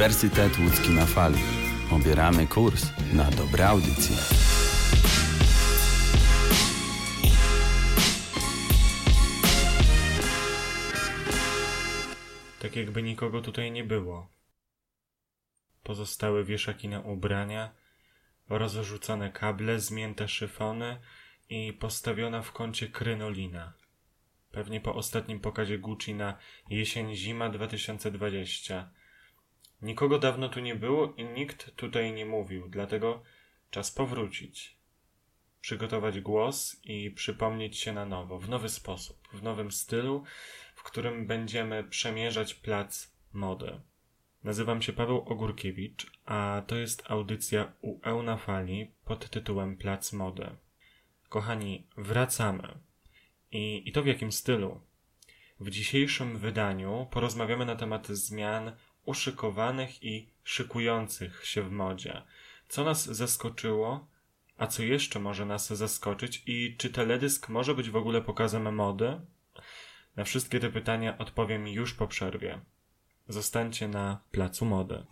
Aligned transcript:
Uniwersytet 0.00 0.58
Łódzki 0.58 0.90
na 0.90 1.06
Fali. 1.06 1.38
Obieramy 1.90 2.46
kurs 2.46 2.86
na 3.12 3.30
dobre 3.30 3.68
audycje. 3.68 4.16
Tak 12.60 12.76
jakby 12.76 13.02
nikogo 13.02 13.40
tutaj 13.42 13.72
nie 13.72 13.84
było. 13.84 14.28
Pozostały 15.82 16.44
wieszaki 16.44 16.88
na 16.88 17.00
ubrania, 17.00 17.74
rozrzucone 18.48 19.32
kable, 19.32 19.80
zmięte 19.80 20.28
szyfony 20.28 21.00
i 21.48 21.72
postawiona 21.72 22.42
w 22.42 22.52
kącie 22.52 22.88
krynolina. 22.88 23.72
Pewnie 24.52 24.80
po 24.80 24.94
ostatnim 24.94 25.40
pokazie 25.40 25.78
Gucci 25.78 26.14
na 26.14 26.38
jesień-zima 26.70 27.48
2020. 27.50 28.99
Nikogo 29.82 30.18
dawno 30.18 30.48
tu 30.48 30.60
nie 30.60 30.74
było 30.74 31.14
i 31.16 31.24
nikt 31.24 31.76
tutaj 31.76 32.12
nie 32.12 32.26
mówił, 32.26 32.68
dlatego 32.68 33.22
czas 33.70 33.92
powrócić. 33.92 34.76
Przygotować 35.60 36.20
głos 36.20 36.80
i 36.84 37.10
przypomnieć 37.10 37.78
się 37.78 37.92
na 37.92 38.06
nowo, 38.06 38.38
w 38.38 38.48
nowy 38.48 38.68
sposób, 38.68 39.28
w 39.32 39.42
nowym 39.42 39.70
stylu, 39.72 40.24
w 40.74 40.82
którym 40.82 41.26
będziemy 41.26 41.84
przemierzać 41.84 42.54
plac 42.54 43.12
mody. 43.32 43.80
Nazywam 44.44 44.82
się 44.82 44.92
Paweł 44.92 45.18
Ogórkiewicz, 45.18 46.06
a 46.24 46.62
to 46.66 46.76
jest 46.76 47.10
audycja 47.10 47.72
UE 47.80 48.22
na 48.22 48.36
fali 48.36 48.90
pod 49.04 49.30
tytułem 49.30 49.76
Plac 49.76 50.12
Mody. 50.12 50.46
Kochani, 51.28 51.86
wracamy. 51.96 52.78
I, 53.52 53.88
I 53.88 53.92
to 53.92 54.02
w 54.02 54.06
jakim 54.06 54.32
stylu? 54.32 54.80
W 55.60 55.70
dzisiejszym 55.70 56.38
wydaniu 56.38 57.06
porozmawiamy 57.10 57.66
na 57.66 57.76
temat 57.76 58.08
zmian 58.08 58.72
uszykowanych 59.10 60.04
i 60.04 60.28
szykujących 60.44 61.46
się 61.46 61.62
w 61.62 61.70
modzie. 61.70 62.22
Co 62.68 62.84
nas 62.84 63.04
zaskoczyło, 63.04 64.08
a 64.58 64.66
co 64.66 64.82
jeszcze 64.82 65.20
może 65.20 65.46
nas 65.46 65.68
zaskoczyć 65.68 66.42
i 66.46 66.76
czy 66.78 66.90
teledysk 66.90 67.48
może 67.48 67.74
być 67.74 67.90
w 67.90 67.96
ogóle 67.96 68.22
pokazem 68.22 68.74
mody? 68.74 69.20
Na 70.16 70.24
wszystkie 70.24 70.60
te 70.60 70.70
pytania 70.70 71.18
odpowiem 71.18 71.68
już 71.68 71.94
po 71.94 72.06
przerwie. 72.06 72.60
Zostańcie 73.28 73.88
na 73.88 74.20
placu 74.30 74.64
mody. 74.64 75.06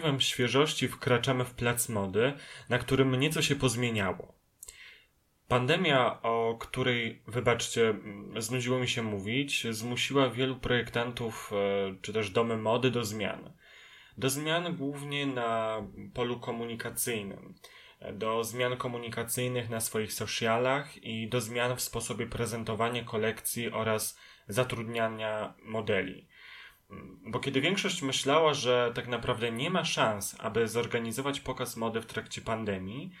Powiewem 0.00 0.20
świeżości 0.20 0.88
wkraczamy 0.88 1.44
w 1.44 1.54
plac 1.54 1.88
mody, 1.88 2.32
na 2.68 2.78
którym 2.78 3.14
nieco 3.14 3.42
się 3.42 3.56
pozmieniało. 3.56 4.34
Pandemia, 5.48 6.22
o 6.22 6.56
której, 6.60 7.22
wybaczcie, 7.26 7.94
znudziło 8.36 8.78
mi 8.78 8.88
się 8.88 9.02
mówić, 9.02 9.66
zmusiła 9.70 10.30
wielu 10.30 10.56
projektantów 10.56 11.52
e, 11.52 11.94
czy 12.02 12.12
też 12.12 12.30
domy 12.30 12.56
mody 12.56 12.90
do 12.90 13.04
zmian. 13.04 13.52
Do 14.18 14.30
zmian 14.30 14.76
głównie 14.76 15.26
na 15.26 15.82
polu 16.14 16.40
komunikacyjnym, 16.40 17.54
do 18.12 18.44
zmian 18.44 18.76
komunikacyjnych 18.76 19.70
na 19.70 19.80
swoich 19.80 20.12
socialach 20.12 21.04
i 21.04 21.28
do 21.28 21.40
zmian 21.40 21.76
w 21.76 21.80
sposobie 21.80 22.26
prezentowania 22.26 23.04
kolekcji 23.04 23.70
oraz 23.70 24.18
zatrudniania 24.48 25.54
modeli. 25.62 26.27
Bo 27.26 27.40
kiedy 27.40 27.60
większość 27.60 28.02
myślała, 28.02 28.54
że 28.54 28.92
tak 28.94 29.08
naprawdę 29.08 29.52
nie 29.52 29.70
ma 29.70 29.84
szans, 29.84 30.36
aby 30.38 30.68
zorganizować 30.68 31.40
pokaz 31.40 31.76
mody 31.76 32.00
w 32.00 32.06
trakcie 32.06 32.40
pandemii, 32.40 33.12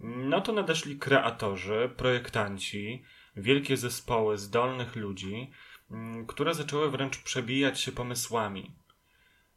no 0.00 0.40
to 0.40 0.52
nadeszli 0.52 0.98
kreatorzy, 0.98 1.90
projektanci, 1.96 3.04
wielkie 3.36 3.76
zespoły 3.76 4.38
zdolnych 4.38 4.96
ludzi, 4.96 5.50
mm, 5.90 6.26
które 6.26 6.54
zaczęły 6.54 6.90
wręcz 6.90 7.18
przebijać 7.22 7.80
się 7.80 7.92
pomysłami. 7.92 8.76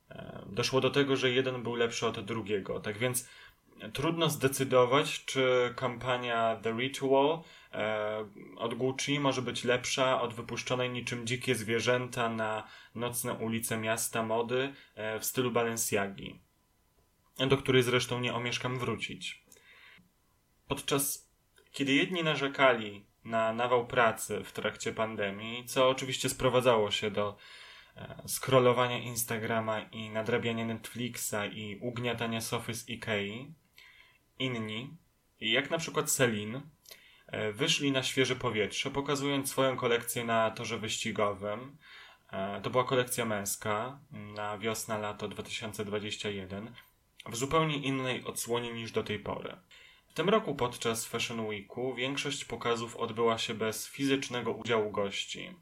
E, 0.09 0.45
doszło 0.51 0.81
do 0.81 0.89
tego, 0.89 1.15
że 1.15 1.31
jeden 1.31 1.63
był 1.63 1.75
lepszy 1.75 2.07
od 2.07 2.25
drugiego. 2.25 2.79
Tak 2.79 2.97
więc 2.97 3.29
trudno 3.93 4.29
zdecydować, 4.29 5.25
czy 5.25 5.73
kampania 5.75 6.59
The 6.63 6.71
Ritual 6.71 7.41
e, 7.71 8.25
od 8.57 8.73
Gucci 8.73 9.19
może 9.19 9.41
być 9.41 9.63
lepsza 9.63 10.21
od 10.21 10.33
wypuszczonej 10.33 10.89
niczym 10.89 11.27
dzikie 11.27 11.55
zwierzęta 11.55 12.29
na 12.29 12.67
nocne 12.95 13.33
ulice 13.33 13.77
miasta 13.77 14.23
mody 14.23 14.73
e, 14.95 15.19
w 15.19 15.25
stylu 15.25 15.51
Balenciagi, 15.51 16.39
do 17.47 17.57
której 17.57 17.83
zresztą 17.83 18.19
nie 18.19 18.33
omieszkam 18.33 18.79
wrócić. 18.79 19.45
Podczas 20.67 21.27
kiedy 21.71 21.93
jedni 21.93 22.23
narzekali 22.23 23.05
na 23.25 23.53
nawał 23.53 23.87
pracy 23.87 24.43
w 24.43 24.51
trakcie 24.51 24.93
pandemii, 24.93 25.65
co 25.65 25.89
oczywiście 25.89 26.29
sprowadzało 26.29 26.91
się 26.91 27.11
do 27.11 27.37
e, 27.95 28.23
scrollowania 28.27 28.97
Instagrama 28.97 29.81
i 29.81 30.09
nadrabiania 30.09 30.65
Netflixa 30.65 31.45
i 31.51 31.79
ugniatania 31.81 32.41
sofy 32.41 32.73
z 32.73 32.89
Ikei, 32.89 33.53
inni, 34.39 34.97
jak 35.39 35.69
na 35.69 35.77
przykład 35.77 36.11
Celine, 36.11 36.61
e, 37.27 37.51
wyszli 37.51 37.91
na 37.91 38.03
świeże 38.03 38.35
powietrze, 38.35 38.91
pokazując 38.91 39.49
swoją 39.49 39.77
kolekcję 39.77 40.23
na 40.23 40.51
torze 40.51 40.77
wyścigowym. 40.77 41.77
E, 42.31 42.61
to 42.61 42.69
była 42.69 42.83
kolekcja 42.83 43.25
męska 43.25 43.99
na 44.11 44.57
wiosna-lato 44.57 45.27
2021 45.27 46.73
w 47.29 47.35
zupełnie 47.35 47.77
innej 47.77 48.25
odsłonie 48.25 48.73
niż 48.73 48.91
do 48.91 49.03
tej 49.03 49.19
pory. 49.19 49.57
W 50.07 50.13
tym 50.13 50.29
roku 50.29 50.55
podczas 50.55 51.05
Fashion 51.05 51.47
Weeku 51.47 51.95
większość 51.95 52.45
pokazów 52.45 52.95
odbyła 52.95 53.37
się 53.37 53.53
bez 53.53 53.87
fizycznego 53.87 54.51
udziału 54.51 54.91
gości. 54.91 55.55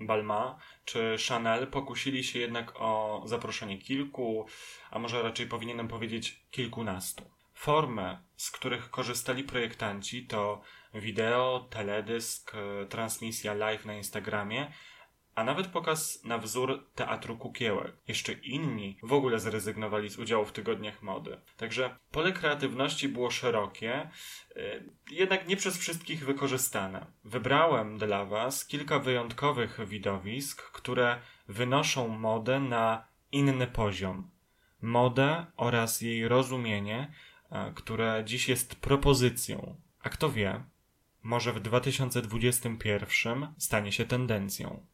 Balma 0.00 0.58
czy 0.84 1.16
Chanel 1.28 1.66
pokusili 1.66 2.24
się 2.24 2.38
jednak 2.38 2.72
o 2.76 3.22
zaproszenie 3.24 3.78
kilku, 3.78 4.46
a 4.90 4.98
może 4.98 5.22
raczej 5.22 5.46
powinienem 5.46 5.88
powiedzieć 5.88 6.46
kilkunastu 6.50 7.33
Formy, 7.64 8.18
z 8.36 8.50
których 8.50 8.90
korzystali 8.90 9.44
projektanci, 9.44 10.26
to 10.26 10.60
wideo, 10.94 11.68
teledysk, 11.70 12.52
e, 12.54 12.86
transmisja 12.86 13.54
live 13.54 13.84
na 13.84 13.94
Instagramie, 13.94 14.72
a 15.34 15.44
nawet 15.44 15.66
pokaz 15.66 16.24
na 16.24 16.38
wzór 16.38 16.90
teatru 16.94 17.36
kukiełek. 17.36 17.96
Jeszcze 18.08 18.32
inni 18.32 18.98
w 19.02 19.12
ogóle 19.12 19.38
zrezygnowali 19.38 20.10
z 20.10 20.18
udziału 20.18 20.44
w 20.44 20.52
tygodniach 20.52 21.02
mody. 21.02 21.40
Także 21.56 21.96
pole 22.10 22.32
kreatywności 22.32 23.08
było 23.08 23.30
szerokie, 23.30 24.10
y, 24.56 24.90
jednak 25.10 25.48
nie 25.48 25.56
przez 25.56 25.78
wszystkich 25.78 26.24
wykorzystane. 26.24 27.06
Wybrałem 27.24 27.98
dla 27.98 28.24
Was 28.24 28.66
kilka 28.66 28.98
wyjątkowych 28.98 29.80
widowisk, 29.86 30.62
które 30.62 31.20
wynoszą 31.48 32.08
modę 32.08 32.60
na 32.60 33.08
inny 33.32 33.66
poziom. 33.66 34.30
Modę 34.82 35.46
oraz 35.56 36.00
jej 36.00 36.28
rozumienie, 36.28 37.12
które 37.74 38.22
dziś 38.26 38.48
jest 38.48 38.74
propozycją. 38.74 39.76
A 40.00 40.10
kto 40.10 40.32
wie, 40.32 40.64
może 41.22 41.52
w 41.52 41.60
2021 41.60 43.54
stanie 43.58 43.92
się 43.92 44.04
tendencją. 44.04 44.86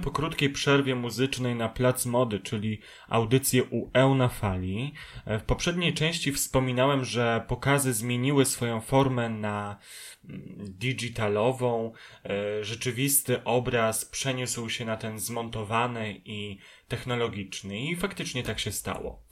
Po 0.00 0.10
krótkiej 0.10 0.50
przerwie 0.50 0.94
muzycznej 0.94 1.54
na 1.54 1.68
Plac 1.68 2.06
Mody, 2.06 2.40
czyli 2.40 2.80
audycję 3.08 3.64
UE 3.64 4.14
na 4.16 4.28
fali. 4.28 4.94
E, 5.26 5.38
w 5.38 5.42
poprzedniej 5.42 5.94
części 5.94 6.32
wspominałem, 6.32 7.04
że 7.04 7.44
pokazy 7.48 7.92
zmieniły 7.92 8.44
swoją 8.44 8.80
formę 8.80 9.28
na 9.28 9.76
mm, 10.24 10.42
digitalową. 10.58 11.92
E, 12.24 12.64
rzeczywisty 12.64 13.44
obraz 13.44 14.04
przeniósł 14.04 14.68
się 14.68 14.84
na 14.84 14.96
ten 14.96 15.18
zmontowany 15.18 16.20
i 16.24 16.58
technologiczny 16.88 17.80
i 17.80 17.96
faktycznie 17.96 18.42
tak 18.42 18.60
się 18.60 18.72
stało. 18.72 19.22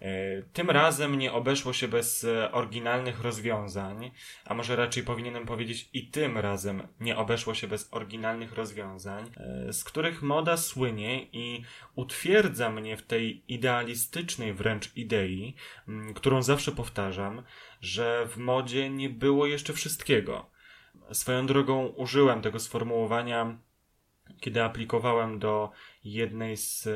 E, 0.00 0.42
tym 0.42 0.70
razem 0.70 1.18
nie 1.18 1.32
obeszło 1.32 1.72
się 1.72 1.88
bez 1.88 2.24
e, 2.24 2.52
oryginalnych 2.52 3.20
rozwiązań, 3.20 4.10
a 4.44 4.54
może 4.54 4.76
raczej 4.76 5.02
powinienem 5.02 5.46
powiedzieć 5.46 5.88
i 5.92 6.06
tym 6.06 6.38
razem 6.38 6.88
nie 7.00 7.16
obeszło 7.16 7.54
się 7.54 7.68
bez 7.68 7.88
oryginalnych 7.92 8.52
rozwiązań, 8.52 9.30
e, 9.36 9.72
z 9.72 9.84
których 9.84 10.22
moda 10.22 10.56
słynie 10.56 11.22
i 11.32 11.62
utwierdza 11.94 12.70
mnie 12.70 12.96
w 12.96 13.02
tej 13.02 13.42
idealistycznej 13.48 14.54
wręcz 14.54 14.96
idei, 14.96 15.54
którą 16.14 16.42
zawsze 16.42 16.72
powtarzam, 16.72 17.42
że 17.80 18.26
w 18.26 18.36
modzie 18.36 18.90
nie 18.90 19.10
było 19.10 19.46
jeszcze 19.46 19.72
wszystkiego. 19.72 20.50
Swoją 21.12 21.46
drogą 21.46 21.86
użyłem 21.86 22.42
tego 22.42 22.58
sformułowania, 22.58 23.58
kiedy 24.40 24.62
aplikowałem 24.62 25.38
do 25.38 25.70
jednej 26.04 26.56
z 26.56 26.88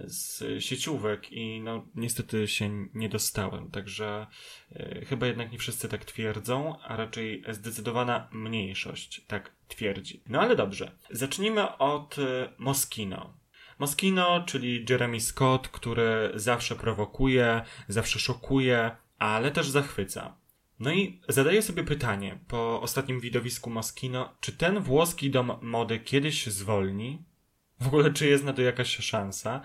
z 0.00 0.42
sieciówek 0.64 1.32
i 1.32 1.60
no 1.60 1.86
niestety 1.94 2.48
się 2.48 2.88
nie 2.94 3.08
dostałem, 3.08 3.70
także 3.70 4.26
e, 4.72 5.04
chyba 5.04 5.26
jednak 5.26 5.52
nie 5.52 5.58
wszyscy 5.58 5.88
tak 5.88 6.04
twierdzą, 6.04 6.80
a 6.82 6.96
raczej 6.96 7.42
zdecydowana 7.48 8.28
mniejszość 8.32 9.24
tak 9.26 9.52
twierdzi. 9.68 10.22
No 10.28 10.40
ale 10.40 10.56
dobrze, 10.56 10.96
zacznijmy 11.10 11.78
od 11.78 12.18
e, 12.18 12.52
Moschino. 12.58 13.36
Moschino, 13.78 14.44
czyli 14.46 14.84
Jeremy 14.90 15.20
Scott, 15.20 15.68
który 15.68 16.32
zawsze 16.34 16.76
prowokuje, 16.76 17.62
zawsze 17.88 18.18
szokuje, 18.18 18.96
ale 19.18 19.50
też 19.50 19.68
zachwyca. 19.68 20.36
No 20.80 20.92
i 20.92 21.20
zadaję 21.28 21.62
sobie 21.62 21.84
pytanie 21.84 22.38
po 22.48 22.80
ostatnim 22.82 23.20
widowisku 23.20 23.70
Moschino, 23.70 24.36
czy 24.40 24.52
ten 24.52 24.80
włoski 24.80 25.30
dom 25.30 25.52
mody 25.62 25.98
kiedyś 25.98 26.46
zwolni? 26.46 27.22
W 27.80 27.86
ogóle, 27.86 28.12
czy 28.12 28.26
jest 28.26 28.44
na 28.44 28.52
to 28.52 28.62
jakaś 28.62 28.96
szansa? 28.96 29.60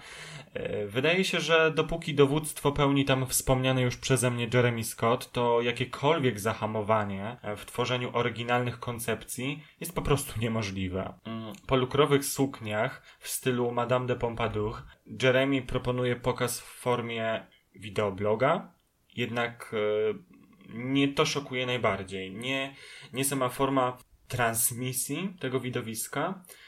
E, 0.53 0.87
wydaje 0.87 1.25
się, 1.25 1.39
że 1.39 1.71
dopóki 1.71 2.15
dowództwo 2.15 2.71
pełni 2.71 3.05
tam 3.05 3.27
wspomniany 3.27 3.81
już 3.81 3.97
przeze 3.97 4.31
mnie 4.31 4.49
Jeremy 4.53 4.83
Scott, 4.83 5.31
to 5.31 5.61
jakiekolwiek 5.61 6.39
zahamowanie 6.39 7.37
w 7.57 7.65
tworzeniu 7.65 8.09
oryginalnych 8.13 8.79
koncepcji 8.79 9.63
jest 9.79 9.95
po 9.95 10.01
prostu 10.01 10.39
niemożliwe. 10.39 11.13
Mm, 11.25 11.53
po 11.67 11.75
lukrowych 11.75 12.25
sukniach 12.25 13.17
w 13.19 13.27
stylu 13.27 13.71
Madame 13.71 14.07
de 14.07 14.15
Pompadour 14.15 14.75
Jeremy 15.23 15.61
proponuje 15.61 16.15
pokaz 16.15 16.59
w 16.59 16.63
formie 16.63 17.47
wideobloga, 17.75 18.73
jednak 19.15 19.73
e, 19.73 20.13
nie 20.73 21.07
to 21.07 21.25
szokuje 21.25 21.65
najbardziej. 21.65 22.31
Nie, 22.31 22.75
nie 23.13 23.25
sama 23.25 23.49
forma 23.49 23.97
transmisji 24.27 25.35
tego 25.39 25.59
widowiska, 25.59 26.43
E, 26.47 26.60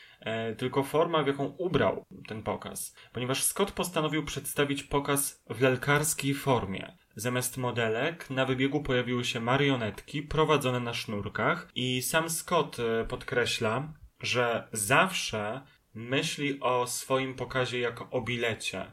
tylko 0.58 0.84
forma, 0.84 1.24
w 1.24 1.28
jaką 1.28 1.46
ubrał 1.46 2.06
ten 2.28 2.44
pokaz, 2.44 2.96
ponieważ 3.14 3.44
Scott 3.44 3.72
postanowił 3.72 4.26
przedstawić 4.26 4.84
pokaz 4.84 5.44
w 5.50 5.62
lalkarskiej 5.62 6.34
formie. 6.34 6.98
Zamiast 7.16 7.58
modelek 7.58 8.30
na 8.30 8.46
wybiegu 8.46 8.84
pojawiły 8.84 9.26
się 9.26 9.40
marionetki 9.40 10.22
prowadzone 10.22 10.80
na 10.80 10.94
sznurkach 10.94 11.72
i 11.76 12.02
sam 12.02 12.30
Scott 12.30 12.78
e, 12.80 13.06
podkreśla, 13.06 13.94
że 14.20 14.68
zawsze 14.72 15.62
myśli 15.94 16.60
o 16.60 16.88
swoim 16.88 17.36
pokazie 17.36 17.80
jako 17.80 18.10
o 18.10 18.22
bilecie, 18.22 18.92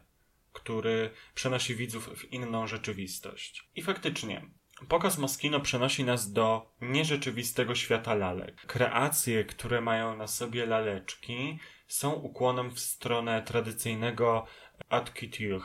który 0.53 1.11
przenosi 1.35 1.75
widzów 1.75 2.09
w 2.19 2.33
inną 2.33 2.67
rzeczywistość. 2.67 3.71
I 3.75 3.83
faktycznie, 3.83 4.51
Pokaz 4.89 5.19
Moschino 5.19 5.61
przenosi 5.61 6.05
nas 6.05 6.33
do 6.33 6.71
nierzeczywistego 6.81 7.75
świata 7.75 8.15
lalek. 8.15 8.67
Kreacje, 8.67 9.45
które 9.45 9.81
mają 9.81 10.17
na 10.17 10.27
sobie 10.27 10.67
laleczki, 10.67 11.59
są 11.89 12.13
ukłonem 12.13 12.71
w 12.71 12.81
stronę 12.81 13.43
tradycyjnego 13.43 14.47
haute 14.91 15.13
couture. 15.13 15.61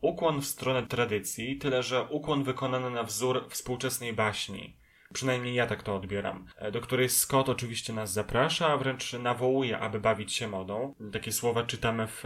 Ukłon 0.00 0.40
w 0.40 0.46
stronę 0.46 0.86
tradycji, 0.86 1.56
tyle 1.56 1.82
że 1.82 2.04
ukłon 2.04 2.44
wykonany 2.44 2.90
na 2.90 3.02
wzór 3.02 3.46
współczesnej 3.48 4.12
baśni. 4.12 4.76
Przynajmniej 5.12 5.54
ja 5.54 5.66
tak 5.66 5.82
to 5.82 5.96
odbieram. 5.96 6.46
Do 6.72 6.80
której 6.80 7.08
Scott 7.08 7.48
oczywiście 7.48 7.92
nas 7.92 8.12
zaprasza, 8.12 8.66
a 8.66 8.76
wręcz 8.76 9.12
nawołuje, 9.12 9.78
aby 9.78 10.00
bawić 10.00 10.32
się 10.32 10.48
modą. 10.48 10.94
Takie 11.12 11.32
słowa 11.32 11.62
czytamy 11.62 12.06
w 12.06 12.24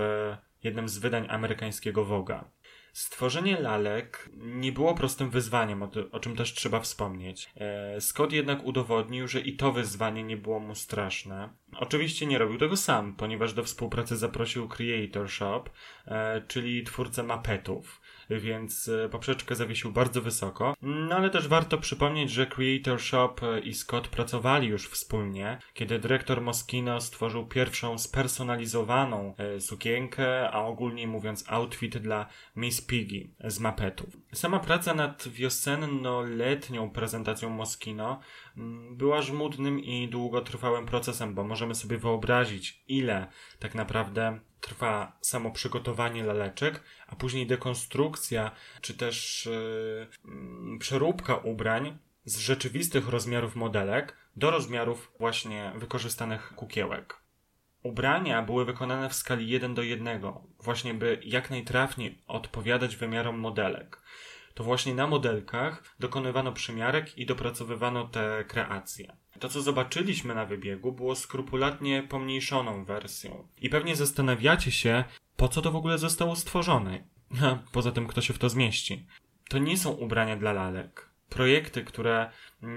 jednym 0.64 0.88
z 0.88 0.98
wydań 0.98 1.26
amerykańskiego 1.30 2.04
Woga. 2.04 2.50
Stworzenie 2.94 3.60
lalek 3.60 4.30
nie 4.36 4.72
było 4.72 4.94
prostym 4.94 5.30
wyzwaniem, 5.30 5.82
o, 6.12 6.20
czym 6.20 6.36
też 6.36 6.54
trzeba 6.54 6.80
wspomnieć. 6.80 7.50
E, 7.56 8.00
Scott 8.00 8.32
jednak 8.32 8.64
udowodnił, 8.64 9.28
że 9.28 9.40
i 9.40 9.56
to 9.56 9.72
wyzwanie 9.72 10.22
nie 10.22 10.36
było 10.36 10.60
mu 10.60 10.74
straszne. 10.74 11.48
Oczywiście 11.76 12.26
nie 12.26 12.38
robił 12.38 12.58
tego 12.58 12.76
sam, 12.76 13.16
ponieważ 13.16 13.54
do 13.54 13.64
współpracy 13.64 14.16
zaprosił 14.16 14.68
Creator 14.68 15.30
Shop, 15.30 15.64
e, 16.06 16.42
czyli 16.48 16.84
twórcę 16.84 17.22
mapetów 17.22 18.00
więc 18.30 18.88
e, 18.88 19.08
poprzeczkę 19.08 19.54
zawiesił 19.54 19.92
bardzo 19.92 20.22
wysoko. 20.22 20.74
No 20.82 21.16
ale 21.16 21.30
też 21.30 21.48
warto 21.48 21.78
przypomnieć, 21.78 22.30
że 22.30 22.46
Creator 22.46 23.00
Shop 23.00 23.34
i 23.64 23.74
Scott 23.74 24.08
pracowali 24.08 24.68
już 24.68 24.88
wspólnie, 24.88 25.58
kiedy 25.74 25.98
dyrektor 25.98 26.40
Moschino 26.40 27.00
stworzył 27.00 27.46
pierwszą 27.46 27.98
spersonalizowaną 27.98 29.34
e, 29.36 29.60
sukienkę, 29.60 30.50
a 30.50 30.64
ogólnie 30.64 31.06
mówiąc 31.06 31.44
outfit 31.48 31.98
dla 31.98 32.26
Miss 32.56 32.80
Piggy 32.80 33.30
z 33.44 33.60
mapetów. 33.60 34.16
Sama 34.32 34.60
praca 34.60 34.94
nad 34.94 35.28
wiosenno-letnią 35.28 36.90
prezentacją 36.90 37.50
Moschino 37.50 38.20
mm, 38.56 38.96
była 38.96 39.22
żmudnym 39.22 39.80
i 39.80 40.08
długotrwałym 40.08 40.86
procesem, 40.86 41.34
bo 41.34 41.44
możemy 41.44 41.74
sobie 41.74 41.98
wyobrazić, 41.98 42.84
ile 42.88 43.26
tak 43.58 43.74
naprawdę 43.74 44.40
trwa 44.64 45.18
samo 45.20 45.50
przygotowanie 45.50 46.24
laleczek, 46.24 46.82
a 47.06 47.16
później 47.16 47.46
dekonstrukcja, 47.46 48.50
czy 48.80 48.94
też 48.94 49.48
yy, 50.24 50.78
przeróbka 50.78 51.36
ubrań 51.36 51.98
z 52.24 52.38
rzeczywistych 52.38 53.08
rozmiarów 53.08 53.56
modelek 53.56 54.16
do 54.36 54.50
rozmiarów 54.50 55.12
właśnie 55.18 55.72
wykorzystanych 55.76 56.52
kukiełek. 56.56 57.16
Ubrania 57.82 58.42
były 58.42 58.64
wykonane 58.64 59.08
w 59.10 59.14
skali 59.14 59.48
1 59.48 59.74
do 59.74 59.82
1, 59.82 60.22
właśnie 60.60 60.94
by 60.94 61.20
jak 61.24 61.50
najtrafniej 61.50 62.22
odpowiadać 62.26 62.96
wymiarom 62.96 63.38
modelek. 63.38 64.02
To 64.54 64.64
właśnie 64.64 64.94
na 64.94 65.06
modelkach 65.06 65.96
dokonywano 66.00 66.52
przymiarek 66.52 67.18
i 67.18 67.26
dopracowywano 67.26 68.08
te 68.08 68.44
kreacje. 68.48 69.16
To, 69.40 69.48
co 69.48 69.62
zobaczyliśmy 69.62 70.34
na 70.34 70.46
wybiegu, 70.46 70.92
było 70.92 71.14
skrupulatnie 71.14 72.02
pomniejszoną 72.02 72.84
wersją. 72.84 73.48
I 73.60 73.70
pewnie 73.70 73.96
zastanawiacie 73.96 74.70
się, 74.70 75.04
po 75.36 75.48
co 75.48 75.62
to 75.62 75.70
w 75.70 75.76
ogóle 75.76 75.98
zostało 75.98 76.36
stworzone. 76.36 77.04
A 77.42 77.58
poza 77.72 77.92
tym, 77.92 78.06
kto 78.06 78.20
się 78.20 78.34
w 78.34 78.38
to 78.38 78.48
zmieści. 78.48 79.06
To 79.48 79.58
nie 79.58 79.78
są 79.78 79.90
ubrania 79.90 80.36
dla 80.36 80.52
lalek. 80.52 81.14
Projekty, 81.28 81.84
które 81.84 82.30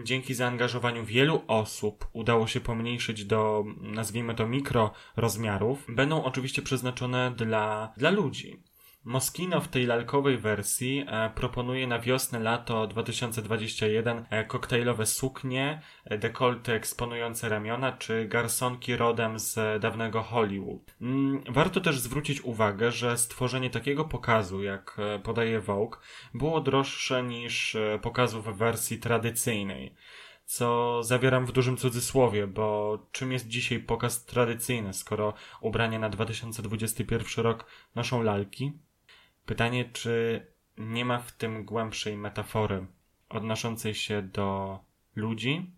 dzięki 0.03 0.33
zaangażowaniu 0.33 1.05
wielu 1.05 1.41
osób 1.47 2.07
udało 2.13 2.47
się 2.47 2.59
pomniejszyć 2.59 3.25
do, 3.25 3.63
nazwijmy 3.81 4.35
to, 4.35 4.47
mikro 4.47 4.91
rozmiarów, 5.15 5.85
będą 5.89 6.23
oczywiście 6.23 6.61
przeznaczone 6.61 7.31
dla, 7.31 7.93
dla 7.97 8.09
ludzi. 8.09 8.63
Moschino 9.07 9.61
w 9.61 9.67
tej 9.67 9.85
lalkowej 9.85 10.37
wersji 10.37 11.05
e, 11.07 11.29
proponuje 11.35 11.87
na 11.87 11.99
wiosnę, 11.99 12.39
lato 12.39 12.87
2021 12.87 14.25
e, 14.29 14.45
koktajlowe 14.45 15.05
suknie, 15.05 15.81
e, 16.05 16.17
dekolty 16.17 16.73
eksponujące 16.73 17.49
ramiona 17.49 17.91
czy 17.91 18.25
garsonki 18.25 18.95
rodem 18.95 19.39
z 19.39 19.81
dawnego 19.81 20.21
Hollywood. 20.21 20.95
Mm, 21.01 21.43
warto 21.49 21.81
też 21.81 21.99
zwrócić 21.99 22.41
uwagę, 22.41 22.91
że 22.91 23.17
stworzenie 23.17 23.69
takiego 23.69 24.05
pokazu, 24.05 24.63
jak 24.63 24.97
podaje 25.23 25.59
Vogue, 25.59 25.95
było 26.33 26.61
droższe 26.61 27.23
niż 27.23 27.77
pokazów 28.01 28.45
w 28.45 28.57
wersji 28.57 28.97
tradycyjnej 28.97 29.95
co 30.45 30.99
zawieram 31.03 31.45
w 31.45 31.51
dużym 31.51 31.77
cudzysłowie, 31.77 32.47
bo 32.47 32.97
czym 33.11 33.31
jest 33.31 33.47
dzisiaj 33.47 33.79
pokaz 33.79 34.25
tradycyjny, 34.25 34.93
skoro 34.93 35.33
ubrania 35.61 35.99
na 35.99 36.09
2021 36.09 37.43
rok 37.43 37.65
noszą 37.95 38.21
lalki? 38.21 38.73
Pytanie, 39.47 39.85
czy 39.85 40.45
nie 40.77 41.05
ma 41.05 41.19
w 41.19 41.31
tym 41.31 41.65
głębszej 41.65 42.17
metafory 42.17 42.87
odnoszącej 43.29 43.95
się 43.95 44.21
do 44.21 44.79
ludzi, 45.15 45.71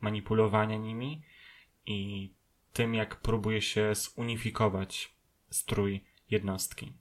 manipulowania 0.00 0.76
nimi 0.76 1.22
i 1.86 2.30
tym, 2.72 2.94
jak 2.94 3.20
próbuje 3.20 3.62
się 3.62 3.94
zunifikować 3.94 5.16
strój 5.50 6.04
jednostki. 6.30 6.92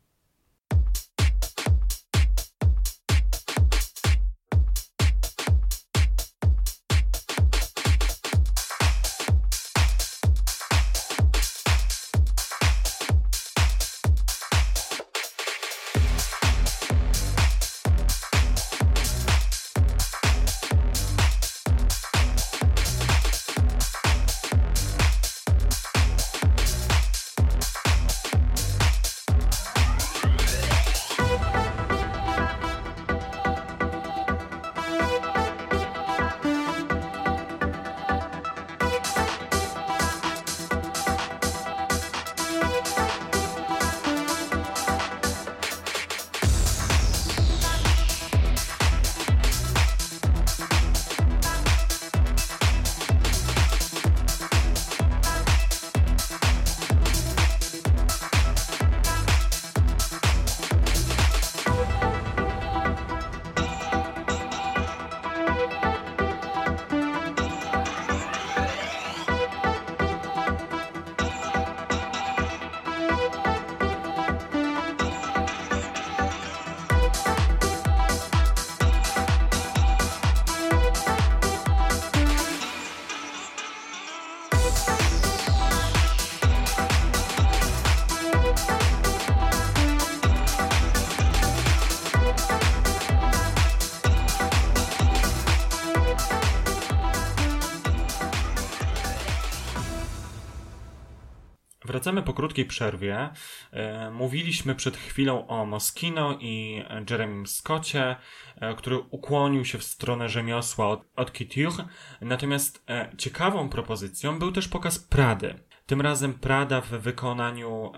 Wracamy 102.11 102.25
po 102.25 102.33
krótkiej 102.33 102.65
przerwie. 102.65 103.29
E, 103.71 104.11
mówiliśmy 104.11 104.75
przed 104.75 104.97
chwilą 104.97 105.47
o 105.47 105.65
Moschino 105.65 106.37
i 106.39 106.83
Jeremym 107.09 107.47
Scottie, 107.47 108.15
e, 108.55 108.75
który 108.75 108.99
ukłonił 108.99 109.65
się 109.65 109.77
w 109.77 109.83
stronę 109.83 110.29
rzemiosła 110.29 110.87
od, 110.87 111.01
od 111.15 111.31
couture. 111.31 111.85
Natomiast 112.21 112.83
e, 112.89 113.11
ciekawą 113.17 113.69
propozycją 113.69 114.39
był 114.39 114.51
też 114.51 114.67
pokaz 114.67 114.99
Prady. 114.99 115.59
Tym 115.85 116.01
razem 116.01 116.33
Prada 116.33 116.81
w 116.81 116.89
wykonaniu 116.89 117.91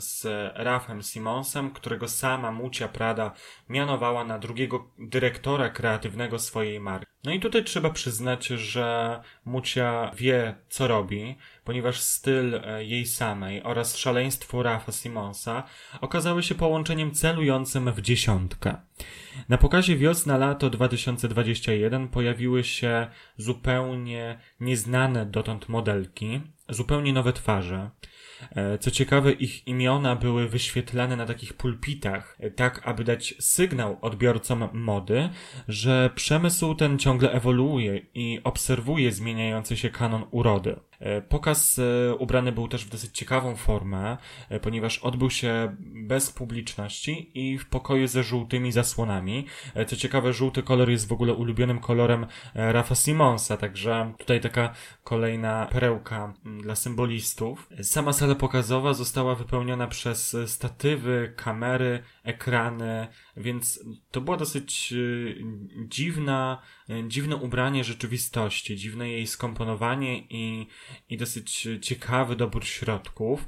z 0.00 0.26
Rafem 0.54 1.02
Simonsem, 1.02 1.70
którego 1.70 2.08
sama 2.08 2.52
Mucia 2.52 2.88
Prada 2.88 3.32
mianowała 3.68 4.24
na 4.24 4.38
drugiego 4.38 4.90
dyrektora 4.98 5.70
kreatywnego 5.70 6.38
swojej 6.38 6.80
marki. 6.80 7.10
No 7.24 7.32
i 7.32 7.40
tutaj 7.40 7.64
trzeba 7.64 7.90
przyznać, 7.90 8.46
że 8.46 9.20
Mucia 9.44 10.10
wie, 10.16 10.54
co 10.68 10.88
robi, 10.88 11.36
ponieważ 11.64 12.00
styl 12.00 12.54
e, 12.54 12.84
jej 12.84 13.06
samej 13.06 13.62
oraz 13.62 13.96
szaleństwo 13.96 14.62
Rafa 14.62 14.92
Simonsa 14.92 15.62
okazały 16.00 16.42
się 16.42 16.54
połączeniem 16.54 17.12
celującym 17.12 17.92
w 17.92 18.00
dziesiątkę. 18.00 18.76
Na 19.48 19.58
pokazie 19.58 19.96
wiosna-lato 19.96 20.70
2021 20.70 22.08
pojawiły 22.08 22.64
się 22.64 23.06
zupełnie 23.36 24.38
nieznane 24.60 25.26
dotąd 25.26 25.68
modelki, 25.68 26.40
zupełnie 26.68 27.12
nowe 27.12 27.32
twarze. 27.32 27.90
E, 28.56 28.78
co 28.78 28.90
ciekawe, 28.90 29.32
ich 29.32 29.66
imiona 29.66 30.16
były 30.16 30.48
wyświetlane 30.48 31.16
na 31.16 31.26
takich 31.26 31.54
pulpitach, 31.54 32.36
e, 32.40 32.50
tak 32.50 32.80
aby 32.84 33.04
dać 33.04 33.34
sygnał 33.38 33.98
odbiorcom 34.00 34.68
mody, 34.72 35.28
że 35.68 36.10
przemysł 36.14 36.74
ten 36.74 36.98
ciągle 36.98 37.32
ewoluuje 37.32 38.06
i 38.14 38.40
obserwuje 38.44 39.12
zmieniający 39.12 39.76
się 39.76 39.90
kanon 39.90 40.24
urody. 40.30 40.76
E, 41.00 41.22
pokaz 41.22 41.78
e, 41.78 42.14
ubrany 42.14 42.52
był 42.52 42.68
też 42.68 42.84
w 42.84 42.88
dosyć 42.88 43.18
ciekawą 43.18 43.56
formę, 43.56 44.16
e, 44.48 44.60
ponieważ 44.60 44.98
odbył 44.98 45.30
się 45.30 45.76
bez 45.80 46.30
publiczności 46.30 47.30
i 47.34 47.58
w 47.58 47.68
pokoju 47.68 48.06
ze 48.06 48.22
żółtymi 48.22 48.72
zasłonami. 48.72 49.46
Co 49.86 49.96
ciekawe, 49.96 50.32
żółty 50.32 50.62
kolor 50.62 50.90
jest 50.90 51.08
w 51.08 51.12
ogóle 51.12 51.34
ulubionym 51.34 51.78
kolorem 51.78 52.26
Rafa 52.54 52.94
Simonsa, 52.94 53.56
także 53.56 54.12
tutaj 54.18 54.40
taka 54.40 54.74
kolejna 55.04 55.66
perełka 55.66 56.34
mm, 56.46 56.62
dla 56.62 56.74
symbolistów. 56.74 57.68
Sama 57.82 58.12
sala 58.12 58.34
pokazowa 58.34 58.94
została 58.94 59.34
wypełniona 59.34 59.86
przez 59.86 60.36
statywy, 60.46 61.32
kamery, 61.36 62.02
ekrany, 62.24 63.08
więc 63.40 63.84
to 64.10 64.20
była 64.20 64.36
dosyć 64.36 64.94
dziwna, 65.88 66.62
dziwne 67.08 67.36
ubranie 67.36 67.84
rzeczywistości, 67.84 68.76
dziwne 68.76 69.10
jej 69.10 69.26
skomponowanie 69.26 70.18
i 70.20 70.66
i 71.08 71.16
dosyć 71.16 71.68
ciekawy 71.82 72.36
dobór 72.36 72.64
środków. 72.64 73.46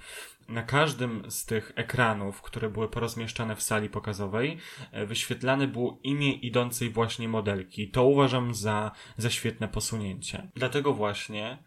Na 0.48 0.62
każdym 0.62 1.30
z 1.30 1.44
tych 1.44 1.72
ekranów, 1.74 2.42
które 2.42 2.70
były 2.70 2.88
porozmieszczane 2.88 3.56
w 3.56 3.62
sali 3.62 3.88
pokazowej, 3.88 4.58
e, 4.92 5.06
wyświetlane 5.06 5.66
było 5.66 6.00
imię 6.02 6.32
idącej 6.32 6.90
właśnie 6.90 7.28
modelki. 7.28 7.90
To 7.90 8.04
uważam 8.04 8.54
za, 8.54 8.90
za 9.16 9.30
świetne 9.30 9.68
posunięcie. 9.68 10.50
Dlatego 10.54 10.94
właśnie 10.94 11.64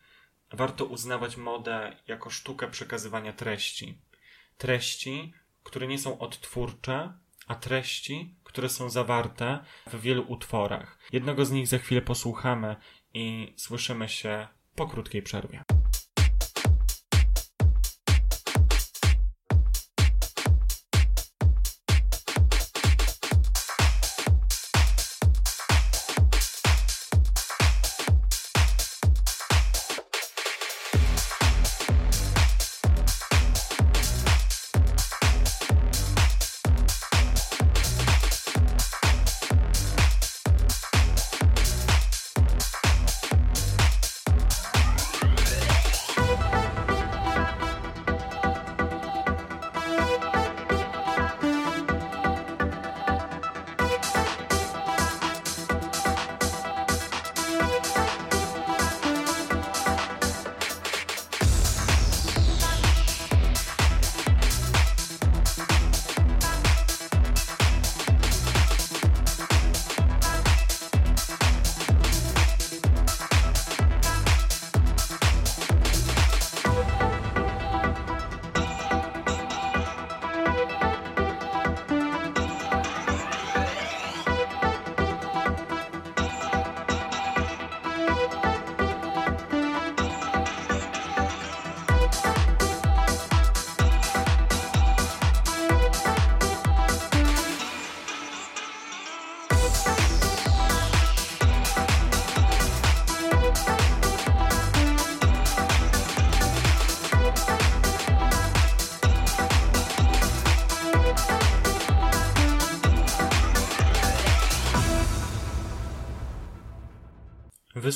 warto 0.52 0.86
uznawać 0.86 1.38
modę 1.38 1.98
jako 2.08 2.30
sztukę 2.30 2.68
przekazywania 2.68 3.34
treści. 3.34 4.02
Treści, 4.58 5.34
które 5.64 5.88
nie 5.88 6.00
są 6.00 6.20
odtwórcze, 6.20 7.14
a 7.48 7.56
treści, 7.56 8.36
które 8.44 8.70
są 8.70 8.90
zawarte 8.90 9.60
w 9.88 10.02
wielu 10.02 10.24
utworach. 10.28 11.00
Jednego 11.14 11.46
z 11.46 11.52
nich 11.52 11.68
za 11.68 11.78
chwilę 11.78 12.02
posłuchamy 12.02 12.76
i 13.14 13.54
słyszymy 13.58 14.10
się 14.10 14.48
po 14.76 14.88
krótkiej 14.88 15.22
przerwie. 15.22 15.64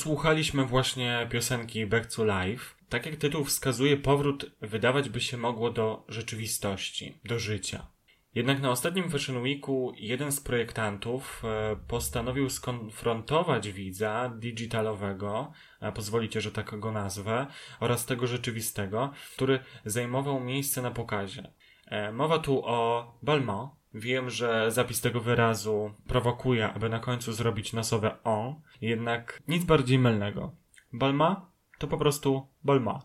Wysłuchaliśmy 0.10 0.66
właśnie 0.66 1.28
piosenki 1.32 1.86
Back 1.86 2.16
to 2.16 2.26
Life. 2.26 2.76
Tak 2.90 3.06
jak 3.06 3.16
tytuł 3.16 3.46
wskazuje, 3.46 3.98
powrót 3.98 4.46
wydawać 4.62 5.10
by 5.10 5.22
się 5.22 5.38
mogło 5.38 5.72
do 5.72 6.06
rzeczywistości, 6.08 7.20
do 7.26 7.40
życia. 7.40 7.88
Jednak 8.36 8.62
na 8.62 8.72
ostatnim 8.72 9.10
Fashion 9.10 9.38
Weeku 9.38 9.94
jeden 9.98 10.32
z 10.32 10.42
projektantów 10.42 11.44
e, 11.46 11.76
postanowił 11.88 12.50
skonfrontować 12.50 13.72
widza 13.72 14.30
digitalowego, 14.30 15.52
pozwolicie, 15.94 16.42
że 16.42 16.52
tak 16.52 16.80
go 16.80 16.92
nazwę, 16.92 17.48
oraz 17.80 18.06
tego 18.06 18.28
rzeczywistego, 18.28 19.12
który 19.34 19.60
zajmował 19.86 20.40
miejsce 20.40 20.82
na 20.82 20.92
pokazie. 20.92 21.52
E, 21.88 22.12
mowa 22.12 22.40
tu 22.40 22.62
o 22.66 23.12
Balmain, 23.24 23.68
Wiem, 23.94 24.30
że 24.30 24.72
zapis 24.72 25.02
tego 25.02 25.22
wyrazu 25.22 25.94
prowokuje, 26.08 26.74
aby 26.74 26.90
na 26.90 27.00
końcu 27.00 27.34
zrobić 27.34 27.74
nosowe 27.74 28.24
on, 28.24 28.62
jednak 28.82 29.40
nic 29.48 29.64
bardziej 29.64 30.00
mylnego. 30.00 30.56
Balma 30.94 31.52
to 31.78 31.88
po 31.88 31.98
prostu 31.98 32.48
balma. 32.64 33.02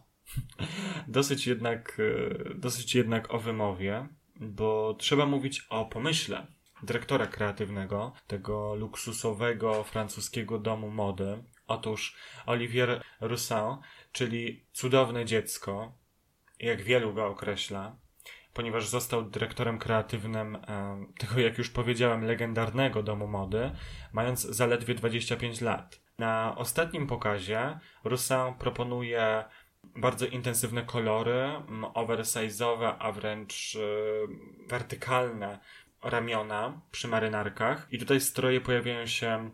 dosyć 1.09 1.47
jednak, 1.47 2.01
e, 2.01 2.55
dosyć 2.55 2.95
jednak 2.95 3.35
o 3.35 3.39
wymowie, 3.39 4.09
bo 4.41 4.95
trzeba 4.99 5.27
mówić 5.27 5.67
o 5.71 5.85
pomyśle 5.85 6.47
dyrektora 6.83 7.27
kreatywnego 7.27 8.13
tego 8.27 8.75
luksusowego 8.75 9.85
francuskiego 9.85 10.59
domu 10.59 10.91
mody. 10.91 11.45
Otóż 11.67 12.17
Olivier 12.47 13.03
Roussin, 13.21 13.77
czyli 14.13 14.67
cudowne 14.73 15.25
dziecko, 15.25 15.99
jak 16.59 16.83
wielu 16.83 17.15
go 17.15 17.27
określa, 17.27 17.97
ponieważ 18.55 18.89
został 18.89 19.23
dyrektorem 19.23 19.79
kreatywnym 19.79 20.59
tego, 21.19 21.41
jak 21.41 21.59
już 21.59 21.71
powiedziałem, 21.71 22.25
legendarnego 22.25 23.03
domu 23.03 23.27
mody, 23.27 23.71
mając 24.13 24.41
zaledwie 24.41 24.95
25 24.95 25.61
lat. 25.61 26.01
Na 26.19 26.55
ostatnim 26.57 27.07
pokazie 27.07 27.79
Roussin 28.05 28.55
proponuje 28.59 29.45
bardzo 29.97 30.27
intensywne 30.27 30.83
kolory, 30.83 31.51
oversize'owe, 31.95 32.95
a 32.99 33.13
wręcz 33.13 33.77
e, 33.77 33.81
wertykalne 34.69 35.59
ramiona 36.03 36.81
przy 36.91 37.09
marynarkach. 37.09 37.87
I 37.91 37.99
tutaj 37.99 38.21
stroje 38.21 38.61
pojawiają 38.61 39.07
się 39.07 39.51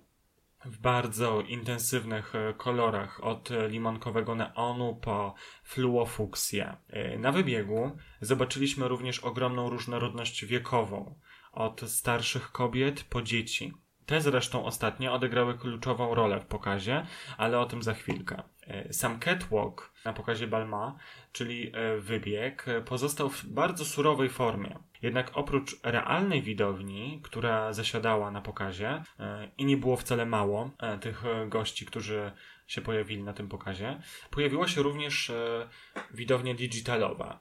w 0.65 0.79
bardzo 0.79 1.41
intensywnych 1.41 2.35
e, 2.35 2.55
kolorach, 2.55 3.25
od 3.25 3.51
limonkowego 3.69 4.35
neonu 4.35 4.95
po 5.03 5.35
fluofuksję. 5.63 6.77
E, 6.89 7.19
na 7.19 7.33
wybiegu 7.33 7.97
zobaczyliśmy 8.21 8.89
również 8.89 9.19
ogromną 9.19 9.71
różnorodność 9.71 10.45
wiekową, 10.45 11.15
od 11.53 11.81
starszych 11.81 12.53
kobiet 12.53 13.05
po 13.05 13.23
dzieci. 13.23 13.73
Te 14.07 14.21
zresztą 14.21 14.65
ostatnie 14.65 15.13
odegrały 15.13 15.59
kluczową 15.59 16.15
rolę 16.15 16.41
w 16.41 16.47
pokazie, 16.47 17.07
ale 17.37 17.61
o 17.61 17.67
tym 17.67 17.83
za 17.83 17.95
chwilkę. 17.95 18.43
E, 18.67 18.93
sam 18.93 19.19
catwalk 19.19 19.90
na 20.05 20.13
pokazie 20.13 20.47
Balma, 20.47 20.99
czyli 21.33 21.73
wybieg, 21.99 22.67
pozostał 22.85 23.29
w 23.29 23.45
bardzo 23.45 23.85
surowej 23.85 24.29
formie. 24.29 24.79
Jednak 25.03 25.31
oprócz 25.35 25.81
realnej 25.83 26.43
widowni, 26.43 27.21
która 27.23 27.73
zasiadała 27.73 28.31
na 28.31 28.41
pokazie 28.41 29.03
e, 29.19 29.51
i 29.59 29.65
nie 29.65 29.77
było 29.77 29.97
wcale 29.97 30.27
mało 30.27 30.71
e, 30.79 30.99
tych 30.99 31.23
gości, 31.49 31.87
którzy 31.87 32.33
się 32.67 32.81
pojawili 32.81 33.23
na 33.23 33.33
tym 33.33 33.49
pokazie, 33.49 34.01
pojawiła 34.31 34.69
się 34.69 34.83
również 34.83 35.31
e, 35.31 35.69
widownia 36.11 36.55
digitalowa. 36.55 37.39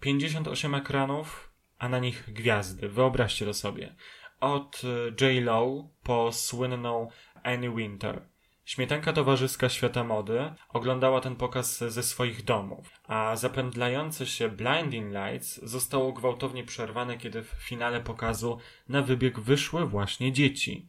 58 0.00 0.74
ekranów, 0.74 1.50
a 1.78 1.88
na 1.88 1.98
nich 1.98 2.32
gwiazdy. 2.32 2.88
Wyobraźcie 2.88 3.46
to 3.46 3.54
sobie. 3.54 3.94
Od 4.40 4.82
J. 5.20 5.44
Lo 5.44 5.88
po 6.02 6.32
słynną 6.32 7.08
Annie 7.42 7.70
Winter. 7.70 8.22
Śmietanka 8.70 9.12
towarzyska 9.12 9.68
świata 9.68 10.04
mody 10.04 10.52
oglądała 10.68 11.20
ten 11.20 11.36
pokaz 11.36 11.78
ze 11.78 12.02
swoich 12.02 12.44
domów, 12.44 13.00
a 13.04 13.36
zapędlające 13.36 14.26
się 14.26 14.48
Blinding 14.48 15.12
Lights 15.12 15.60
zostało 15.62 16.12
gwałtownie 16.12 16.64
przerwane, 16.64 17.18
kiedy 17.18 17.42
w 17.42 17.46
finale 17.46 18.00
pokazu 18.00 18.58
na 18.88 19.02
wybieg 19.02 19.40
wyszły 19.40 19.86
właśnie 19.86 20.32
dzieci, 20.32 20.88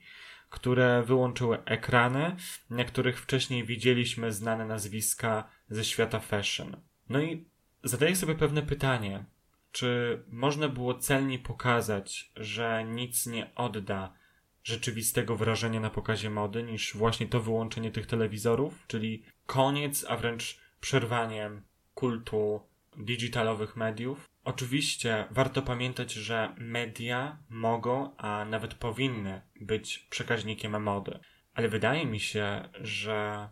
które 0.50 1.04
wyłączyły 1.04 1.64
ekrany, 1.66 2.36
na 2.70 2.84
których 2.84 3.22
wcześniej 3.22 3.64
widzieliśmy 3.64 4.32
znane 4.32 4.66
nazwiska 4.66 5.50
ze 5.70 5.86
świata 5.86 6.20
fashion. 6.20 6.78
No 7.10 7.22
i 7.22 7.46
zadaję 7.84 8.16
sobie 8.16 8.36
pewne 8.36 8.62
pytanie, 8.62 9.26
czy 9.72 10.20
można 10.28 10.70
było 10.70 10.94
celnie 10.94 11.40
pokazać, 11.40 12.32
że 12.36 12.84
nic 12.84 13.26
nie 13.26 13.56
odda 13.56 14.21
rzeczywistego 14.64 15.36
wrażenia 15.36 15.80
na 15.80 15.90
pokazie 15.90 16.30
mody 16.30 16.64
niż 16.64 16.98
właśnie 16.98 17.28
to 17.28 17.42
wyłączenie 17.42 17.92
tych 17.92 18.06
telewizorów, 18.06 18.84
czyli 18.88 19.24
koniec, 19.46 20.06
a 20.10 20.18
wręcz 20.18 20.60
przerwaniem 20.82 21.62
kultu 21.94 22.62
digitalowych 22.98 23.76
mediów. 23.76 24.30
Oczywiście 24.44 25.26
warto 25.32 25.62
pamiętać, 25.62 26.14
że 26.14 26.56
media 26.58 27.38
mogą, 27.50 28.16
a 28.18 28.46
nawet 28.46 28.74
powinny 28.74 29.42
być 29.62 30.00
przekaźnikiem 30.10 30.84
mody. 30.84 31.20
Ale 31.54 31.70
wydaje 31.70 32.06
mi 32.06 32.20
się, 32.20 32.70
że 32.82 33.50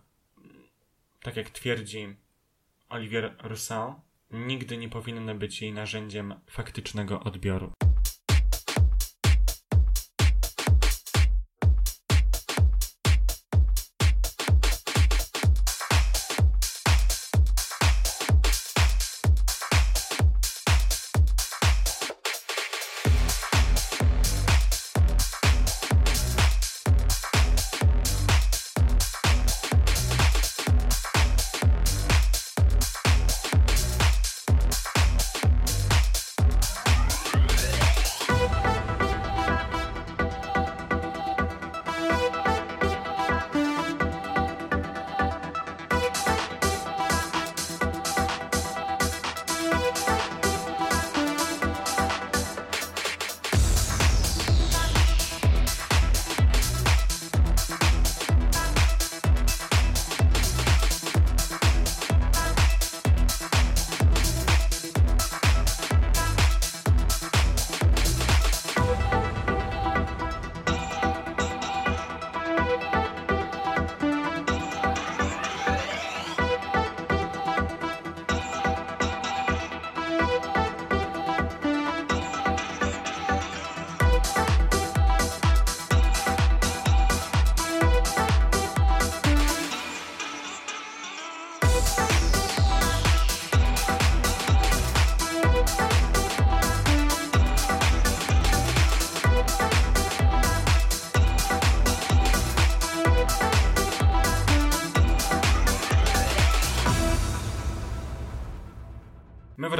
tak 1.21 1.35
jak 1.37 1.49
twierdzi 1.49 2.15
Olivier 2.89 3.35
Rousseau, 3.43 3.93
nigdy 4.31 4.77
nie 4.77 4.89
powinny 4.89 5.35
być 5.35 5.61
jej 5.61 5.73
narzędziem 5.73 6.33
faktycznego 6.47 7.19
odbioru. 7.19 7.73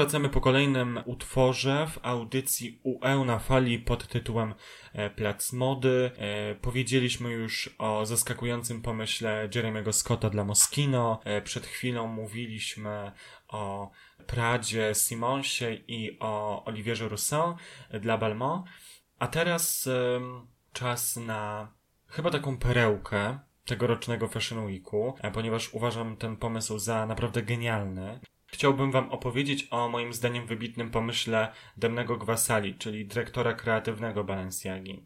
Wracamy 0.09 0.29
po 0.29 0.41
kolejnym 0.41 0.99
utworze 1.05 1.87
w 1.87 1.99
audycji 2.01 2.79
UE 2.83 3.25
na 3.25 3.39
fali 3.39 3.79
pod 3.79 4.07
tytułem 4.07 4.53
e, 4.93 5.09
Plac 5.09 5.53
Mody. 5.53 6.11
E, 6.17 6.55
powiedzieliśmy 6.55 7.31
już 7.31 7.75
o 7.77 8.05
zaskakującym 8.05 8.81
pomyśle 8.81 9.49
Jeremy'ego 9.49 9.93
Scotta 9.93 10.29
dla 10.29 10.43
Moschino. 10.43 11.19
E, 11.23 11.41
przed 11.41 11.65
chwilą 11.65 12.07
mówiliśmy 12.07 13.11
o 13.47 13.91
Pradzie 14.27 14.91
Simonsie 14.95 15.65
i 15.87 16.17
o 16.19 16.65
Olivierze 16.65 17.09
Rousseau 17.09 17.55
dla 18.01 18.17
Balmain. 18.17 18.61
A 19.19 19.27
teraz 19.27 19.89
czas 20.73 21.17
na 21.17 21.71
chyba 22.07 22.31
taką 22.31 22.57
perełkę 22.57 23.39
tegorocznego 23.65 24.27
Fashion 24.27 24.65
Weeku, 24.65 25.15
ponieważ 25.33 25.73
uważam 25.73 26.17
ten 26.17 26.37
pomysł 26.37 26.79
za 26.79 27.05
naprawdę 27.05 27.43
genialny. 27.43 28.19
Chciałbym 28.51 28.91
Wam 28.91 29.11
opowiedzieć 29.11 29.67
o 29.71 29.89
moim 29.89 30.13
zdaniem 30.13 30.45
wybitnym 30.45 30.91
pomyśle 30.91 31.51
Demnego 31.77 32.17
Gwasali, 32.17 32.75
czyli 32.75 33.05
dyrektora 33.05 33.53
kreatywnego 33.53 34.23
Balenciagi. 34.23 35.05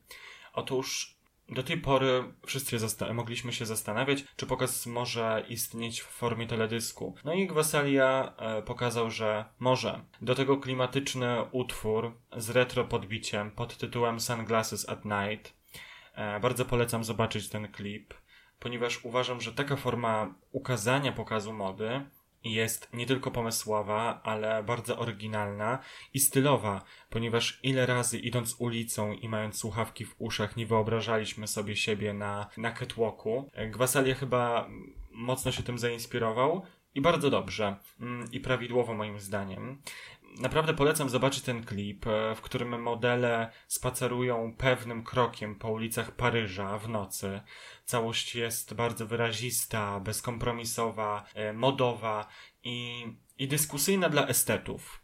Otóż 0.54 1.18
do 1.50 1.64
tej 1.64 1.78
pory 1.78 2.34
wszyscy 2.46 2.78
mogliśmy 3.14 3.54
się 3.54 3.66
zastanawiać, 3.66 4.24
czy 4.36 4.46
pokaz 4.46 4.86
może 4.86 5.46
istnieć 5.50 6.02
w 6.02 6.08
formie 6.08 6.48
teledysku. 6.48 7.16
No 7.26 7.34
i 7.34 7.48
Gwasalia 7.48 8.34
e, 8.38 8.62
pokazał, 8.62 9.12
że 9.12 9.46
może. 9.60 10.04
Do 10.22 10.36
tego 10.36 10.58
klimatyczny 10.58 11.44
utwór 11.52 12.18
z 12.38 12.50
retro 12.50 12.86
podbiciem 12.86 13.52
pod 13.52 13.78
tytułem 13.78 14.20
Sunglasses 14.20 14.90
at 14.90 15.06
Night. 15.06 15.54
E, 16.16 16.40
bardzo 16.40 16.66
polecam 16.66 17.04
zobaczyć 17.04 17.50
ten 17.50 17.72
klip, 17.72 18.14
ponieważ 18.60 19.06
uważam, 19.06 19.42
że 19.42 19.54
taka 19.54 19.76
forma 19.76 20.34
ukazania 20.52 21.12
pokazu 21.12 21.54
mody 21.54 22.06
jest 22.44 22.94
nie 22.94 23.06
tylko 23.06 23.32
pomysłowa, 23.32 24.22
ale 24.24 24.64
bardzo 24.64 25.00
oryginalna 25.00 25.80
i 26.14 26.20
stylowa, 26.20 26.82
ponieważ 27.10 27.60
ile 27.64 27.86
razy 27.86 28.20
idąc 28.20 28.56
ulicą 28.60 29.14
i 29.14 29.30
mając 29.30 29.58
słuchawki 29.58 30.06
w 30.06 30.16
uszach 30.18 30.58
nie 30.58 30.66
wyobrażaliśmy 30.66 31.48
sobie 31.48 31.76
siebie 31.76 32.14
na, 32.14 32.50
na 32.58 32.72
catwalku. 32.72 33.50
Gwasalia 33.72 34.16
chyba 34.16 34.70
mocno 35.12 35.52
się 35.52 35.64
tym 35.64 35.80
zainspirował 35.80 36.62
i 36.96 37.02
bardzo 37.02 37.30
dobrze 37.30 37.76
mm, 38.00 38.32
i 38.32 38.40
prawidłowo 38.40 38.94
moim 38.94 39.20
zdaniem. 39.20 39.82
Naprawdę 40.40 40.74
polecam 40.74 41.10
zobaczyć 41.10 41.44
ten 41.44 41.64
klip, 41.64 42.08
e, 42.08 42.36
w 42.36 42.42
którym 42.42 42.82
modele 42.82 43.52
spacerują 43.68 44.56
pewnym 44.58 45.04
krokiem 45.04 45.56
po 45.56 45.72
ulicach 45.72 46.12
Paryża 46.12 46.78
w 46.78 46.90
nocy. 46.90 47.42
Całość 47.86 48.36
jest 48.36 48.74
bardzo 48.74 49.08
wyrazista, 49.08 50.00
bezkompromisowa, 50.00 51.26
e, 51.34 51.54
modowa 51.54 52.28
i, 52.64 53.06
i 53.38 53.48
dyskusyjna 53.48 54.10
dla 54.10 54.28
estetów 54.28 55.03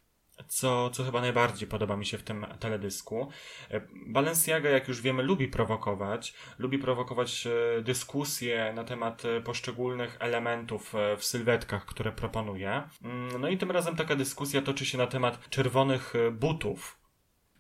co, 0.49 0.89
co 0.89 1.03
chyba 1.03 1.21
najbardziej 1.21 1.67
podoba 1.67 1.97
mi 1.97 2.05
się 2.05 2.17
w 2.17 2.23
tym 2.23 2.45
teledysku. 2.59 3.29
E, 3.71 3.81
Balenciaga, 4.07 4.69
jak 4.69 4.88
już 4.88 5.01
wiemy, 5.01 5.23
lubi 5.23 5.47
prowokować, 5.47 6.33
lubi 6.59 6.79
prowokować 6.79 7.47
e, 7.47 7.81
dyskusje 7.81 8.73
na 8.75 8.83
temat 8.83 9.25
e, 9.25 9.41
poszczególnych 9.41 10.17
elementów 10.19 10.93
w 11.17 11.25
sylwetkach, 11.25 11.85
które 11.85 12.12
proponuje. 12.12 12.83
Mm, 13.03 13.41
no 13.41 13.49
i 13.49 13.57
tym 13.57 13.71
razem 13.71 13.95
taka 13.95 14.15
dyskusja 14.15 14.62
toczy 14.62 14.85
się 14.85 14.97
na 14.97 15.07
temat 15.07 15.49
czerwonych 15.49 16.13
butów, 16.31 16.99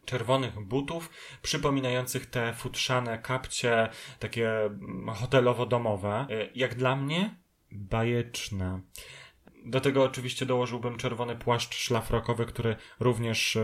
czerwonych 0.05 0.59
butów, 0.59 1.09
przypominających 1.41 2.25
te 2.25 2.53
futrzane 2.53 3.17
kapcie, 3.19 3.89
takie 4.19 4.65
mm, 4.65 5.05
hotelowo-domowe. 5.09 6.25
Jak 6.55 6.75
dla 6.75 6.95
mnie, 6.95 7.35
bajeczne. 7.71 8.81
Do 9.65 9.81
tego 9.81 10.03
oczywiście 10.03 10.45
dołożyłbym 10.45 10.97
czerwony 10.97 11.35
płaszcz 11.35 11.75
szlafrokowy, 11.75 12.45
który 12.45 12.75
również 12.99 13.57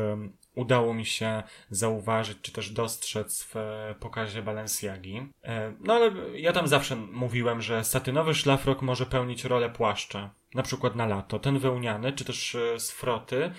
udało 0.55 0.93
mi 0.93 1.05
się 1.05 1.43
zauważyć, 1.69 2.37
czy 2.41 2.51
też 2.51 2.69
dostrzec 2.69 3.43
w 3.43 3.57
e, 3.57 3.95
pokazie 3.99 4.41
Balenciagi. 4.41 5.27
E, 5.43 5.73
no 5.79 5.93
ale 5.93 6.11
ja 6.39 6.53
tam 6.53 6.67
zawsze 6.67 6.95
mówiłem, 6.95 7.61
że 7.61 7.83
satynowy 7.83 8.35
szlafrok 8.35 8.81
może 8.81 9.05
pełnić 9.05 9.43
rolę 9.43 9.69
płaszcza. 9.69 10.33
Na 10.53 10.63
przykład 10.63 10.95
na 10.95 11.05
lato. 11.05 11.39
Ten 11.39 11.59
wełniany, 11.59 12.13
czy 12.13 12.25
też 12.25 12.55
e, 12.55 12.79
z 12.79 12.91
froty, 12.91 13.51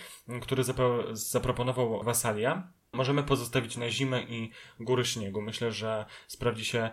który 0.42 0.62
zaproponował 1.12 2.02
Wasalia, 2.02 2.72
możemy 2.92 3.22
pozostawić 3.22 3.76
na 3.76 3.90
zimę 3.90 4.22
i 4.22 4.50
góry 4.80 5.04
śniegu. 5.04 5.42
Myślę, 5.42 5.72
że 5.72 6.04
sprawdzi 6.26 6.64
się 6.64 6.90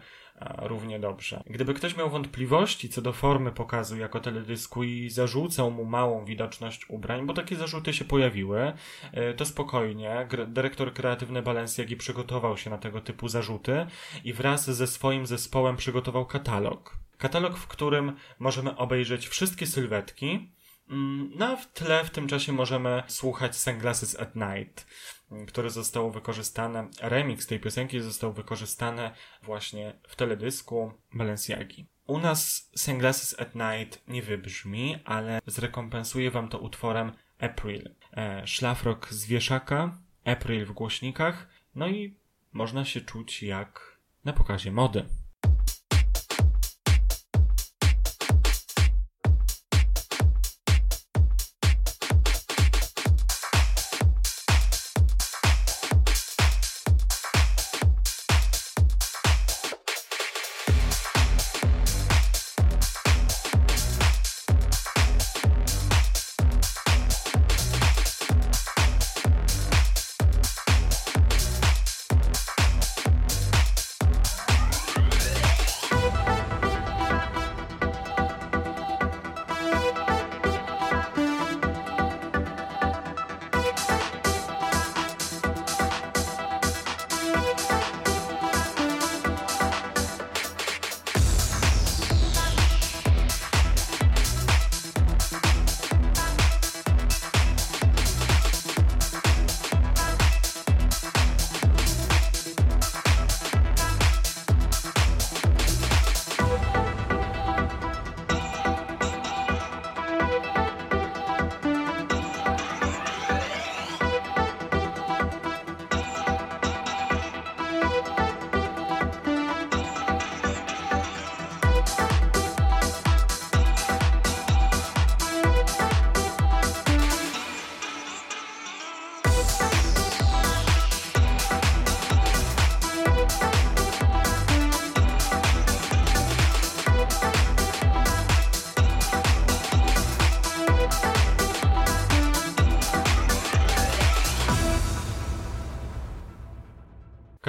równie 0.58 1.00
dobrze. 1.00 1.44
Gdyby 1.46 1.74
ktoś 1.74 1.98
miał 1.98 2.10
wątpliwości 2.10 2.90
co 2.90 3.02
do 3.02 3.14
formy 3.14 3.52
pokazu 3.52 3.98
jako 3.98 4.20
teledysku 4.20 4.84
i 4.84 5.10
zarzucał 5.10 5.72
mu 5.72 5.86
małą 5.86 6.26
widoczność 6.26 6.90
ubrań, 6.90 7.26
bo 7.26 7.34
takie 7.34 7.56
zarzuty 7.56 7.94
się 7.94 8.06
pojawiły, 8.06 8.74
e, 9.12 9.34
to 9.34 9.46
spokojnie. 9.46 10.28
Dyrektor 10.48 10.94
kreatywny 10.94 11.42
Balenciagi 11.42 11.98
przygotował 11.98 12.58
się 12.58 12.70
na 12.70 12.78
tego 12.78 13.02
typu 13.02 13.28
zarzuty 13.28 13.86
i 14.24 14.34
wraz 14.34 14.70
ze 14.72 14.88
swoim 14.88 15.28
zespołem 15.28 15.78
przygotował 15.78 16.26
katalog 16.26 17.04
Katalog, 17.24 17.58
w 17.58 17.68
którym 17.68 18.16
możemy 18.40 18.78
obejrzeć 18.78 19.28
wszystkie 19.28 19.68
sylwetki, 19.68 20.52
mm, 20.90 21.32
no 21.36 21.46
a 21.46 21.56
w 21.56 21.74
tle 21.74 22.04
w 22.04 22.10
tym 22.10 22.28
czasie 22.28 22.52
możemy 22.52 23.04
słuchać 23.08 23.58
Sunglasses 23.58 24.20
at 24.20 24.36
Night, 24.36 24.88
które 25.48 25.70
zostało 25.70 26.12
wykorzystane, 26.12 26.88
remix 27.02 27.48
tej 27.48 27.60
piosenki 27.60 28.00
został 28.00 28.34
wykorzystany 28.34 29.12
właśnie 29.44 29.94
w 30.08 30.16
teledysku 30.16 30.94
Balenciagi. 31.14 31.86
U 32.08 32.20
nas 32.20 32.70
Sunglasses 32.76 33.40
at 33.40 33.56
Night 33.56 34.08
nie 34.08 34.22
wybrzmi, 34.22 35.00
ale 35.06 35.42
zrekompensuję 35.48 36.32
wam 36.32 36.50
to 36.50 36.60
utworem 36.60 37.12
April. 37.40 37.90
E, 38.14 38.48
szlafrok 38.48 39.14
z 39.14 39.26
wieszaka, 39.26 39.98
April 40.26 40.66
w 40.66 40.72
głośnikach, 40.72 41.48
no 41.76 41.88
i 41.88 42.16
można 42.54 42.86
się 42.86 43.02
czuć 43.02 43.44
jak 43.44 43.98
na 44.26 44.34
pokazie 44.34 44.72
mody. 44.72 45.06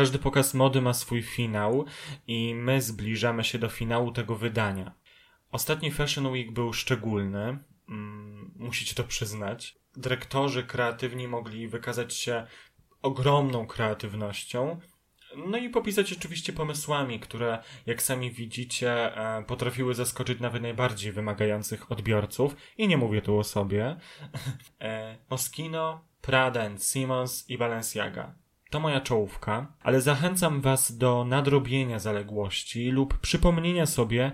Każdy 0.05 0.19
pokaz 0.19 0.55
mody 0.55 0.81
ma 0.81 0.95
swój 0.95 1.23
finał 1.23 1.85
i 2.27 2.55
my 2.55 2.83
zbliżamy 2.83 3.45
się 3.45 3.59
do 3.59 3.69
finału 3.69 4.13
tego 4.13 4.37
wydania. 4.37 4.95
Ostatni 5.51 5.91
Fashion 5.91 6.27
Week 6.27 6.53
był 6.53 6.73
szczególny, 6.73 7.59
mm, 7.89 8.55
musicie 8.57 8.95
to 8.95 9.05
przyznać. 9.05 9.79
Dyrektorzy 9.97 10.63
kreatywni 10.63 11.29
mogli 11.29 11.69
wykazać 11.69 12.15
się 12.15 12.47
ogromną 13.03 13.67
kreatywnością, 13.67 14.81
no 15.37 15.59
i 15.59 15.69
popisać 15.69 16.13
oczywiście 16.13 16.53
pomysłami, 16.53 17.21
które, 17.21 17.59
jak 17.87 18.03
sami 18.03 18.31
widzicie, 18.31 19.17
e, 19.17 19.45
potrafiły 19.45 19.95
zaskoczyć 19.95 20.41
nawet 20.41 20.63
najbardziej 20.63 21.13
wymagających 21.13 21.93
odbiorców. 21.93 22.57
I 22.79 22.89
nie 22.89 22.97
mówię 22.97 23.23
tu 23.23 23.39
o 23.39 23.45
sobie. 23.45 23.97
E, 24.81 25.19
Moschino, 25.31 26.05
Prada 26.21 26.79
Simmons 26.79 27.51
i 27.51 27.59
Balenciaga. 27.59 28.44
To 28.75 28.81
moja 28.81 29.01
czołówka, 29.01 29.73
ale 29.83 30.01
zachęcam 30.01 30.61
Was 30.61 30.97
do 30.97 31.25
nadrobienia 31.25 31.99
zaległości 31.99 32.91
lub 32.91 33.19
przypomnienia 33.19 33.87
sobie 33.87 34.33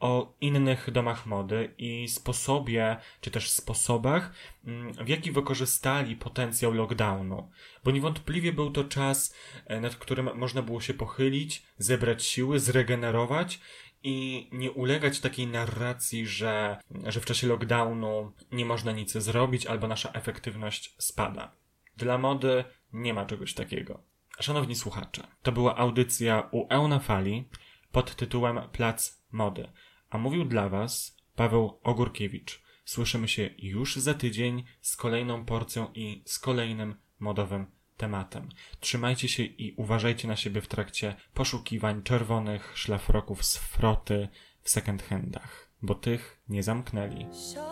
o 0.00 0.34
innych 0.40 0.90
domach 0.90 1.26
mody 1.26 1.74
i 1.78 2.08
sposobie, 2.08 2.96
czy 3.20 3.30
też 3.30 3.50
sposobach, 3.50 4.32
mm, 4.64 4.92
w 4.92 5.08
jaki 5.08 5.32
wykorzystali 5.32 6.16
potencjał 6.16 6.74
lockdownu. 6.74 7.50
Bo 7.84 7.90
niewątpliwie 7.90 8.52
był 8.52 8.70
to 8.70 8.84
czas, 8.84 9.34
e, 9.66 9.80
nad 9.80 9.96
którym 9.96 10.30
można 10.34 10.62
było 10.62 10.80
się 10.80 10.94
pochylić, 10.94 11.62
zebrać 11.78 12.24
siły, 12.24 12.60
zregenerować 12.60 13.60
i 14.02 14.48
nie 14.52 14.70
ulegać 14.70 15.20
takiej 15.20 15.46
narracji, 15.46 16.26
że, 16.26 16.76
że 17.06 17.20
w 17.20 17.24
czasie 17.24 17.46
lockdownu 17.46 18.32
nie 18.52 18.64
można 18.64 18.92
nic 18.92 19.12
zrobić 19.12 19.66
albo 19.66 19.88
nasza 19.88 20.12
efektywność 20.12 20.94
spada. 20.98 21.52
Dla 21.96 22.18
mody 22.18 22.64
nie 22.92 23.14
ma 23.14 23.26
czegoś 23.26 23.54
takiego. 23.54 24.02
Szanowni 24.40 24.74
słuchacze, 24.74 25.22
to 25.42 25.52
była 25.52 25.76
audycja 25.76 26.48
u 26.50 26.66
Eunafali 26.68 27.48
pod 27.92 28.16
tytułem 28.16 28.60
Plac 28.72 29.22
Mody, 29.32 29.68
a 30.10 30.18
mówił 30.18 30.44
dla 30.44 30.68
Was 30.68 31.16
Paweł 31.36 31.80
Ogórkiewicz. 31.82 32.62
Słyszymy 32.84 33.28
się 33.28 33.50
już 33.58 33.96
za 33.96 34.14
tydzień 34.14 34.64
z 34.80 34.96
kolejną 34.96 35.44
porcją 35.44 35.92
i 35.94 36.22
z 36.26 36.38
kolejnym 36.38 36.94
modowym 37.18 37.66
tematem. 37.96 38.48
Trzymajcie 38.80 39.28
się 39.28 39.42
i 39.42 39.74
uważajcie 39.76 40.28
na 40.28 40.36
siebie 40.36 40.60
w 40.60 40.68
trakcie 40.68 41.16
poszukiwań 41.34 42.02
czerwonych 42.02 42.72
szlafroków 42.74 43.44
z 43.44 43.56
froty 43.56 44.28
w 44.62 44.70
second 44.70 45.02
handach, 45.02 45.68
bo 45.82 45.94
tych 45.94 46.40
nie 46.48 46.62
zamknęli. 46.62 47.26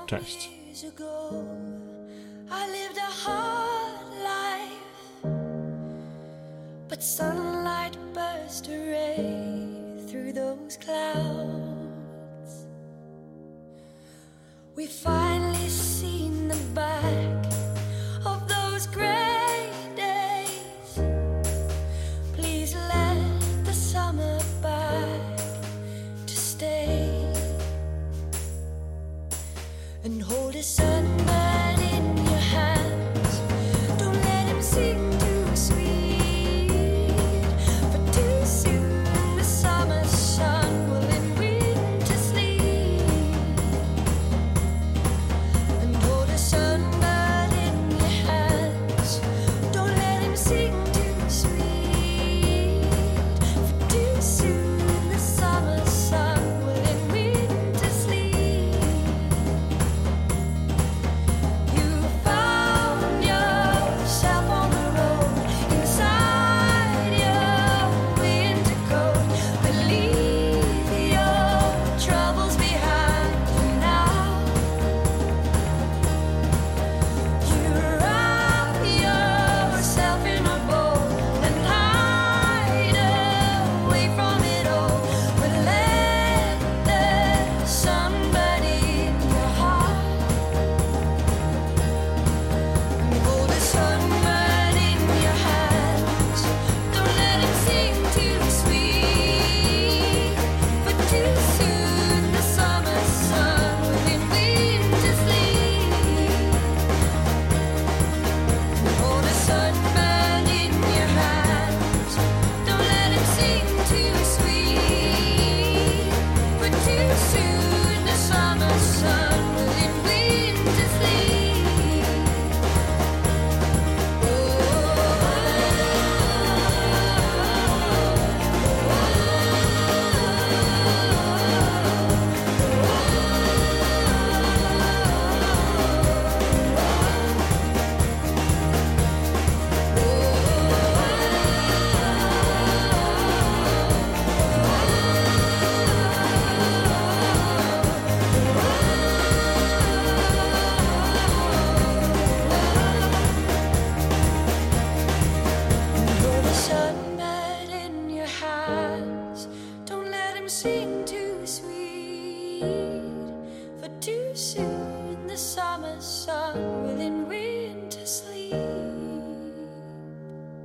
Cześć. 0.06 0.50
Sunlight 7.00 7.96
burst 8.12 8.68
a 8.68 8.76
ray 8.76 9.66
through 10.06 10.34
those 10.34 10.76
clouds. 10.76 12.66
We 14.76 14.86
finally 14.86 15.70
seen 15.70 16.48
the 16.48 16.62
back 16.74 17.46
of 18.26 18.46
those 18.46 18.86
gray 18.86 19.29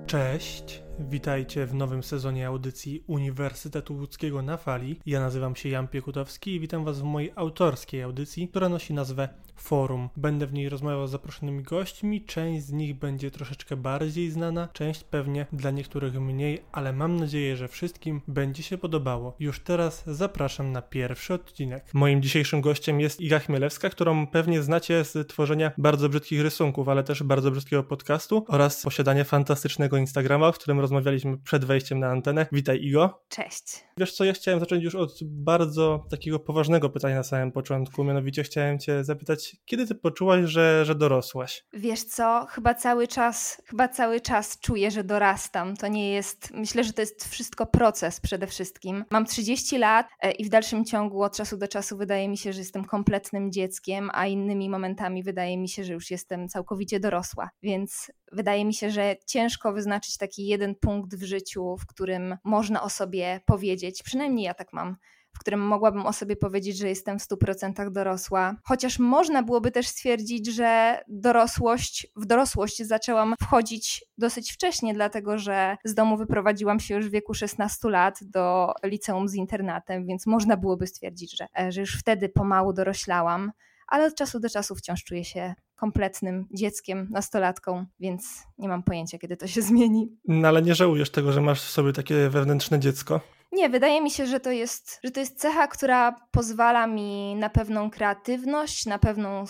Cześć, 0.07 0.83
witajcie 0.99 1.65
w 1.65 1.73
nowym 1.73 2.03
sezonie 2.03 2.47
audycji 2.47 3.03
Uniwersytetu 3.07 3.93
Łódzkiego 3.93 4.41
na 4.41 4.57
fali. 4.57 4.99
Ja 5.05 5.19
nazywam 5.19 5.55
się 5.55 5.69
Jan 5.69 5.87
Piekutowski 5.87 6.55
i 6.55 6.59
witam 6.59 6.85
Was 6.85 6.99
w 6.99 7.03
mojej 7.03 7.31
autorskiej 7.35 8.03
audycji, 8.03 8.47
która 8.47 8.69
nosi 8.69 8.93
nazwę 8.93 9.29
Forum. 9.55 10.09
Będę 10.17 10.47
w 10.47 10.53
niej 10.53 10.69
rozmawiał 10.69 11.07
z 11.07 11.11
zaproszonymi 11.11 11.63
gośćmi, 11.63 12.21
część 12.25 12.65
z 12.65 12.71
nich 12.71 12.99
będzie 12.99 13.31
troszeczkę 13.31 13.75
bardziej 13.75 14.31
znana, 14.31 14.67
część 14.73 15.03
pewnie 15.03 15.45
dla 15.53 15.71
niektórych 15.71 16.21
mniej, 16.21 16.61
ale 16.71 16.93
mam 16.93 17.15
nadzieję, 17.15 17.57
że 17.57 17.67
wszystkim 17.67 18.21
będzie 18.27 18.63
się 18.63 18.77
podobało. 18.77 19.35
Już 19.39 19.59
teraz 19.59 20.03
zapraszam 20.07 20.71
na 20.71 20.81
pierwszy 20.81 21.33
odcinek. 21.33 21.85
Moim 21.93 22.21
dzisiejszym 22.21 22.61
gościem 22.61 22.99
jest 22.99 23.21
Iga 23.21 23.39
Chmielewska, 23.39 23.89
którą 23.89 24.27
pewnie 24.27 24.61
znacie 24.61 25.03
z 25.03 25.27
tworzenia 25.29 25.71
bardzo 25.77 26.09
brzydkich 26.09 26.41
rysunków, 26.41 26.89
ale 26.89 27.03
też 27.03 27.23
bardzo 27.23 27.51
brzydkiego 27.51 27.83
podcastu 27.83 28.45
oraz 28.47 28.83
posiadania 28.83 29.23
fantastycznego 29.23 29.97
Instagrama, 29.97 30.51
w 30.51 30.55
którym 30.55 30.79
rozmawialiśmy 30.85 31.37
przed 31.37 31.65
wejściem 31.65 31.99
na 31.99 32.07
antenę. 32.07 32.45
Witaj 32.51 32.83
Igo. 32.83 33.23
Cześć. 33.29 33.83
Wiesz 33.99 34.13
co, 34.13 34.25
ja 34.25 34.33
chciałem 34.33 34.59
zacząć 34.59 34.83
już 34.83 34.95
od 34.95 35.19
bardzo 35.23 36.05
takiego 36.09 36.39
poważnego 36.39 36.89
pytania 36.89 37.15
na 37.15 37.23
samym 37.23 37.51
początku, 37.51 38.03
mianowicie 38.03 38.43
chciałem 38.43 38.79
cię 38.79 39.03
zapytać, 39.03 39.55
kiedy 39.65 39.87
ty 39.87 39.95
poczułaś, 39.95 40.45
że, 40.45 40.85
że 40.85 40.95
dorosłaś? 40.95 41.65
Wiesz 41.73 42.03
co, 42.03 42.45
chyba 42.49 42.73
cały 42.73 43.07
czas, 43.07 43.61
chyba 43.65 43.87
cały 43.87 44.21
czas 44.21 44.59
czuję, 44.59 44.91
że 44.91 45.03
dorastam. 45.03 45.77
To 45.77 45.87
nie 45.87 46.11
jest, 46.11 46.51
myślę, 46.53 46.83
że 46.83 46.93
to 46.93 47.01
jest 47.01 47.25
wszystko 47.25 47.65
proces 47.65 48.19
przede 48.19 48.47
wszystkim. 48.47 49.05
Mam 49.11 49.25
30 49.25 49.77
lat 49.77 50.07
e, 50.21 50.31
i 50.31 50.45
w 50.45 50.49
dalszym 50.49 50.85
ciągu 50.85 51.23
od 51.23 51.37
czasu 51.37 51.57
do 51.57 51.67
czasu 51.67 51.97
wydaje 51.97 52.29
mi 52.29 52.37
się, 52.37 52.53
że 52.53 52.59
jestem 52.59 52.85
kompletnym 52.85 53.51
dzieckiem, 53.51 54.09
a 54.13 54.27
innymi 54.27 54.69
momentami 54.69 55.23
wydaje 55.23 55.57
mi 55.57 55.69
się, 55.69 55.83
że 55.83 55.93
już 55.93 56.11
jestem 56.11 56.47
całkowicie 56.47 56.99
dorosła. 56.99 57.49
Więc 57.63 58.11
wydaje 58.31 58.65
mi 58.65 58.73
się, 58.73 58.91
że 58.91 59.15
ciężko 59.27 59.73
wyznaczyć 59.73 60.17
taki 60.17 60.47
jeden 60.47 60.75
punkt 60.75 61.15
w 61.15 61.23
życiu, 61.23 61.77
w 61.77 61.85
którym 61.85 62.37
można 62.43 62.81
o 62.83 62.89
sobie 62.89 63.39
powiedzieć, 63.45 63.84
przynajmniej 64.03 64.45
ja 64.45 64.53
tak 64.53 64.73
mam, 64.73 64.95
w 65.33 65.39
którym 65.39 65.59
mogłabym 65.59 66.05
o 66.05 66.13
sobie 66.13 66.35
powiedzieć, 66.35 66.77
że 66.77 66.89
jestem 66.89 67.19
w 67.19 67.21
100% 67.21 67.91
dorosła. 67.91 68.55
Chociaż 68.63 68.99
można 68.99 69.43
byłoby 69.43 69.71
też 69.71 69.87
stwierdzić, 69.87 70.47
że 70.47 70.99
dorosłość, 71.07 72.07
w 72.15 72.25
dorosłość 72.25 72.83
zaczęłam 72.83 73.35
wchodzić 73.41 74.05
dosyć 74.17 74.51
wcześnie, 74.51 74.93
dlatego 74.93 75.37
że 75.37 75.77
z 75.83 75.93
domu 75.93 76.17
wyprowadziłam 76.17 76.79
się 76.79 76.95
już 76.95 77.07
w 77.07 77.11
wieku 77.11 77.33
16 77.33 77.89
lat 77.89 78.19
do 78.21 78.73
liceum 78.83 79.27
z 79.27 79.35
internatem, 79.35 80.05
więc 80.07 80.25
można 80.25 80.57
byłoby 80.57 80.87
stwierdzić, 80.87 81.37
że, 81.37 81.71
że 81.71 81.81
już 81.81 81.99
wtedy 81.99 82.29
pomału 82.29 82.73
doroślałam 82.73 83.51
ale 83.87 84.05
od 84.05 84.15
czasu 84.15 84.39
do 84.39 84.49
czasu 84.49 84.75
wciąż 84.75 85.03
czuję 85.03 85.25
się 85.25 85.53
kompletnym 85.75 86.47
dzieckiem, 86.53 87.07
nastolatką, 87.11 87.85
więc 87.99 88.43
nie 88.57 88.67
mam 88.67 88.83
pojęcia, 88.83 89.17
kiedy 89.17 89.37
to 89.37 89.47
się 89.47 89.61
zmieni. 89.71 90.17
No 90.27 90.47
ale 90.47 90.61
nie 90.61 90.75
żałujesz 90.75 91.09
tego, 91.09 91.31
że 91.31 91.41
masz 91.41 91.61
w 91.61 91.69
sobie 91.69 91.93
takie 91.93 92.29
wewnętrzne 92.29 92.79
dziecko? 92.79 93.21
Nie, 93.55 93.69
wydaje 93.69 94.01
mi 94.01 94.11
się, 94.11 94.25
że 94.25 94.39
to 94.39 94.51
jest, 94.51 94.99
że 95.03 95.11
to 95.11 95.19
jest 95.19 95.39
cecha, 95.39 95.67
która 95.67 96.15
pozwala 96.31 96.87
mi 96.87 97.35
na 97.35 97.49
pewną 97.49 97.89
kreatywność, 97.91 98.85
na 98.85 98.99
pewną 98.99 99.43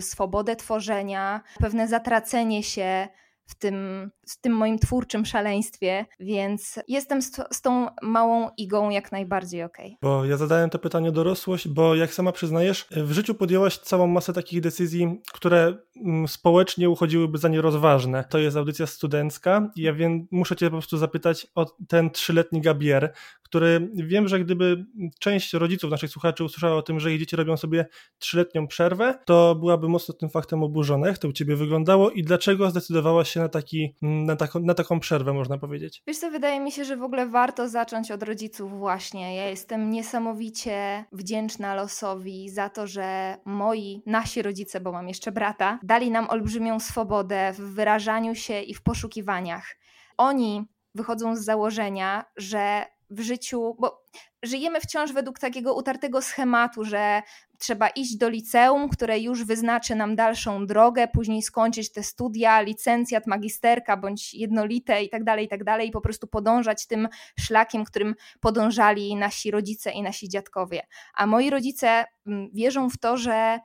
swobodę 0.00 0.56
tworzenia, 0.56 1.40
pewne 1.60 1.88
zatracenie 1.88 2.62
się 2.62 3.08
w 3.46 3.54
tym, 3.54 4.10
w 4.28 4.40
tym 4.40 4.52
moim 4.52 4.78
twórczym 4.78 5.26
szaleństwie, 5.26 6.06
więc 6.20 6.78
jestem 6.88 7.22
z, 7.22 7.36
z 7.50 7.60
tą 7.60 7.86
małą 8.02 8.50
igą 8.56 8.90
jak 8.90 9.12
najbardziej 9.12 9.62
okej. 9.62 9.86
Okay. 9.86 9.98
Bo 10.02 10.24
ja 10.24 10.36
zadałem 10.36 10.70
to 10.70 10.78
pytanie 10.78 11.12
dorosłość, 11.12 11.68
bo 11.68 11.94
jak 11.94 12.14
sama 12.14 12.32
przyznajesz, 12.32 12.86
w 12.90 13.12
życiu 13.12 13.34
podjęłaś 13.34 13.78
całą 13.78 14.06
masę 14.06 14.32
takich 14.32 14.60
decyzji, 14.60 15.20
które 15.32 15.76
mm, 15.96 16.28
społecznie 16.28 16.90
uchodziłyby 16.90 17.38
za 17.38 17.48
nierozważne. 17.48 18.24
To 18.30 18.38
jest 18.38 18.56
audycja 18.56 18.86
studencka 18.86 19.70
i 19.76 19.82
ja 19.82 19.92
wiem, 19.92 20.26
muszę 20.30 20.56
cię 20.56 20.66
po 20.66 20.70
prostu 20.70 20.98
zapytać 20.98 21.46
o 21.54 21.66
ten 21.88 22.10
trzyletni 22.10 22.60
Gabier, 22.60 23.12
który 23.54 23.90
wiem, 23.94 24.28
że 24.28 24.40
gdyby 24.40 24.86
część 25.20 25.52
rodziców 25.52 25.90
naszych 25.90 26.10
słuchaczy 26.10 26.44
usłyszała 26.44 26.76
o 26.76 26.82
tym, 26.82 27.00
że 27.00 27.12
ich 27.12 27.18
dzieci 27.18 27.36
robią 27.36 27.56
sobie 27.56 27.86
trzyletnią 28.18 28.66
przerwę, 28.66 29.18
to 29.24 29.54
byłaby 29.54 29.88
mocno 29.88 30.14
tym 30.14 30.28
faktem 30.28 30.62
oburzona. 30.62 31.06
Jak 31.06 31.18
to 31.18 31.28
u 31.28 31.32
ciebie 31.32 31.56
wyglądało 31.56 32.10
i 32.10 32.22
dlaczego 32.22 32.70
zdecydowałaś 32.70 33.30
się 33.30 33.40
na, 33.40 33.48
taki, 33.48 33.94
na, 34.02 34.36
taką, 34.36 34.60
na 34.60 34.74
taką 34.74 35.00
przerwę, 35.00 35.32
można 35.32 35.58
powiedzieć? 35.58 36.02
Wiesz 36.06 36.18
co, 36.18 36.30
wydaje 36.30 36.60
mi 36.60 36.72
się, 36.72 36.84
że 36.84 36.96
w 36.96 37.02
ogóle 37.02 37.26
warto 37.26 37.68
zacząć 37.68 38.10
od 38.10 38.22
rodziców 38.22 38.78
właśnie. 38.78 39.36
Ja 39.36 39.48
jestem 39.48 39.90
niesamowicie 39.90 41.04
wdzięczna 41.12 41.74
losowi 41.74 42.50
za 42.50 42.68
to, 42.68 42.86
że 42.86 43.36
moi, 43.44 44.02
nasi 44.06 44.42
rodzice, 44.42 44.80
bo 44.80 44.92
mam 44.92 45.08
jeszcze 45.08 45.32
brata, 45.32 45.78
dali 45.82 46.10
nam 46.10 46.30
olbrzymią 46.30 46.80
swobodę 46.80 47.52
w 47.52 47.60
wyrażaniu 47.60 48.34
się 48.34 48.60
i 48.60 48.74
w 48.74 48.82
poszukiwaniach. 48.82 49.76
Oni 50.16 50.64
wychodzą 50.94 51.36
z 51.36 51.44
założenia, 51.44 52.24
że 52.36 52.93
w 53.14 53.20
życiu, 53.20 53.76
bo 53.78 54.04
żyjemy 54.42 54.80
wciąż 54.80 55.12
według 55.12 55.38
takiego 55.38 55.74
utartego 55.74 56.22
schematu, 56.22 56.84
że 56.84 57.22
trzeba 57.58 57.88
iść 57.88 58.16
do 58.16 58.28
liceum, 58.28 58.88
które 58.88 59.18
już 59.18 59.44
wyznaczy 59.44 59.94
nam 59.94 60.16
dalszą 60.16 60.66
drogę, 60.66 61.08
później 61.08 61.42
skończyć 61.42 61.92
te 61.92 62.02
studia, 62.02 62.60
licencjat, 62.60 63.26
magisterka 63.26 63.96
bądź 63.96 64.34
jednolite 64.34 65.02
i 65.02 65.08
tak 65.08 65.24
dalej, 65.24 65.44
i 65.44 65.48
tak 65.48 65.64
dalej, 65.64 65.88
i 65.88 65.92
po 65.92 66.00
prostu 66.00 66.26
podążać 66.26 66.86
tym 66.86 67.08
szlakiem, 67.40 67.84
którym 67.84 68.14
podążali 68.40 69.16
nasi 69.16 69.50
rodzice 69.50 69.90
i 69.90 70.02
nasi 70.02 70.28
dziadkowie. 70.28 70.82
A 71.14 71.26
moi 71.26 71.50
rodzice 71.50 72.04
mm, 72.26 72.50
wierzą 72.52 72.90
w 72.90 72.98
to, 72.98 73.16
że 73.16 73.58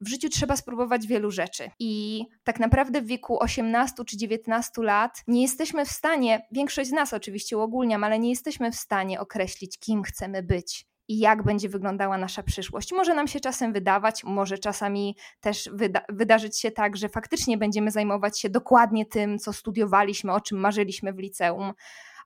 w 0.00 0.08
życiu 0.08 0.28
trzeba 0.28 0.56
spróbować 0.56 1.06
wielu 1.06 1.30
rzeczy. 1.30 1.70
I 1.78 2.24
tak 2.44 2.60
naprawdę 2.60 3.02
w 3.02 3.06
wieku 3.06 3.42
18 3.42 4.04
czy 4.04 4.16
19 4.16 4.82
lat 4.82 5.22
nie 5.26 5.42
jesteśmy 5.42 5.84
w 5.84 5.90
stanie, 5.90 6.46
większość 6.52 6.90
z 6.90 6.92
nas 6.92 7.12
oczywiście 7.12 7.58
uogólniam, 7.58 8.04
ale 8.04 8.18
nie 8.18 8.30
jesteśmy 8.30 8.72
w 8.72 8.76
stanie 8.76 9.20
określić, 9.20 9.78
kim 9.78 10.02
chcemy 10.02 10.42
być 10.42 10.86
i 11.08 11.18
jak 11.18 11.42
będzie 11.42 11.68
wyglądała 11.68 12.18
nasza 12.18 12.42
przyszłość. 12.42 12.92
Może 12.92 13.14
nam 13.14 13.28
się 13.28 13.40
czasem 13.40 13.72
wydawać, 13.72 14.24
może 14.24 14.58
czasami 14.58 15.16
też 15.40 15.70
wyda 15.72 16.00
wydarzyć 16.08 16.60
się 16.60 16.70
tak, 16.70 16.96
że 16.96 17.08
faktycznie 17.08 17.58
będziemy 17.58 17.90
zajmować 17.90 18.40
się 18.40 18.50
dokładnie 18.50 19.06
tym, 19.06 19.38
co 19.38 19.52
studiowaliśmy, 19.52 20.32
o 20.32 20.40
czym 20.40 20.58
marzyliśmy 20.58 21.12
w 21.12 21.18
liceum, 21.18 21.72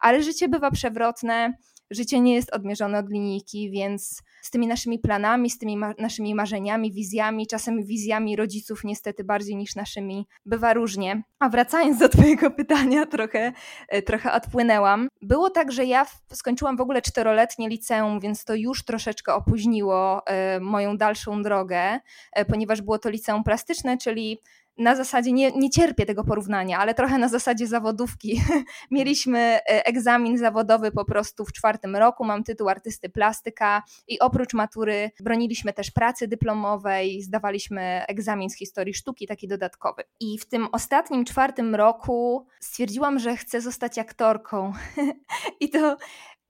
ale 0.01 0.23
życie 0.23 0.49
bywa 0.49 0.71
przewrotne 0.71 1.55
życie 1.91 2.21
nie 2.21 2.35
jest 2.35 2.53
odmierzone 2.53 2.99
od 2.99 3.11
linijki, 3.11 3.71
więc 3.71 4.23
z 4.43 4.51
tymi 4.51 4.67
naszymi 4.67 4.99
planami, 4.99 5.51
z 5.51 5.59
tymi 5.59 5.77
ma 5.77 5.95
naszymi 5.99 6.35
marzeniami, 6.35 6.93
wizjami, 6.93 7.47
czasem 7.47 7.85
wizjami 7.85 8.37
rodziców 8.37 8.85
niestety 8.85 9.25
bardziej 9.25 9.57
niż 9.57 9.77
naszymi, 9.77 10.27
bywa 10.47 10.73
różnie. 10.73 11.23
A 11.39 11.49
wracając 11.49 11.99
do 11.99 12.09
Twojego 12.09 12.51
pytania, 12.61 13.07
trochę, 13.07 13.53
e, 13.89 14.03
trochę 14.03 14.33
odpłynęłam. 14.33 15.09
Było 15.23 15.51
tak, 15.51 15.73
że 15.73 15.85
ja 15.85 16.07
skończyłam 16.33 16.77
w 16.77 16.81
ogóle 16.81 17.03
czteroletnie 17.03 17.69
liceum, 17.69 18.21
więc 18.21 18.45
to 18.45 18.55
już 18.55 18.85
troszeczkę 18.85 19.35
opóźniło 19.35 20.27
e, 20.27 20.61
moją 20.61 20.97
dalszą 20.97 21.43
drogę, 21.43 22.01
e, 22.33 22.45
ponieważ 22.45 22.83
było 22.83 22.99
to 22.99 23.11
liceum 23.11 23.45
plastyczne, 23.45 23.99
czyli 23.99 24.39
na 24.79 24.97
zasadzie, 24.97 25.33
nie, 25.33 25.53
nie 25.53 25.71
cierpię 25.71 26.07
tego 26.07 26.25
porównania, 26.25 26.79
ale 26.79 26.95
trochę 26.95 27.19
na 27.19 27.29
zasadzie 27.29 27.67
zawodówki. 27.67 28.43
Mieliśmy 28.91 29.39
e, 29.39 29.87
egzamin 29.87 30.39
zawodowy 30.39 30.93
po 30.93 31.05
prostu 31.05 31.45
w 31.45 31.53
czwartym 31.53 31.97
roku, 31.97 32.25
mam 32.25 32.45
tytuł 32.45 32.69
artysty 32.69 33.09
plastyka 33.09 33.83
i 34.09 34.21
oprócz 34.21 34.55
matury 34.55 35.11
broniliśmy 35.21 35.73
też 35.73 35.91
pracy 35.91 36.29
dyplomowej, 36.29 37.23
zdawaliśmy 37.23 38.05
egzamin 38.09 38.51
z 38.51 38.57
historii 38.57 38.95
sztuki, 38.95 39.27
taki 39.27 39.49
dodatkowy. 39.49 40.03
I 40.21 40.39
w 40.39 40.47
tym 40.47 40.69
ostatnim 40.73 41.25
czwartym 41.25 41.75
roku 41.75 42.47
stwierdziłam, 42.61 43.19
że 43.19 43.37
chcę 43.37 43.61
zostać 43.61 43.99
aktorką. 43.99 44.73
I 45.61 45.71
to 45.71 45.97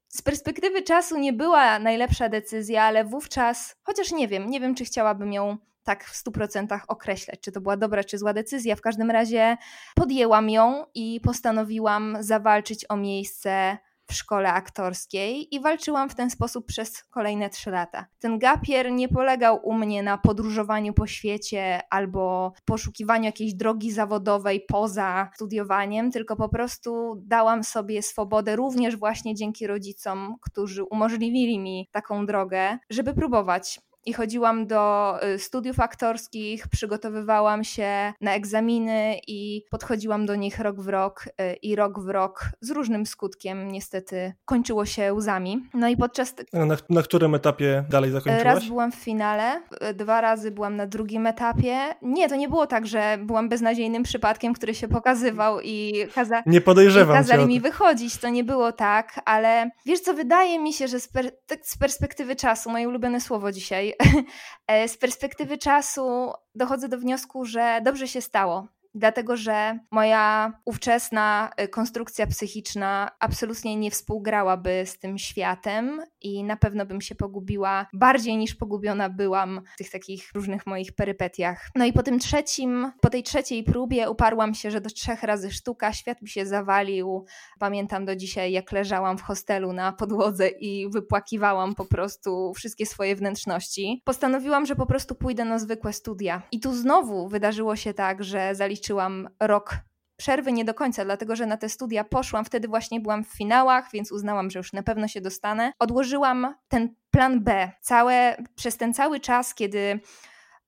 z 0.09 0.23
perspektywy 0.23 0.83
czasu 0.83 1.19
nie 1.19 1.33
była 1.33 1.79
najlepsza 1.79 2.29
decyzja, 2.29 2.83
ale 2.83 3.05
wówczas, 3.05 3.77
chociaż 3.83 4.13
nie 4.13 4.29
wiem, 4.29 4.51
nie 4.51 4.61
wiem, 4.61 4.75
czy 4.75 4.85
chciałabym 4.85 5.33
ją 5.33 5.57
tak 5.89 6.05
w 6.05 6.25
100% 6.25 6.81
określać, 6.89 7.41
czy 7.41 7.53
to 7.53 7.61
była 7.61 7.77
dobra, 7.77 8.05
czy 8.05 8.19
zła 8.19 8.33
decyzja. 8.33 8.77
W 8.77 8.81
każdym 8.81 9.11
razie 9.11 9.57
podjęłam 9.95 10.51
ją 10.51 10.85
i 10.95 11.21
postanowiłam 11.25 12.17
zawalczyć 12.21 12.85
o 12.89 12.97
miejsce 12.97 13.79
w 14.11 14.15
szkole 14.15 14.53
aktorskiej 14.53 15.55
i 15.55 15.61
walczyłam 15.61 16.11
w 16.11 16.15
ten 16.15 16.31
sposób 16.31 16.67
przez 16.67 17.05
kolejne 17.05 17.51
trzy 17.51 17.71
lata. 17.71 18.07
Ten 18.19 18.39
gapier 18.39 18.93
nie 18.93 19.09
polegał 19.09 19.61
u 19.63 19.75
mnie 19.75 20.03
na 20.03 20.19
podróżowaniu 20.19 20.95
po 20.95 21.07
świecie 21.07 21.81
albo 21.91 22.53
poszukiwaniu 22.65 23.25
jakiejś 23.25 23.55
drogi 23.55 23.93
zawodowej 23.93 24.65
poza 24.69 25.31
studiowaniem, 25.35 26.11
tylko 26.11 26.37
po 26.37 26.49
prostu 26.49 27.23
dałam 27.27 27.65
sobie 27.65 28.03
swobodę 28.03 28.57
również 28.57 28.97
właśnie 28.97 29.35
dzięki 29.35 29.67
rodzicom, 29.67 30.37
którzy 30.43 30.85
umożliwili 30.85 31.59
mi 31.59 31.89
taką 31.93 32.27
drogę, 32.27 32.79
żeby 32.91 33.15
próbować 33.15 33.81
i 34.09 34.13
chodziłam 34.13 34.67
do 34.67 35.15
y, 35.35 35.39
studiów 35.39 35.81
aktorskich, 35.81 36.69
przygotowywałam 36.69 37.65
się 37.65 38.13
na 38.21 38.35
egzaminy 38.35 39.17
i 39.27 39.63
podchodziłam 39.71 40.27
do 40.27 40.35
nich 40.35 40.59
rok 40.59 40.81
w 40.81 40.89
rok 40.89 41.25
y, 41.27 41.55
i 41.55 41.77
rok 41.77 42.01
w 42.01 42.09
rok 42.09 42.45
z 42.61 42.71
różnym 42.71 43.07
skutkiem 43.07 43.73
niestety 43.73 44.33
kończyło 44.45 44.87
się 44.87 45.15
łzami. 45.15 45.63
No 45.75 45.89
i 45.89 45.97
podczas... 45.97 46.35
Na, 46.53 46.77
na 46.91 47.03
którym 47.03 47.35
etapie 47.35 47.85
dalej 47.91 48.11
zakończyłaś? 48.11 48.45
Raz 48.45 48.65
byłam 48.65 48.93
w 48.93 48.95
finale, 48.95 49.63
y, 49.91 49.95
dwa 49.95 50.21
razy 50.21 50.51
byłam 50.51 50.77
na 50.77 50.87
drugim 50.87 51.27
etapie. 51.27 51.79
Nie, 52.03 52.29
to 52.29 52.37
nie 52.37 52.49
było 52.49 52.67
tak, 52.67 52.87
że 52.87 53.19
byłam 53.21 53.49
beznadziejnym 53.49 54.03
przypadkiem, 54.03 54.53
który 54.53 54.75
się 54.75 54.89
pokazywał 54.89 55.61
i, 55.61 56.07
kaza... 56.15 56.43
nie 56.47 56.61
podejrzewam 56.61 57.17
i 57.17 57.19
kazali 57.19 57.47
mi 57.47 57.61
wychodzić. 57.61 58.17
To 58.17 58.29
nie 58.29 58.45
było 58.45 58.73
tak, 58.73 59.21
ale 59.25 59.71
wiesz 59.87 60.01
co, 60.01 60.15
wydaje 60.15 60.59
mi 60.59 60.73
się, 60.73 60.89
że 60.89 61.01
z, 61.01 61.09
per... 61.09 61.33
Tak 61.47 61.59
z 61.63 61.79
perspektywy 61.79 62.37
czasu, 62.37 62.71
moje 62.71 62.89
ulubione 62.89 63.21
słowo 63.21 63.53
dzisiaj, 63.53 63.95
z 64.89 64.97
perspektywy 64.97 65.59
czasu 65.59 66.33
dochodzę 66.55 66.89
do 66.89 66.99
wniosku, 66.99 67.45
że 67.45 67.81
dobrze 67.85 68.09
się 68.09 68.21
stało 68.21 68.69
dlatego 68.95 69.37
że 69.37 69.79
moja 69.91 70.53
ówczesna 70.65 71.51
y, 71.61 71.69
konstrukcja 71.69 72.27
psychiczna 72.27 73.11
absolutnie 73.21 73.77
nie 73.77 73.91
współgrałaby 73.91 74.83
z 74.87 74.99
tym 74.99 75.19
światem 75.19 76.01
i 76.21 76.45
na 76.45 76.57
pewno 76.57 76.87
bym 76.87 77.01
się 77.01 77.15
pogubiła 77.15 77.87
bardziej 77.93 78.37
niż 78.37 78.55
pogubiona 78.55 79.09
byłam 79.11 79.61
w 79.75 79.79
tych 79.79 79.91
takich 79.91 80.31
różnych 80.35 80.67
moich 80.67 80.93
perypetiach. 80.93 81.69
No 81.75 81.85
i 81.85 81.93
po 81.93 82.03
tym 82.03 82.19
trzecim, 82.19 82.93
po 83.01 83.11
tej 83.11 83.23
trzeciej 83.23 83.65
próbie 83.65 84.11
uparłam 84.11 84.55
się, 84.55 84.71
że 84.71 84.81
do 84.81 84.91
trzech 84.91 85.23
razy 85.23 85.51
sztuka, 85.51 85.93
świat 85.93 86.23
mi 86.23 86.29
się 86.29 86.47
zawalił. 86.47 87.25
Pamiętam 87.59 88.05
do 88.05 88.17
dzisiaj, 88.17 88.53
jak 88.53 88.73
leżałam 88.73 89.19
w 89.19 89.23
hostelu 89.23 89.73
na 89.73 89.93
podłodze 89.93 90.49
i 90.49 90.91
wypłakiwałam 90.91 91.75
po 91.75 91.85
prostu 91.85 92.53
wszystkie 92.55 92.87
swoje 92.87 93.17
wnętrzności. 93.17 94.03
Postanowiłam, 94.05 94.67
że 94.67 94.77
po 94.77 94.87
prostu 94.87 95.15
pójdę 95.15 95.45
na 95.45 95.59
zwykłe 95.59 95.93
studia. 95.93 96.43
I 96.53 96.61
tu 96.61 96.75
znowu 96.75 97.29
wydarzyło 97.29 97.77
się 97.77 97.95
tak, 97.95 98.25
że 98.25 98.55
zaliczyłam 98.55 98.78
zaliczyłam 98.79 99.29
rok 99.41 99.77
przerwy 100.17 100.53
nie 100.53 100.65
do 100.65 100.75
końca, 100.75 101.05
dlatego 101.05 101.37
że 101.37 101.47
na 101.47 101.57
te 101.57 101.69
studia 101.69 102.05
poszłam, 102.05 102.45
wtedy 102.45 102.69
właśnie 102.69 103.01
byłam 103.01 103.25
w 103.25 103.29
finałach, 103.29 103.89
więc 103.93 104.13
uznałam, 104.13 104.51
że 104.51 104.59
już 104.59 104.73
na 104.73 104.83
pewno 104.83 105.09
się 105.09 105.21
dostanę. 105.21 105.73
Odłożyłam 105.79 106.55
ten 106.69 106.95
plan 107.11 107.45
B. 107.45 107.71
Całe, 107.81 108.37
przez 108.55 108.77
ten 108.77 108.95
cały 108.95 109.21
czas, 109.21 109.55
kiedy 109.55 110.01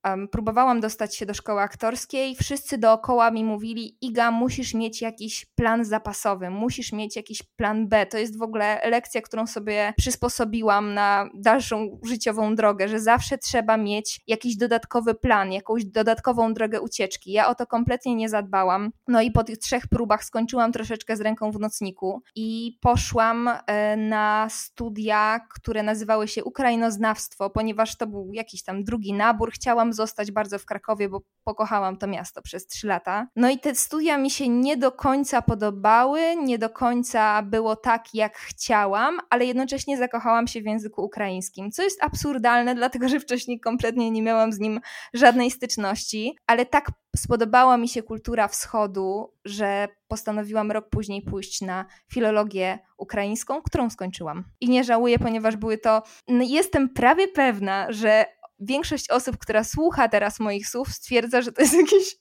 um, 0.05 0.28
próbowałam 0.28 0.80
dostać 0.80 1.16
się 1.16 1.26
do 1.26 1.34
szkoły 1.34 1.61
aktorskiej, 1.61 2.36
wszyscy 2.36 2.78
dookoła 2.78 3.30
mi 3.30 3.44
mówili: 3.44 3.96
Iga, 4.01 4.30
musisz 4.30 4.74
mieć 4.74 5.03
jakiś 5.03 5.46
plan 5.55 5.84
zapasowy, 5.84 6.51
musisz 6.51 6.92
mieć 6.92 7.16
jakiś 7.16 7.42
plan 7.42 7.88
B. 7.88 8.07
To 8.07 8.18
jest 8.18 8.38
w 8.38 8.42
ogóle 8.42 8.80
lekcja, 8.90 9.22
którą 9.22 9.46
sobie 9.46 9.94
przysposobiłam 9.96 10.94
na 10.94 11.28
dalszą 11.34 12.01
życiową 12.07 12.55
drogę, 12.55 12.88
że 12.88 13.01
zawsze 13.01 13.38
trzeba 13.38 13.76
mieć 13.76 14.20
jakiś 14.26 14.57
dodatkowy 14.57 15.14
plan, 15.14 15.53
jakąś 15.53 15.84
dodatkową 15.84 16.55
drogę 16.55 16.80
ucieczki. 16.80 17.32
Ja 17.32 17.48
o 17.48 17.55
to 17.55 17.66
kompletnie 17.66 18.14
nie 18.14 18.28
zadbałam. 18.28 18.90
No 19.09 19.22
i 19.22 19.30
po 19.30 19.44
tych 19.44 19.59
trzech 19.59 19.88
próbach 19.88 20.24
skończyłam 20.24 20.72
troszeczkę 20.72 21.16
z 21.16 21.20
ręką 21.20 21.51
w 21.51 21.61
nocniku 21.61 22.22
i 22.34 22.78
poszłam 22.80 23.48
e, 23.48 23.96
na 23.96 24.48
studia, 24.51 25.40
które 25.55 25.82
nazywały 25.82 26.28
się 26.28 26.44
Ukrainoznawstwo, 26.44 27.51
ponieważ 27.51 27.96
to 27.96 28.07
był 28.07 28.30
jakiś 28.32 28.62
tam 28.62 28.84
drugi 28.84 29.12
nabór. 29.12 29.53
Chciałam 29.53 29.89
zostać 29.93 30.30
bardzo 30.30 30.59
w 30.59 30.66
Krakowie, 30.66 31.09
bo 31.09 31.20
pokochałam 31.45 31.97
to 31.97 32.07
miasto 32.07 32.43
przez 32.43 32.66
trzy 32.66 32.86
lata. 32.86 33.26
No 33.36 33.51
i 33.51 33.59
te 33.59 33.74
studia 33.74 34.18
mi 34.18 34.30
się 34.30 34.49
nie 34.49 34.76
do 34.76 34.93
końca 34.93 35.43
podobały, 35.43 36.36
nie 36.36 36.59
do 36.59 36.70
końca 36.70 37.43
było 37.43 37.76
tak, 37.76 38.14
jak 38.14 38.38
chciałam, 38.38 39.18
ale 39.30 39.45
jednocześnie 39.45 39.99
zakochałam 39.99 40.47
się 40.47 40.61
w 40.61 40.66
języku 40.66 41.05
ukraińskim, 41.05 41.70
co 41.70 41.82
jest 41.82 42.05
absurdalne, 42.05 42.74
dlatego 42.74 43.09
że 43.09 43.20
wcześniej 43.20 43.61
kompletnie 43.61 44.11
nie 44.11 44.22
miałam 44.22 44.53
z 44.53 44.59
nim 44.59 44.80
żadnej 45.14 45.51
styczności, 45.51 46.36
ale 46.47 46.66
tak 46.66 46.91
spodobała 47.16 47.76
mi 47.76 47.88
się 47.88 48.03
kultura 48.03 48.49
wschodu, 48.49 49.32
że 49.45 49.88
postanowiłam 50.09 50.70
rok 50.70 50.88
później 50.91 51.22
pójść 51.22 51.61
na 51.61 51.84
filologię 52.12 52.78
ukraińską, 52.99 53.62
którą 53.62 53.91
skończyłam. 53.91 54.45
I 54.61 54.68
nie 54.68 54.84
żałuję, 54.84 55.18
ponieważ 55.18 55.57
były 55.57 55.78
to. 55.78 56.03
Jestem 56.28 56.88
prawie 56.88 57.28
pewna, 57.28 57.86
że 57.93 58.24
większość 58.61 59.11
osób, 59.11 59.38
która 59.38 59.64
słucha 59.64 60.08
teraz 60.08 60.40
moich 60.40 60.68
słów, 60.68 60.88
stwierdza, 60.88 61.42
że 61.42 61.52
to 61.52 61.62
jest 61.62 61.74
jakiś, 61.84 62.16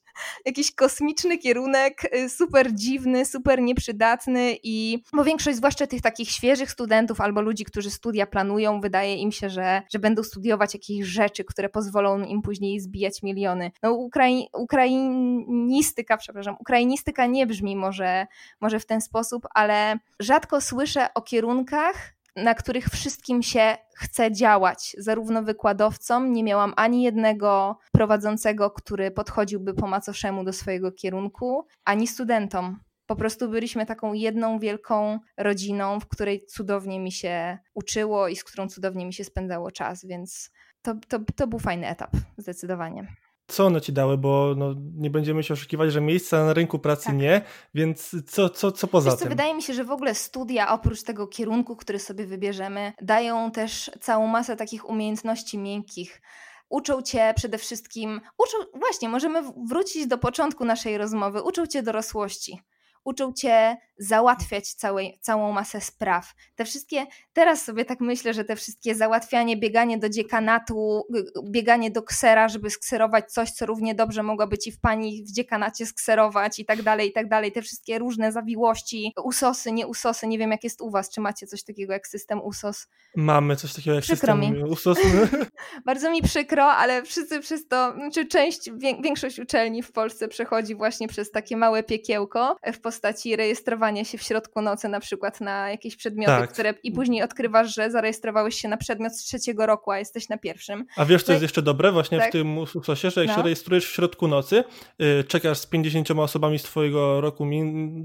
jakiś 0.45 0.75
kosmiczny 0.75 1.37
kierunek, 1.37 2.15
y, 2.15 2.29
super 2.29 2.73
dziwny, 2.73 3.25
super 3.25 3.61
nieprzydatny 3.61 4.55
i 4.63 5.03
bo 5.13 5.23
większość, 5.23 5.57
zwłaszcza 5.57 5.87
tych 5.87 6.01
takich 6.01 6.29
świeżych 6.29 6.71
studentów 6.71 7.21
albo 7.21 7.41
ludzi, 7.41 7.65
którzy 7.65 7.91
studia 7.91 8.27
planują, 8.27 8.81
wydaje 8.81 9.15
im 9.15 9.31
się, 9.31 9.49
że, 9.49 9.81
że 9.93 9.99
będą 9.99 10.23
studiować 10.23 10.73
jakieś 10.73 11.05
rzeczy, 11.05 11.43
które 11.45 11.69
pozwolą 11.69 12.23
im 12.23 12.41
później 12.41 12.79
zbijać 12.79 13.23
miliony. 13.23 13.71
No 13.83 13.93
Ukrai 13.93 14.47
ukrainistyka, 14.53 16.17
przepraszam, 16.17 16.55
ukrainistyka 16.59 17.25
nie 17.25 17.47
brzmi 17.47 17.75
może, 17.75 18.27
może 18.61 18.79
w 18.79 18.85
ten 18.85 19.01
sposób, 19.01 19.47
ale 19.53 19.99
rzadko 20.19 20.61
słyszę 20.61 21.13
o 21.13 21.21
kierunkach, 21.21 22.18
na 22.35 22.55
których 22.55 22.87
wszystkim 22.87 23.43
się 23.43 23.77
chce 23.97 24.31
działać. 24.31 24.95
Zarówno 24.97 25.43
wykładowcom, 25.43 26.33
nie 26.33 26.43
miałam 26.43 26.73
ani 26.75 27.03
jednego 27.03 27.77
prowadzącego, 27.91 28.71
który 28.71 29.11
podchodziłby 29.11 29.73
po 29.73 29.87
macoszemu 29.87 30.43
do 30.43 30.53
swojego 30.53 30.91
kierunku, 30.91 31.67
ani 31.85 32.07
studentom. 32.07 32.79
Po 33.05 33.15
prostu 33.15 33.49
byliśmy 33.49 33.85
taką 33.85 34.13
jedną 34.13 34.59
wielką 34.59 35.19
rodziną, 35.37 35.99
w 35.99 36.07
której 36.07 36.45
cudownie 36.45 36.99
mi 36.99 37.11
się 37.11 37.57
uczyło 37.73 38.27
i 38.27 38.35
z 38.35 38.43
którą 38.43 38.67
cudownie 38.67 39.05
mi 39.05 39.13
się 39.13 39.23
spędzało 39.23 39.71
czas, 39.71 40.05
więc 40.05 40.51
to, 40.81 40.95
to, 41.07 41.19
to 41.35 41.47
był 41.47 41.59
fajny 41.59 41.87
etap, 41.87 42.11
zdecydowanie 42.37 43.07
co 43.49 43.65
one 43.65 43.81
ci 43.81 43.93
dały, 43.93 44.17
bo 44.17 44.53
no, 44.57 44.75
nie 44.95 45.09
będziemy 45.09 45.43
się 45.43 45.53
oszukiwać, 45.53 45.91
że 45.93 46.01
miejsca 46.01 46.45
na 46.45 46.53
rynku 46.53 46.79
pracy 46.79 47.05
tak. 47.05 47.15
nie, 47.15 47.41
więc 47.73 48.15
co, 48.27 48.49
co, 48.49 48.71
co 48.71 48.87
poza 48.87 49.11
Wiesz, 49.11 49.19
tym? 49.19 49.29
wydaje 49.29 49.55
mi 49.55 49.61
się, 49.61 49.73
że 49.73 49.83
w 49.83 49.91
ogóle 49.91 50.15
studia, 50.15 50.71
oprócz 50.73 51.03
tego 51.03 51.27
kierunku, 51.27 51.75
który 51.75 51.99
sobie 51.99 52.25
wybierzemy, 52.25 52.93
dają 53.01 53.51
też 53.51 53.91
całą 54.01 54.27
masę 54.27 54.55
takich 54.55 54.89
umiejętności 54.89 55.57
miękkich. 55.57 56.21
Uczą 56.69 57.01
cię 57.01 57.33
przede 57.35 57.57
wszystkim, 57.57 58.21
uczą, 58.37 58.57
właśnie, 58.79 59.09
możemy 59.09 59.41
wrócić 59.69 60.07
do 60.07 60.17
początku 60.17 60.65
naszej 60.65 60.97
rozmowy, 60.97 61.41
uczą 61.43 61.67
cię 61.67 61.83
dorosłości 61.83 62.61
uczą 63.03 63.33
cię 63.33 63.77
załatwiać 63.99 64.73
całej, 64.73 65.19
całą 65.21 65.51
masę 65.51 65.81
spraw. 65.81 66.33
Te 66.55 66.65
wszystkie, 66.65 67.05
teraz 67.33 67.63
sobie 67.63 67.85
tak 67.85 67.99
myślę, 68.01 68.33
że 68.33 68.43
te 68.43 68.55
wszystkie 68.55 68.95
załatwianie, 68.95 69.57
bieganie 69.57 69.97
do 69.97 70.09
dziekanatu, 70.09 71.03
bieganie 71.49 71.91
do 71.91 72.03
ksera, 72.03 72.47
żeby 72.47 72.69
skserować 72.69 73.31
coś, 73.31 73.51
co 73.51 73.65
równie 73.65 73.95
dobrze 73.95 74.23
mogłaby 74.23 74.57
ci 74.57 74.71
w 74.71 74.79
pani 74.79 75.23
w 75.23 75.31
dziekanacie 75.31 75.85
skserować 75.85 76.59
i 76.59 76.65
tak 76.65 76.83
dalej, 76.83 77.09
i 77.09 77.13
tak 77.13 77.29
dalej. 77.29 77.51
Te 77.51 77.61
wszystkie 77.61 77.99
różne 77.99 78.31
zawiłości, 78.31 79.13
usosy, 79.23 79.71
nie 79.71 79.87
usosy, 79.87 80.27
nie 80.27 80.37
wiem 80.37 80.51
jak 80.51 80.63
jest 80.63 80.81
u 80.81 80.89
was, 80.89 81.09
czy 81.09 81.21
macie 81.21 81.47
coś 81.47 81.63
takiego 81.63 81.93
jak 81.93 82.07
system 82.07 82.41
usos? 82.41 82.87
Mamy 83.15 83.55
coś 83.55 83.73
takiego 83.73 83.95
jak 83.95 84.03
przykro 84.03 84.33
system 84.33 84.53
mi. 84.53 84.63
usos. 84.63 84.97
Bardzo 85.85 86.11
mi 86.11 86.21
przykro, 86.21 86.65
ale 86.65 87.03
wszyscy 87.03 87.39
przez 87.39 87.67
to, 87.67 87.91
czy 87.91 87.97
znaczy 87.99 88.25
część, 88.25 88.69
większość 89.03 89.39
uczelni 89.39 89.83
w 89.83 89.91
Polsce 89.91 90.27
przechodzi 90.27 90.75
właśnie 90.75 91.07
przez 91.07 91.31
takie 91.31 91.57
małe 91.57 91.83
piekiełko 91.83 92.55
w 92.73 92.79
postaci 92.79 93.35
rejestrowania 93.35 93.88
się 94.05 94.17
w 94.17 94.21
środku 94.21 94.61
nocy 94.61 94.89
na 94.89 94.99
przykład 94.99 95.41
na 95.41 95.69
jakieś 95.69 95.95
przedmioty, 95.95 96.31
tak. 96.31 96.53
które 96.53 96.73
i 96.83 96.91
później 96.91 97.23
odkrywasz, 97.23 97.75
że 97.75 97.91
zarejestrowałeś 97.91 98.61
się 98.61 98.67
na 98.67 98.77
przedmiot 98.77 99.13
z 99.15 99.23
trzeciego 99.23 99.65
roku, 99.65 99.91
a 99.91 99.99
jesteś 99.99 100.29
na 100.29 100.37
pierwszym. 100.37 100.85
A 100.95 101.05
wiesz, 101.05 101.23
co 101.23 101.31
jest 101.31 101.41
jeszcze 101.41 101.61
dobre 101.61 101.91
właśnie 101.91 102.17
tak. 102.17 102.29
w 102.29 102.31
tym 102.31 102.57
usosie, 102.57 103.09
że 103.09 103.21
jak 103.21 103.29
no. 103.29 103.35
się 103.35 103.43
rejestrujesz 103.43 103.85
w 103.85 103.93
środku 103.93 104.27
nocy, 104.27 104.63
yy, 104.99 105.23
czekasz 105.23 105.57
z 105.57 105.65
50 105.65 106.11
osobami 106.11 106.59
z 106.59 106.63
twojego 106.63 107.21
roku, 107.21 107.45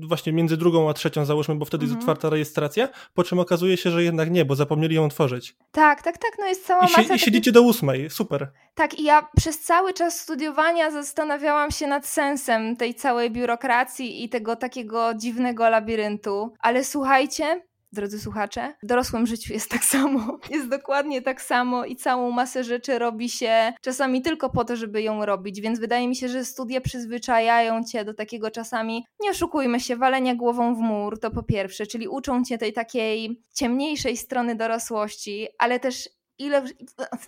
właśnie 0.09 0.32
między 0.32 0.57
drugą 0.57 0.91
a 0.91 0.95
trzecią 0.95 1.24
załóżmy, 1.24 1.55
bo 1.55 1.64
wtedy 1.64 1.85
mhm. 1.85 1.99
jest 1.99 2.03
otwarta 2.03 2.30
rejestracja, 2.30 2.89
po 3.14 3.24
czym 3.24 3.39
okazuje 3.39 3.76
się, 3.76 3.91
że 3.91 4.03
jednak 4.03 4.30
nie, 4.30 4.45
bo 4.45 4.55
zapomnieli 4.55 4.95
ją 4.95 5.05
otworzyć. 5.05 5.57
Tak, 5.72 6.03
tak, 6.03 6.18
tak, 6.18 6.32
no 6.39 6.47
jest 6.47 6.66
cała 6.66 6.87
I, 6.87 6.93
masa... 6.97 7.14
I 7.14 7.18
siedzicie 7.18 7.53
do 7.53 7.62
ósmej, 7.62 8.11
super. 8.11 8.49
Tak, 8.74 8.99
i 8.99 9.05
ja 9.05 9.28
przez 9.37 9.61
cały 9.61 9.93
czas 9.93 10.20
studiowania 10.20 10.91
zastanawiałam 10.91 11.70
się 11.70 11.87
nad 11.87 12.07
sensem 12.07 12.76
tej 12.76 12.95
całej 12.95 13.30
biurokracji 13.30 14.24
i 14.24 14.28
tego 14.28 14.57
takiego 14.57 15.14
dziwnego 15.14 15.70
labiryntu. 15.75 16.53
Ale 16.61 16.85
słuchajcie, 16.85 17.62
drodzy 17.93 18.18
słuchacze, 18.18 18.75
w 18.83 18.87
dorosłym 18.87 19.27
życiu 19.27 19.53
jest 19.53 19.70
tak 19.70 19.85
samo. 19.85 20.39
Jest 20.51 20.68
dokładnie 20.68 21.22
tak 21.22 21.43
samo 21.43 21.85
i 21.85 21.97
całą 21.97 22.31
masę 22.31 22.64
rzeczy 22.64 22.99
robi 22.99 23.29
się 23.29 23.72
czasami 23.81 24.22
tylko 24.22 24.51
po 24.51 24.64
to, 24.64 24.77
żeby 24.77 25.03
ją 25.03 25.27
robić, 25.27 25.61
więc 25.61 25.81
wydaje 25.81 26.09
mi 26.09 26.16
się, 26.16 26.29
że 26.29 26.45
studia 26.45 26.81
przyzwyczajają 26.81 27.85
cię 27.85 28.05
do 28.05 28.14
takiego 28.14 28.51
czasami, 28.51 29.05
nie 29.20 29.31
oszukujmy 29.31 29.81
się, 29.81 29.97
walenia 29.97 30.35
głową 30.35 30.75
w 30.75 30.79
mur, 30.79 31.20
to 31.20 31.31
po 31.31 31.43
pierwsze, 31.43 31.87
czyli 31.87 32.09
uczą 32.09 32.45
cię 32.45 32.59
tej 32.59 32.72
takiej 32.72 33.43
ciemniejszej 33.55 34.16
strony 34.16 34.55
dorosłości, 34.55 35.49
ale 35.59 35.81
też 35.81 36.09
ile. 36.39 36.62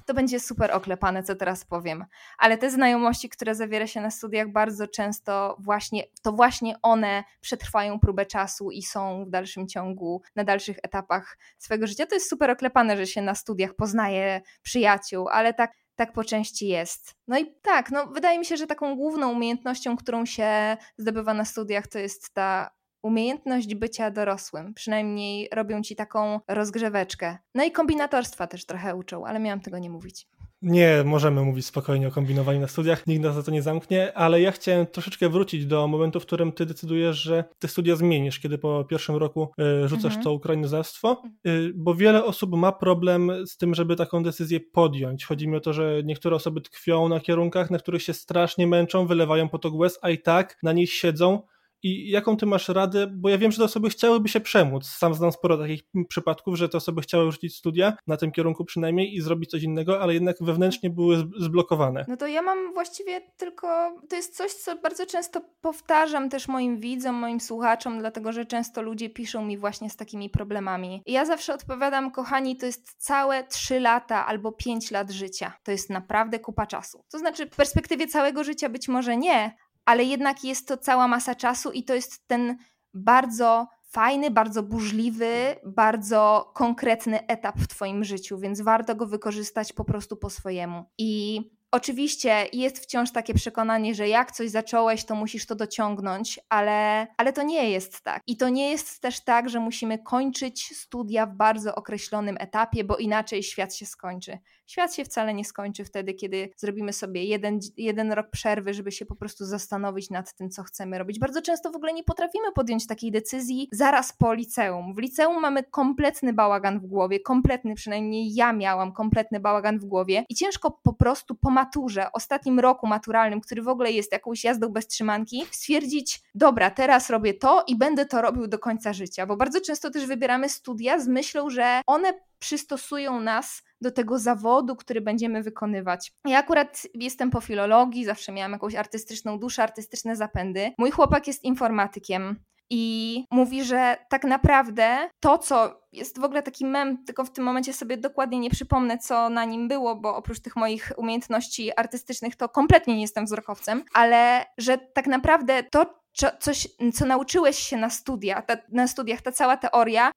To 0.07 0.15
będzie 0.15 0.41
super 0.41 0.71
oklepane, 0.73 1.23
co 1.23 1.35
teraz 1.35 1.65
powiem. 1.65 2.05
Ale 2.39 2.59
te 2.59 2.71
znajomości, 2.71 3.29
które 3.29 3.55
zawiera 3.55 3.87
się 3.87 4.01
na 4.01 4.11
studiach, 4.11 4.53
bardzo 4.53 4.89
często 4.89 5.57
właśnie 5.61 6.05
to 6.23 6.33
właśnie 6.33 6.77
one 6.83 7.25
przetrwają 7.41 8.01
próbę 8.01 8.27
czasu 8.27 8.71
i 8.71 8.83
są 8.83 9.25
w 9.25 9.31
dalszym 9.31 9.69
ciągu, 9.69 10.23
na 10.37 10.45
dalszych 10.45 10.79
etapach 10.83 11.39
swojego 11.59 11.87
życia. 11.87 12.07
To 12.07 12.15
jest 12.15 12.31
super 12.31 12.51
oklepane, 12.51 12.97
że 12.97 13.07
się 13.07 13.23
na 13.23 13.35
studiach 13.35 13.75
poznaje 13.75 14.41
przyjaciół, 14.63 15.29
ale 15.29 15.55
tak 15.55 15.73
tak 15.97 16.13
po 16.13 16.25
części 16.25 16.67
jest. 16.69 17.15
No 17.29 17.39
i 17.39 17.55
tak, 17.63 17.91
no 17.91 18.07
wydaje 18.07 18.39
mi 18.39 18.45
się, 18.45 18.57
że 18.57 18.67
taką 18.67 18.97
główną 18.97 19.33
umiejętnością, 19.33 19.97
którą 19.97 20.27
się 20.27 20.77
zdobywa 20.99 21.35
na 21.35 21.45
studiach, 21.45 21.87
to 21.87 21.99
jest 21.99 22.35
ta 22.35 22.71
umiejętność 23.07 23.75
bycia 23.75 24.11
dorosłym. 24.11 24.75
Przynajmniej 24.75 25.49
robią 25.53 25.83
ci 25.83 25.97
taką 25.97 26.41
rozgrzeweczkę. 26.49 27.39
No 27.55 27.65
i 27.65 27.71
kombinatorstwa 27.71 28.47
też 28.47 28.67
trochę 28.67 28.97
uczą, 28.97 29.27
ale 29.27 29.41
miałam 29.41 29.61
tego 29.61 29.79
nie 29.79 29.91
mówić. 29.91 30.29
Nie, 30.63 31.03
możemy 31.05 31.43
mówić 31.43 31.67
spokojnie 31.67 32.09
o 32.09 32.11
kombinowaniu 32.11 32.61
na 32.61 32.69
studiach, 32.69 33.07
nikt 33.07 33.23
nas 33.23 33.35
za 33.35 33.43
to 33.43 33.51
nie 33.51 33.63
zamknie, 33.63 34.19
ale 34.19 34.41
ja 34.41 34.53
chciałem 34.53 34.87
troszeczkę 34.87 35.29
wrócić 35.29 35.67
do 35.67 35.89
momentu, 35.89 36.21
w 36.21 36.27
którym 36.27 36.53
ty 36.53 36.67
decydujesz, 36.67 37.17
że 37.17 37.45
te 37.59 37.69
studia 37.69 37.97
zmienisz, 37.97 38.41
kiedy 38.41 38.59
po 38.59 38.85
pierwszym 38.85 39.17
roku 39.17 39.49
y, 39.85 39.89
rzucasz 39.89 40.05
mhm. 40.05 40.23
to 40.23 40.33
ukrainozawstwo, 40.33 41.23
y, 41.47 41.73
bo 41.75 41.95
wiele 41.95 42.25
osób 42.25 42.57
ma 42.57 42.73
problem 42.73 43.33
z 43.47 43.57
tym, 43.57 43.75
żeby 43.75 43.97
taką 43.97 44.23
decyzję 44.23 44.61
podjąć. 44.61 45.25
Chodzi 45.25 45.49
mi 45.49 45.57
o 45.57 45.61
to, 45.61 45.73
że 45.73 46.03
niektóre 46.05 46.37
osoby 46.37 46.61
tkwią 46.61 47.09
na 47.09 47.21
kierunkach, 47.21 47.71
na 47.71 47.79
których 47.79 48.03
się 48.03 48.13
strasznie 48.13 48.67
męczą, 48.67 49.07
wylewają 49.07 49.49
potok 49.49 49.75
łez, 49.75 49.99
a 50.03 50.11
i 50.11 50.19
tak 50.19 50.59
na 50.63 50.73
nich 50.73 50.93
siedzą, 50.93 51.43
i 51.87 52.11
jaką 52.11 52.37
ty 52.37 52.47
masz 52.47 52.69
radę, 52.69 53.07
bo 53.07 53.29
ja 53.29 53.39
wiem, 53.39 53.53
że 53.53 53.59
te 53.59 53.65
osoby 53.65 53.91
chciałyby 53.91 54.29
się 54.29 54.41
przemóc. 54.41 54.87
Sam 54.87 55.15
znam 55.15 55.33
sporo 55.33 55.59
takich 55.59 55.83
przypadków, 56.09 56.57
że 56.57 56.69
te 56.69 56.79
osoby 56.79 57.01
chciały 57.01 57.33
rzucić 57.33 57.57
studia, 57.57 57.97
na 58.07 58.17
tym 58.17 58.33
kierunku 58.33 58.65
przynajmniej, 58.65 59.15
i 59.15 59.21
zrobić 59.21 59.51
coś 59.51 59.63
innego, 59.63 60.01
ale 60.01 60.15
jednak 60.15 60.37
wewnętrznie 60.41 60.91
były 60.91 61.17
zblokowane. 61.39 62.05
No 62.09 62.17
to 62.17 62.27
ja 62.27 62.43
mam 62.43 62.73
właściwie 62.75 63.21
tylko, 63.37 63.97
to 64.09 64.17
jest 64.17 64.37
coś, 64.37 64.53
co 64.53 64.77
bardzo 64.77 65.07
często 65.07 65.41
powtarzam 65.61 66.31
też 66.31 66.49
moim 66.49 66.81
widzom, 66.81 67.15
moim 67.15 67.41
słuchaczom, 67.41 67.99
dlatego 67.99 68.33
że 68.33 68.47
często 68.47 68.83
ludzie 68.83 69.11
piszą 69.11 69.45
mi 69.45 69.59
właśnie 69.59 69.91
z 69.91 69.97
takimi 69.97 70.31
problemami. 70.31 71.03
I 71.07 71.13
ja 71.13 71.25
zawsze 71.25 71.55
odpowiadam, 71.55 72.11
kochani, 72.11 72.57
to 72.57 72.67
jest 72.67 72.95
całe 72.99 73.45
3 73.45 73.81
lata 73.81 74.27
albo 74.27 74.53
5 74.53 74.91
lat 74.91 75.11
życia. 75.11 75.53
To 75.63 75.71
jest 75.71 75.91
naprawdę 75.91 76.39
kupa 76.39 76.67
czasu. 76.67 77.05
To 77.13 77.19
znaczy, 77.19 77.47
w 77.47 77.57
perspektywie 77.57 78.07
całego 78.07 78.45
życia 78.45 78.69
być 78.69 78.89
może 78.89 79.17
nie, 79.17 79.57
ale 79.87 80.05
jednak 80.05 80.45
jest 80.45 80.69
to 80.69 80.77
cała 80.77 81.09
masa 81.09 81.35
czasu 81.35 81.71
i 81.71 81.85
to 81.85 81.95
jest 81.95 82.29
ten 82.29 82.57
bardzo 82.95 83.67
fajny, 83.91 84.31
bardzo 84.31 84.63
burzliwy, 84.63 85.57
bardzo 85.67 86.53
konkretny 86.55 87.27
etap 87.27 87.59
w 87.59 87.69
Twoim 87.69 88.05
życiu, 88.05 88.39
więc 88.39 88.61
warto 88.61 88.95
go 88.95 89.07
wykorzystać 89.07 89.73
po 89.73 89.85
prostu 89.85 90.17
po 90.17 90.31
swojemu. 90.31 90.85
I 90.99 91.41
Oczywiście 91.71 92.47
jest 92.53 92.79
wciąż 92.79 93.13
takie 93.13 93.35
przekonanie, 93.35 93.95
że 93.95 94.09
jak 94.09 94.33
coś 94.33 94.51
zacząłeś, 94.51 95.05
to 95.05 95.15
musisz 95.15 95.47
to 95.47 95.55
dociągnąć, 95.55 96.41
ale, 96.49 97.07
ale 97.17 97.33
to 97.33 97.43
nie 97.43 97.71
jest 97.71 98.01
tak. 98.01 98.23
I 98.27 98.37
to 98.37 98.49
nie 98.49 98.71
jest 98.71 99.01
też 99.01 99.25
tak, 99.25 99.49
że 99.49 99.61
musimy 99.61 99.99
kończyć 99.99 100.77
studia 100.77 101.27
w 101.27 101.37
bardzo 101.37 101.75
określonym 101.75 102.37
etapie, 102.41 102.85
bo 102.85 102.97
inaczej 102.97 103.43
świat 103.43 103.75
się 103.75 103.87
skończy. 103.87 104.39
Świat 104.67 104.95
się 104.95 105.05
wcale 105.05 105.35
nie 105.35 105.45
skończy 105.45 105.85
wtedy, 105.85 106.15
kiedy 106.15 106.51
zrobimy 106.57 106.93
sobie 106.93 107.25
jeden, 107.25 107.61
jeden 107.77 108.13
rok 108.13 108.31
przerwy, 108.31 108.75
żeby 108.75 108.93
się 108.93 109.07
po 109.07 109.17
prostu 109.17 109.45
zastanowić 109.45 110.11
nad 110.11 110.35
tym, 110.35 110.51
co 110.51 110.63
chcemy 110.63 110.99
robić. 110.99 111.19
Bardzo 111.19 111.43
często 111.43 111.71
w 111.71 111.77
ogóle 111.77 111.93
nie 111.93 112.05
potrafimy 112.05 112.53
podjąć 112.53 112.87
takiej 112.87 113.11
decyzji 113.11 113.69
zaraz 113.73 114.13
po 114.13 114.35
liceum. 114.35 114.95
W 114.95 114.99
liceum 114.99 115.41
mamy 115.41 115.63
kompletny 115.63 116.33
bałagan 116.33 116.81
w 116.81 116.87
głowie, 116.87 117.21
kompletny, 117.21 117.75
przynajmniej 117.75 118.35
ja 118.35 118.53
miałam 118.53 118.93
kompletny 118.93 119.41
bałagan 119.41 119.79
w 119.79 119.85
głowie 119.85 120.25
i 120.29 120.35
ciężko 120.35 120.81
po 120.83 120.93
prostu 120.93 121.35
po 121.35 121.51
maturze, 121.51 122.13
ostatnim 122.13 122.61
roku 122.61 122.87
maturalnym, 122.87 123.41
który 123.41 123.63
w 123.63 123.69
ogóle 123.69 123.93
jest 123.93 124.13
jakąś 124.13 124.45
jazdą 124.45 124.69
bez 124.69 124.87
trzymanki, 124.87 125.45
stwierdzić, 125.51 126.21
dobra, 126.35 126.71
teraz 126.71 127.11
robię 127.11 127.35
to 127.35 127.65
i 127.67 127.77
będę 127.77 128.07
to 128.07 128.23
robił 128.23 128.47
do 128.47 128.59
końca 128.59 128.93
życia, 128.93 129.27
bo 129.27 129.37
bardzo 129.37 129.61
często 129.61 129.91
też 129.91 130.07
wybieramy 130.07 130.49
studia 130.49 130.99
z 130.99 131.09
myślą, 131.09 131.51
że 131.51 131.81
one 131.87 132.13
przystosują 132.39 133.21
nas 133.21 133.63
do 133.81 133.91
tego 133.91 134.19
zawodu, 134.19 134.77
który 134.77 135.01
będziemy 135.01 135.43
wykonywać. 135.43 136.13
Ja 136.27 136.39
akurat 136.39 136.83
jestem 136.95 137.31
po 137.31 137.41
filologii, 137.41 138.05
zawsze 138.05 138.33
miałam 138.33 138.53
jakąś 138.53 138.75
artystyczną 138.75 139.39
duszę, 139.39 139.63
artystyczne 139.63 140.17
zapędy. 140.17 140.73
Mój 140.79 140.91
chłopak 140.91 141.27
jest 141.27 141.45
informatykiem 141.45 142.41
i 142.71 143.25
mówi, 143.31 143.65
że 143.65 143.97
tak 144.11 144.25
naprawdę 144.25 145.09
to, 145.21 145.39
co 145.39 145.81
jest 145.93 146.19
w 146.19 146.25
ogóle 146.25 146.43
taki 146.43 146.65
mem, 146.65 147.05
tylko 147.05 147.25
w 147.25 147.33
tym 147.33 147.45
momencie 147.45 147.73
sobie 147.73 147.97
dokładnie 147.97 148.39
nie 148.39 148.51
przypomnę, 148.51 148.99
co 148.99 149.29
na 149.31 149.45
nim 149.45 149.69
było, 149.69 149.97
bo 149.97 150.17
oprócz 150.17 150.41
tych 150.41 150.57
moich 150.57 150.93
umiejętności 150.97 151.79
artystycznych 151.79 152.37
to 152.37 152.49
kompletnie 152.49 152.95
nie 152.95 153.03
jestem 153.03 153.25
wzrokowcem, 153.25 153.85
ale 153.95 154.47
że 154.59 154.79
tak 154.79 155.07
naprawdę 155.07 155.63
to, 155.63 156.01
coś, 156.41 156.69
co 156.95 157.07
nauczyłeś 157.07 157.59
się 157.59 157.77
na, 157.77 157.91
studia, 157.91 158.43
ta, 158.43 158.57
na 158.73 158.89
studiach, 158.89 159.23
ta 159.23 159.33
cała 159.33 159.57
teoria, 159.57 160.13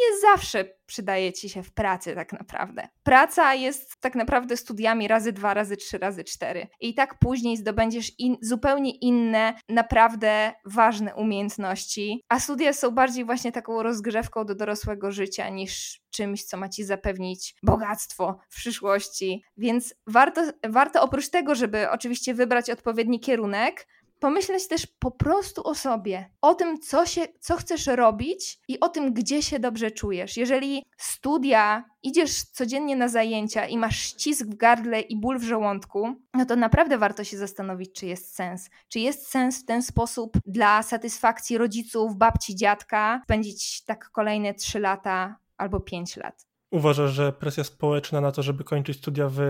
nie 0.00 0.20
zawsze 0.20 0.64
przydaje 0.86 1.32
ci 1.32 1.48
się 1.48 1.62
w 1.62 1.72
pracy 1.72 2.14
tak 2.14 2.32
naprawdę. 2.32 2.88
Praca 3.02 3.54
jest 3.54 4.00
tak 4.00 4.14
naprawdę 4.14 4.56
studiami 4.56 5.08
razy 5.08 5.32
dwa, 5.32 5.54
razy 5.54 5.76
trzy, 5.76 5.98
razy 5.98 6.24
cztery. 6.24 6.66
I 6.80 6.94
tak 6.94 7.18
później 7.18 7.56
zdobędziesz 7.56 8.12
in, 8.18 8.36
zupełnie 8.42 8.90
inne, 8.90 9.54
naprawdę 9.68 10.52
ważne 10.64 11.14
umiejętności, 11.14 12.24
a 12.28 12.40
studia 12.40 12.72
są 12.72 12.90
bardziej 12.90 13.24
właśnie 13.24 13.52
taką 13.52 13.82
rozgrzewką 13.82 14.44
do 14.44 14.54
dorosłego 14.54 15.12
życia 15.12 15.48
niż 15.48 16.00
czymś, 16.10 16.44
co 16.44 16.56
ma 16.56 16.68
ci 16.68 16.84
zapewnić 16.84 17.54
bogactwo 17.62 18.38
w 18.50 18.56
przyszłości. 18.56 19.42
Więc 19.56 19.94
warto, 20.06 20.42
warto 20.68 21.02
oprócz 21.02 21.28
tego, 21.28 21.54
żeby 21.54 21.90
oczywiście 21.90 22.34
wybrać 22.34 22.70
odpowiedni 22.70 23.20
kierunek, 23.20 23.86
pomyśleć 24.24 24.68
też 24.68 24.86
po 24.86 25.10
prostu 25.10 25.68
o 25.68 25.74
sobie, 25.74 26.30
o 26.40 26.54
tym, 26.54 26.78
co, 26.80 27.06
się, 27.06 27.26
co 27.40 27.56
chcesz 27.56 27.86
robić 27.86 28.58
i 28.68 28.80
o 28.80 28.88
tym, 28.88 29.14
gdzie 29.14 29.42
się 29.42 29.58
dobrze 29.58 29.90
czujesz. 29.90 30.36
Jeżeli 30.36 30.82
studia, 30.96 31.84
idziesz 32.02 32.42
codziennie 32.42 32.96
na 32.96 33.08
zajęcia 33.08 33.66
i 33.66 33.78
masz 33.78 33.98
ścisk 33.98 34.46
w 34.46 34.54
gardle 34.54 35.00
i 35.00 35.20
ból 35.20 35.38
w 35.38 35.42
żołądku, 35.42 36.14
no 36.34 36.46
to 36.46 36.56
naprawdę 36.56 36.98
warto 36.98 37.24
się 37.24 37.36
zastanowić, 37.36 37.92
czy 37.92 38.06
jest 38.06 38.34
sens. 38.34 38.70
Czy 38.88 38.98
jest 38.98 39.28
sens 39.28 39.62
w 39.62 39.64
ten 39.64 39.82
sposób 39.82 40.38
dla 40.46 40.82
satysfakcji 40.82 41.58
rodziców, 41.58 42.16
babci, 42.16 42.56
dziadka 42.56 43.20
spędzić 43.24 43.84
tak 43.84 44.10
kolejne 44.10 44.54
3 44.54 44.80
lata 44.80 45.36
albo 45.56 45.80
5 45.80 46.16
lat. 46.16 46.46
Uważasz, 46.70 47.12
że 47.12 47.32
presja 47.32 47.64
społeczna 47.64 48.20
na 48.20 48.32
to, 48.32 48.42
żeby 48.42 48.64
kończyć 48.64 48.98
studia 48.98 49.28
w 49.28 49.40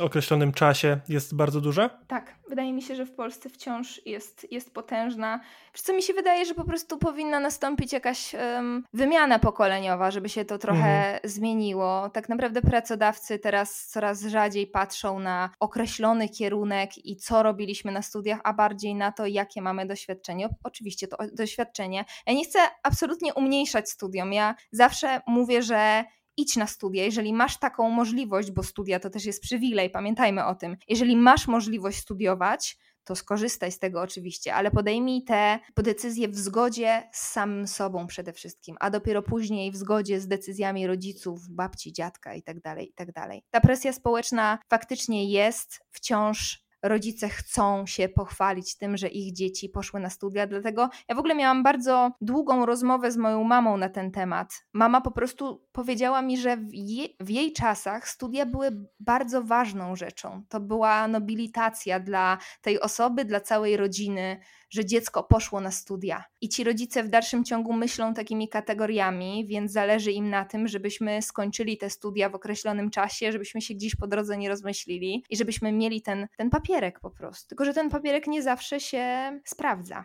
określonym 0.00 0.52
czasie 0.52 1.00
jest 1.08 1.36
bardzo 1.36 1.60
duża? 1.60 1.88
Tak, 2.06 2.34
wydaje 2.48 2.72
mi 2.72 2.82
się, 2.82 2.96
że 2.96 3.06
w 3.06 3.12
Polsce 3.12 3.48
wciąż 3.48 4.06
jest, 4.06 4.52
jest 4.52 4.74
potężna. 4.74 5.40
Wiesz 5.74 5.82
co, 5.82 5.92
mi 5.92 6.02
się 6.02 6.14
wydaje, 6.14 6.44
że 6.44 6.54
po 6.54 6.64
prostu 6.64 6.98
powinna 6.98 7.40
nastąpić 7.40 7.92
jakaś 7.92 8.34
um, 8.34 8.84
wymiana 8.92 9.38
pokoleniowa, 9.38 10.10
żeby 10.10 10.28
się 10.28 10.44
to 10.44 10.58
trochę 10.58 11.04
mhm. 11.04 11.20
zmieniło. 11.24 12.10
Tak 12.10 12.28
naprawdę 12.28 12.62
pracodawcy 12.62 13.38
teraz 13.38 13.86
coraz 13.86 14.22
rzadziej 14.22 14.66
patrzą 14.66 15.18
na 15.18 15.50
określony 15.60 16.28
kierunek 16.28 17.06
i 17.06 17.16
co 17.16 17.42
robiliśmy 17.42 17.92
na 17.92 18.02
studiach, 18.02 18.40
a 18.44 18.52
bardziej 18.52 18.94
na 18.94 19.12
to, 19.12 19.26
jakie 19.26 19.62
mamy 19.62 19.86
doświadczenie. 19.86 20.48
Oczywiście 20.64 21.08
to 21.08 21.16
doświadczenie. 21.32 22.04
Ja 22.26 22.34
nie 22.34 22.44
chcę 22.44 22.58
absolutnie 22.82 23.34
umniejszać 23.34 23.90
studiom. 23.90 24.32
Ja 24.32 24.54
zawsze 24.72 25.20
mówię, 25.26 25.62
że 25.62 26.04
idź 26.36 26.56
na 26.56 26.66
studia, 26.66 27.04
jeżeli 27.04 27.32
masz 27.32 27.58
taką 27.58 27.90
możliwość, 27.90 28.50
bo 28.50 28.62
studia 28.62 29.00
to 29.00 29.10
też 29.10 29.24
jest 29.24 29.42
przywilej, 29.42 29.90
pamiętajmy 29.90 30.44
o 30.44 30.54
tym. 30.54 30.76
Jeżeli 30.88 31.16
masz 31.16 31.46
możliwość 31.46 31.98
studiować, 31.98 32.78
to 33.04 33.16
skorzystaj 33.16 33.72
z 33.72 33.78
tego 33.78 34.00
oczywiście, 34.00 34.54
ale 34.54 34.70
podejmij 34.70 35.24
te 35.24 35.58
decyzje 35.76 36.28
w 36.28 36.36
zgodzie 36.36 37.08
z 37.12 37.20
samym 37.20 37.66
sobą 37.66 38.06
przede 38.06 38.32
wszystkim, 38.32 38.76
a 38.80 38.90
dopiero 38.90 39.22
później 39.22 39.72
w 39.72 39.76
zgodzie 39.76 40.20
z 40.20 40.28
decyzjami 40.28 40.86
rodziców, 40.86 41.48
babci, 41.48 41.92
dziadka 41.92 42.34
itd. 42.34 42.60
Tak 42.62 42.78
itd. 42.80 43.12
Tak 43.12 43.28
Ta 43.50 43.60
presja 43.60 43.92
społeczna 43.92 44.58
faktycznie 44.70 45.30
jest 45.30 45.80
wciąż 45.90 46.63
rodzice 46.84 47.28
chcą 47.28 47.86
się 47.86 48.08
pochwalić 48.08 48.76
tym, 48.76 48.96
że 48.96 49.08
ich 49.08 49.32
dzieci 49.32 49.68
poszły 49.68 50.00
na 50.00 50.10
studia. 50.10 50.46
Dlatego 50.46 50.88
ja 51.08 51.14
w 51.14 51.18
ogóle 51.18 51.34
miałam 51.34 51.62
bardzo 51.62 52.10
długą 52.20 52.66
rozmowę 52.66 53.12
z 53.12 53.16
moją 53.16 53.44
mamą 53.44 53.76
na 53.76 53.88
ten 53.88 54.10
temat. 54.10 54.64
Mama 54.72 55.00
po 55.00 55.10
prostu 55.10 55.66
powiedziała 55.72 56.22
mi, 56.22 56.38
że 56.38 56.56
w, 56.56 56.70
w 57.20 57.30
jej 57.30 57.52
czasach 57.52 58.08
studia 58.08 58.46
były 58.46 58.86
bardzo 59.00 59.42
ważną 59.42 59.96
rzeczą. 59.96 60.42
To 60.48 60.60
była 60.60 61.08
nobilitacja 61.08 62.00
dla 62.00 62.38
tej 62.62 62.80
osoby, 62.80 63.24
dla 63.24 63.40
całej 63.40 63.76
rodziny, 63.76 64.40
że 64.74 64.84
dziecko 64.84 65.24
poszło 65.24 65.60
na 65.60 65.70
studia. 65.70 66.24
I 66.40 66.48
ci 66.48 66.64
rodzice 66.64 67.02
w 67.02 67.08
dalszym 67.08 67.44
ciągu 67.44 67.72
myślą 67.72 68.14
takimi 68.14 68.48
kategoriami, 68.48 69.46
więc 69.46 69.72
zależy 69.72 70.12
im 70.12 70.30
na 70.30 70.44
tym, 70.44 70.68
żebyśmy 70.68 71.22
skończyli 71.22 71.78
te 71.78 71.90
studia 71.90 72.28
w 72.30 72.34
określonym 72.34 72.90
czasie, 72.90 73.32
żebyśmy 73.32 73.60
się 73.60 73.74
gdzieś 73.74 73.96
po 73.96 74.06
drodze 74.06 74.36
nie 74.36 74.48
rozmyślili 74.48 75.24
i 75.30 75.36
żebyśmy 75.36 75.72
mieli 75.72 76.02
ten, 76.02 76.26
ten 76.36 76.50
papierek 76.50 77.00
po 77.00 77.10
prostu. 77.10 77.48
Tylko, 77.48 77.64
że 77.64 77.74
ten 77.74 77.90
papierek 77.90 78.26
nie 78.26 78.42
zawsze 78.42 78.80
się 78.80 79.04
sprawdza. 79.44 80.04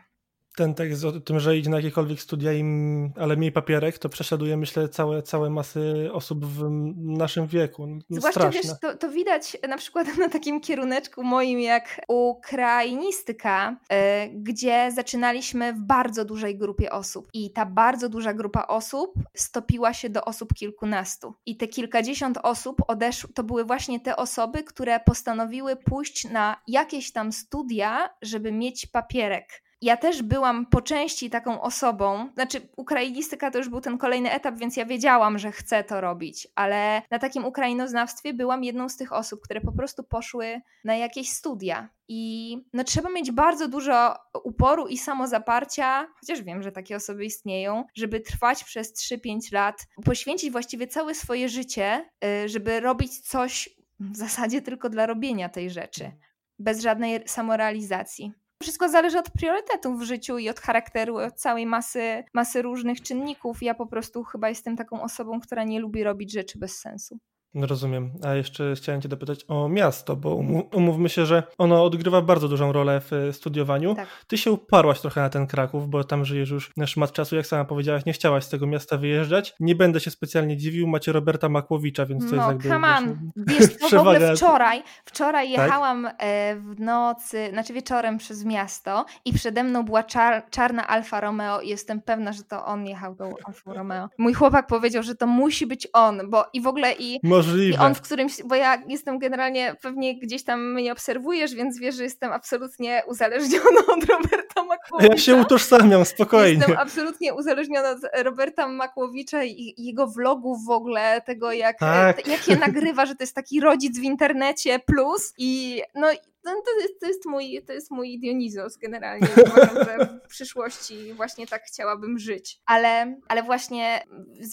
Ten 0.55 0.73
tekst 0.73 1.05
o 1.05 1.11
tym, 1.11 1.39
że 1.39 1.57
idzie 1.57 1.69
na 1.69 1.77
jakiekolwiek 1.77 2.21
studia, 2.21 2.53
im, 2.53 3.11
ale 3.15 3.35
mniej 3.35 3.51
papierek, 3.51 3.97
to 3.97 4.09
prześladuje, 4.09 4.57
myślę, 4.57 4.89
całe, 4.89 5.23
całe 5.23 5.49
masy 5.49 6.09
osób 6.13 6.45
w 6.45 6.69
naszym 6.97 7.47
wieku. 7.47 7.87
No, 7.87 7.99
Zwłaszcza, 8.09 8.39
straszne. 8.39 8.61
wiesz, 8.61 8.79
to, 8.81 8.97
to 8.97 9.09
widać 9.11 9.57
na 9.69 9.77
przykład 9.77 10.07
na 10.17 10.29
takim 10.29 10.61
kieruneczku 10.61 11.23
moim 11.23 11.59
jak 11.59 12.01
ukrainistyka, 12.07 13.77
yy, 13.89 13.97
gdzie 14.33 14.91
zaczynaliśmy 14.95 15.73
w 15.73 15.79
bardzo 15.79 16.25
dużej 16.25 16.57
grupie 16.57 16.91
osób 16.91 17.29
i 17.33 17.51
ta 17.51 17.65
bardzo 17.65 18.09
duża 18.09 18.33
grupa 18.33 18.67
osób 18.67 19.13
stopiła 19.33 19.93
się 19.93 20.09
do 20.09 20.25
osób 20.25 20.53
kilkunastu. 20.53 21.33
I 21.45 21.57
te 21.57 21.67
kilkadziesiąt 21.67 22.37
osób 22.43 22.81
odeszło, 22.87 23.29
to 23.35 23.43
były 23.43 23.65
właśnie 23.65 23.99
te 23.99 24.15
osoby, 24.15 24.63
które 24.63 24.99
postanowiły 24.99 25.75
pójść 25.75 26.29
na 26.29 26.61
jakieś 26.67 27.11
tam 27.11 27.31
studia, 27.31 28.09
żeby 28.21 28.51
mieć 28.51 28.85
papierek 28.85 29.68
ja 29.81 29.97
też 29.97 30.23
byłam 30.23 30.65
po 30.65 30.81
części 30.81 31.29
taką 31.29 31.61
osobą, 31.61 32.29
znaczy 32.33 32.61
ukrainistyka 32.77 33.51
to 33.51 33.57
już 33.57 33.69
był 33.69 33.81
ten 33.81 33.97
kolejny 33.97 34.31
etap, 34.31 34.55
więc 34.55 34.77
ja 34.77 34.85
wiedziałam, 34.85 35.39
że 35.39 35.51
chcę 35.51 35.83
to 35.83 36.01
robić, 36.01 36.47
ale 36.55 37.01
na 37.11 37.19
takim 37.19 37.45
ukrainoznawstwie 37.45 38.33
byłam 38.33 38.63
jedną 38.63 38.89
z 38.89 38.97
tych 38.97 39.13
osób, 39.13 39.41
które 39.43 39.61
po 39.61 39.71
prostu 39.71 40.03
poszły 40.03 40.61
na 40.83 40.95
jakieś 40.95 41.29
studia. 41.29 41.89
I 42.07 42.57
no, 42.73 42.83
trzeba 42.83 43.09
mieć 43.09 43.31
bardzo 43.31 43.67
dużo 43.67 44.15
uporu 44.43 44.87
i 44.87 44.97
samozaparcia, 44.97 46.07
chociaż 46.19 46.41
wiem, 46.41 46.63
że 46.63 46.71
takie 46.71 46.95
osoby 46.95 47.25
istnieją, 47.25 47.83
żeby 47.95 48.19
trwać 48.19 48.63
przez 48.63 48.93
3-5 48.93 49.53
lat, 49.53 49.87
poświęcić 50.05 50.51
właściwie 50.51 50.87
całe 50.87 51.15
swoje 51.15 51.49
życie, 51.49 52.09
y, 52.25 52.49
żeby 52.49 52.79
robić 52.79 53.19
coś 53.19 53.69
w 53.99 54.15
zasadzie 54.15 54.61
tylko 54.61 54.89
dla 54.89 55.05
robienia 55.05 55.49
tej 55.49 55.69
rzeczy, 55.69 56.11
bez 56.59 56.81
żadnej 56.81 57.23
samorealizacji. 57.25 58.33
Wszystko 58.63 58.89
zależy 58.89 59.19
od 59.19 59.31
priorytetów 59.31 59.99
w 59.99 60.03
życiu 60.03 60.37
i 60.37 60.49
od 60.49 60.59
charakteru, 60.59 61.17
od 61.17 61.35
całej 61.35 61.65
masy, 61.65 62.23
masy 62.33 62.61
różnych 62.61 63.01
czynników. 63.01 63.63
Ja 63.63 63.73
po 63.73 63.85
prostu 63.87 64.23
chyba 64.23 64.49
jestem 64.49 64.77
taką 64.77 65.01
osobą, 65.01 65.39
która 65.39 65.63
nie 65.63 65.79
lubi 65.79 66.03
robić 66.03 66.31
rzeczy 66.31 66.59
bez 66.59 66.79
sensu. 66.79 67.19
No 67.53 67.67
rozumiem. 67.67 68.11
A 68.23 68.33
jeszcze 68.33 68.73
chciałem 68.75 69.01
Cię 69.01 69.09
dopytać 69.09 69.45
o 69.47 69.69
miasto, 69.69 70.15
bo 70.15 70.35
umówmy 70.73 71.09
się, 71.09 71.25
że 71.25 71.43
ono 71.57 71.83
odgrywa 71.83 72.21
bardzo 72.21 72.47
dużą 72.47 72.71
rolę 72.71 73.01
w 73.01 73.13
e, 73.13 73.33
studiowaniu. 73.33 73.95
Tak. 73.95 74.07
Ty 74.27 74.37
się 74.37 74.51
uparłaś 74.51 75.01
trochę 75.01 75.21
na 75.21 75.29
ten 75.29 75.47
Kraków, 75.47 75.89
bo 75.89 76.03
tam 76.03 76.25
żyjesz 76.25 76.49
już 76.49 76.71
szmat 76.85 77.11
czasu, 77.11 77.35
jak 77.35 77.47
sama 77.47 77.65
powiedziałaś, 77.65 78.05
nie 78.05 78.13
chciałaś 78.13 78.43
z 78.43 78.49
tego 78.49 78.67
miasta 78.67 78.97
wyjeżdżać. 78.97 79.55
Nie 79.59 79.75
będę 79.75 79.99
się 79.99 80.11
specjalnie 80.11 80.57
dziwił, 80.57 80.87
macie 80.87 81.11
Roberta 81.11 81.49
Makłowicza, 81.49 82.05
więc 82.05 82.29
to 82.29 82.35
no, 82.35 82.35
jest 82.35 82.47
jakby... 82.47 82.69
come 82.69 82.97
on. 82.97 83.31
Wiesz, 83.35 83.67
w 83.89 83.93
ogóle 83.93 84.33
wczoraj, 84.35 84.83
wczoraj 85.05 85.53
tak? 85.53 85.63
jechałam 85.65 86.03
tak? 86.03 86.15
w 86.61 86.79
nocy, 86.79 87.49
znaczy 87.51 87.73
wieczorem 87.73 88.17
przez 88.17 88.45
miasto 88.45 89.05
i 89.25 89.33
przede 89.33 89.63
mną 89.63 89.83
była 89.83 90.03
czar 90.03 90.49
czarna 90.49 90.87
Alfa 90.87 91.21
Romeo 91.21 91.61
i 91.61 91.69
jestem 91.69 92.01
pewna, 92.01 92.33
że 92.33 92.43
to 92.43 92.65
on 92.65 92.87
jechał 92.87 93.15
tą 93.15 93.33
Alfa 93.45 93.73
Romeo. 93.73 94.09
Mój 94.17 94.33
chłopak 94.33 94.67
powiedział, 94.67 95.03
że 95.03 95.15
to 95.15 95.27
musi 95.27 95.67
być 95.67 95.87
on, 95.93 96.29
bo 96.29 96.45
i 96.53 96.61
w 96.61 96.67
ogóle 96.67 96.93
i 96.99 97.19
Możliwe. 97.47 97.77
I 97.77 97.79
on 97.79 97.95
w 97.95 98.01
którymś, 98.01 98.43
bo 98.45 98.55
ja 98.55 98.83
jestem 98.87 99.19
generalnie, 99.19 99.75
pewnie 99.81 100.19
gdzieś 100.19 100.43
tam 100.43 100.73
mnie 100.73 100.91
obserwujesz, 100.91 101.55
więc 101.55 101.79
wiesz, 101.79 101.95
że 101.95 102.03
jestem 102.03 102.31
absolutnie 102.31 103.03
uzależniona 103.07 103.81
od 103.87 104.03
Roberta 104.05 104.63
Makłowicza. 104.63 105.13
Ja 105.13 105.17
się 105.17 105.35
utożsamiam, 105.35 106.05
spokojnie. 106.05 106.57
Jestem 106.57 106.77
absolutnie 106.77 107.33
uzależniona 107.33 107.89
od 107.89 108.23
Roberta 108.23 108.67
Makłowicza 108.67 109.43
i 109.43 109.73
jego 109.77 110.07
vlogów 110.07 110.65
w 110.65 110.69
ogóle, 110.69 111.21
tego 111.21 111.51
jak, 111.51 111.79
tak. 111.79 112.27
jak 112.27 112.47
je 112.47 112.55
nagrywa, 112.55 113.05
że 113.05 113.15
to 113.15 113.23
jest 113.23 113.35
taki 113.35 113.59
rodzic 113.59 113.99
w 113.99 114.03
internecie 114.03 114.79
plus 114.79 115.33
i 115.37 115.81
no 115.95 116.07
to, 116.43 116.81
jest, 116.81 116.99
to, 116.99 117.07
jest 117.07 117.25
mój, 117.25 117.63
to 117.67 117.73
jest 117.73 117.91
mój 117.91 118.19
Dionizos 118.19 118.77
generalnie. 118.77 119.27
Uważam, 119.45 119.85
że 119.85 120.19
w 120.25 120.27
przyszłości 120.27 121.13
właśnie 121.13 121.47
tak 121.47 121.63
chciałabym 121.63 122.19
żyć. 122.19 122.61
Ale, 122.65 123.17
ale 123.27 123.43
właśnie 123.43 124.03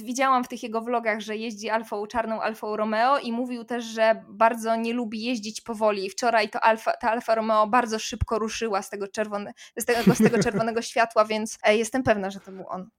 widziałam 0.05 0.45
w 0.45 0.49
tych 0.49 0.62
jego 0.62 0.80
vlogach, 0.80 1.20
że 1.20 1.37
jeździ 1.37 1.70
Alfą, 1.70 2.07
czarną 2.07 2.41
Alfą 2.41 2.76
Romeo 2.76 3.18
i 3.18 3.32
mówił 3.32 3.64
też, 3.64 3.84
że 3.84 4.24
bardzo 4.28 4.76
nie 4.76 4.93
lubi 4.93 5.24
jeździć 5.24 5.61
powoli. 5.61 6.11
Wczoraj 6.11 6.51
to 6.51 6.61
Alfa, 6.61 6.93
ta 6.93 7.11
Alfa 7.11 7.34
Romeo 7.34 7.66
bardzo 7.66 7.99
szybko 7.99 8.39
ruszyła 8.39 8.82
z 8.82 8.91
tego, 8.91 9.09
czerwone, 9.09 9.53
z 9.76 9.84
tego, 9.84 10.14
z 10.14 10.18
tego 10.18 10.43
czerwonego 10.45 10.82
światła, 10.82 11.24
więc 11.24 11.59
e, 11.62 11.76
jestem 11.76 12.03
pewna, 12.03 12.30
że 12.30 12.41
to 12.41 12.53
był 12.53 12.64
on. 12.68 12.91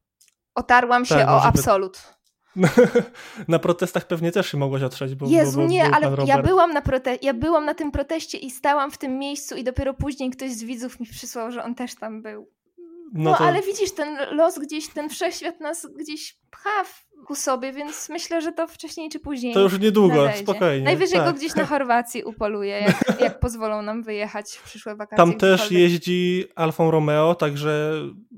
Otarłam 0.55 1.05
się 1.05 1.15
tak, 1.15 1.29
o 1.29 1.43
absolut. 1.43 2.16
na 3.47 3.59
protestach 3.59 4.07
pewnie 4.07 4.31
też 4.31 4.51
się 4.51 4.57
mogłaś 4.57 4.83
otrzeć, 4.83 5.15
bo 5.15 5.27
Jezu, 5.29 5.57
bo, 5.57 5.63
bo, 5.63 5.71
nie, 5.71 5.85
ale 5.85 6.11
ja 6.25 6.41
byłam, 6.41 6.73
na 6.73 6.81
prote- 6.81 7.17
ja 7.21 7.33
byłam 7.33 7.65
na 7.65 7.73
tym 7.73 7.91
proteście 7.91 8.37
i 8.37 8.51
stałam 8.51 8.91
w 8.91 8.97
tym 8.97 9.19
miejscu 9.19 9.55
i 9.55 9.63
dopiero 9.63 9.93
później 9.93 10.29
ktoś 10.29 10.51
z 10.51 10.63
widzów 10.63 10.99
mi 10.99 11.05
przysłał, 11.05 11.51
że 11.51 11.63
on 11.63 11.75
też 11.75 11.95
tam 11.95 12.21
był. 12.21 12.47
No, 13.13 13.31
no 13.31 13.37
to... 13.37 13.43
ale 13.43 13.61
widzisz, 13.61 13.91
ten 13.91 14.17
los 14.31 14.59
gdzieś, 14.59 14.87
ten 14.87 15.09
wszechświat 15.09 15.59
nas 15.59 15.87
gdzieś 15.97 16.37
pcha 16.49 16.83
ku 17.25 17.35
sobie, 17.35 17.73
więc 17.73 18.09
myślę, 18.09 18.41
że 18.41 18.51
to 18.51 18.67
wcześniej 18.67 19.09
czy 19.09 19.19
później 19.19 19.53
To 19.53 19.59
już 19.59 19.79
niedługo, 19.79 20.15
nadejdzie. 20.15 20.39
spokojnie. 20.39 20.85
Najwyżej 20.85 21.19
tak. 21.19 21.27
go 21.27 21.33
gdzieś 21.33 21.55
na 21.55 21.65
Chorwacji 21.71 22.23
upoluje, 22.23 22.79
jak, 22.79 23.21
jak 23.21 23.39
pozwolą 23.39 23.81
nam 23.81 24.03
wyjechać 24.03 24.51
w 24.51 24.63
przyszłe 24.63 24.95
wakacje. 24.95 25.17
Tam 25.17 25.33
też 25.33 25.71
jeździ 25.71 26.45
Alfą 26.55 26.91
Romeo, 26.91 27.35
także 27.35 27.93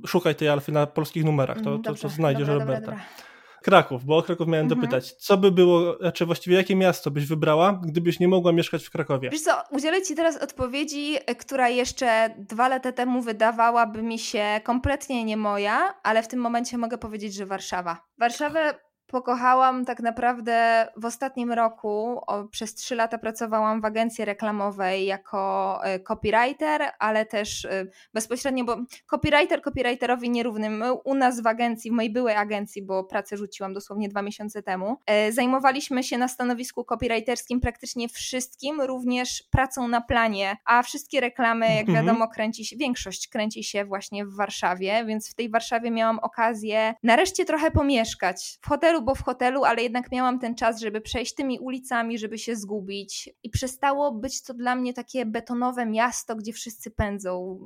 szukaj 0.08 0.36
tej 0.36 0.50
Alfy 0.50 0.72
na 0.72 0.88
polskich 0.88 1.24
numerach, 1.24 1.62
to, 1.62 1.78
dobrze, 1.78 2.02
to, 2.02 2.10
to 2.10 2.16
znajdziesz 2.16 2.48
dobra, 2.48 2.66
Roberta. 2.66 2.82
Dobra, 2.82 2.98
dobra. 2.98 3.29
Kraków, 3.64 4.06
bo 4.06 4.18
o 4.18 4.24
Kraków 4.24 4.48
miałem 4.48 4.66
mhm. 4.66 4.82
dopytać. 4.82 5.14
Co 5.14 5.38
by 5.38 5.52
było, 5.52 5.98
znaczy 5.98 6.26
właściwie 6.26 6.56
jakie 6.56 6.76
miasto 6.76 7.12
byś 7.12 7.26
wybrała, 7.26 7.82
gdybyś 7.84 8.20
nie 8.20 8.28
mogła 8.28 8.52
mieszkać 8.52 8.86
w 8.86 8.90
Krakowie? 8.90 9.30
Wiesz 9.30 9.42
co, 9.42 9.52
udzielę 9.72 10.02
Ci 10.02 10.16
teraz 10.16 10.38
odpowiedzi, 10.38 11.18
która 11.40 11.70
jeszcze 11.70 12.36
dwa 12.38 12.68
lata 12.68 12.92
temu 12.92 13.22
wydawałaby 13.22 14.02
mi 14.02 14.20
się 14.20 14.62
kompletnie 14.64 15.24
nie 15.24 15.38
moja, 15.38 15.94
ale 16.04 16.24
w 16.24 16.28
tym 16.28 16.40
momencie 16.40 16.78
mogę 16.78 16.98
powiedzieć, 16.98 17.34
że 17.34 17.46
Warszawa. 17.46 17.98
Warszawę 18.18 18.89
pokochałam 19.10 19.86
tak 19.86 20.00
naprawdę 20.00 20.88
w 20.98 21.06
ostatnim 21.06 21.52
roku. 21.52 22.22
O, 22.28 22.44
przez 22.44 22.76
trzy 22.76 22.96
lata 22.96 23.18
pracowałam 23.18 23.82
w 23.82 23.86
agencji 23.86 24.26
reklamowej 24.26 25.06
jako 25.06 25.80
e, 25.84 26.00
copywriter, 26.00 26.82
ale 27.00 27.26
też 27.26 27.66
e, 27.66 27.86
bezpośrednio, 28.14 28.66
bo 28.66 28.78
copywriter 29.08 29.62
copywriterowi 29.62 30.30
nierównym. 30.30 30.84
U 31.04 31.16
nas 31.16 31.42
w 31.42 31.48
agencji, 31.48 31.92
w 31.92 31.94
mojej 31.94 32.12
byłej 32.12 32.36
agencji, 32.36 32.86
bo 32.86 33.04
pracę 33.04 33.38
rzuciłam 33.38 33.74
dosłownie 33.74 34.10
dwa 34.10 34.22
miesiące 34.22 34.64
temu, 34.64 34.98
e, 35.06 35.32
zajmowaliśmy 35.32 36.04
się 36.04 36.18
na 36.18 36.28
stanowisku 36.28 36.84
copywriterskim 36.84 37.60
praktycznie 37.60 38.10
wszystkim, 38.10 38.82
również 38.82 39.44
pracą 39.52 39.88
na 39.88 40.02
planie, 40.02 40.58
a 40.66 40.84
wszystkie 40.84 41.20
reklamy, 41.20 41.76
jak 41.76 41.90
mhm. 41.90 42.06
wiadomo, 42.06 42.28
kręci 42.28 42.66
się, 42.66 42.76
większość 42.78 43.28
kręci 43.28 43.64
się 43.64 43.86
właśnie 43.86 44.26
w 44.26 44.36
Warszawie, 44.36 45.06
więc 45.06 45.32
w 45.32 45.36
tej 45.36 45.50
Warszawie 45.50 45.92
miałam 45.92 46.20
okazję 46.20 46.94
nareszcie 47.04 47.46
trochę 47.46 47.72
pomieszkać. 47.72 48.60
W 48.62 48.68
hotelu 48.68 48.99
hotelu, 49.00 49.06
bo 49.06 49.16
w 49.16 49.24
hotelu, 49.24 49.64
ale 49.64 49.84
jednak 49.84 50.12
miałam 50.12 50.40
ten 50.40 50.56
czas, 50.56 50.80
żeby 50.80 51.02
przejść 51.02 51.36
tymi 51.36 51.60
ulicami, 51.60 52.18
żeby 52.18 52.38
się 52.38 52.56
zgubić. 52.56 53.30
I 53.44 53.50
przestało 53.50 54.12
być 54.12 54.44
to 54.44 54.54
dla 54.54 54.76
mnie 54.76 54.94
takie 54.94 55.26
betonowe 55.26 55.86
miasto, 55.86 56.36
gdzie 56.36 56.54
wszyscy 56.54 56.92
pędzą. 56.92 57.60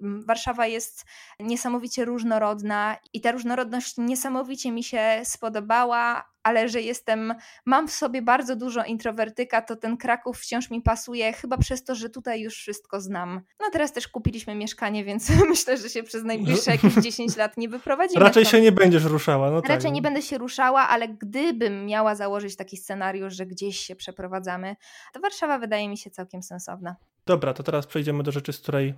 Warszawa 0.00 0.66
jest 0.66 1.04
niesamowicie 1.40 2.04
różnorodna 2.04 2.96
i 3.12 3.20
ta 3.20 3.32
różnorodność 3.32 3.94
niesamowicie 3.98 4.72
mi 4.72 4.84
się 4.84 5.20
spodobała, 5.24 6.31
ale 6.42 6.68
że 6.68 6.80
jestem, 6.80 7.34
mam 7.66 7.88
w 7.88 7.92
sobie 7.92 8.22
bardzo 8.22 8.56
dużo 8.56 8.84
introwertyka, 8.84 9.62
to 9.62 9.76
ten 9.76 9.96
Kraków 9.96 10.38
wciąż 10.38 10.70
mi 10.70 10.82
pasuje, 10.82 11.32
chyba 11.32 11.58
przez 11.58 11.84
to, 11.84 11.94
że 11.94 12.10
tutaj 12.10 12.40
już 12.40 12.54
wszystko 12.54 13.00
znam. 13.00 13.40
No 13.60 13.66
teraz 13.72 13.92
też 13.92 14.08
kupiliśmy 14.08 14.54
mieszkanie, 14.54 15.04
więc 15.04 15.28
myślę, 15.48 15.76
że 15.76 15.88
się 15.88 16.02
przez 16.02 16.24
najbliższe 16.24 16.70
jakieś 16.70 16.94
10 16.94 17.36
lat 17.36 17.56
nie 17.56 17.68
wyprowadzimy. 17.68 18.24
Raczej 18.24 18.44
się 18.44 18.60
nie 18.60 18.72
będziesz 18.72 19.04
ruszała. 19.04 19.50
No 19.50 19.60
Raczej 19.60 19.82
tak. 19.82 19.92
nie 19.92 20.02
będę 20.02 20.22
się 20.22 20.38
ruszała, 20.38 20.88
ale 20.88 21.08
gdybym 21.08 21.86
miała 21.86 22.14
założyć 22.14 22.56
taki 22.56 22.76
scenariusz, 22.76 23.34
że 23.34 23.46
gdzieś 23.46 23.80
się 23.80 23.96
przeprowadzamy, 23.96 24.76
to 25.12 25.20
Warszawa 25.20 25.58
wydaje 25.58 25.88
mi 25.88 25.98
się 25.98 26.10
całkiem 26.10 26.42
sensowna. 26.42 26.96
Dobra, 27.26 27.54
to 27.54 27.62
teraz 27.62 27.86
przejdziemy 27.86 28.22
do 28.22 28.32
rzeczy, 28.32 28.52
z 28.52 28.58
której 28.58 28.94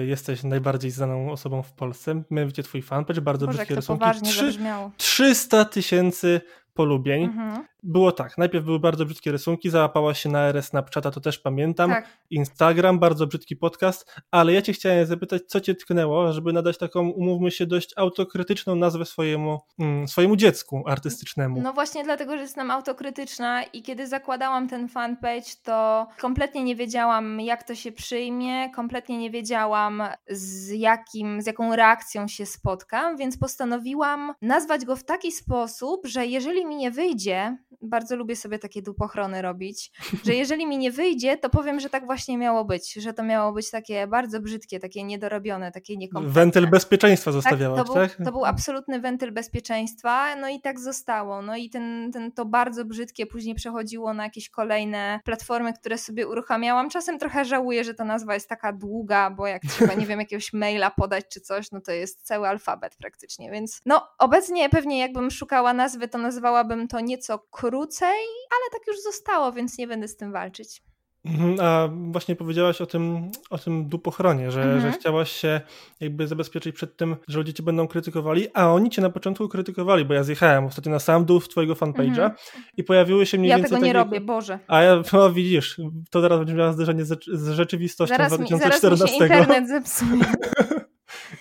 y, 0.00 0.06
jesteś 0.06 0.42
najbardziej 0.42 0.90
znaną 0.90 1.32
osobą 1.32 1.62
w 1.62 1.72
Polsce. 1.72 2.22
Mianowicie 2.30 2.62
twój 2.62 2.82
fanpage, 2.82 3.20
bardzo 3.20 3.46
Boże, 3.46 3.56
brzydkie 3.56 3.74
rysunki. 3.74 4.00
Poważnie 4.00 4.28
3, 4.28 4.58
300 4.96 5.64
tysięcy 5.64 6.40
polubień. 6.74 7.24
Mhm. 7.24 7.64
Było 7.82 8.12
tak, 8.12 8.38
najpierw 8.38 8.64
były 8.64 8.80
bardzo 8.80 9.04
brzydkie 9.04 9.32
rysunki, 9.32 9.70
załapała 9.70 10.14
się 10.14 10.28
na 10.28 10.40
RS 10.40 10.66
Snapchata, 10.66 11.10
to 11.10 11.20
też 11.20 11.38
pamiętam. 11.38 11.90
Tak. 11.90 12.08
Instagram, 12.30 12.98
bardzo 12.98 13.26
brzydki 13.26 13.56
podcast, 13.56 14.20
ale 14.30 14.52
ja 14.52 14.62
cię 14.62 14.72
chciałem 14.72 15.06
zapytać, 15.06 15.42
co 15.46 15.60
cię 15.60 15.74
tknęło, 15.74 16.32
żeby 16.32 16.52
nadać 16.52 16.78
taką, 16.78 17.08
umówmy 17.08 17.50
się, 17.50 17.66
dość 17.66 17.92
autokrytyczną 17.96 18.76
nazwę 18.76 19.04
swojemu, 19.04 19.60
mm, 19.78 20.08
swojemu 20.08 20.36
dziecku 20.36 20.82
artystycznemu. 20.86 21.60
No 21.62 21.72
właśnie 21.72 22.04
dlatego, 22.04 22.36
że 22.36 22.42
jestem 22.42 22.70
autokrytyczna 22.70 23.62
i 23.62 23.82
kiedy 23.82 24.06
zakładałam 24.06 24.68
ten 24.68 24.88
fanpage, 24.88 25.50
to 25.62 26.06
kompletnie 26.20 26.64
nie 26.64 26.76
wiedziałam, 26.76 27.40
jak 27.40 27.62
to 27.62 27.74
się 27.74 27.92
przyjmie, 27.92 28.70
kompletnie 28.70 29.18
nie 29.18 29.30
wiedziałam, 29.30 30.02
z, 30.28 30.70
jakim, 30.70 31.42
z 31.42 31.46
jaką 31.46 31.76
reakcją 31.76 32.28
się 32.28 32.46
spotkam, 32.46 33.16
więc 33.16 33.38
postanowiłam 33.38 34.34
nazwać 34.42 34.84
go 34.84 34.96
w 34.96 35.04
taki 35.04 35.32
sposób, 35.32 36.06
że 36.06 36.26
jeżeli 36.26 36.63
jeżeli 36.64 36.76
mi 36.76 36.76
nie 36.76 36.90
wyjdzie, 36.90 37.56
bardzo 37.82 38.16
lubię 38.16 38.36
sobie 38.36 38.58
takie 38.58 38.82
dupochrony 38.82 39.42
robić, 39.42 39.92
że 40.26 40.34
jeżeli 40.34 40.66
mi 40.66 40.78
nie 40.78 40.90
wyjdzie, 40.90 41.36
to 41.36 41.50
powiem, 41.50 41.80
że 41.80 41.90
tak 41.90 42.06
właśnie 42.06 42.38
miało 42.38 42.64
być, 42.64 42.92
że 42.92 43.12
to 43.12 43.22
miało 43.22 43.52
być 43.52 43.70
takie 43.70 44.06
bardzo 44.06 44.40
brzydkie, 44.40 44.80
takie 44.80 45.04
niedorobione, 45.04 45.72
takie 45.72 45.96
niekompletne. 45.96 46.40
Wentyl 46.40 46.66
bezpieczeństwa 46.66 47.32
zostawiałaś, 47.32 47.78
tak? 47.78 47.86
To, 47.86 47.94
tak? 47.94 48.16
Był, 48.16 48.26
to 48.26 48.32
był 48.32 48.44
absolutny 48.44 49.00
wentyl 49.00 49.32
bezpieczeństwa, 49.32 50.36
no 50.36 50.48
i 50.48 50.60
tak 50.60 50.80
zostało. 50.80 51.42
No 51.42 51.56
i 51.56 51.70
ten, 51.70 52.10
ten, 52.12 52.32
to 52.32 52.44
bardzo 52.44 52.84
brzydkie 52.84 53.26
później 53.26 53.54
przechodziło 53.54 54.14
na 54.14 54.24
jakieś 54.24 54.50
kolejne 54.50 55.20
platformy, 55.24 55.72
które 55.72 55.98
sobie 55.98 56.28
uruchamiałam. 56.28 56.90
Czasem 56.90 57.18
trochę 57.18 57.44
żałuję, 57.44 57.84
że 57.84 57.94
ta 57.94 58.04
nazwa 58.04 58.34
jest 58.34 58.48
taka 58.48 58.72
długa, 58.72 59.30
bo 59.30 59.46
jak 59.46 59.62
trzeba, 59.70 59.94
nie 59.94 60.06
wiem, 60.06 60.20
jakiegoś 60.20 60.52
maila 60.52 60.90
podać 60.90 61.24
czy 61.32 61.40
coś, 61.40 61.70
no 61.72 61.80
to 61.80 61.92
jest 61.92 62.22
cały 62.22 62.48
alfabet 62.48 62.96
praktycznie, 62.96 63.50
więc 63.50 63.80
no 63.86 64.08
obecnie 64.18 64.68
pewnie 64.68 64.98
jakbym 64.98 65.30
szukała 65.30 65.72
nazwy, 65.72 66.08
to 66.08 66.18
nazwałabym 66.54 66.88
to 66.88 67.00
nieco 67.00 67.38
krócej, 67.38 68.08
ale 68.50 68.70
tak 68.72 68.86
już 68.88 69.02
zostało, 69.02 69.52
więc 69.52 69.78
nie 69.78 69.86
będę 69.86 70.08
z 70.08 70.16
tym 70.16 70.32
walczyć. 70.32 70.82
Mhm, 71.24 71.56
a 71.60 71.88
właśnie 72.12 72.36
powiedziałaś 72.36 72.80
o 72.80 72.86
tym, 72.86 73.30
o 73.50 73.58
tym 73.58 73.88
dupochronie, 73.88 74.50
że, 74.50 74.62
Mhm. 74.62 74.80
że 74.80 74.92
chciałaś 74.98 75.32
się 75.32 75.60
jakby 76.00 76.26
zabezpieczyć 76.28 76.74
przed 76.76 76.96
tym, 76.96 77.16
że 77.28 77.38
ludzie 77.38 77.52
cię 77.54 77.62
będą 77.62 77.88
krytykowali, 77.88 78.46
a 78.54 78.68
oni 78.72 78.90
cię 78.90 79.02
na 79.02 79.10
początku 79.10 79.48
krytykowali, 79.48 80.04
bo 80.04 80.14
ja 80.14 80.22
zjechałem 80.24 80.64
ostatnio 80.64 80.92
na 80.92 80.98
sam 80.98 81.24
dół 81.24 81.40
twojego 81.40 81.74
fanpage'a 81.74 82.08
Mhm. 82.08 82.32
i 82.76 82.84
pojawiły 82.84 83.26
się 83.26 83.38
mniej 83.38 83.50
Ja 83.50 83.56
więcej 83.56 83.70
tego 83.76 83.86
nie 83.86 83.92
takie- 83.92 84.04
robię, 84.04 84.20
Boże. 84.20 84.58
A 84.68 84.82
ja, 84.82 85.02
no 85.12 85.32
widzisz, 85.32 85.80
to 86.10 86.22
teraz 86.22 86.38
będziesz 86.38 86.56
miała 86.56 86.72
zderzenie 86.72 87.04
z, 87.04 87.24
z 87.32 87.48
rzeczywistością 87.50 88.14
Zaraz 88.14 88.38
mi, 88.38 88.48
zaraz 88.48 88.50
mi 88.82 88.88
się 88.88 88.88
2014. 88.96 89.24
internet 89.24 89.68
zepsuje. 89.76 90.24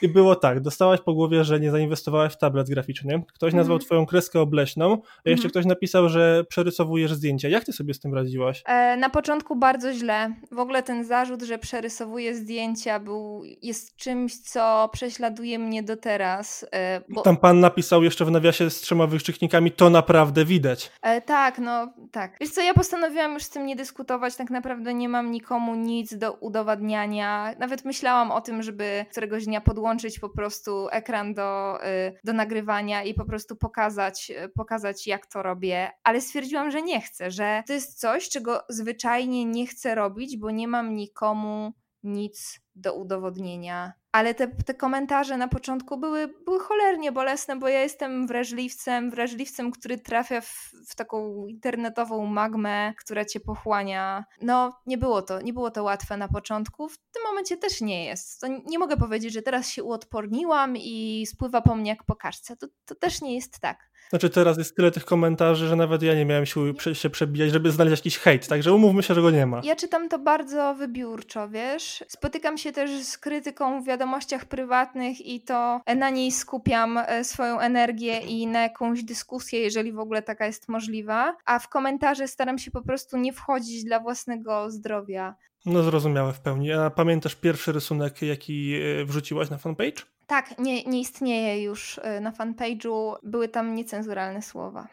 I 0.01 0.07
było 0.07 0.35
tak, 0.35 0.59
dostałaś 0.59 1.01
po 1.01 1.13
głowie, 1.13 1.43
że 1.43 1.59
nie 1.59 1.71
zainwestowałaś 1.71 2.33
w 2.33 2.37
tablet 2.37 2.69
graficzny. 2.69 3.23
Ktoś 3.33 3.53
nazwał 3.53 3.75
Mhm. 3.75 3.85
twoją 3.85 4.05
kreskę 4.05 4.39
obleśną, 4.39 4.91
a 4.93 5.29
jeszcze 5.29 5.47
Mhm. 5.47 5.49
ktoś 5.49 5.65
napisał, 5.65 6.09
że 6.09 6.43
przerysowujesz 6.49 7.13
zdjęcia. 7.13 7.49
Jak 7.49 7.63
ty 7.63 7.73
sobie 7.73 7.93
z 7.93 7.99
tym 7.99 8.13
radziłaś? 8.13 8.63
E, 8.65 8.97
na 8.97 9.09
początku 9.09 9.55
bardzo 9.55 9.93
źle. 9.93 10.33
W 10.51 10.59
ogóle 10.59 10.83
ten 10.83 11.03
zarzut, 11.05 11.41
że 11.41 11.57
przerysowuję 11.57 12.35
zdjęcia, 12.35 12.99
był, 12.99 13.41
jest 13.61 13.95
czymś, 13.95 14.37
co 14.39 14.89
prześladuje 14.93 15.59
mnie 15.59 15.83
do 15.83 15.97
teraz. 15.97 16.65
E, 16.71 17.01
bo, 17.09 17.21
Tam 17.21 17.37
pan 17.37 17.59
napisał 17.59 18.03
jeszcze 18.03 18.25
w 18.25 18.31
nawiasie 18.31 18.69
z 18.69 18.81
trzema 18.81 19.07
wykrzyknikami, 19.07 19.71
to 19.71 19.89
naprawdę 19.89 20.45
widać. 20.45 20.91
e, 21.01 21.21
tak, 21.21 21.59
no 21.59 21.93
tak. 22.11 22.37
Wiesz 22.41 22.49
co, 22.49 22.61
ja 22.61 22.73
postanowiłam 22.73 23.33
już 23.33 23.43
z 23.43 23.49
tym 23.49 23.65
nie 23.65 23.75
dyskutować. 23.75 24.35
Tak 24.35 24.49
naprawdę 24.49 24.93
nie 24.93 25.09
mam 25.09 25.31
nikomu 25.31 25.75
nic 25.75 26.17
do 26.17 26.33
udowadniania. 26.33 27.53
Nawet 27.59 27.85
myślałam 27.85 28.31
o 28.31 28.41
tym, 28.41 28.63
żeby 28.63 29.05
któregoś 29.11 29.45
dnia 29.45 29.61
podłączyć 29.63 30.19
po 30.19 30.29
prostu 30.29 30.87
ekran 30.91 31.33
do, 31.33 31.79
y, 31.87 32.13
do 32.23 32.33
nagrywania 32.33 33.03
i 33.03 33.13
po 33.13 33.25
prostu 33.25 33.55
pokazać, 33.55 34.31
y, 34.45 34.49
pokazać, 34.49 35.07
jak 35.07 35.25
to 35.25 35.43
robię, 35.43 35.91
ale 36.03 36.21
stwierdziłam, 36.21 36.71
że 36.71 36.81
nie 36.81 37.01
chcę, 37.01 37.31
że 37.31 37.63
to 37.67 37.73
jest 37.73 37.99
coś, 37.99 38.29
czego 38.29 38.61
zwyczajnie 38.69 39.45
nie 39.45 39.67
chcę 39.67 39.95
robić, 39.95 40.37
bo 40.37 40.51
nie 40.51 40.67
mam 40.67 40.95
nikomu 40.95 41.73
nic 42.03 42.59
do 42.75 42.93
udowodnienia. 42.93 43.93
Ale 44.11 44.33
te, 44.33 44.47
te 44.47 44.73
komentarze 44.73 45.37
na 45.37 45.47
początku 45.47 45.97
były, 45.97 46.27
były 46.45 46.59
cholernie 46.59 47.11
bolesne, 47.11 47.55
bo 47.55 47.67
ja 47.67 47.81
jestem 47.81 48.27
wrażliwcem, 48.27 49.09
wrażliwcem, 49.09 49.71
który 49.71 49.97
trafia 49.97 50.41
w, 50.41 50.71
w 50.89 50.95
taką 50.95 51.47
internetową 51.47 52.25
magmę, 52.25 52.93
która 52.99 53.25
cię 53.25 53.39
pochłania. 53.39 54.25
No, 54.41 54.79
nie 54.85 54.97
było 54.97 55.21
to, 55.21 55.41
nie 55.41 55.53
było 55.53 55.71
to 55.71 55.83
łatwe 55.83 56.17
na 56.17 56.27
początku. 56.27 56.89
W 56.89 56.97
tym 56.97 57.23
momencie 57.23 57.57
też 57.57 57.81
nie 57.81 58.05
jest. 58.05 58.41
To 58.41 58.47
nie 58.47 58.79
mogę 58.79 58.97
powiedzieć, 58.97 59.33
że 59.33 59.41
teraz 59.41 59.69
się 59.69 59.83
uodporniłam 59.83 60.77
i 60.77 61.25
spływa 61.27 61.61
po 61.61 61.75
mnie 61.75 61.89
jak 61.89 62.03
po 62.03 62.15
kaczce. 62.15 62.57
To, 62.57 62.67
to 62.85 62.95
też 62.95 63.21
nie 63.21 63.35
jest 63.35 63.59
tak. 63.59 63.92
Znaczy 64.13 64.29
teraz 64.29 64.57
jest 64.57 64.75
tyle 64.75 64.91
tych 64.91 65.05
komentarzy, 65.05 65.67
że 65.67 65.75
nawet 65.75 66.03
ja 66.03 66.15
nie 66.15 66.25
miałem 66.25 66.45
siły 66.45 66.73
się 66.93 67.09
przebijać, 67.09 67.51
żeby 67.51 67.71
znaleźć 67.71 68.01
jakiś 68.01 68.17
hejt, 68.17 68.47
także 68.47 68.73
umówmy 68.73 69.03
się, 69.03 69.13
że 69.13 69.21
go 69.21 69.31
nie 69.31 69.45
ma. 69.45 69.61
Ja 69.63 69.75
czytam 69.75 70.09
to 70.09 70.19
bardzo 70.19 70.75
wybiórczo, 70.75 71.49
wiesz. 71.49 72.03
Spotykam 72.07 72.57
się 72.57 72.71
też 72.71 73.03
z 73.03 73.17
krytyką 73.17 73.81
w 73.81 73.85
wiadomościach 73.85 74.45
prywatnych 74.45 75.25
i 75.25 75.41
to 75.41 75.81
na 75.95 76.09
niej 76.09 76.31
skupiam 76.31 76.97
e, 76.97 77.23
swoją 77.23 77.59
energię 77.59 78.19
i 78.19 78.47
na 78.47 78.61
jakąś 78.61 79.03
dyskusję, 79.03 79.59
jeżeli 79.59 79.91
w 79.91 79.99
ogóle 79.99 80.21
taka 80.21 80.45
jest 80.45 80.69
możliwa. 80.69 81.35
A 81.45 81.59
w 81.59 81.69
komentarze 81.69 82.27
staram 82.27 82.57
się 82.57 82.71
po 82.71 82.81
prostu 82.81 83.17
nie 83.17 83.33
wchodzić 83.33 83.83
dla 83.83 83.99
własnego 83.99 84.71
zdrowia. 84.71 85.35
No 85.65 85.83
zrozumiałe 85.83 86.33
w 86.33 86.39
pełni. 86.39 86.71
A 86.71 86.89
pamiętasz 86.89 87.35
pierwszy 87.35 87.71
rysunek, 87.71 88.21
jaki 88.21 88.73
e, 88.75 89.05
wrzuciłaś 89.05 89.49
na 89.49 89.57
fanpage? 89.57 90.12
Tak, 90.27 90.59
nie, 90.59 90.83
nie 90.83 90.99
istnieje 90.99 91.63
już 91.63 91.99
e, 92.03 92.19
na 92.19 92.31
fanpage'u, 92.31 93.15
były 93.23 93.47
tam 93.47 93.75
niecenzuralne 93.75 94.41
słowa. 94.41 94.87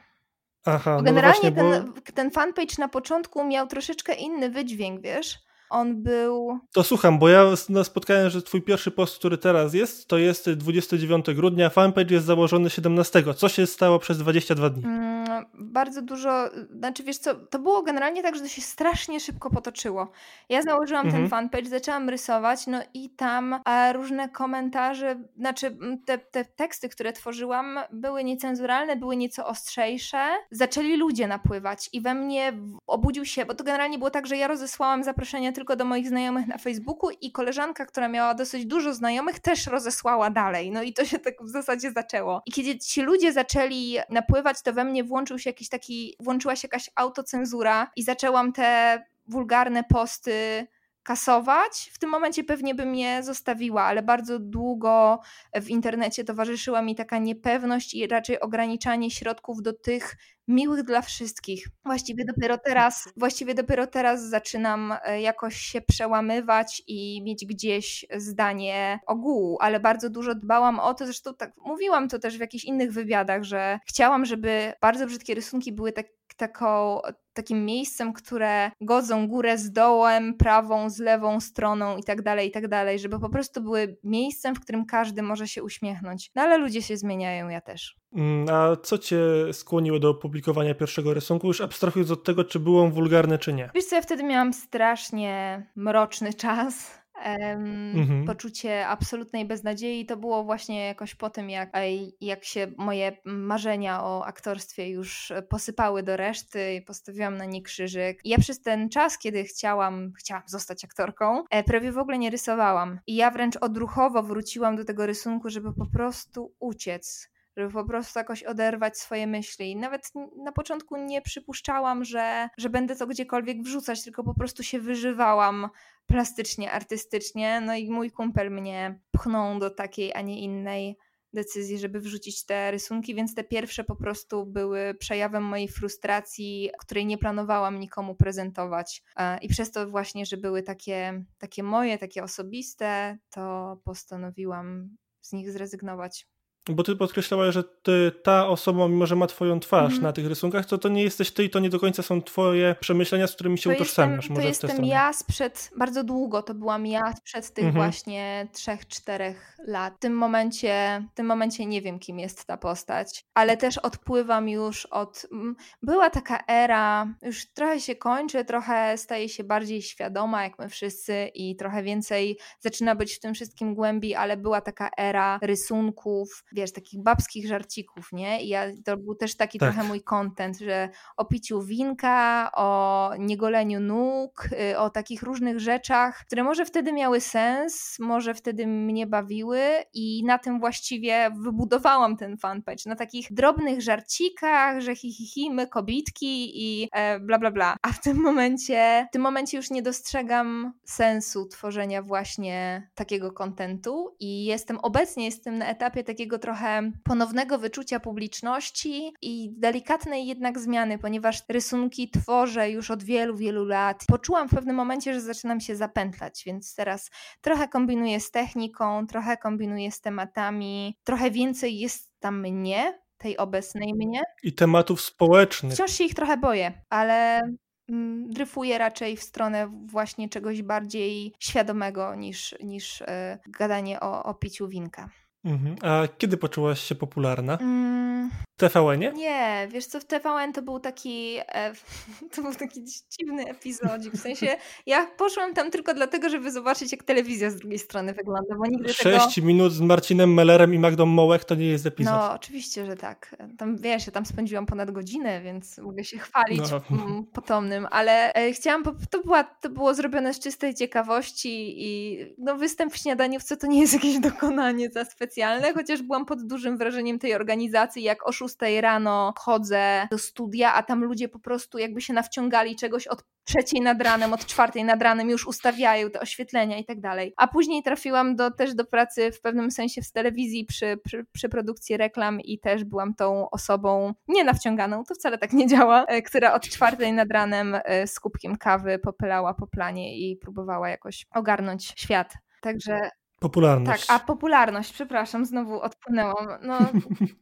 Aha, 0.64 0.90
Bo 0.90 0.96
no 0.96 1.02
generalnie 1.02 1.50
właśnie, 1.50 1.50
bo... 1.52 1.70
ten, 1.70 2.12
ten 2.14 2.30
fanpage 2.30 2.74
na 2.78 2.88
początku 2.88 3.44
miał 3.44 3.66
troszeczkę 3.66 4.14
inny 4.14 4.50
wydźwięk, 4.50 5.00
wiesz? 5.00 5.38
On 5.70 6.02
był 6.02 6.58
To 6.72 6.82
słucham, 6.82 7.18
bo 7.18 7.28
ja 7.28 7.44
no, 7.68 7.84
spotkałem, 7.84 8.30
że 8.30 8.42
twój 8.42 8.62
pierwszy 8.62 8.90
post, 8.90 9.18
który 9.18 9.38
teraz 9.38 9.74
jest, 9.74 10.08
to 10.08 10.18
jest 10.18 10.50
29 10.50 11.26
grudnia, 11.34 11.70
fanpage 11.70 12.14
jest 12.14 12.26
założony 12.26 12.70
17. 12.70 13.24
Co 13.36 13.48
się 13.48 13.66
stało 13.66 13.98
przez 13.98 14.18
22 14.18 14.70
dni? 14.70 14.84
Mm, 14.84 15.46
bardzo 15.54 16.02
dużo, 16.02 16.48
znaczy 16.78 17.02
wiesz 17.02 17.18
co, 17.18 17.34
to 17.34 17.58
było 17.58 17.82
generalnie 17.82 18.22
tak, 18.22 18.34
że 18.34 18.40
to 18.40 18.48
się 18.48 18.62
strasznie 18.62 19.20
szybko 19.20 19.50
potoczyło. 19.50 20.10
Ja 20.48 20.62
założyłam 20.62 21.06
Mhm. 21.06 21.22
ten 21.22 21.30
fanpage, 21.30 21.68
zaczęłam 21.68 22.08
rysować, 22.08 22.66
no 22.66 22.80
i 22.94 23.10
tam 23.10 23.60
różne 23.92 24.28
komentarze, 24.28 25.16
znaczy 25.36 25.76
te, 26.06 26.18
te 26.18 26.44
teksty, 26.44 26.88
które 26.88 27.12
tworzyłam, 27.12 27.78
były 27.92 28.24
niecenzuralne, 28.24 28.96
były 28.96 29.16
nieco 29.16 29.46
ostrzejsze. 29.46 30.18
Zaczęli 30.50 30.96
ludzie 30.96 31.26
napływać 31.26 31.90
i 31.92 32.00
we 32.00 32.14
mnie 32.14 32.52
obudził 32.86 33.24
się, 33.24 33.46
bo 33.46 33.54
to 33.54 33.64
generalnie 33.64 33.98
było 33.98 34.10
tak, 34.10 34.26
że 34.26 34.36
ja 34.36 34.48
rozesłałam 34.48 35.04
zaproszenia 35.04 35.52
tylko 35.60 35.76
do 35.76 35.84
moich 35.84 36.08
znajomych 36.08 36.46
na 36.46 36.58
Facebooku 36.58 37.10
i 37.20 37.32
koleżanka, 37.32 37.86
która 37.86 38.08
miała 38.08 38.34
dosyć 38.34 38.66
dużo 38.66 38.94
znajomych, 38.94 39.38
też 39.38 39.66
rozesłała 39.66 40.30
dalej. 40.30 40.70
No 40.70 40.82
i 40.82 40.92
to 40.92 41.04
się 41.04 41.18
tak 41.18 41.34
w 41.42 41.48
zasadzie 41.48 41.92
zaczęło. 41.92 42.42
I 42.46 42.52
kiedy 42.52 42.78
ci 42.78 43.02
ludzie 43.02 43.32
zaczęli 43.32 43.96
napływać, 44.10 44.62
to 44.62 44.72
we 44.72 44.84
mnie 44.84 45.04
włączył 45.04 45.38
się 45.38 45.50
jakiś 45.50 45.68
taki, 45.68 46.16
włączyła 46.20 46.56
się 46.56 46.68
jakaś 46.68 46.90
autocenzura 46.94 47.90
i 47.96 48.02
zaczęłam 48.02 48.52
te 48.52 49.02
wulgarne 49.26 49.84
posty 49.84 50.66
kasować. 51.02 51.90
W 51.92 51.98
tym 51.98 52.10
momencie 52.10 52.44
pewnie 52.44 52.74
bym 52.74 52.94
je 52.94 53.22
zostawiła, 53.22 53.82
ale 53.82 54.02
bardzo 54.02 54.38
długo 54.38 55.20
w 55.54 55.68
internecie 55.68 56.24
towarzyszyła 56.24 56.82
mi 56.82 56.94
taka 56.94 57.18
niepewność 57.18 57.94
i 57.94 58.06
raczej 58.06 58.40
ograniczanie 58.40 59.10
środków 59.10 59.62
do 59.62 59.72
tych 59.72 60.16
miłych 60.48 60.82
dla 60.82 61.02
wszystkich. 61.02 61.68
Właściwie 61.84 62.24
dopiero 62.24 62.58
teraz, 62.58 63.08
właściwie 63.16 63.54
dopiero 63.54 63.86
teraz 63.86 64.28
zaczynam 64.28 64.94
e, 65.04 65.20
jakoś 65.20 65.56
się 65.56 65.80
przełamywać 65.80 66.82
i 66.86 67.22
mieć 67.22 67.46
gdzieś 67.46 68.06
zdanie 68.16 69.00
ogółu, 69.06 69.58
ale 69.60 69.80
bardzo 69.80 70.10
dużo 70.10 70.34
dbałam 70.34 70.80
o 70.80 70.94
to, 70.94 71.04
zresztą 71.04 71.34
tak 71.34 71.52
mówiłam 71.56 72.08
to 72.08 72.18
też 72.18 72.36
w 72.36 72.40
jakichś 72.40 72.64
innych 72.64 72.92
wywiadach, 72.92 73.42
że 73.42 73.78
chciałam, 73.86 74.24
żeby 74.24 74.72
bardzo 74.80 75.06
brzydkie 75.06 75.34
rysunki 75.34 75.72
były 75.72 75.92
tak, 75.92 76.06
taką, 76.36 77.00
takim 77.32 77.64
miejscem, 77.64 78.12
które 78.12 78.70
godzą 78.80 79.28
górę 79.28 79.58
z 79.58 79.72
dołem, 79.72 80.34
prawą 80.34 80.90
z 80.90 80.98
lewą 80.98 81.40
stroną 81.40 81.96
i 81.96 82.02
tak 82.02 82.22
dalej, 82.22 82.48
i 82.48 82.50
tak 82.50 82.68
dalej, 82.68 82.98
żeby 82.98 83.20
po 83.20 83.28
prostu 83.28 83.60
były 83.60 83.96
miejscem, 84.04 84.54
w 84.54 84.60
którym 84.60 84.86
każdy 84.86 85.22
może 85.22 85.48
się 85.48 85.62
uśmiechnąć. 85.62 86.30
No 86.34 86.42
ale 86.42 86.58
ludzie 86.58 86.82
się 86.82 86.96
zmieniają, 86.96 87.48
ja 87.48 87.60
też. 87.60 87.96
Mm, 88.16 88.48
A 88.48 88.76
co 88.76 88.98
cię 88.98 89.18
skłoniło 89.52 89.98
do 89.98 90.10
opublikowania 90.10 90.74
pierwszego 90.74 91.14
rysunku, 91.14 91.46
już 91.46 91.60
abstrahując 91.60 92.10
od 92.10 92.24
tego, 92.24 92.44
czy 92.44 92.60
był 92.60 92.78
on 92.78 92.90
wulgarny, 92.92 93.38
czy 93.38 93.52
nie? 93.52 93.70
Wiesz 93.74 93.84
co, 93.84 93.96
ja 93.96 94.02
wtedy 94.02 94.22
miałam 94.22 94.52
strasznie 94.52 95.66
mroczny 95.76 96.34
czas. 96.34 96.99
Em, 97.22 97.80
Mhm. 97.96 98.24
Poczucie 98.24 98.86
absolutnej 98.88 99.44
beznadziei 99.44 100.06
to 100.06 100.16
było 100.16 100.44
właśnie 100.44 100.86
jakoś 100.86 101.14
po 101.14 101.30
tym, 101.30 101.50
jak, 101.50 101.72
jak 102.20 102.44
się 102.44 102.66
moje 102.78 103.16
marzenia 103.24 104.04
o 104.04 104.26
aktorstwie 104.26 104.88
już 104.90 105.32
posypały 105.48 106.02
do 106.02 106.16
reszty 106.16 106.74
i 106.74 106.82
postawiłam 106.82 107.36
na 107.36 107.44
nie 107.44 107.62
krzyżyk. 107.62 108.20
I 108.24 108.28
ja 108.28 108.38
przez 108.38 108.62
ten 108.62 108.88
czas, 108.88 109.18
kiedy 109.18 109.44
chciałam, 109.44 110.12
chciałam 110.18 110.42
zostać 110.46 110.84
aktorką, 110.84 111.44
e, 111.50 111.64
prawie 111.64 111.92
w 111.92 111.98
ogóle 111.98 112.18
nie 112.18 112.30
rysowałam. 112.30 113.00
I 113.06 113.16
ja 113.16 113.30
wręcz 113.30 113.56
odruchowo 113.56 114.22
wróciłam 114.22 114.76
do 114.76 114.84
tego 114.84 115.06
rysunku, 115.06 115.50
żeby 115.50 115.72
po 115.72 115.86
prostu 115.86 116.54
uciec 116.60 117.29
żeby 117.56 117.72
po 117.72 117.84
prostu 117.84 118.18
jakoś 118.18 118.42
oderwać 118.42 118.98
swoje 118.98 119.26
myśli. 119.26 119.76
Nawet 119.76 120.12
na 120.44 120.52
początku 120.52 120.96
nie 120.96 121.22
przypuszczałam, 121.22 122.04
że, 122.04 122.48
że 122.58 122.70
będę 122.70 122.96
to 122.96 123.06
gdziekolwiek 123.06 123.62
wrzucać, 123.62 124.04
tylko 124.04 124.24
po 124.24 124.34
prostu 124.34 124.62
się 124.62 124.80
wyżywałam 124.80 125.68
plastycznie, 126.06 126.72
artystycznie. 126.72 127.60
No 127.60 127.74
i 127.74 127.90
mój 127.90 128.10
kumpel 128.10 128.50
mnie 128.50 129.00
pchnął 129.10 129.58
do 129.58 129.70
takiej, 129.70 130.14
a 130.14 130.20
nie 130.20 130.40
innej 130.40 130.96
decyzji, 131.32 131.78
żeby 131.78 132.00
wrzucić 132.00 132.46
te 132.46 132.70
rysunki, 132.70 133.14
więc 133.14 133.34
te 133.34 133.44
pierwsze 133.44 133.84
po 133.84 133.96
prostu 133.96 134.46
były 134.46 134.94
przejawem 134.94 135.42
mojej 135.42 135.68
frustracji, 135.68 136.70
której 136.78 137.06
nie 137.06 137.18
planowałam 137.18 137.80
nikomu 137.80 138.14
prezentować. 138.14 139.02
E, 139.16 139.38
I 139.38 139.48
przez 139.48 139.70
to 139.70 139.90
właśnie, 139.90 140.26
że 140.26 140.36
były 140.36 140.62
takie, 140.62 141.24
takie 141.38 141.62
moje, 141.62 141.98
takie 141.98 142.22
osobiste, 142.22 143.18
to 143.30 143.76
postanowiłam 143.84 144.96
z 145.20 145.32
nich 145.32 145.50
zrezygnować. 145.50 146.26
Bo 146.68 146.82
ty 146.82 146.96
podkreślałaś, 146.96 147.54
że 147.54 147.64
ty, 147.64 148.12
ta 148.22 148.48
osoba, 148.48 148.88
mimo 148.88 149.06
że 149.06 149.16
ma 149.16 149.26
twoją 149.26 149.60
twarz 149.60 149.84
Mhm. 149.84 150.02
na 150.02 150.12
tych 150.12 150.26
rysunkach, 150.26 150.66
to 150.66 150.78
to 150.78 150.88
nie 150.88 151.02
jesteś 151.02 151.30
ty 151.30 151.44
i 151.44 151.50
to 151.50 151.58
nie 151.60 151.70
do 151.70 151.80
końca 151.80 152.02
są 152.02 152.22
twoje 152.22 152.74
przemyślenia, 152.80 153.26
z 153.26 153.32
którymi 153.34 153.58
się 153.58 153.70
To 153.70 153.76
utożsamiasz. 153.76 154.16
jestem, 154.16 154.28
to 154.36 154.40
może 154.42 154.42
tę 154.60 154.66
jestem 154.68 154.84
ja 154.84 155.12
sprzed 155.12 155.70
bardzo 155.76 156.04
długo, 156.04 156.42
to 156.42 156.54
byłam 156.54 156.86
ja 156.86 157.12
sprzed 157.16 157.54
tych 157.54 157.64
Mhm. 157.64 157.84
właśnie 157.84 158.48
trzech, 158.52 158.86
czterech 158.88 159.56
lat. 159.66 159.94
W 159.96 159.98
tym 159.98 160.12
momencie, 160.12 161.02
w 161.12 161.14
tym 161.14 161.26
momencie 161.26 161.66
nie 161.66 161.82
wiem, 161.82 161.98
kim 161.98 162.18
jest 162.18 162.44
ta 162.44 162.56
postać, 162.56 163.24
ale 163.34 163.56
też 163.56 163.78
odpływam 163.78 164.48
już 164.48 164.86
od. 164.86 165.26
mm, 165.32 165.56
Była 165.82 166.10
taka 166.10 166.44
era, 166.48 167.14
już 167.22 167.52
trochę 167.52 167.80
się 167.80 167.94
kończy, 167.96 168.44
trochę 168.44 168.98
staje 168.98 169.28
się 169.28 169.44
bardziej 169.44 169.82
świadoma, 169.82 170.42
jak 170.42 170.58
my 170.58 170.68
wszyscy, 170.68 171.30
i 171.34 171.56
trochę 171.56 171.82
więcej 171.82 172.38
zaczyna 172.60 172.94
być 172.94 173.14
w 173.14 173.20
tym 173.20 173.34
wszystkim 173.34 173.74
głębi, 173.74 174.14
ale 174.14 174.36
była 174.36 174.60
taka 174.60 174.90
era 174.98 175.38
rysunków, 175.42 176.44
wiesz, 176.52 176.72
takich 176.72 177.02
babskich 177.02 177.46
żarcików, 177.46 178.08
nie? 178.12 178.42
I 178.42 178.48
ja, 178.48 178.66
to 178.84 178.96
był 178.96 179.14
też 179.14 179.36
taki 179.36 179.58
Tak. 179.58 179.72
trochę 179.72 179.88
mój 179.88 180.02
content, 180.02 180.58
że 180.58 180.88
o 181.16 181.24
piciu 181.24 181.62
winka, 181.62 182.50
o 182.56 183.10
niegoleniu 183.18 183.80
nóg, 183.80 184.48
y, 184.72 184.78
o 184.78 184.90
takich 184.90 185.22
różnych 185.22 185.60
rzeczach, 185.60 186.24
które 186.26 186.44
może 186.44 186.64
wtedy 186.64 186.92
miały 186.92 187.20
sens, 187.20 187.96
może 187.98 188.34
wtedy 188.34 188.66
mnie 188.66 189.06
bawiły 189.06 189.60
i 189.94 190.24
na 190.24 190.38
tym 190.38 190.60
właściwie 190.60 191.30
wybudowałam 191.44 192.16
ten 192.16 192.36
fanpage, 192.36 192.82
na 192.86 192.96
takich 192.96 193.26
drobnych 193.30 193.82
żarcikach, 193.82 194.80
że 194.80 194.96
hi, 194.96 195.12
hi, 195.12 195.26
hi 195.26 195.50
my 195.50 195.66
kobitki 195.68 196.50
i 196.54 196.88
e, 196.92 197.20
bla 197.20 197.38
bla 197.38 197.50
bla. 197.50 197.76
A 197.82 197.92
w 197.92 198.00
tym 198.00 198.16
momencie, 198.22 199.06
w 199.08 199.12
tym 199.12 199.22
momencie 199.22 199.56
już 199.56 199.70
nie 199.70 199.82
dostrzegam 199.82 200.72
sensu 200.84 201.46
tworzenia 201.46 202.02
właśnie 202.02 202.90
takiego 202.94 203.32
kontentu 203.32 204.16
i 204.20 204.44
jestem 204.44 204.78
obecnie 204.78 205.24
jestem 205.24 205.58
na 205.58 205.66
etapie 205.66 206.04
takiego 206.04 206.38
trochę 206.40 206.92
ponownego 207.04 207.58
wyczucia 207.58 208.00
publiczności 208.00 209.12
i 209.22 209.50
delikatnej 209.56 210.26
jednak 210.26 210.58
zmiany, 210.58 210.98
ponieważ 210.98 211.42
rysunki 211.48 212.10
tworzę 212.10 212.70
już 212.70 212.90
od 212.90 213.02
wielu, 213.02 213.36
wielu 213.36 213.64
lat. 213.64 214.04
Poczułam 214.08 214.48
w 214.48 214.54
pewnym 214.54 214.76
momencie, 214.76 215.14
że 215.14 215.20
zaczynam 215.20 215.60
się 215.60 215.76
zapętlać, 215.76 216.42
więc 216.46 216.74
teraz 216.74 217.10
trochę 217.40 217.68
kombinuję 217.68 218.20
z 218.20 218.30
techniką, 218.30 219.06
trochę 219.06 219.36
kombinuję 219.36 219.92
z 219.92 220.00
tematami, 220.00 220.96
trochę 221.04 221.30
więcej 221.30 221.78
jest 221.78 222.12
tam 222.20 222.40
mnie, 222.40 223.00
tej 223.20 223.36
obecnej 223.36 223.94
mnie. 223.94 224.22
I 224.42 224.52
tematów 224.52 225.00
społecznych. 225.00 225.72
Wciąż 225.72 225.92
się 225.92 226.04
ich 226.04 226.14
trochę 226.14 226.36
boję, 226.36 226.72
ale 226.90 227.40
mm, 227.88 228.30
dryfuję 228.30 228.78
raczej 228.78 229.16
w 229.16 229.22
stronę 229.22 229.70
właśnie 229.86 230.28
czegoś 230.28 230.62
bardziej 230.62 231.34
świadomego 231.38 232.14
niż, 232.14 232.54
niż 232.62 233.02
e, 233.02 233.38
gadanie 233.46 234.00
o, 234.00 234.22
o 234.22 234.34
piciu 234.34 234.68
winka. 234.68 235.10
Mhm. 235.44 235.76
A 235.82 236.08
kiedy 236.18 236.36
poczułaś 236.36 236.80
się 236.80 236.94
popularna? 236.94 237.58
Mm, 237.58 238.30
W 238.30 238.60
TVN-ie? 238.60 239.12
nie, 239.12 239.68
wiesz 239.70 239.86
co, 239.86 240.00
w 240.00 240.04
TVN 240.04 240.52
to 240.52 240.62
był 240.62 240.80
taki 240.80 241.36
e, 241.48 241.72
to 242.34 242.42
był 242.42 242.54
taki 242.54 242.84
dziwny 243.18 243.44
epizodzik, 243.48 244.12
w 244.14 244.20
sensie 244.20 244.56
ja 244.86 245.06
poszłam 245.06 245.54
tam 245.54 245.70
tylko 245.70 245.94
dlatego, 245.94 246.28
żeby 246.28 246.52
zobaczyć 246.52 246.92
jak 246.92 247.02
telewizja 247.02 247.50
z 247.50 247.56
drugiej 247.56 247.78
strony 247.78 248.12
wygląda, 248.12 248.54
bo 248.56 248.66
nigdy 248.66 248.94
tego... 248.94 249.20
Sześć 249.20 249.40
minut 249.40 249.72
z 249.72 249.80
Marcinem 249.80 250.34
Mellerem 250.34 250.74
i 250.74 250.78
Magdą 250.78 251.06
Mołek 251.06 251.44
to 251.44 251.54
nie 251.54 251.66
jest 251.66 251.86
epizod. 251.86 252.14
No, 252.14 252.32
oczywiście, 252.32 252.86
że 252.86 252.96
tak. 252.96 253.36
Tam 253.58 253.76
wiesz, 253.76 254.06
ja 254.06 254.12
tam 254.12 254.26
spędziłam 254.26 254.66
ponad 254.66 254.90
godzinę, 254.90 255.40
więc 255.42 255.78
mogę 255.78 256.04
się 256.04 256.18
chwalić 256.18 256.60
No. 256.70 257.24
potomnym, 257.32 257.86
ale 257.90 258.32
e, 258.34 258.52
chciałam, 258.52 258.82
po- 258.82 258.94
to, 259.10 259.22
była, 259.22 259.44
to 259.44 259.68
było 259.70 259.94
zrobione 259.94 260.34
z 260.34 260.40
czystej 260.40 260.74
ciekawości 260.74 261.74
i 261.86 262.18
no, 262.38 262.56
występ 262.56 262.92
w 262.92 262.96
śniadaniówce 262.96 263.56
to 263.56 263.66
nie 263.66 263.80
jest 263.80 263.92
jakieś 263.94 264.18
dokonanie 264.18 264.90
za 264.90 265.04
specjalne, 265.30 265.72
chociaż 265.74 266.02
byłam 266.02 266.26
pod 266.26 266.46
dużym 266.46 266.78
wrażeniem 266.78 267.18
tej 267.18 267.34
organizacji, 267.34 268.02
jak 268.02 268.28
o 268.28 268.32
6 268.32 268.56
rano 268.80 269.34
chodzę 269.38 270.08
do 270.10 270.18
studia, 270.18 270.74
a 270.74 270.82
tam 270.82 271.04
ludzie 271.04 271.28
po 271.28 271.38
prostu 271.38 271.78
jakby 271.78 272.00
się 272.00 272.12
nawciągali 272.12 272.76
czegoś 272.76 273.06
od 273.06 273.24
trzeciej 273.44 273.80
nad 273.80 274.02
ranem, 274.02 274.32
od 274.32 274.46
czwartej 274.46 274.84
nad 274.84 275.02
ranem 275.02 275.30
już 275.30 275.46
ustawiają 275.46 276.10
te 276.10 276.20
oświetlenia 276.20 276.78
i 276.78 276.84
tak 276.84 277.00
dalej. 277.00 277.34
A 277.36 277.48
później 277.48 277.82
trafiłam 277.82 278.36
do, 278.36 278.50
też 278.50 278.74
do 278.74 278.84
pracy 278.84 279.32
w 279.32 279.40
pewnym 279.40 279.70
sensie 279.70 280.02
w 280.02 280.12
telewizji 280.12 280.64
przy, 280.64 280.98
przy, 281.04 281.26
przy 281.32 281.48
produkcji 281.48 281.96
reklam 281.96 282.40
i 282.40 282.58
też 282.58 282.84
byłam 282.84 283.14
tą 283.14 283.50
osobą 283.50 284.14
nie 284.28 284.44
nawciąganą, 284.44 285.04
to 285.04 285.14
wcale 285.14 285.38
tak 285.38 285.52
nie 285.52 285.66
działa, 285.66 286.04
e, 286.04 286.22
która 286.22 286.54
od 286.54 286.68
czwartej 286.68 287.12
nad 287.12 287.28
ranem 287.32 287.76
e, 287.84 288.06
z 288.06 288.20
kubkiem 288.20 288.56
kawy 288.56 288.98
popylała 288.98 289.54
po 289.54 289.66
planie 289.66 290.18
i 290.18 290.36
próbowała 290.36 290.88
jakoś 290.88 291.26
ogarnąć 291.34 291.94
świat. 291.96 292.34
Także 292.60 293.10
tak, 293.40 293.50
Popularność. 293.50 294.06
a 294.08 294.18
popularność, 294.18 294.92
przepraszam, 294.92 295.46
znowu 295.46 295.80
odpłynęłam. 295.80 296.46
No, 296.62 296.78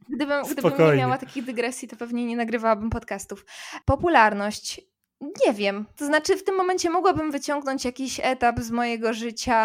gdybym, 0.09 0.43
gdybym 0.51 0.87
nie 0.87 0.95
miała 0.95 1.17
takich 1.17 1.45
dygresji, 1.45 1.87
to 1.87 1.95
pewnie 1.95 2.25
nie 2.25 2.37
nagrywałabym 2.37 2.89
podcastów. 2.89 3.45
Popularność. 3.85 4.81
Nie 5.21 5.53
wiem. 5.53 5.85
To 5.95 6.05
znaczy, 6.05 6.37
w 6.37 6.43
tym 6.43 6.55
momencie 6.55 6.89
mogłabym 6.89 7.31
wyciągnąć 7.31 7.85
jakiś 7.85 8.19
etap 8.23 8.59
z 8.59 8.71
mojego 8.71 9.13
życia, 9.13 9.57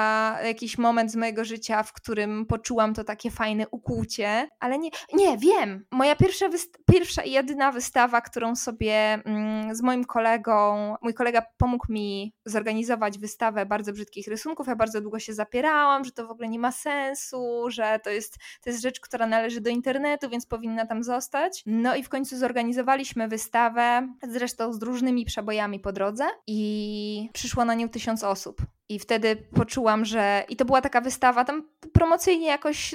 jakiś 0.43 0.79
moment 0.79 1.13
z 1.13 1.17
mojego 1.17 1.45
życia, 1.45 1.83
w 1.83 1.93
którym 1.93 2.47
poczułam 2.47 2.95
to 2.95 3.05
takie 3.05 3.31
fajne 3.31 3.69
ukłucie, 3.69 4.49
ale 4.61 4.79
nie. 4.79 4.91
Nie, 5.13 5.39
wiem. 5.39 5.87
Moja 5.91 6.17
pierwsza, 6.17 6.47
pierwsza 6.87 7.23
i 7.23 7.31
jedyna 7.31 7.73
wystawa, 7.73 8.21
którą 8.21 8.57
sobie 8.57 8.95
mm, 8.95 9.75
z 9.75 9.83
moim 9.83 10.05
kolegą, 10.05 10.95
mój 11.03 11.15
kolega 11.15 11.43
pomógł 11.57 11.93
mi 11.93 12.35
zorganizować 12.45 13.19
wystawę 13.19 13.67
bardzo 13.67 13.93
brzydkich 13.93 14.29
rysunków. 14.29 14.67
Ja 14.67 14.77
bardzo 14.77 15.01
długo 15.01 15.19
się 15.19 15.35
zapierałam, 15.35 16.05
że 16.05 16.13
to 16.13 16.27
w 16.27 16.31
ogóle 16.31 16.49
nie 16.49 16.59
ma 16.59 16.73
sensu, 16.73 17.65
że 17.69 18.01
to 18.05 18.11
jest, 18.11 18.37
to 18.65 18.71
jest 18.71 18.83
rzecz, 18.83 19.01
która 19.01 19.27
należy 19.27 19.61
do 19.61 19.71
internetu, 19.71 20.29
więc 20.29 20.47
powinna 20.47 20.87
tam 20.87 21.03
zostać. 21.03 21.63
No 21.67 21.97
i 21.97 22.03
w 22.03 22.09
końcu 22.09 22.37
zorganizowaliśmy 22.37 23.29
wystawę, 23.29 24.09
zresztą 24.29 24.73
z 24.73 24.83
różnymi 24.83 25.25
przebojami 25.45 25.81
po 25.81 25.93
drodze 25.93 26.25
i 26.47 27.29
przyszło 27.33 27.65
na 27.65 27.75
nią 27.75 27.89
tysiąc 27.89 28.25
osób. 28.25 28.63
I 28.89 28.99
wtedy 28.99 29.37
poczułam, 29.37 30.05
że. 30.05 30.45
I 30.49 30.57
to 30.57 30.65
była 30.65 30.81
taka 30.81 31.01
wystawa, 31.01 31.45
tam 31.45 31.69
promocyjnie 31.93 32.47
jakoś. 32.47 32.95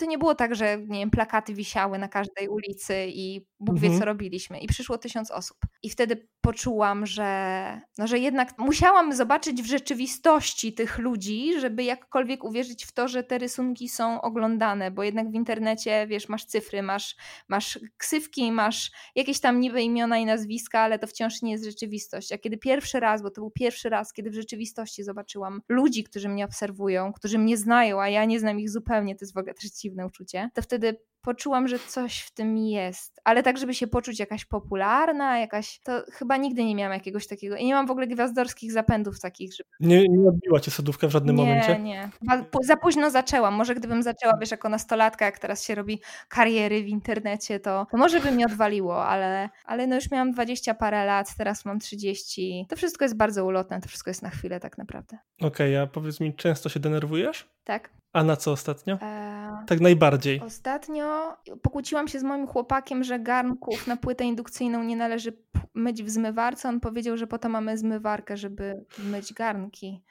To 0.00 0.06
nie 0.06 0.18
było 0.18 0.34
tak, 0.34 0.54
że 0.54 0.78
nie 0.78 0.98
wiem, 0.98 1.10
plakaty 1.10 1.54
wisiały 1.54 1.98
na 1.98 2.08
każdej 2.08 2.48
ulicy 2.48 2.94
i 3.08 3.46
Bóg 3.60 3.78
wie, 3.78 3.86
Mhm. 3.86 3.98
co 4.00 4.04
robiliśmy. 4.06 4.58
I 4.58 4.66
przyszło 4.66 4.98
tysiąc 4.98 5.30
osób. 5.30 5.56
I 5.82 5.90
wtedy 5.90 6.28
poczułam, 6.40 7.06
że, 7.06 7.80
no, 7.98 8.06
że 8.06 8.18
jednak 8.18 8.58
musiałam 8.58 9.12
zobaczyć 9.12 9.62
w 9.62 9.66
rzeczywistości 9.66 10.72
tych 10.72 10.98
ludzi, 10.98 11.60
żeby 11.60 11.84
jakkolwiek 11.84 12.44
uwierzyć 12.44 12.84
w 12.84 12.92
to, 12.92 13.08
że 13.08 13.24
te 13.24 13.38
rysunki 13.38 13.88
są 13.88 14.20
oglądane, 14.20 14.90
bo 14.90 15.02
jednak 15.02 15.30
w 15.30 15.34
internecie, 15.34 16.06
wiesz, 16.06 16.28
masz 16.28 16.44
cyfry, 16.44 16.82
masz, 16.82 17.16
masz 17.48 17.78
ksywki, 17.96 18.52
masz 18.52 18.90
jakieś 19.14 19.40
tam 19.40 19.60
niby 19.60 19.82
imiona 19.82 20.18
i 20.18 20.26
nazwiska, 20.26 20.80
ale 20.80 20.98
to 20.98 21.06
wciąż 21.06 21.42
nie 21.42 21.52
jest 21.52 21.64
rzeczywistość. 21.64 22.32
A 22.32 22.38
kiedy 22.38 22.56
pierwszy 22.58 23.00
raz, 23.00 23.22
bo 23.22 23.30
to 23.30 23.40
był 23.40 23.50
pierwszy 23.50 23.88
raz, 23.88 24.12
kiedy 24.12 24.30
w 24.30 24.34
rzeczywistości 24.34 25.04
zobaczyłam 25.04 25.60
ludzi, 25.68 26.04
którzy 26.04 26.28
mnie 26.28 26.44
obserwują, 26.44 27.12
którzy 27.12 27.38
mnie 27.38 27.56
znają, 27.56 28.00
a 28.00 28.08
ja 28.08 28.24
nie 28.24 28.40
znam 28.40 28.60
ich 28.60 28.70
zupełnie, 28.70 29.14
to 29.16 29.24
jest 29.24 29.34
w 29.34 29.38
ogóle 29.38 29.54
też 29.54 29.70
dziwne 29.70 30.06
uczucie, 30.06 30.50
to 30.54 30.62
wtedy 30.62 30.96
poczułam, 31.22 31.68
że 31.68 31.78
coś 31.78 32.20
w 32.20 32.34
tym 32.34 32.56
jest. 32.56 33.20
Ale 33.24 33.42
tak, 33.42 33.58
żeby 33.58 33.74
się 33.74 33.86
poczuć 33.86 34.18
jakaś 34.20 34.44
popularna, 34.44 35.38
jakaś. 35.38 35.80
To 35.84 36.02
chyba 36.12 36.36
nigdy 36.36 36.64
nie 36.64 36.74
miałam 36.74 36.92
jakiegoś 36.92 37.26
takiego. 37.26 37.56
I 37.56 37.64
nie 37.64 37.74
mam 37.74 37.86
w 37.86 37.90
ogóle 37.90 38.06
gwiazdorskich 38.06 38.72
zapędów 38.72 39.20
takich, 39.20 39.54
żeby. 39.54 39.68
Nie, 39.80 40.08
nie 40.08 40.28
odbiła 40.28 40.60
cię 40.60 40.70
sodówka 40.70 41.06
w 41.08 41.10
żadnym 41.10 41.36
nie, 41.36 41.42
momencie? 41.42 41.78
nie. 41.78 42.10
Po- 42.50 42.62
Za 42.62 42.76
późno 42.76 43.10
zaczęłam. 43.10 43.54
Może 43.54 43.74
gdybym 43.74 44.02
zaczęła, 44.02 44.32
wiesz, 44.40 44.50
jako 44.50 44.68
nastolatka, 44.68 45.24
jak 45.24 45.38
teraz 45.38 45.64
się 45.64 45.74
robi 45.74 46.00
kariery 46.28 46.82
w 46.82 46.88
internecie, 46.88 47.60
to, 47.60 47.86
to 47.90 47.96
może 47.96 48.20
by 48.20 48.32
mnie 48.32 48.46
odwaliło, 48.46 49.04
ale, 49.06 49.48
ale 49.64 49.86
no 49.86 49.94
już 49.94 50.10
miałam 50.10 50.32
20 50.32 50.74
parę 50.74 51.04
lat, 51.04 51.36
teraz 51.38 51.64
mam 51.64 51.78
30. 51.80 52.66
To 52.68 52.76
wszystko 52.76 53.04
jest 53.04 53.16
bardzo 53.16 53.44
ulotne, 53.44 53.80
to 53.80 53.88
wszystko 53.88 54.10
jest 54.10 54.22
na 54.22 54.30
chwilę 54.30 54.60
tak 54.60 54.78
naprawdę. 54.78 55.18
Okej, 55.42 55.76
a 55.76 55.86
powiedz 55.86 56.20
mi, 56.20 56.34
często 56.34 56.68
się 56.68 56.80
denerwujesz? 56.80 57.48
Tak? 57.64 57.90
A 58.12 58.24
na 58.24 58.36
co 58.36 58.52
ostatnio? 58.52 58.98
Eee, 59.02 59.66
Tak 59.66 59.80
najbardziej. 59.80 60.40
Ostatnio 60.40 61.36
pokłóciłam 61.62 62.08
się 62.08 62.18
z 62.18 62.22
moim 62.22 62.46
chłopakiem, 62.46 63.04
że 63.04 63.20
garnków 63.20 63.86
na 63.86 63.96
płytę 63.96 64.24
indukcyjną 64.24 64.82
nie 64.82 64.96
należy 64.96 65.32
myć 65.74 66.02
w 66.02 66.10
zmywarce. 66.10 66.68
On 66.68 66.80
powiedział, 66.80 67.16
że 67.16 67.26
po 67.26 67.38
to 67.38 67.48
mamy 67.48 67.78
zmywarkę, 67.78 68.36
żeby 68.36 68.84
myć 68.98 69.32
garnki. 69.32 70.02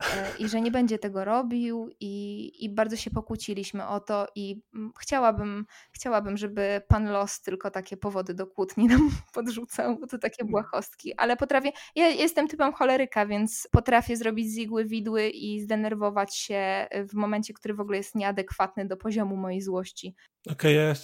E, 0.00 0.32
I 0.38 0.48
że 0.48 0.60
nie 0.60 0.70
będzie 0.70 0.98
tego 0.98 1.24
robił, 1.24 1.90
i, 2.00 2.52
i 2.64 2.68
bardzo 2.68 2.96
się 2.96 3.10
pokłóciliśmy 3.10 3.86
o 3.86 4.00
to. 4.00 4.26
I 4.34 4.62
mm, 4.74 4.92
chciałabym, 5.00 5.66
chciałabym, 5.92 6.36
żeby 6.36 6.82
pan 6.88 7.10
los 7.10 7.40
tylko 7.40 7.70
takie 7.70 7.96
powody 7.96 8.34
do 8.34 8.46
kłótni 8.46 8.86
nam 8.86 9.10
podrzucał, 9.34 9.98
bo 9.98 10.06
to 10.06 10.18
takie 10.18 10.44
błahostki. 10.44 11.14
Ale 11.16 11.36
potrafię. 11.36 11.72
Ja 11.94 12.08
jestem 12.08 12.48
typem 12.48 12.72
choleryka, 12.72 13.26
więc 13.26 13.68
potrafię 13.70 14.16
zrobić 14.16 14.52
z 14.52 14.56
igły 14.56 14.84
widły 14.84 15.28
i 15.28 15.60
zdenerwować 15.60 16.36
się 16.36 16.86
w 17.08 17.14
momencie, 17.14 17.54
który 17.54 17.74
w 17.74 17.80
ogóle 17.80 17.98
jest 17.98 18.14
nieadekwatny 18.14 18.86
do 18.86 18.96
poziomu 18.96 19.36
mojej 19.36 19.60
złości. 19.60 20.14
Okej, 20.48 20.76
ja, 20.76 20.94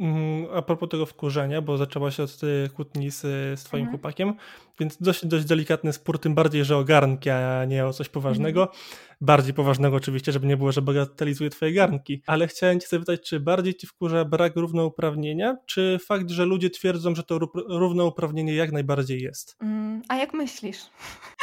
mm, 0.00 0.46
a 0.54 0.62
propos 0.62 0.88
tego 0.88 1.06
wkurzenia, 1.06 1.62
bo 1.62 1.76
zaczęła 1.76 2.10
się 2.10 2.22
od 2.22 2.38
tej 2.38 2.70
kłótni 2.70 3.10
z, 3.10 3.20
z 3.60 3.64
twoim 3.64 3.82
Mhm. 3.84 3.98
chłopakiem, 3.98 4.34
więc 4.80 4.96
dość, 5.02 5.26
dość 5.26 5.44
delikatny 5.44 5.92
spór, 5.92 6.18
tym 6.18 6.34
bardziej, 6.34 6.64
że 6.64 6.76
o 6.76 6.84
garnki, 6.84 7.30
a 7.30 7.64
nie 7.64 7.86
o 7.86 7.92
coś 7.92 8.08
poważnego. 8.08 8.62
Mm. 8.62 8.74
Bardziej 9.20 9.54
poważnego 9.54 9.96
oczywiście, 9.96 10.32
żeby 10.32 10.46
nie 10.46 10.56
było, 10.56 10.72
że 10.72 10.82
bagatelizuje 10.82 11.50
twoje 11.50 11.72
garnki. 11.72 12.22
Ale 12.26 12.46
chciałem 12.48 12.80
cię 12.80 12.86
zapytać, 12.88 13.20
czy 13.28 13.40
bardziej 13.40 13.74
ci 13.74 13.86
wkurza 13.86 14.24
brak 14.24 14.56
równouprawnienia, 14.56 15.56
czy 15.66 15.98
fakt, 16.06 16.30
że 16.30 16.44
ludzie 16.44 16.70
twierdzą, 16.70 17.14
że 17.14 17.22
to 17.22 17.38
równouprawnienie 17.68 18.54
jak 18.54 18.72
najbardziej 18.72 19.22
jest? 19.22 19.56
Mm, 19.62 20.02
a 20.08 20.16
jak 20.16 20.34
myślisz? 20.34 20.78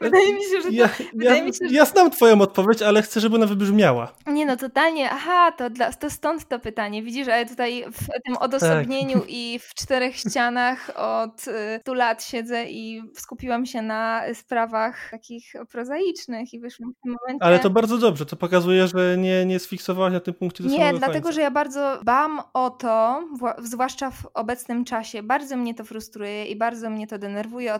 Wydaje 0.00 0.34
mi 0.34 0.40
się, 0.42 0.60
że 0.62 0.62
to, 0.62 0.70
ja, 0.70 0.88
ja, 1.14 1.44
mi 1.44 1.54
się, 1.54 1.68
że... 1.68 1.74
ja 1.74 1.84
znam 1.84 2.10
twoją 2.10 2.40
odpowiedź, 2.40 2.82
ale 2.82 3.02
chcę, 3.02 3.20
żeby 3.20 3.36
ona 3.36 3.46
wybrzmiała. 3.46 4.12
Nie 4.26 4.46
no, 4.46 4.56
totalnie. 4.56 5.10
Aha, 5.10 5.52
to, 5.52 5.70
dla, 5.70 5.92
to 5.92 6.10
stąd 6.10 6.48
to 6.48 6.58
pytanie. 6.58 7.02
Widzisz, 7.02 7.28
ale 7.28 7.46
tutaj 7.46 7.84
w 7.92 8.06
tym 8.24 8.36
odosobnieniu 8.36 9.20
tak. 9.20 9.30
i 9.38 9.58
w 9.58 9.74
czterech 9.74 10.16
ścianach 10.16 10.90
od 10.96 11.44
stu 11.80 11.94
lat 11.94 12.24
siedzę 12.24 12.64
i 12.64 13.02
skupiłam 13.14 13.66
się 13.66 13.82
na 13.82 14.22
sprawach 14.34 15.10
takich 15.10 15.52
prozaicznych 15.72 16.54
i 16.54 16.60
wyszłam 16.60 16.92
w 16.92 17.02
tym 17.02 17.16
momencie... 17.20 17.44
Ale 17.44 17.58
to 17.58 17.70
bardzo 17.70 17.98
dobrze, 17.98 18.26
to 18.26 18.36
pokazuje, 18.36 18.86
że 18.86 19.16
nie, 19.18 19.46
nie 19.46 19.58
sfiksowałaś 19.58 20.12
na 20.12 20.20
tym 20.20 20.34
punkcie 20.34 20.64
do 20.64 20.70
Nie, 20.70 20.90
dlatego, 20.90 21.12
końca. 21.12 21.32
że 21.32 21.40
ja 21.40 21.50
bardzo 21.50 22.00
bam 22.04 22.40
o 22.54 22.70
to, 22.70 23.22
zwłaszcza 23.58 24.10
w 24.10 24.26
obecnym 24.34 24.84
czasie, 24.84 25.22
bardzo 25.22 25.56
mnie 25.56 25.74
to 25.74 25.84
frustruje 25.84 26.46
i 26.46 26.56
bardzo 26.56 26.90
mnie 26.90 27.06
to 27.06 27.18
denerwuje, 27.18 27.74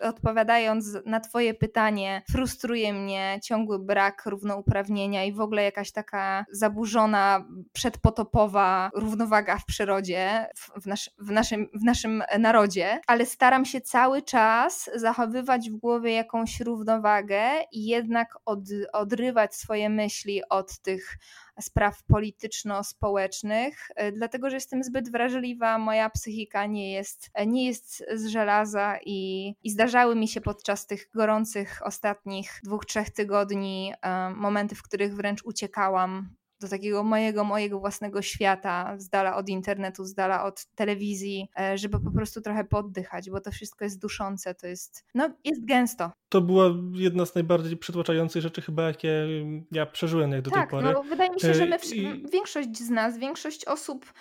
odpowiadając 0.00 0.98
na 1.04 1.20
twoje 1.20 1.45
Pytanie, 1.54 2.22
frustruje 2.30 2.92
mnie 2.92 3.38
ciągły 3.42 3.78
brak 3.78 4.22
równouprawnienia 4.26 5.24
i 5.24 5.32
w 5.32 5.40
ogóle 5.40 5.62
jakaś 5.62 5.92
taka 5.92 6.44
zaburzona, 6.50 7.44
przedpotopowa 7.72 8.90
równowaga 8.94 9.58
w 9.58 9.64
przyrodzie, 9.64 10.46
w, 10.56 10.82
w, 10.82 10.86
nasz, 10.86 11.10
w, 11.18 11.30
naszym, 11.30 11.68
w 11.74 11.82
naszym 11.82 12.22
narodzie, 12.38 13.00
ale 13.06 13.26
staram 13.26 13.64
się 13.64 13.80
cały 13.80 14.22
czas 14.22 14.90
zachowywać 14.94 15.70
w 15.70 15.76
głowie 15.76 16.12
jakąś 16.12 16.60
równowagę 16.60 17.42
i 17.72 17.86
jednak 17.86 18.38
od, 18.44 18.60
odrywać 18.92 19.54
swoje 19.54 19.90
myśli 19.90 20.42
od 20.48 20.78
tych 20.78 21.18
spraw 21.60 22.04
polityczno-społecznych, 22.04 23.88
e, 23.96 24.12
dlatego 24.12 24.50
że 24.50 24.56
jestem 24.56 24.84
zbyt 24.84 25.10
wrażliwa, 25.10 25.78
moja 25.78 26.10
psychika 26.10 26.66
nie 26.66 26.92
jest, 26.92 27.30
e, 27.34 27.46
nie 27.46 27.66
jest 27.66 28.04
z 28.14 28.26
żelaza 28.26 28.98
i, 29.06 29.52
i 29.62 29.70
zdarzały 29.70 30.16
mi 30.16 30.28
się 30.28 30.40
podczas 30.40 30.86
tych 30.86 31.10
gorących 31.14 31.80
ostatnich 31.84 32.60
dwóch, 32.64 32.84
trzech 32.86 33.10
tygodni 33.10 33.92
e, 34.02 34.30
momenty, 34.30 34.74
w 34.74 34.82
których 34.82 35.16
wręcz 35.16 35.44
uciekałam 35.44 36.36
do 36.66 36.70
takiego 36.70 37.02
mojego, 37.02 37.44
mojego 37.44 37.80
własnego 37.80 38.22
świata, 38.22 38.94
z 38.98 39.08
dala 39.08 39.36
od 39.36 39.48
internetu, 39.48 40.04
z 40.04 40.14
dala 40.14 40.44
od 40.44 40.66
telewizji, 40.74 41.48
e, 41.60 41.78
żeby 41.78 42.00
po 42.00 42.10
prostu 42.10 42.40
trochę 42.40 42.64
poddychać, 42.64 43.30
bo 43.30 43.40
to 43.40 43.50
wszystko 43.50 43.84
jest 43.84 44.00
duszące, 44.00 44.54
to 44.54 44.66
jest, 44.66 45.04
no, 45.14 45.30
jest 45.44 45.64
gęsto. 45.64 46.10
To 46.28 46.40
była 46.40 46.70
jedna 46.92 47.26
z 47.26 47.34
najbardziej 47.34 47.76
przytłaczających 47.76 48.42
rzeczy 48.42 48.62
chyba, 48.62 48.82
jakie 48.82 49.26
ja 49.72 49.86
przeżyłem 49.86 50.32
jak 50.32 50.42
do 50.42 50.50
tak, 50.50 50.60
tej 50.60 50.70
pory. 50.70 50.92
No, 50.94 51.02
wydaje 51.02 51.30
mi 51.30 51.40
się, 51.40 51.54
że 51.54 51.66
my, 51.66 51.76
I... 51.94 52.30
większość 52.32 52.78
z 52.78 52.90
nas, 52.90 53.18
większość 53.18 53.64
osób 53.64 54.12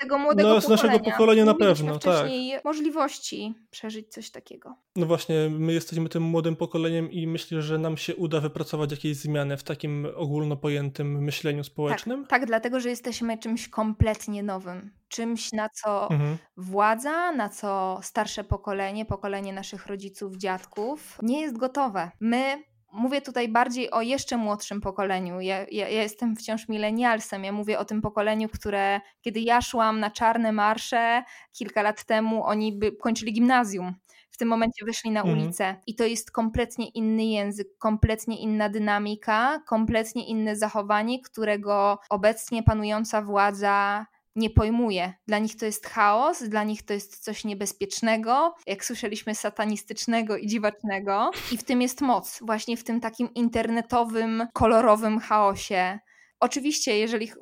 tego 0.00 0.18
młodego 0.18 0.48
no, 0.48 0.60
z 0.60 0.68
naszego 0.68 1.00
pokolenia 1.00 1.44
na 1.44 1.54
pewno, 1.54 1.98
tak. 1.98 2.26
możliwości 2.64 3.54
przeżyć 3.70 4.08
coś 4.08 4.30
takiego. 4.30 4.76
No 4.96 5.06
właśnie, 5.06 5.34
my 5.50 5.72
jesteśmy 5.72 6.08
tym 6.08 6.22
młodym 6.22 6.56
pokoleniem 6.56 7.10
i 7.10 7.26
myślę, 7.26 7.62
że 7.62 7.78
nam 7.78 7.96
się 7.96 8.16
uda 8.16 8.40
wypracować 8.40 8.90
jakieś 8.90 9.16
zmiany 9.16 9.56
w 9.56 9.62
takim 9.62 10.06
ogólnopojętym 10.16 11.24
myśleniu 11.24 11.64
społecznym. 11.64 12.20
Tak, 12.20 12.30
tak 12.30 12.46
dlatego, 12.46 12.80
że 12.80 12.88
jesteśmy 12.88 13.38
czymś 13.38 13.68
kompletnie 13.68 14.42
nowym. 14.42 14.90
Czymś, 15.08 15.52
na 15.52 15.68
co 15.68 16.10
mhm. 16.10 16.36
władza, 16.56 17.32
na 17.32 17.48
co 17.48 18.00
starsze 18.02 18.44
pokolenie, 18.44 19.04
pokolenie 19.04 19.52
naszych 19.52 19.86
rodziców, 19.86 20.36
dziadków 20.36 21.18
nie 21.22 21.40
jest 21.40 21.56
gotowe. 21.56 22.10
My 22.20 22.62
Mówię 22.92 23.20
tutaj 23.20 23.48
bardziej 23.48 23.90
o 23.90 24.02
jeszcze 24.02 24.36
młodszym 24.36 24.80
pokoleniu. 24.80 25.40
Ja, 25.40 25.58
ja, 25.58 25.88
ja, 25.88 26.02
jestem 26.02 26.36
wciąż 26.36 26.68
milenialsem. 26.68 27.44
Ja 27.44 27.52
mówię 27.52 27.78
o 27.78 27.84
tym 27.84 28.02
pokoleniu, 28.02 28.48
które 28.48 29.00
kiedy 29.20 29.40
ja 29.40 29.60
szłam 29.60 30.00
na 30.00 30.10
czarne 30.10 30.52
marsze 30.52 31.22
kilka 31.52 31.82
lat 31.82 32.04
temu, 32.04 32.44
oni 32.44 32.72
by 32.72 32.92
kończyli 32.92 33.32
gimnazjum. 33.32 33.94
W 34.30 34.36
tym 34.36 34.48
momencie 34.48 34.84
wyszli 34.84 35.10
na 35.10 35.20
mhm. 35.20 35.38
ulicę 35.38 35.76
i 35.86 35.94
to 35.94 36.04
jest 36.04 36.30
kompletnie 36.30 36.88
inny 36.88 37.24
język, 37.24 37.68
kompletnie 37.78 38.40
inna 38.40 38.68
dynamika, 38.68 39.62
kompletnie 39.66 40.26
inne 40.26 40.56
zachowanie, 40.56 41.22
którego 41.22 41.98
obecnie 42.10 42.62
panująca 42.62 43.22
władza 43.22 44.06
nie 44.40 44.50
pojmuje. 44.50 45.14
Dla 45.26 45.38
nich 45.38 45.56
to 45.56 45.66
jest 45.66 45.86
chaos, 45.86 46.42
dla 46.42 46.64
nich 46.64 46.82
to 46.82 46.94
jest 46.94 47.24
coś 47.24 47.44
niebezpiecznego, 47.44 48.54
jak 48.66 48.84
słyszeliśmy, 48.84 49.34
satanistycznego 49.34 50.36
i 50.36 50.46
dziwacznego. 50.46 51.30
I 51.52 51.56
w 51.56 51.64
tym 51.64 51.82
jest 51.82 52.00
moc, 52.00 52.40
właśnie 52.42 52.76
w 52.76 52.84
tym 52.84 53.00
takim 53.00 53.34
internetowym, 53.34 54.46
kolorowym 54.52 55.18
chaosie. 55.18 55.98
Oczywiście, 56.40 56.98
jeżeli 56.98 57.32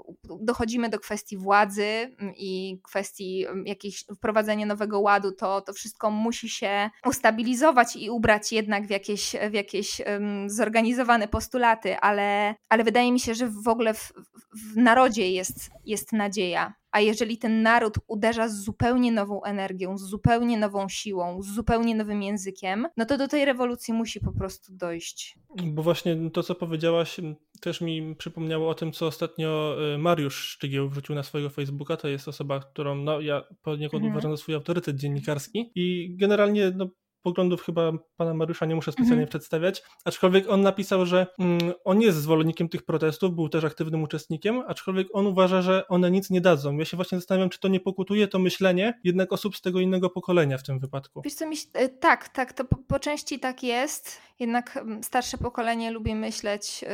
dochodzimy 0.41 0.89
do 0.89 0.99
kwestii 0.99 1.37
władzy 1.37 1.85
mm, 1.85 2.35
i 2.37 2.81
kwestii 2.85 3.47
mm, 3.47 3.67
jakiegoś 3.67 4.05
wprowadzenia 4.17 4.67
nowego 4.67 5.01
ładu, 5.01 5.33
to 5.33 5.61
to 5.61 5.73
wszystko 5.73 6.11
musi 6.11 6.49
się 6.49 6.91
ustabilizować 7.07 7.97
i 7.97 8.11
ubrać 8.11 8.53
jednak 8.53 8.87
w 8.87 8.91
jakieś, 8.91 9.37
w 9.51 9.53
jakieś 9.53 10.01
um, 10.01 10.51
zorganizowane 10.51 11.29
postulaty, 11.29 11.99
ale, 11.99 12.55
ale 12.69 12.85
wydaje 12.85 13.13
mi 13.13 13.21
się, 13.21 13.35
że 13.35 13.49
w 13.49 13.69
ogóle 13.69 13.95
w, 13.95 14.13
w 14.55 14.77
narodzie 14.77 15.31
jest, 15.31 15.71
jest 15.85 16.13
nadzieja. 16.13 16.75
A 16.91 17.01
jeżeli 17.01 17.39
ten 17.39 17.63
naród 17.63 17.95
uderza 18.07 18.49
z 18.49 18.65
zupełnie 18.65 19.13
nową 19.13 19.43
energią, 19.43 19.99
z 19.99 20.03
zupełnie 20.03 20.59
nową 20.59 20.89
siłą, 20.89 21.43
z 21.43 21.55
zupełnie 21.55 21.95
nowym 21.95 22.23
językiem, 22.23 22.87
no 22.97 23.05
to 23.05 23.19
do 23.19 23.29
tej 23.29 23.45
rewolucji 23.45 23.95
musi 23.95 24.21
po 24.21 24.33
prostu 24.33 24.73
dojść. 24.73 25.39
Bo 25.65 25.83
właśnie 25.83 26.31
to, 26.31 26.43
co 26.43 26.55
powiedziałaś, 26.55 27.21
też 27.61 27.81
mi 27.81 28.17
przypomniało 28.17 28.69
o 28.69 28.75
tym, 28.75 28.93
co 28.93 29.07
ostatnio 29.07 29.77
y, 29.95 29.99
Mariusz 29.99 30.37
Szczygieł 30.37 30.89
wrzucił 30.89 31.15
na 31.15 31.23
swojego 31.23 31.51
Facebooka. 31.51 31.97
To 31.97 32.09
jest 32.09 32.29
osoba, 32.29 32.61
którą 32.61 32.95
no, 32.95 33.21
ja 33.21 33.45
poniekąd 33.63 34.03
mhm. 34.03 34.13
uważam 34.13 34.37
za 34.37 34.43
swój 34.43 34.55
autorytet 34.55 34.97
dziennikarski. 34.97 35.73
I 35.75 36.17
generalnie 36.17 36.73
no, 36.77 36.91
poglądów 37.29 37.63
chyba 37.63 37.93
pana 38.17 38.35
Mariusza 38.35 38.67
nie 38.67 38.75
muszę 38.75 38.93
specjalnie 38.93 39.23
mhm. 39.23 39.29
przedstawiać, 39.29 39.83
aczkolwiek 40.05 40.51
on 40.51 40.61
napisał, 40.61 41.07
że 41.07 41.27
mm, 41.39 41.73
on 41.85 42.01
jest 42.01 42.19
zwolennikiem 42.19 42.69
tych 42.69 42.83
protestów, 42.83 43.35
był 43.35 43.49
też 43.49 43.65
aktywnym 43.65 44.03
uczestnikiem, 44.03 44.63
aczkolwiek 44.67 45.09
on 45.13 45.27
uważa, 45.27 45.63
że 45.63 45.89
one 45.89 46.11
nic 46.11 46.31
nie 46.31 46.41
dadzą. 46.41 46.79
Ja 46.79 46.85
się 46.85 46.97
właśnie 46.97 47.19
zastanawiam, 47.19 47.51
czy 47.51 47.61
to 47.61 47.69
nie 47.69 47.81
pokutuje 47.81 48.29
to 48.29 48.39
myślenie 48.39 49.01
jednak 49.05 49.33
osób 49.33 49.57
z 49.57 49.61
tego 49.61 49.81
innego 49.81 50.11
pokolenia 50.11 50.59
w 50.59 50.63
tym 50.63 50.79
wypadku. 50.79 51.23
Wiesz 51.25 51.35
co, 51.35 51.49
mi, 51.49 51.57
e, 51.73 51.89
tak, 51.89 52.29
tak, 52.29 52.53
to 52.53 52.65
po, 52.65 52.77
po 52.77 52.99
części 52.99 53.41
tak 53.41 53.63
jest, 53.63 54.21
jednak 54.39 54.77
mm, 54.77 55.03
starsze 55.03 55.39
pokolenie 55.39 55.91
lubi 55.91 56.15
myśleć, 56.15 56.85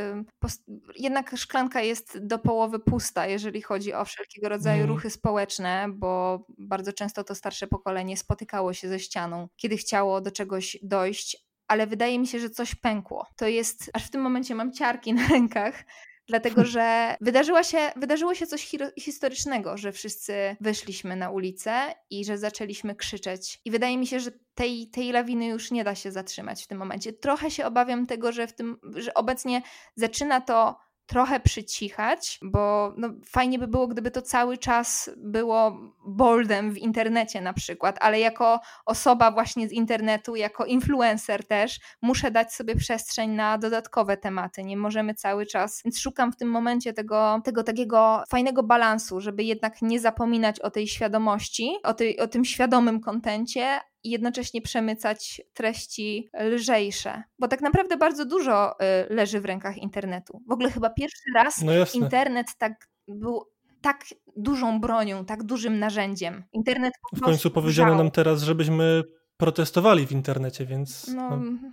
jednak 0.97 1.37
szklanka 1.37 1.81
jest 1.81 2.27
do 2.27 2.39
połowy 2.39 2.79
pusta, 2.79 3.27
jeżeli 3.27 3.63
chodzi 3.63 3.93
o 3.93 4.05
wszelkiego 4.05 4.49
rodzaju 4.49 4.83
mm. 4.83 4.89
ruchy 4.89 5.11
społeczne, 5.11 5.87
bo 5.89 6.45
bardzo 6.59 6.93
często 6.93 7.25
to 7.25 7.35
starsze 7.35 7.67
pokolenie 7.67 8.17
spotykało 8.17 8.73
się 8.73 8.89
ze 8.89 9.01
ścianą, 9.01 9.49
kiedy 9.57 9.77
chciało 9.77 10.21
do 10.25 10.31
czegoś 10.31 10.77
dojść, 10.83 11.37
ale 11.69 11.87
wydaje 11.87 12.19
mi 12.19 12.27
się, 12.27 12.39
że 12.39 12.51
coś 12.51 12.75
pękło. 12.75 13.27
To 13.37 13.49
jest, 13.49 13.91
aż 13.93 14.07
w 14.07 14.11
tym 14.11 14.21
momencie 14.21 14.55
mam 14.55 14.73
ciarki 14.73 15.13
na 15.15 15.29
rękach, 15.29 15.85
dlatego 16.29 16.65
że 16.65 17.17
wydarzyła 17.21 17.65
się, 17.65 17.79
wydarzyło 17.97 18.35
się 18.35 18.47
coś 18.47 18.77
historycznego, 18.99 19.77
że 19.77 19.93
wszyscy 19.93 20.57
wyszliśmy 20.61 21.17
na 21.17 21.31
ulicę 21.31 21.95
i 22.11 22.25
że 22.25 22.39
zaczęliśmy 22.39 22.95
krzyczeć. 22.95 23.61
I 23.65 23.71
wydaje 23.71 23.99
mi 23.99 24.07
się, 24.07 24.21
że 24.21 24.31
tej, 24.55 24.91
tej 24.91 25.13
lawiny 25.13 25.47
już 25.47 25.71
nie 25.71 25.85
da 25.85 25.95
się 25.95 26.13
zatrzymać 26.13 26.65
w 26.65 26.67
tym 26.67 26.79
momencie. 26.79 27.13
Trochę 27.13 27.51
się 27.51 27.67
obawiam 27.67 28.07
tego, 28.07 28.33
że, 28.33 28.47
w 28.47 28.53
tym, 28.53 28.77
że 28.95 29.15
obecnie 29.15 29.63
zaczyna 29.97 30.41
to 30.41 30.77
trochę 31.07 31.41
przycichać, 31.41 32.39
bo 32.43 32.95
no, 32.97 33.09
fajnie 33.27 33.59
by 33.59 33.69
było, 33.69 33.89
gdyby 33.89 34.11
to 34.11 34.23
cały 34.23 34.59
czas 34.59 35.11
było 35.17 35.79
boldem 36.07 36.73
w 36.73 36.79
internecie 36.79 37.41
na 37.41 37.53
przykład, 37.53 37.97
ale 38.01 38.21
jako 38.21 38.61
osoba 38.87 39.31
właśnie 39.31 39.69
z 39.69 39.73
internetu, 39.73 40.37
jako 40.37 40.65
influencer 40.65 41.47
też, 41.47 41.81
muszę 42.03 42.31
dać 42.31 42.55
sobie 42.55 42.77
przestrzeń 42.77 43.31
na 43.31 43.59
dodatkowe 43.59 44.17
tematy. 44.17 44.65
Nie 44.65 44.77
możemy 44.77 45.15
cały 45.15 45.47
czas, 45.47 45.83
więc 45.85 45.99
szukam 45.99 46.33
w 46.33 46.37
tym 46.37 46.51
momencie 46.51 46.93
tego, 46.93 47.41
tego 47.45 47.65
takiego 47.65 48.23
fajnego 48.29 48.63
balansu, 48.63 49.21
żeby 49.21 49.45
jednak 49.45 49.83
nie 49.83 50.01
zapominać 50.01 50.61
o 50.61 50.71
tej 50.71 50.89
świadomości, 50.89 51.77
o, 51.83 51.95
tej, 51.95 52.21
o 52.21 52.29
tym 52.29 52.45
świadomym 52.45 53.01
kontencie, 53.01 53.81
i 54.05 54.11
jednocześnie 54.11 54.63
przemycać 54.63 55.43
treści 55.55 56.29
lżejsze. 56.41 57.23
Bo 57.39 57.49
tak 57.49 57.61
naprawdę 57.61 57.97
bardzo 57.97 58.25
dużo 58.25 58.73
y, 58.73 59.15
leży 59.15 59.41
w 59.41 59.45
rękach 59.45 59.79
internetu. 59.79 60.43
W 60.49 60.53
ogóle 60.53 60.71
chyba 60.71 60.91
pierwszy 60.91 61.31
raz 61.35 61.63
no 61.63 61.73
internet 61.95 62.47
tak 62.59 62.89
był 63.09 63.55
tak 63.81 64.05
dużą 64.37 64.81
bronią, 64.81 65.25
tak 65.25 65.43
dużym 65.43 65.79
narzędziem. 65.79 66.45
Internet 66.53 66.95
w 67.17 67.21
końcu 67.21 67.51
powiedziano 67.51 67.95
nam 67.95 68.11
teraz, 68.11 68.43
żebyśmy 68.43 69.03
protestowali 69.37 70.07
w 70.07 70.13
internecie, 70.13 70.67
więc. 70.67 71.09
No, 71.09 71.37
no. 71.37 71.71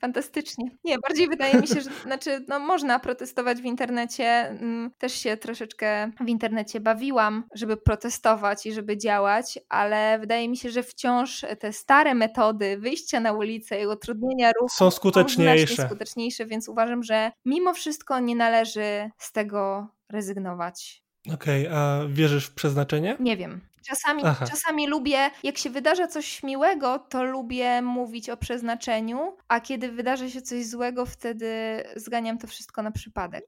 Fantastycznie. 0.00 0.70
Nie, 0.84 0.98
bardziej 0.98 1.28
wydaje 1.28 1.60
mi 1.60 1.66
się, 1.66 1.80
że 1.80 1.90
znaczy, 2.06 2.44
no, 2.48 2.58
można 2.58 2.98
protestować 2.98 3.58
w 3.58 3.64
internecie. 3.64 4.24
Mm, 4.24 4.90
też 4.98 5.12
się 5.12 5.36
troszeczkę 5.36 6.10
w 6.20 6.28
internecie 6.28 6.80
bawiłam, 6.80 7.44
żeby 7.54 7.76
protestować 7.76 8.66
i 8.66 8.72
żeby 8.72 8.96
działać, 8.96 9.58
ale 9.68 10.18
wydaje 10.18 10.48
mi 10.48 10.56
się, 10.56 10.70
że 10.70 10.82
wciąż 10.82 11.44
te 11.58 11.72
stare 11.72 12.14
metody 12.14 12.78
wyjścia 12.78 13.20
na 13.20 13.32
ulicę 13.32 13.82
i 13.82 13.86
utrudnienia 13.86 14.52
ruchu 14.52 14.74
są 14.74 14.90
skuteczniejsze. 14.90 15.76
Są 15.76 15.86
skuteczniejsze, 15.86 16.46
więc 16.46 16.68
uważam, 16.68 17.02
że 17.02 17.32
mimo 17.44 17.74
wszystko 17.74 18.20
nie 18.20 18.36
należy 18.36 19.10
z 19.18 19.32
tego 19.32 19.88
rezygnować. 20.08 21.02
Okej, 21.34 21.66
okay, 21.66 21.78
a 21.78 22.00
wierzysz 22.08 22.46
w 22.46 22.54
przeznaczenie? 22.54 23.16
Nie 23.20 23.36
wiem. 23.36 23.67
Czasami, 23.88 24.22
czasami 24.50 24.86
lubię, 24.86 25.30
jak 25.42 25.58
się 25.58 25.70
wydarza 25.70 26.06
coś 26.06 26.42
miłego, 26.42 26.98
to 26.98 27.24
lubię 27.24 27.82
mówić 27.82 28.30
o 28.30 28.36
przeznaczeniu, 28.36 29.36
a 29.48 29.60
kiedy 29.60 29.92
wydarzy 29.92 30.30
się 30.30 30.42
coś 30.42 30.66
złego, 30.66 31.06
wtedy 31.06 31.82
zganiam 31.96 32.38
to 32.38 32.46
wszystko 32.46 32.82
na 32.82 32.90
przypadek. 32.90 33.44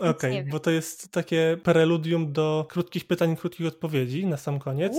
Okej, 0.00 0.38
okay, 0.38 0.50
bo 0.50 0.60
to 0.60 0.70
jest 0.70 1.12
takie 1.12 1.58
preludium 1.62 2.32
do 2.32 2.66
krótkich 2.70 3.06
pytań, 3.06 3.36
krótkich 3.36 3.66
odpowiedzi 3.66 4.26
na 4.26 4.36
sam 4.36 4.58
koniec. 4.58 4.96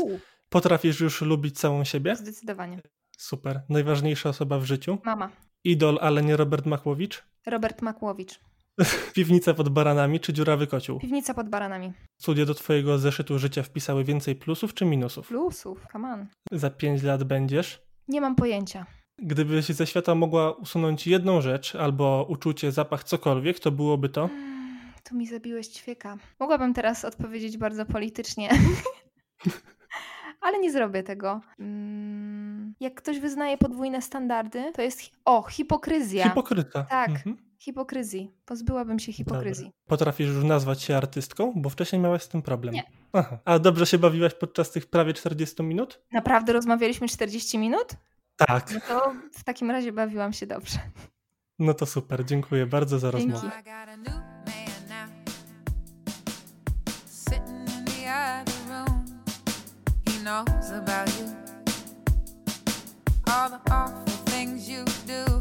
Potrafisz 0.50 1.00
już 1.00 1.22
lubić 1.22 1.60
całą 1.60 1.84
siebie? 1.84 2.16
Zdecydowanie. 2.16 2.82
Super. 3.18 3.62
Najważniejsza 3.70 4.30
osoba 4.30 4.60
w 4.60 4.66
życiu? 4.66 4.98
Mama. 5.04 5.30
Idol, 5.64 5.98
ale 6.02 6.22
nie 6.22 6.38
Robert 6.38 6.66
Makłowicz? 6.66 7.24
Robert 7.46 7.82
Makłowicz. 7.82 8.40
Piwnica 9.16 9.54
pod 9.54 9.70
baranami 9.70 10.20
czy 10.20 10.34
dziurawy 10.34 10.68
kocioł? 10.68 11.00
Piwnica 11.00 11.34
pod 11.34 11.50
baranami. 11.50 11.94
Studia 12.22 12.46
do 12.46 12.54
twojego 12.54 12.98
zeszytu 12.98 13.40
życia 13.40 13.64
wpisały 13.64 14.04
więcej 14.04 14.36
plusów 14.36 14.74
czy 14.74 14.86
minusów? 14.86 15.28
Plusów, 15.28 15.86
come 15.92 16.14
on. 16.14 16.28
Za 16.52 16.70
pięć 16.70 17.04
lat 17.04 17.24
będziesz? 17.24 17.82
Nie 18.08 18.22
mam 18.22 18.36
pojęcia. 18.36 18.86
Gdybyś 19.20 19.66
ze 19.66 19.88
świata 19.88 20.16
mogła 20.16 20.52
usunąć 20.52 21.08
jedną 21.08 21.42
rzecz, 21.42 21.76
albo 21.76 22.26
uczucie, 22.30 22.72
zapach, 22.72 23.04
cokolwiek, 23.04 23.60
to 23.60 23.72
byłoby 23.72 24.10
to? 24.10 24.28
Hmm, 24.28 24.94
tu 25.04 25.16
mi 25.16 25.28
zabiłeś 25.28 25.68
ćwieka. 25.68 26.18
Mogłabym 26.40 26.74
teraz 26.74 27.06
odpowiedzieć 27.06 27.58
bardzo 27.58 27.86
politycznie. 27.86 28.50
Ale 30.42 30.60
nie 30.60 30.72
zrobię 30.72 31.04
tego. 31.04 31.42
Mm, 31.60 32.74
jak 32.80 32.96
ktoś 32.96 33.20
wyznaje 33.20 33.58
podwójne 33.58 34.02
standardy, 34.02 34.72
to 34.74 34.82
jest. 34.82 35.02
O, 35.26 35.44
hipokryzja. 35.44 36.24
Hipokryta. 36.24 36.84
Tak. 36.84 37.10
Mhm 37.10 37.51
hipokryzji. 37.62 38.32
Pozbyłabym 38.46 39.00
się 39.00 39.14
hipokryzji. 39.14 39.66
Dobra. 39.66 39.80
Potrafisz 39.88 40.28
już 40.28 40.44
nazwać 40.44 40.82
się 40.82 40.98
artystką? 40.98 41.54
Bo 41.56 41.70
wcześniej 41.70 42.02
miałaś 42.02 42.24
z 42.24 42.28
tym 42.28 42.42
problem. 42.42 42.74
Nie. 42.74 42.84
Aha. 43.14 43.40
A 43.46 43.60
dobrze 43.60 43.86
się 43.86 43.98
bawiłaś 43.98 44.34
podczas 44.34 44.72
tych 44.72 44.86
prawie 44.86 45.14
40 45.14 45.64
minut? 45.64 46.00
Naprawdę 46.12 46.54
rozmawialiśmy 46.54 47.08
40 47.08 47.58
minut? 47.58 47.88
Tak. 48.36 48.72
No 48.74 48.80
to 48.88 49.14
w 49.34 49.44
takim 49.44 49.72
razie 49.72 49.92
bawiłam 49.92 50.34
się 50.34 50.48
dobrze. 50.48 50.80
No 51.60 51.74
to 51.74 51.86
super, 51.86 52.26
dziękuję 52.26 52.66
bardzo 52.66 53.00
za 53.00 53.12
Dzięki. 53.12 53.32
rozmowę. 53.32 53.52
All 63.28 63.50
the 63.50 63.74
awful 63.74 64.26
things 64.26 64.68
you 64.68 64.86
do 65.08 65.41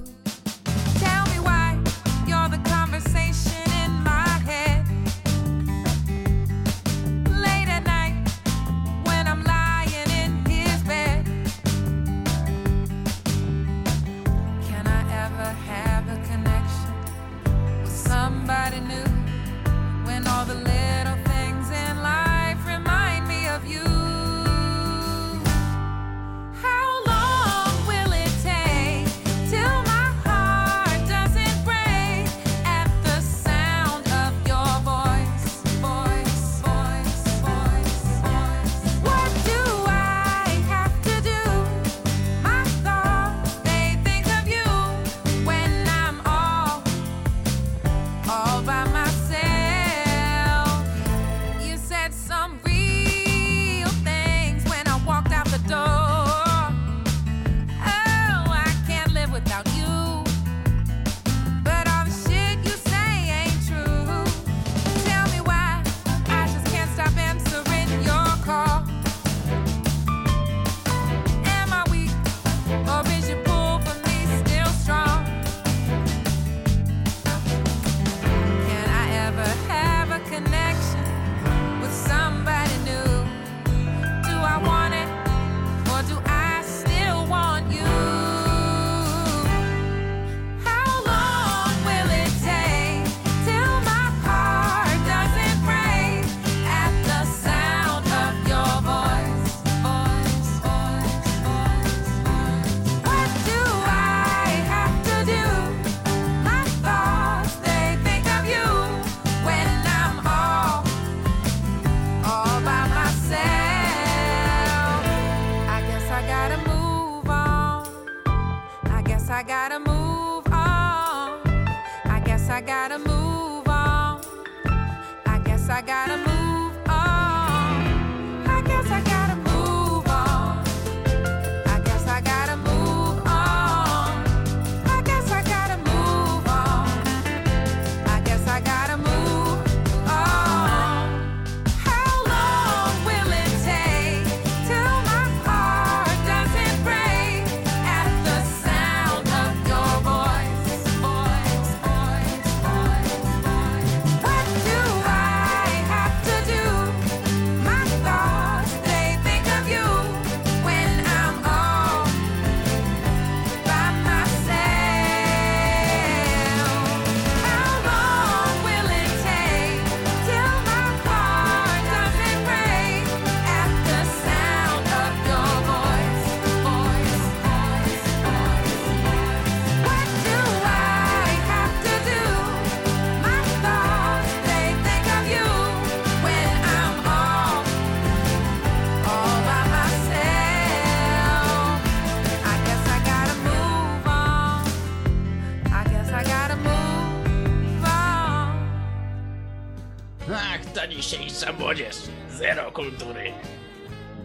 dzisiejsza 201.41 201.59
młodzież. 201.59 201.97
Zero 202.31 202.73
kultury. 202.73 203.33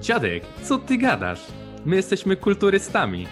Dziadek, 0.02 0.44
co 0.64 0.78
ty 0.78 0.98
gadasz? 0.98 1.48
My 1.86 1.96
jesteśmy 1.96 2.36
kulturystami. 2.36 3.28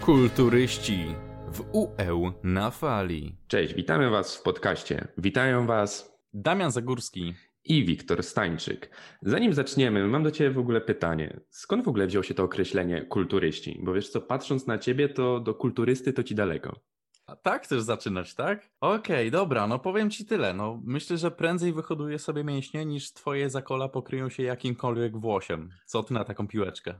Kulturyści 0.00 1.14
w 1.52 1.60
UE 1.72 2.32
na 2.42 2.70
fali. 2.70 3.36
Cześć, 3.48 3.74
witamy 3.74 4.10
Was 4.10 4.36
w 4.36 4.42
podcaście. 4.42 5.08
Witają 5.18 5.66
Was 5.66 6.18
Damian 6.34 6.70
Zagórski. 6.70 7.34
i 7.64 7.84
Wiktor 7.84 8.22
Stańczyk. 8.22 8.90
Zanim 9.22 9.52
zaczniemy, 9.54 10.08
mam 10.08 10.22
do 10.22 10.30
Ciebie 10.30 10.50
w 10.50 10.58
ogóle 10.58 10.80
pytanie. 10.80 11.40
Skąd 11.50 11.84
w 11.84 11.88
ogóle 11.88 12.06
wziął 12.06 12.22
się 12.22 12.34
to 12.34 12.44
określenie 12.44 13.02
kulturyści? 13.02 13.80
Bo 13.82 13.92
wiesz 13.92 14.08
co, 14.08 14.20
patrząc 14.20 14.66
na 14.66 14.78
Ciebie, 14.78 15.08
to 15.08 15.40
do 15.40 15.54
kulturysty 15.54 16.12
to 16.12 16.22
Ci 16.22 16.34
daleko. 16.34 16.80
A 17.26 17.36
tak 17.36 17.64
chcesz 17.64 17.82
zaczynać, 17.82 18.34
tak? 18.34 18.70
Okej, 18.80 19.30
dobra, 19.30 19.66
no 19.66 19.78
powiem 19.78 20.10
ci 20.10 20.26
tyle. 20.26 20.54
No, 20.54 20.80
myślę, 20.84 21.18
że 21.18 21.30
prędzej 21.30 21.72
wyhoduję 21.72 22.18
sobie 22.18 22.44
mięśnie, 22.44 22.84
niż 22.86 23.12
twoje 23.12 23.50
zakola 23.50 23.88
pokryją 23.88 24.28
się 24.28 24.42
jakimkolwiek 24.42 25.16
włosiem. 25.16 25.70
Co 25.86 26.02
ty 26.02 26.14
na 26.14 26.24
taką 26.24 26.48
piłeczkę? 26.48 26.94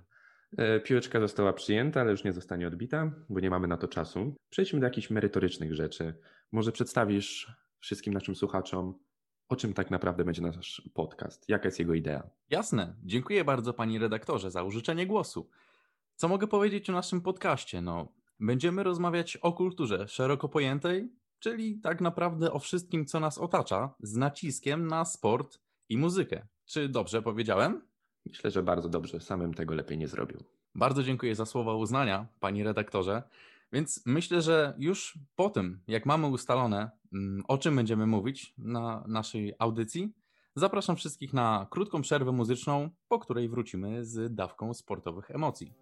E, 0.59 0.81
Piłeczka 0.81 1.20
została 1.20 1.53
przyjęta, 1.53 2.01
ale 2.01 2.11
już 2.11 2.24
nie 2.24 2.32
zostanie 2.32 2.66
odbita, 2.66 3.11
bo 3.28 3.40
nie 3.40 3.51
mamy 3.51 3.69
na 3.69 3.77
to 3.77 3.89
czasu. 3.89 4.35
Przejdźmy 4.51 4.81
do 4.81 4.86
jakichś 4.86 5.11
merytorycznych 5.11 5.74
rzeczy. 5.74 6.15
Może 6.53 6.73
przedstawisz 6.73 7.53
wszystkim 7.78 8.15
naszym 8.15 8.36
słuchaczom, 8.36 8.99
o 9.49 9.57
czym 9.57 9.74
tak 9.74 9.90
naprawdę 9.90 10.24
będzie 10.24 10.43
nasz 10.43 10.82
podcast? 10.94 11.49
Jaka 11.49 11.65
jest 11.69 11.78
jego 11.78 11.94
idea? 11.94 12.31
Jasne. 12.51 12.94
Dziękuję 13.05 13.44
bardzo 13.44 13.74
pani 13.74 13.99
redaktorze 13.99 14.51
za 14.51 14.62
użyczenie 14.62 15.07
głosu. 15.07 15.51
Co 16.16 16.28
mogę 16.28 16.47
powiedzieć 16.47 16.90
o 16.90 16.93
naszym 16.93 17.20
podcaście? 17.20 17.81
No, 17.81 18.12
będziemy 18.43 18.82
rozmawiać 18.82 19.36
o 19.36 19.52
kulturze 19.52 20.09
szeroko 20.09 20.48
pojętej, 20.48 21.12
czyli 21.39 21.81
tak 21.81 22.01
naprawdę 22.01 22.52
o 22.52 22.59
wszystkim, 22.59 23.06
co 23.06 23.20
nas 23.20 23.39
otacza, 23.39 23.94
z 24.01 24.16
naciskiem 24.16 24.86
na 24.86 25.05
sport 25.05 25.59
i 25.89 25.98
muzykę. 25.98 26.47
Czy 26.64 26.89
dobrze 26.89 27.23
powiedziałem? 27.23 27.82
Myślę, 28.27 28.51
że 28.51 28.62
bardzo 28.62 28.89
dobrze, 28.89 29.20
samym 29.20 29.55
tego 29.55 29.74
lepiej 29.74 29.98
nie 29.98 30.09
zrobił. 30.09 30.44
Bardzo 30.74 31.02
dziękuję 31.02 31.35
za 31.35 31.47
słowa 31.47 31.74
uznania, 31.74 32.27
pani 32.40 32.62
redaktorze. 32.62 33.23
Więc 33.73 34.02
myślę, 34.06 34.43
że 34.43 34.74
już 34.78 35.19
po 35.36 35.51
tym, 35.51 35.81
jak 35.89 36.06
mamy 36.06 36.27
ustalone, 36.27 36.90
mm, 37.12 37.43
o 37.48 37.59
czym 37.59 37.77
będziemy 37.77 38.06
mówić 38.06 38.55
na 38.59 39.05
naszej 39.09 39.55
audycji, 39.59 40.14
zapraszam 40.56 40.97
wszystkich 40.97 41.32
na 41.32 41.66
krótką 41.70 42.02
przerwę 42.02 42.32
muzyczną, 42.32 42.90
po 43.09 43.19
której 43.19 43.48
wrócimy 43.48 44.05
z 44.05 44.35
dawką 44.35 44.74
sportowych 44.74 45.31
emocji. 45.31 45.73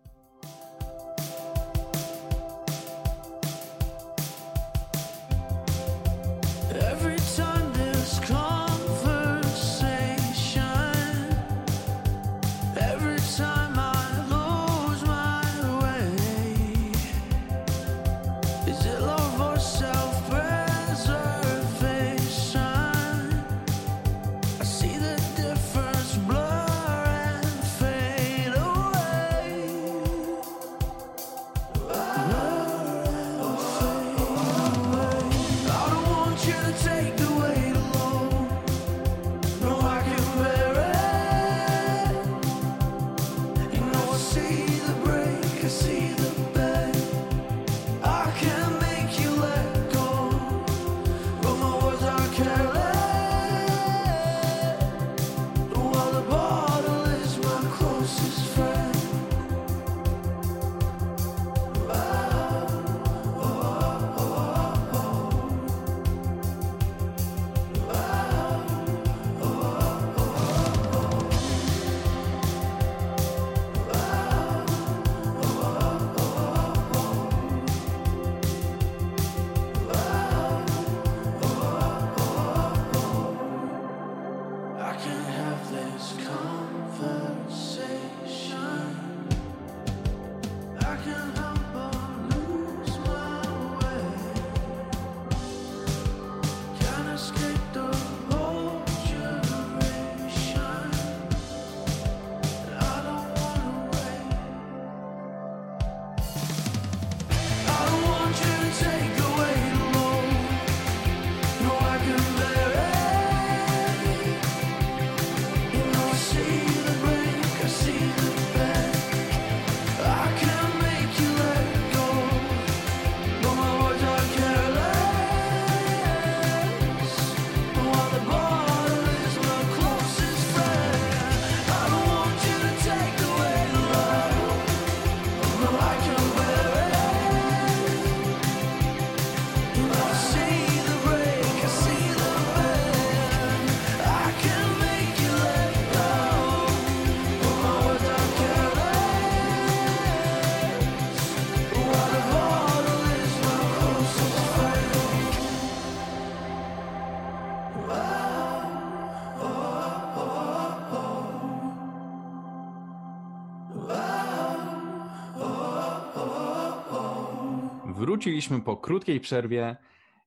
Wróciliśmy 168.21 168.61
po 168.61 168.77
krótkiej 168.77 169.21
przerwie 169.21 169.77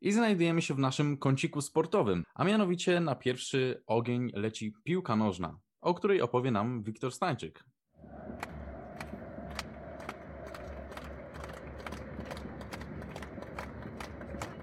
i 0.01 0.11
znajdujemy 0.11 0.61
się 0.61 0.73
w 0.73 0.79
naszym 0.79 1.17
kąciku 1.17 1.61
sportowym, 1.61 2.23
a 2.35 2.43
mianowicie 2.43 2.99
na 2.99 3.15
pierwszy 3.15 3.83
ogień 3.87 4.31
leci 4.33 4.73
piłka 4.83 5.15
nożna, 5.15 5.59
o 5.81 5.93
której 5.93 6.21
opowie 6.21 6.51
nam 6.51 6.83
Wiktor 6.83 7.11
Stańczyk. 7.11 7.63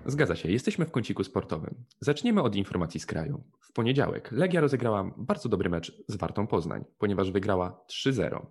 Zgadza 0.06 0.36
się, 0.36 0.50
jesteśmy 0.50 0.86
w 0.86 0.90
kąciku 0.90 1.24
sportowym. 1.24 1.84
Zaczniemy 2.00 2.42
od 2.42 2.56
informacji 2.56 3.00
z 3.00 3.06
kraju. 3.06 3.44
W 3.60 3.72
poniedziałek 3.72 4.32
Legia 4.32 4.60
rozegrała 4.60 5.10
bardzo 5.16 5.48
dobry 5.48 5.70
mecz 5.70 6.02
z 6.08 6.16
Wartą 6.16 6.46
Poznań, 6.46 6.84
ponieważ 6.98 7.30
wygrała 7.30 7.84
3-0. 7.88 8.46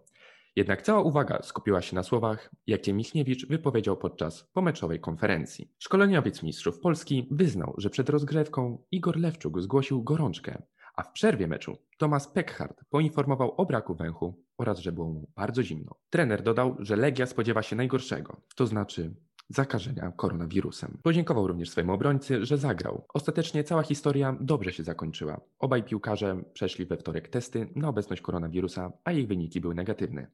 Jednak 0.56 0.82
cała 0.82 1.02
uwaga 1.02 1.42
skupiła 1.42 1.82
się 1.82 1.96
na 1.96 2.04
słowach, 2.04 2.52
jakie 2.68 2.94
Michniewicz 2.94 3.48
wypowiedział 3.48 3.98
podczas 3.98 4.44
pomeczowej 4.54 5.00
konferencji. 5.00 5.72
Szkoleniowiec 5.80 6.44
mistrzów 6.44 6.80
Polski 6.80 7.28
wyznał, 7.32 7.74
że 7.78 7.90
przed 7.90 8.10
rozgrywką 8.10 8.84
Igor 8.92 9.18
Lewczuk 9.18 9.62
zgłosił 9.62 10.04
gorączkę, 10.04 10.64
a 10.96 11.04
w 11.04 11.12
przerwie 11.12 11.48
meczu 11.48 11.78
Tomasz 11.98 12.28
Peckhardt 12.28 12.84
poinformował 12.90 13.54
o 13.58 13.66
braku 13.66 13.96
węchu 13.96 14.44
oraz 14.58 14.80
że 14.80 14.92
było 14.92 15.10
mu 15.10 15.32
bardzo 15.36 15.64
zimno. 15.64 15.96
Trener 16.10 16.44
dodał, 16.44 16.76
że 16.80 16.96
Legia 16.96 17.26
spodziewa 17.26 17.64
się 17.64 17.76
najgorszego, 17.76 18.42
to 18.56 18.68
znaczy 18.68 19.16
zakażenia 19.50 20.12
koronawirusem. 20.12 20.98
Podziękował 21.04 21.48
również 21.48 21.70
swojemu 21.70 21.94
obrońcy, 21.94 22.46
że 22.46 22.58
zagrał. 22.58 23.06
Ostatecznie 23.14 23.64
cała 23.64 23.84
historia 23.84 24.38
dobrze 24.42 24.74
się 24.74 24.84
zakończyła. 24.84 25.42
Obaj 25.60 25.84
piłkarze 25.84 26.44
przeszli 26.54 26.86
we 26.86 26.98
wtorek 26.98 27.28
testy 27.28 27.70
na 27.76 27.88
obecność 27.90 28.22
koronawirusa, 28.22 28.92
a 29.04 29.12
ich 29.12 29.28
wyniki 29.28 29.62
były 29.62 29.76
negatywne. 29.76 30.28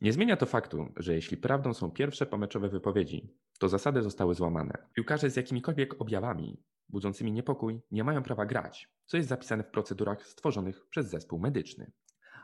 Nie 0.00 0.12
zmienia 0.12 0.36
to 0.36 0.46
faktu, 0.46 0.88
że 0.96 1.14
jeśli 1.14 1.36
prawdą 1.36 1.74
są 1.74 1.90
pierwsze 1.90 2.26
pomeczowe 2.26 2.68
wypowiedzi, 2.68 3.34
to 3.58 3.68
zasady 3.68 4.02
zostały 4.02 4.34
złamane. 4.34 4.72
Piłkarze 4.94 5.30
z 5.30 5.36
jakimikolwiek 5.36 6.00
objawami 6.00 6.62
budzącymi 6.88 7.32
niepokój 7.32 7.80
nie 7.90 8.04
mają 8.04 8.22
prawa 8.22 8.46
grać, 8.46 8.88
co 9.06 9.16
jest 9.16 9.28
zapisane 9.28 9.62
w 9.62 9.70
procedurach 9.70 10.26
stworzonych 10.26 10.86
przez 10.90 11.10
zespół 11.10 11.38
medyczny. 11.38 11.92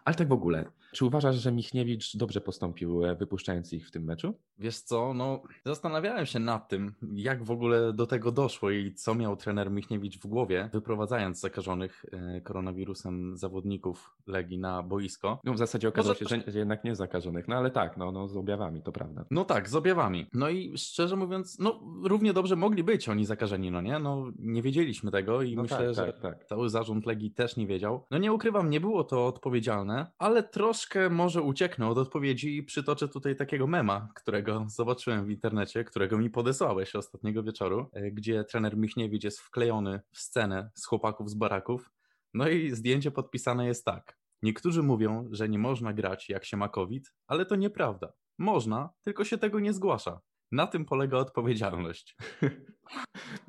Ale 0.04 0.16
tak 0.16 0.28
w 0.28 0.32
ogóle, 0.32 0.64
czy 0.92 1.04
uważasz, 1.04 1.36
że 1.36 1.52
Michniewicz 1.52 2.16
dobrze 2.16 2.40
postąpił, 2.40 3.04
e, 3.04 3.14
wypuszczając 3.14 3.72
ich 3.72 3.88
w 3.88 3.90
tym 3.90 4.04
meczu? 4.04 4.34
Wiesz 4.58 4.78
co, 4.80 5.14
no 5.14 5.42
zastanawiałem 5.64 6.26
się 6.26 6.38
nad 6.38 6.68
tym, 6.68 6.94
jak 7.14 7.44
w 7.44 7.50
ogóle 7.50 7.92
do 7.92 8.06
tego 8.06 8.32
doszło 8.32 8.70
i 8.70 8.94
co 8.94 9.14
miał 9.14 9.36
trener 9.36 9.70
Michniewicz 9.70 10.18
w 10.18 10.26
głowie, 10.26 10.70
wyprowadzając 10.72 11.40
zakażonych 11.40 12.04
e, 12.12 12.40
koronawirusem 12.40 13.36
zawodników 13.36 14.16
Legii 14.26 14.58
na 14.58 14.82
boisko. 14.82 15.40
No 15.44 15.52
w 15.52 15.58
zasadzie 15.58 15.88
okazało 15.88 16.14
Może- 16.20 16.36
się, 16.36 16.42
że, 16.46 16.52
że 16.52 16.58
jednak 16.58 16.84
nie 16.84 16.96
zakażonych, 16.96 17.48
no 17.48 17.56
ale 17.56 17.70
tak, 17.70 17.96
no, 17.96 18.12
no 18.12 18.28
z 18.28 18.36
objawami, 18.36 18.82
to 18.82 18.92
prawda. 18.92 19.24
No 19.30 19.44
tak, 19.44 19.68
z 19.68 19.74
objawami. 19.74 20.26
No 20.34 20.48
i 20.48 20.78
szczerze 20.78 21.16
mówiąc, 21.16 21.58
no 21.58 21.80
równie 22.04 22.32
dobrze 22.32 22.56
mogli 22.56 22.84
być 22.84 23.08
oni 23.08 23.24
zakażeni, 23.24 23.70
no 23.70 23.80
nie? 23.80 23.98
No 23.98 24.26
nie 24.38 24.62
wiedzieliśmy 24.62 25.10
tego 25.10 25.42
i 25.42 25.56
No 25.56 25.62
myślę, 25.62 25.76
tak, 25.78 25.94
że 25.94 26.12
tak, 26.12 26.20
tak. 26.20 26.44
cały 26.44 26.68
zarząd 26.70 27.06
Legii 27.06 27.30
też 27.30 27.56
nie 27.56 27.66
wiedział. 27.66 28.04
No 28.10 28.18
nie 28.18 28.32
ukrywam, 28.32 28.70
nie 28.70 28.80
było 28.80 29.04
to 29.04 29.26
odpowiedzialne, 29.26 29.89
ale 30.18 30.42
troszkę 30.42 31.10
może 31.10 31.42
ucieknę 31.42 31.88
od 31.88 31.98
odpowiedzi 31.98 32.56
i 32.56 32.62
przytoczę 32.62 33.08
tutaj 33.08 33.36
takiego 33.36 33.66
mema, 33.66 34.08
którego 34.14 34.66
zobaczyłem 34.68 35.26
w 35.26 35.30
internecie, 35.30 35.84
którego 35.84 36.18
mi 36.18 36.30
podesłałeś 36.30 36.94
ostatniego 36.96 37.42
wieczoru, 37.42 37.86
e, 37.92 38.10
gdzie 38.10 38.44
trener 38.44 38.76
Michniewicz 38.76 39.24
jest 39.24 39.40
wklejony 39.40 40.00
w 40.12 40.18
scenę 40.18 40.70
z 40.74 40.86
chłopaków 40.86 41.30
z 41.30 41.34
baraków. 41.34 41.90
No 42.34 42.48
i 42.48 42.70
zdjęcie 42.70 43.10
podpisane 43.10 43.66
jest 43.66 43.84
tak. 43.84 44.18
Niektórzy 44.42 44.82
mówią, 44.82 45.28
że 45.32 45.48
nie 45.48 45.58
można 45.58 45.92
grać 45.92 46.28
jak 46.28 46.44
się 46.44 46.56
ma 46.56 46.68
COVID, 46.68 47.12
ale 47.26 47.46
to 47.46 47.56
nieprawda. 47.56 48.12
Można, 48.38 48.90
tylko 49.02 49.24
się 49.24 49.38
tego 49.38 49.60
nie 49.60 49.72
zgłasza. 49.72 50.20
Na 50.52 50.66
tym 50.66 50.84
polega 50.84 51.18
odpowiedzialność. 51.18 52.16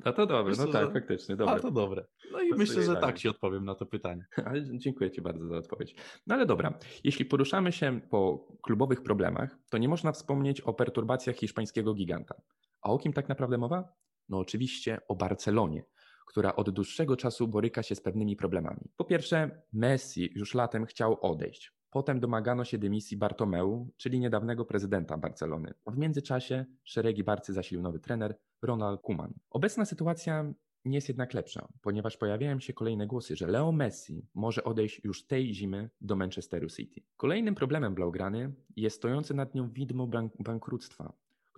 No 0.04 0.12
to 0.12 0.26
dobre, 0.26 0.50
Myślę, 0.50 0.66
no 0.66 0.72
tak, 0.72 0.86
że- 0.86 0.92
faktycznie, 0.92 1.32
A 1.34 1.36
dobre. 1.38 1.60
to 1.60 1.70
dobre. 1.70 2.04
No 2.32 2.40
i 2.40 2.50
To 2.50 2.56
myślę, 2.56 2.82
że 2.82 2.96
tak 2.96 3.18
ci 3.18 3.28
odpowiem 3.28 3.64
na 3.64 3.74
to 3.74 3.86
pytanie. 3.86 4.26
Ale 4.46 4.78
dziękuję 4.78 5.10
Ci 5.10 5.22
bardzo 5.22 5.46
za 5.46 5.56
odpowiedź. 5.56 5.94
No 6.26 6.34
ale 6.34 6.46
dobra, 6.46 6.78
jeśli 7.04 7.24
poruszamy 7.24 7.72
się 7.72 8.00
po 8.10 8.48
klubowych 8.62 9.02
problemach, 9.02 9.58
to 9.70 9.78
nie 9.78 9.88
można 9.88 10.12
wspomnieć 10.12 10.60
o 10.60 10.74
perturbacjach 10.74 11.36
hiszpańskiego 11.36 11.94
giganta. 11.94 12.34
A 12.82 12.90
o 12.90 12.98
kim 12.98 13.12
tak 13.12 13.28
naprawdę 13.28 13.58
mowa? 13.58 13.92
No 14.28 14.38
oczywiście 14.38 15.00
o 15.08 15.14
Barcelonie, 15.14 15.84
która 16.26 16.56
od 16.56 16.70
dłuższego 16.70 17.16
czasu 17.16 17.48
boryka 17.48 17.82
się 17.82 17.94
z 17.94 18.00
pewnymi 18.00 18.36
problemami. 18.36 18.80
Po 18.96 19.04
pierwsze, 19.04 19.62
Messi 19.72 20.30
już 20.34 20.54
latem 20.54 20.86
chciał 20.86 21.18
odejść. 21.20 21.72
Potem 21.92 22.20
domagano 22.20 22.64
się 22.64 22.78
dymisji 22.78 23.16
Bartomeu, 23.16 23.90
czyli 23.96 24.20
niedawnego 24.20 24.64
prezydenta 24.64 25.18
Barcelony. 25.18 25.74
W 25.86 25.98
międzyczasie 25.98 26.64
szeregi 26.84 27.24
Barcy 27.24 27.52
zasilił 27.52 27.82
nowy 27.82 27.98
trener 28.00 28.38
Ronald 28.62 29.00
Koeman. 29.02 29.34
Obecna 29.50 29.84
sytuacja 29.84 30.54
nie 30.84 30.94
jest 30.94 31.08
jednak 31.08 31.34
lepsza, 31.34 31.68
ponieważ 31.80 32.16
pojawiają 32.16 32.60
się 32.60 32.72
kolejne 32.72 33.06
głosy, 33.06 33.36
że 33.36 33.46
Leo 33.46 33.72
Messi 33.72 34.26
może 34.34 34.64
odejść 34.64 35.04
już 35.04 35.26
tej 35.26 35.54
zimy 35.54 35.90
do 36.00 36.16
Manchesteru 36.16 36.68
City. 36.68 37.00
Kolejnym 37.16 37.54
problemem 37.54 37.94
Blaugrany 37.94 38.54
jest 38.76 38.96
stojące 38.96 39.34
nad 39.34 39.54
nią 39.54 39.70
widmo 39.70 40.06
bank- 40.06 40.42
bankructwa, 40.42 41.12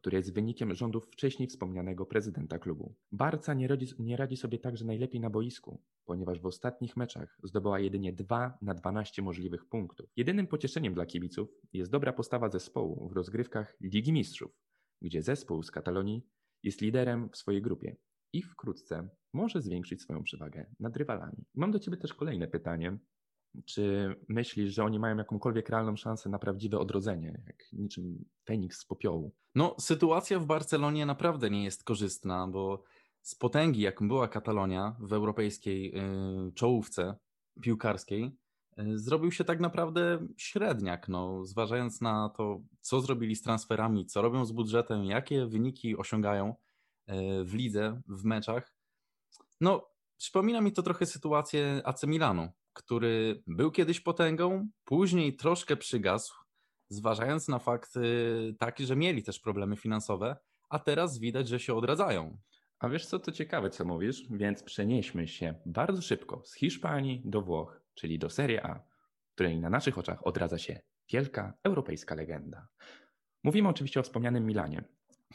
które 0.04 0.16
jest 0.18 0.34
wynikiem 0.34 0.74
rządów 0.74 1.06
wcześniej 1.06 1.48
wspomnianego 1.48 2.06
prezydenta 2.06 2.58
klubu. 2.58 2.94
Barca 3.12 3.54
nie 3.54 3.68
radzi, 3.68 3.86
nie 3.98 4.16
radzi 4.16 4.36
sobie 4.36 4.58
także 4.58 4.84
najlepiej 4.84 5.20
na 5.20 5.30
boisku, 5.30 5.82
ponieważ 6.04 6.40
w 6.40 6.46
ostatnich 6.46 6.96
meczach 6.96 7.38
zdobyła 7.42 7.80
jedynie 7.80 8.12
2 8.12 8.58
na 8.62 8.74
12 8.74 9.22
możliwych 9.22 9.68
punktów. 9.68 10.10
Jedynym 10.16 10.46
pocieszeniem 10.46 10.94
dla 10.94 11.06
kibiców 11.06 11.48
jest 11.72 11.90
dobra 11.90 12.12
postawa 12.12 12.48
zespołu 12.48 13.08
w 13.08 13.12
rozgrywkach 13.12 13.76
Ligi 13.80 14.12
Mistrzów, 14.12 14.50
gdzie 15.02 15.22
zespół 15.22 15.62
z 15.62 15.70
Katalonii 15.70 16.26
jest 16.62 16.80
liderem 16.80 17.30
w 17.30 17.36
swojej 17.36 17.62
grupie 17.62 17.96
i 18.32 18.42
wkrótce 18.42 19.08
może 19.32 19.62
zwiększyć 19.62 20.02
swoją 20.02 20.22
przewagę 20.22 20.66
nad 20.80 20.96
rywalami. 20.96 21.44
Mam 21.54 21.70
do 21.70 21.78
Ciebie 21.78 21.96
też 21.96 22.14
kolejne 22.14 22.48
pytanie. 22.48 22.98
Czy 23.64 24.14
myślisz, 24.28 24.74
że 24.74 24.84
oni 24.84 24.98
mają 24.98 25.16
jakąkolwiek 25.16 25.68
realną 25.68 25.96
szansę 25.96 26.28
na 26.28 26.38
prawdziwe 26.38 26.78
odrodzenie, 26.78 27.42
jak 27.46 27.72
niczym 27.72 28.24
Feniks 28.44 28.78
z 28.78 28.84
popiołu? 28.84 29.32
No, 29.54 29.76
sytuacja 29.78 30.38
w 30.38 30.46
Barcelonie 30.46 31.06
naprawdę 31.06 31.50
nie 31.50 31.64
jest 31.64 31.84
korzystna, 31.84 32.48
bo 32.48 32.82
z 33.22 33.34
potęgi, 33.34 33.80
jaką 33.80 34.08
była 34.08 34.28
Katalonia 34.28 34.96
w 35.00 35.12
europejskiej 35.12 35.94
y, 36.48 36.52
czołówce 36.52 37.16
piłkarskiej, 37.62 38.36
y, 38.78 38.98
zrobił 38.98 39.32
się 39.32 39.44
tak 39.44 39.60
naprawdę 39.60 40.26
średniak. 40.36 41.08
No, 41.08 41.44
zważając 41.44 42.00
na 42.00 42.28
to, 42.28 42.60
co 42.80 43.00
zrobili 43.00 43.36
z 43.36 43.42
transferami, 43.42 44.06
co 44.06 44.22
robią 44.22 44.44
z 44.44 44.52
budżetem, 44.52 45.04
jakie 45.04 45.46
wyniki 45.46 45.96
osiągają 45.96 46.50
y, 46.50 47.44
w 47.44 47.54
lidze, 47.54 48.00
w 48.08 48.24
meczach. 48.24 48.74
No, 49.60 49.88
przypomina 50.16 50.60
mi 50.60 50.72
to 50.72 50.82
trochę 50.82 51.06
sytuację 51.06 51.82
AC 51.84 52.04
Milanu, 52.04 52.48
który 52.74 53.42
był 53.46 53.70
kiedyś 53.70 54.00
potęgą, 54.00 54.68
później 54.84 55.36
troszkę 55.36 55.76
przygasł, 55.76 56.34
zważając 56.88 57.48
na 57.48 57.58
fakt 57.58 57.94
taki, 58.58 58.86
że 58.86 58.96
mieli 58.96 59.22
też 59.22 59.40
problemy 59.40 59.76
finansowe, 59.76 60.36
a 60.68 60.78
teraz 60.78 61.18
widać, 61.18 61.48
że 61.48 61.60
się 61.60 61.74
odradzają. 61.74 62.38
A 62.78 62.88
wiesz 62.88 63.06
co, 63.06 63.18
to 63.18 63.32
ciekawe 63.32 63.70
co 63.70 63.84
mówisz, 63.84 64.22
więc 64.30 64.62
przenieśmy 64.62 65.28
się 65.28 65.54
bardzo 65.66 66.02
szybko 66.02 66.42
z 66.44 66.54
Hiszpanii 66.54 67.22
do 67.24 67.42
Włoch, 67.42 67.80
czyli 67.94 68.18
do 68.18 68.30
Serie 68.30 68.66
A, 68.66 68.80
której 69.34 69.60
na 69.60 69.70
naszych 69.70 69.98
oczach 69.98 70.26
odradza 70.26 70.58
się 70.58 70.80
wielka 71.12 71.54
europejska 71.62 72.14
legenda. 72.14 72.68
Mówimy 73.44 73.68
oczywiście 73.68 74.00
o 74.00 74.02
wspomnianym 74.02 74.46
Milanie, 74.46 74.84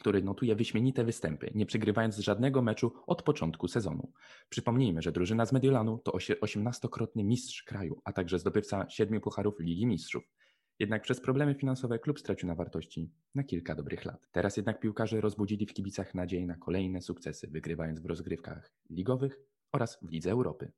który 0.00 0.22
notuje 0.22 0.56
wyśmienite 0.56 1.04
występy, 1.04 1.50
nie 1.54 1.66
przegrywając 1.66 2.18
żadnego 2.18 2.62
meczu 2.62 2.92
od 3.06 3.22
początku 3.22 3.68
sezonu. 3.68 4.12
Przypomnijmy, 4.48 5.02
że 5.02 5.12
drużyna 5.12 5.46
z 5.46 5.52
Mediolanu 5.52 5.98
to 5.98 6.12
osie- 6.12 6.40
18-krotny 6.40 7.24
mistrz 7.24 7.62
kraju, 7.62 8.00
a 8.04 8.12
także 8.12 8.38
zdobywca 8.38 8.90
siedmiu 8.90 9.20
pucharów 9.20 9.60
Ligi 9.60 9.86
Mistrzów. 9.86 10.22
Jednak 10.78 11.02
przez 11.02 11.20
problemy 11.20 11.54
finansowe 11.54 11.98
klub 11.98 12.20
stracił 12.20 12.48
na 12.48 12.54
wartości 12.54 13.10
na 13.34 13.44
kilka 13.44 13.74
dobrych 13.74 14.04
lat. 14.04 14.28
Teraz 14.32 14.56
jednak 14.56 14.80
piłkarze 14.80 15.20
rozbudzili 15.20 15.66
w 15.66 15.72
kibicach 15.72 16.14
nadzieję 16.14 16.46
na 16.46 16.56
kolejne 16.56 17.02
sukcesy, 17.02 17.48
wygrywając 17.48 18.00
w 18.00 18.06
rozgrywkach 18.06 18.72
ligowych 18.90 19.40
oraz 19.72 19.98
w 20.02 20.10
Lidze 20.10 20.30
Europy. 20.30 20.72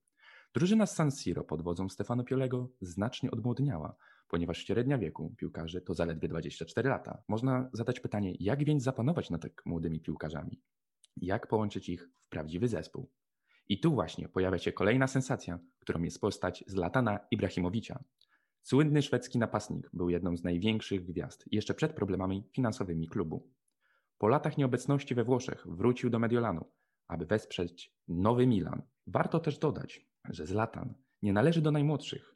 Drużyna 0.54 0.86
z 0.86 0.94
San 0.94 1.10
Siro 1.10 1.44
pod 1.44 1.62
wodzą 1.62 1.88
Stefano 1.88 2.24
Piolego 2.24 2.68
znacznie 2.80 3.30
odmłodniała, 3.30 3.96
ponieważ 4.32 4.58
średnia 4.58 4.98
wieku 4.98 5.34
piłkarzy 5.38 5.80
to 5.80 5.94
zaledwie 5.94 6.28
24 6.28 6.88
lata. 6.88 7.22
Można 7.28 7.70
zadać 7.72 8.00
pytanie, 8.00 8.34
jak 8.40 8.64
więc 8.64 8.82
zapanować 8.82 9.30
nad 9.30 9.42
tak 9.42 9.66
młodymi 9.66 10.00
piłkarzami? 10.00 10.60
Jak 11.16 11.46
połączyć 11.46 11.88
ich 11.88 12.08
w 12.20 12.28
prawdziwy 12.28 12.68
zespół? 12.68 13.10
I 13.68 13.80
tu 13.80 13.94
właśnie 13.94 14.28
pojawia 14.28 14.58
się 14.58 14.72
kolejna 14.72 15.06
sensacja, 15.06 15.58
którą 15.78 16.02
jest 16.02 16.20
postać 16.20 16.64
Zlatana 16.66 17.18
Ibrahimowicza. 17.30 18.04
Słynny 18.62 19.02
szwedzki 19.02 19.38
napastnik 19.38 19.90
był 19.92 20.10
jedną 20.10 20.36
z 20.36 20.44
największych 20.44 21.04
gwiazd 21.04 21.44
jeszcze 21.50 21.74
przed 21.74 21.92
problemami 21.92 22.48
finansowymi 22.52 23.08
klubu. 23.08 23.50
Po 24.18 24.28
latach 24.28 24.58
nieobecności 24.58 25.14
we 25.14 25.24
Włoszech 25.24 25.66
wrócił 25.66 26.10
do 26.10 26.18
Mediolanu, 26.18 26.70
aby 27.08 27.26
wesprzeć 27.26 27.94
nowy 28.08 28.46
Milan. 28.46 28.82
Warto 29.06 29.40
też 29.40 29.58
dodać, 29.58 30.06
że 30.24 30.46
Zlatan 30.46 30.94
nie 31.22 31.32
należy 31.32 31.62
do 31.62 31.70
najmłodszych, 31.70 32.31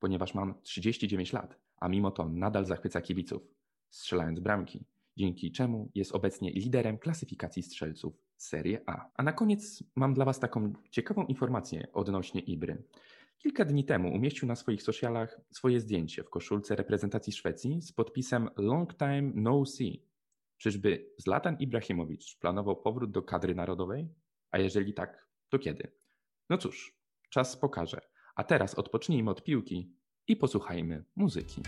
ponieważ 0.00 0.34
ma 0.34 0.54
39 0.62 1.32
lat, 1.32 1.58
a 1.76 1.88
mimo 1.88 2.10
to 2.10 2.28
nadal 2.28 2.66
zachwyca 2.66 3.00
kibiców, 3.00 3.42
strzelając 3.90 4.40
bramki, 4.40 4.84
dzięki 5.16 5.52
czemu 5.52 5.90
jest 5.94 6.12
obecnie 6.12 6.50
liderem 6.50 6.98
klasyfikacji 6.98 7.62
strzelców 7.62 8.14
Serie 8.36 8.80
A. 8.86 9.10
A 9.14 9.22
na 9.22 9.32
koniec 9.32 9.84
mam 9.96 10.14
dla 10.14 10.24
Was 10.24 10.40
taką 10.40 10.72
ciekawą 10.90 11.26
informację 11.26 11.92
odnośnie 11.92 12.40
Ibry. 12.40 12.82
Kilka 13.38 13.64
dni 13.64 13.84
temu 13.84 14.14
umieścił 14.14 14.48
na 14.48 14.56
swoich 14.56 14.82
socialach 14.82 15.40
swoje 15.50 15.80
zdjęcie 15.80 16.24
w 16.24 16.30
koszulce 16.30 16.76
reprezentacji 16.76 17.32
Szwecji 17.32 17.82
z 17.82 17.92
podpisem 17.92 18.48
Long 18.56 18.94
Time 18.98 19.32
No 19.34 19.66
See. 19.66 20.02
Czyżby 20.56 21.10
Zlatan 21.18 21.56
Ibrahimowicz 21.58 22.38
planował 22.38 22.76
powrót 22.76 23.10
do 23.10 23.22
kadry 23.22 23.54
narodowej? 23.54 24.08
A 24.50 24.58
jeżeli 24.58 24.94
tak, 24.94 25.26
to 25.48 25.58
kiedy? 25.58 25.92
No 26.50 26.58
cóż, 26.58 26.96
czas 27.30 27.56
pokaże. 27.56 28.09
A 28.34 28.44
teraz 28.44 28.74
odpocznijmy 28.74 29.30
od 29.30 29.44
piłki 29.44 29.92
i 30.26 30.36
posłuchajmy 30.36 31.04
muzyki. 31.16 31.62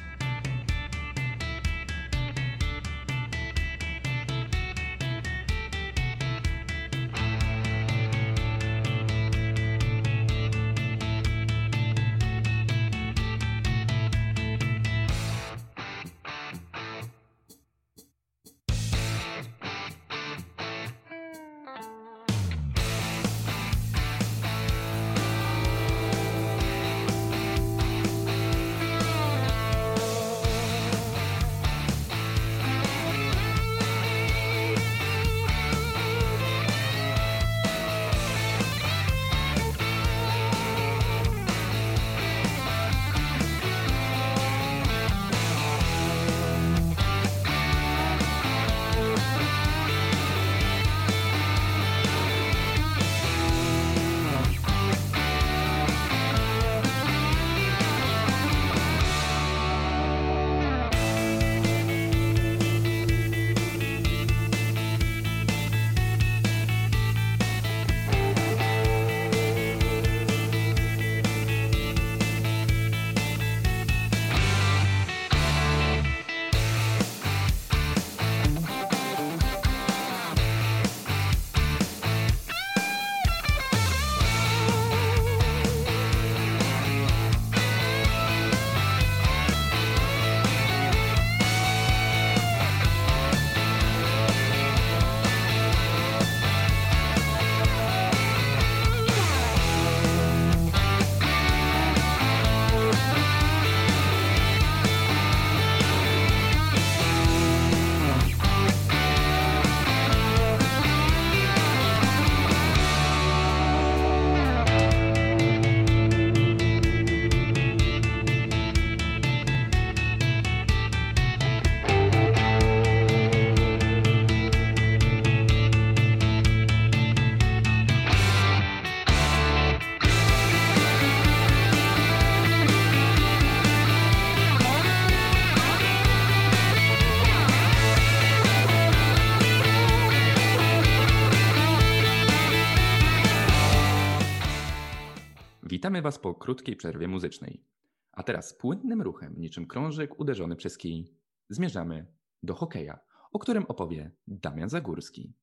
Was 146.03 146.19
po 146.19 146.35
krótkiej 146.35 146.77
przerwie 146.77 147.09
muzycznej. 147.09 147.65
A 148.13 148.23
teraz 148.23 148.55
płynnym 148.55 149.03
ruchem, 149.03 149.35
niczym 149.37 149.67
krążek 149.67 150.21
uderzony 150.21 150.57
przez 150.57 150.79
kij, 150.79 151.15
zmierzamy 151.49 152.07
do 152.43 152.55
hokeja, 152.55 152.99
o 153.33 153.39
którym 153.39 153.65
opowie 153.65 154.11
Damian 154.27 154.69
Zagórski. 154.69 155.35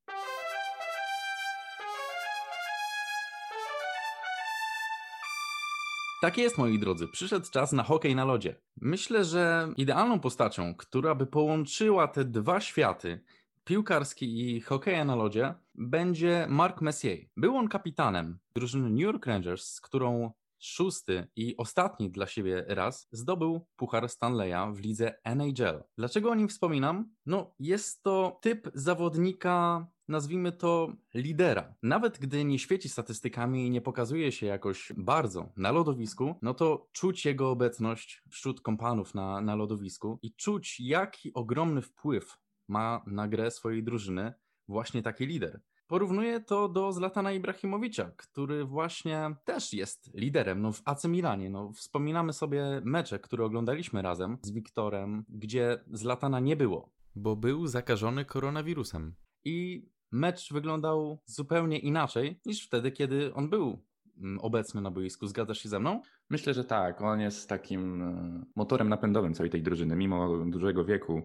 Tak 6.21 6.37
jest, 6.37 6.57
moi 6.57 6.79
drodzy, 6.79 7.07
przyszedł 7.07 7.51
czas 7.51 7.71
na 7.71 7.83
hokej 7.83 8.15
na 8.15 8.25
lodzie. 8.25 8.55
Myślę, 8.81 9.23
że 9.23 9.73
idealną 9.77 10.19
postacią, 10.19 10.75
która 10.75 11.15
by 11.15 11.25
połączyła 11.25 12.07
te 12.07 12.25
dwa 12.25 12.61
światy, 12.61 13.23
piłkarski 13.63 14.55
i 14.55 14.61
hokeja 14.61 15.05
na 15.05 15.15
lodzie, 15.15 15.53
będzie 15.75 16.45
Mark 16.49 16.81
Messier. 16.81 17.17
Był 17.37 17.57
on 17.57 17.67
kapitanem 17.67 18.39
drużyny 18.55 18.89
New 18.89 18.99
York 18.99 19.25
Rangers, 19.25 19.65
z 19.65 19.81
którą 19.81 20.31
szósty 20.59 21.27
i 21.35 21.57
ostatni 21.57 22.11
dla 22.11 22.27
siebie 22.27 22.65
raz 22.67 23.07
zdobył 23.11 23.67
Puchar 23.75 24.09
Stanleya 24.09 24.73
w 24.73 24.79
lidze 24.79 25.15
NHL. 25.23 25.83
Dlaczego 25.97 26.29
o 26.29 26.35
nim 26.35 26.47
wspominam? 26.47 27.11
No, 27.25 27.55
jest 27.59 28.03
to 28.03 28.39
typ 28.41 28.71
zawodnika, 28.73 29.87
nazwijmy 30.07 30.51
to 30.51 30.93
lidera. 31.13 31.75
Nawet 31.83 32.19
gdy 32.19 32.45
nie 32.45 32.59
świeci 32.59 32.89
statystykami 32.89 33.67
i 33.67 33.69
nie 33.69 33.81
pokazuje 33.81 34.31
się 34.31 34.45
jakoś 34.45 34.91
bardzo 34.97 35.51
na 35.57 35.71
lodowisku, 35.71 36.35
no 36.41 36.53
to 36.53 36.87
czuć 36.91 37.25
jego 37.25 37.49
obecność 37.49 38.23
wśród 38.29 38.61
kompanów 38.61 39.15
na, 39.15 39.41
na 39.41 39.55
lodowisku 39.55 40.19
i 40.21 40.33
czuć, 40.35 40.79
jaki 40.79 41.33
ogromny 41.33 41.81
wpływ 41.81 42.37
ma 42.67 43.03
na 43.07 43.27
grę 43.27 43.51
swojej 43.51 43.83
drużyny 43.83 44.33
właśnie 44.67 45.03
taki 45.03 45.25
lider. 45.25 45.61
Porównuję 45.89 46.39
to 46.39 46.69
do 46.69 46.91
Zlatana 46.91 47.31
Ibrahimowicza, 47.31 48.11
który 48.17 48.65
właśnie 48.65 49.35
też 49.45 49.73
jest 49.73 50.11
liderem 50.13 50.61
no, 50.61 50.71
w 50.71 50.81
AC 50.85 51.05
Milanie. 51.05 51.49
No, 51.49 51.71
wspominamy 51.71 52.33
sobie 52.33 52.81
mecze, 52.83 53.19
które 53.19 53.45
oglądaliśmy 53.45 54.01
razem 54.01 54.37
z 54.41 54.51
Wiktorem, 54.51 55.25
gdzie 55.29 55.83
Zlatana 55.91 56.39
nie 56.39 56.55
było. 56.55 56.89
Bo 57.15 57.35
był 57.35 57.67
zakażony 57.67 58.25
koronawirusem. 58.25 59.15
I 59.45 59.87
mecz 60.11 60.53
wyglądał 60.53 61.19
zupełnie 61.25 61.79
inaczej 61.79 62.39
niż 62.45 62.65
wtedy, 62.65 62.91
kiedy 62.91 63.33
on 63.33 63.49
był 63.49 63.83
mm, 64.17 64.39
obecny 64.39 64.81
na 64.81 64.91
boisku. 64.91 65.27
Zgadzasz 65.27 65.59
się 65.59 65.69
ze 65.69 65.79
mną? 65.79 66.01
Myślę, 66.29 66.53
że 66.53 66.63
tak. 66.63 67.01
On 67.01 67.19
jest 67.19 67.49
takim 67.49 68.01
e, 68.01 68.45
motorem 68.55 68.89
napędowym 68.89 69.33
całej 69.33 69.49
tej 69.49 69.63
drużyny. 69.63 69.95
Mimo 69.95 70.45
dużego 70.45 70.85
wieku, 70.85 71.21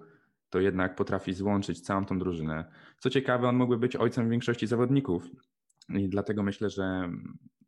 to 0.54 0.60
jednak 0.60 0.96
potrafi 0.96 1.32
złączyć 1.32 1.80
całą 1.80 2.04
tą 2.04 2.18
drużynę. 2.18 2.64
Co 2.98 3.10
ciekawe, 3.10 3.48
on 3.48 3.56
mógłby 3.56 3.78
być 3.78 3.96
ojcem 3.96 4.30
większości 4.30 4.66
zawodników. 4.66 5.26
I 5.88 6.08
dlatego 6.08 6.42
myślę, 6.42 6.70
że 6.70 7.10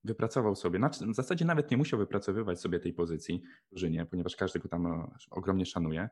wypracował 0.05 0.57
sobie, 0.57 0.79
znaczy 0.79 1.07
w 1.07 1.15
zasadzie 1.15 1.45
nawet 1.45 1.71
nie 1.71 1.77
musiał 1.77 1.99
wypracowywać 1.99 2.61
sobie 2.61 2.81
tej 2.81 2.93
pozycji 2.93 3.43
w 3.67 3.71
drużynie, 3.71 4.07
ponieważ 4.07 4.37
każdy 4.37 4.59
go 4.59 4.69
tam 4.69 4.87
e, 4.87 5.11
ogromnie 5.31 5.67
szanuje. 5.67 6.09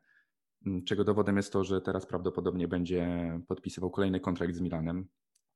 Mm, 0.66 0.84
Czego 0.84 1.04
dowodem 1.04 1.36
jest 1.36 1.52
to, 1.52 1.64
że 1.64 1.80
teraz 1.80 2.06
prawdopodobnie 2.06 2.68
będzie 2.68 3.08
podpisywał 3.48 3.90
kolejny 3.90 4.20
kontrakt 4.20 4.54
z 4.54 4.60
Milanem 4.60 5.08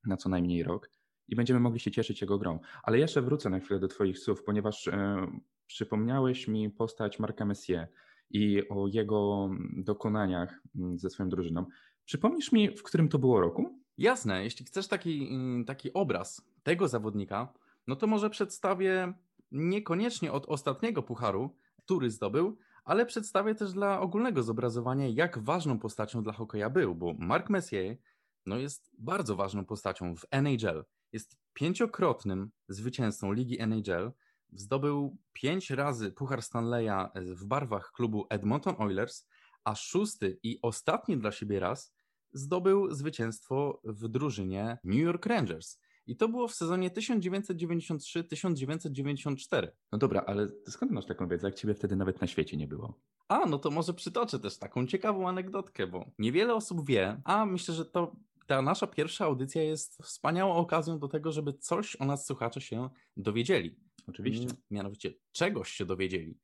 na 0.05 0.17
co 0.17 0.29
najmniej 0.29 0.63
rok 0.63 0.89
i 1.27 1.35
będziemy 1.35 1.59
mogli 1.59 1.79
się 1.79 1.91
cieszyć 1.91 2.21
jego 2.21 2.37
grą. 2.37 2.59
Ale 2.83 2.99
jeszcze 2.99 3.21
wrócę 3.21 3.49
na 3.49 3.59
chwilę 3.59 3.79
do 3.79 3.87
Twoich 3.87 4.19
słów, 4.19 4.43
ponieważ 4.43 4.87
e, 4.87 5.27
przypomniałeś 5.67 6.47
mi 6.47 6.69
postać 6.69 7.19
Marka 7.19 7.45
Messier 7.45 7.87
i 8.29 8.69
o 8.69 8.87
jego 8.87 9.49
dokonaniach 9.77 10.61
mm, 10.75 10.99
ze 10.99 11.09
swoją 11.09 11.29
drużyną. 11.29 11.65
Przypomnisz 12.05 12.51
mi, 12.51 12.77
w 12.77 12.83
którym 12.83 13.09
to 13.09 13.19
było 13.19 13.41
roku? 13.41 13.79
Jasne, 13.97 14.43
jeśli 14.43 14.65
chcesz 14.65 14.87
taki, 14.87 15.27
mm, 15.31 15.65
taki 15.65 15.93
obraz 15.93 16.41
tego 16.63 16.87
zawodnika, 16.87 17.53
no 17.87 17.95
to 17.95 18.07
może 18.07 18.29
przedstawię 18.29 19.13
niekoniecznie 19.51 20.31
od 20.31 20.45
ostatniego 20.45 21.03
pucharu, 21.03 21.55
który 21.77 22.09
zdobył, 22.09 22.57
ale 22.83 23.05
przedstawię 23.05 23.55
też 23.55 23.73
dla 23.73 24.01
ogólnego 24.01 24.43
zobrazowania, 24.43 25.07
jak 25.07 25.39
ważną 25.39 25.79
postacią 25.79 26.23
dla 26.23 26.33
hokeja 26.33 26.69
był, 26.69 26.95
bo 26.95 27.13
Mark 27.13 27.49
Messier 27.49 27.97
no 28.45 28.57
jest 28.57 28.91
bardzo 28.97 29.35
ważną 29.35 29.65
postacią 29.65 30.15
w 30.15 30.25
NHL. 30.31 30.85
Jest 31.11 31.37
pięciokrotnym 31.53 32.51
zwycięzcą 32.67 33.31
ligi 33.31 33.61
NHL, 33.61 34.11
zdobył 34.53 35.17
pięć 35.33 35.69
razy 35.69 36.11
Puchar 36.11 36.41
Stanleya 36.41 37.09
w 37.15 37.45
barwach 37.45 37.91
klubu 37.91 38.25
Edmonton 38.29 38.75
Oilers, 38.77 39.27
a 39.63 39.75
szósty 39.75 40.39
i 40.43 40.59
ostatni 40.61 41.17
dla 41.17 41.31
siebie 41.31 41.59
raz 41.59 41.93
zdobył 42.31 42.93
zwycięstwo 42.93 43.81
w 43.83 44.07
drużynie 44.07 44.77
New 44.83 44.99
York 44.99 45.25
Rangers. 45.25 45.79
I 46.07 46.15
to 46.15 46.29
było 46.29 46.47
w 46.47 46.55
sezonie 46.55 46.89
1993-1994. 46.89 49.67
No 49.91 49.97
dobra, 49.97 50.23
ale 50.27 50.47
skąd 50.67 50.91
masz 50.91 51.05
taką 51.05 51.27
wiedzę, 51.27 51.47
jak 51.47 51.55
ciebie 51.55 51.73
wtedy 51.73 51.95
nawet 51.95 52.21
na 52.21 52.27
świecie 52.27 52.57
nie 52.57 52.67
było? 52.67 52.99
A, 53.27 53.45
no 53.45 53.59
to 53.59 53.71
może 53.71 53.93
przytoczę 53.93 54.39
też 54.39 54.57
taką 54.57 54.87
ciekawą 54.87 55.29
anegdotkę, 55.29 55.87
bo 55.87 56.11
niewiele 56.19 56.55
osób 56.55 56.87
wie, 56.87 57.21
a 57.23 57.45
myślę, 57.45 57.73
że 57.73 57.85
to 57.85 58.15
ta 58.47 58.61
nasza 58.61 58.87
pierwsza 58.87 59.25
audycja 59.25 59.63
jest 59.63 59.97
wspaniałą 60.03 60.53
okazją 60.53 60.99
do 60.99 61.07
tego, 61.07 61.31
żeby 61.31 61.53
coś 61.53 61.95
o 61.95 62.05
nas 62.05 62.25
słuchacze 62.25 62.61
się 62.61 62.89
dowiedzieli. 63.17 63.88
Oczywiście. 64.07 64.45
Mm, 64.45 64.57
Mianowicie 64.71 65.13
czegoś 65.31 65.71
się 65.71 65.85
dowiedzieli. 65.85 66.37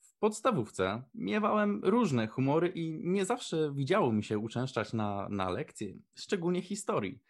W 0.00 0.18
podstawówce 0.18 1.02
miewałem 1.14 1.80
różne 1.84 2.26
humory 2.26 2.68
i 2.68 3.00
nie 3.08 3.24
zawsze 3.24 3.72
widziało 3.74 4.12
mi 4.12 4.24
się 4.24 4.38
uczęszczać 4.38 4.92
na, 4.92 5.28
na 5.28 5.50
lekcje, 5.50 5.94
szczególnie 6.14 6.62
historii. 6.62 7.22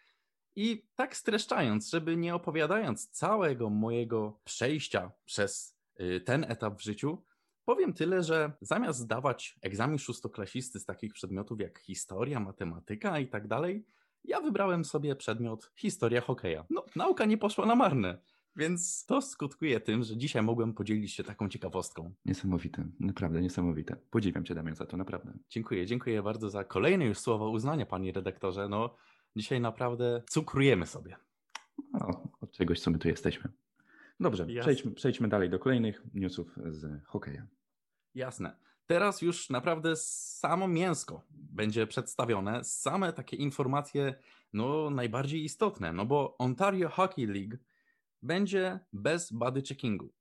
I 0.55 0.85
tak 0.95 1.15
streszczając, 1.17 1.89
żeby 1.89 2.17
nie 2.17 2.35
opowiadając 2.35 3.09
całego 3.09 3.69
mojego 3.69 4.39
przejścia 4.43 5.11
przez 5.25 5.77
y, 6.01 6.21
ten 6.21 6.45
etap 6.51 6.79
w 6.79 6.83
życiu, 6.83 7.23
powiem 7.65 7.93
tyle, 7.93 8.23
że 8.23 8.51
zamiast 8.61 8.99
zdawać 8.99 9.59
egzamin 9.61 9.97
szóstoklasisty 9.97 10.79
z 10.79 10.85
takich 10.85 11.13
przedmiotów 11.13 11.59
jak 11.59 11.79
historia, 11.79 12.39
matematyka 12.39 13.19
i 13.19 13.27
tak 13.27 13.47
dalej, 13.47 13.85
ja 14.23 14.41
wybrałem 14.41 14.85
sobie 14.85 15.15
przedmiot 15.15 15.71
historia 15.75 16.21
hokeja. 16.21 16.65
No, 16.69 16.85
nauka 16.95 17.25
nie 17.25 17.37
poszła 17.37 17.65
na 17.65 17.75
marne. 17.75 18.17
Więc 18.55 19.05
to 19.05 19.21
skutkuje 19.21 19.79
tym, 19.79 20.03
że 20.03 20.17
dzisiaj 20.17 20.43
mogłem 20.43 20.73
podzielić 20.73 21.13
się 21.13 21.23
taką 21.23 21.49
ciekawostką. 21.49 22.13
Niesamowite, 22.25 22.87
naprawdę 22.99 23.41
niesamowite. 23.41 23.95
Podziwiam 24.09 24.45
cię, 24.45 24.55
Damian, 24.55 24.75
za 24.75 24.85
to, 24.85 24.97
naprawdę. 24.97 25.33
Dziękuję, 25.49 25.85
dziękuję 25.85 26.23
bardzo 26.23 26.49
za 26.49 26.63
kolejne 26.63 27.05
już 27.05 27.19
słowa 27.19 27.47
uznania, 27.47 27.85
panie 27.85 28.11
redaktorze. 28.11 28.69
No, 28.69 28.95
dzisiaj 29.35 29.61
naprawdę 29.61 30.23
cukrujemy 30.29 30.85
sobie. 30.85 31.15
No, 31.93 32.23
od 32.41 32.51
czegoś, 32.51 32.79
co 32.79 32.91
my 32.91 32.99
tu 32.99 33.07
jesteśmy. 33.07 33.49
Dobrze, 34.19 34.45
przejdźmy, 34.59 34.91
przejdźmy 34.91 35.27
dalej 35.27 35.49
do 35.49 35.59
kolejnych 35.59 36.03
newsów 36.13 36.55
z 36.69 37.05
hokeja. 37.05 37.47
Jasne. 38.15 38.55
Teraz 38.87 39.21
już 39.21 39.49
naprawdę 39.49 39.95
samo 39.95 40.67
mięsko 40.67 41.23
będzie 41.31 41.87
przedstawione, 41.87 42.63
same 42.63 43.13
takie 43.13 43.37
informacje, 43.37 44.15
no 44.53 44.89
najbardziej 44.89 45.43
istotne, 45.43 45.93
no 45.93 46.05
bo 46.05 46.37
Ontario 46.37 46.89
Hockey 46.89 47.25
League 47.25 47.57
będzie 48.21 48.79
bez 48.93 49.31
body 49.31 49.61
checkingu. 49.61 50.13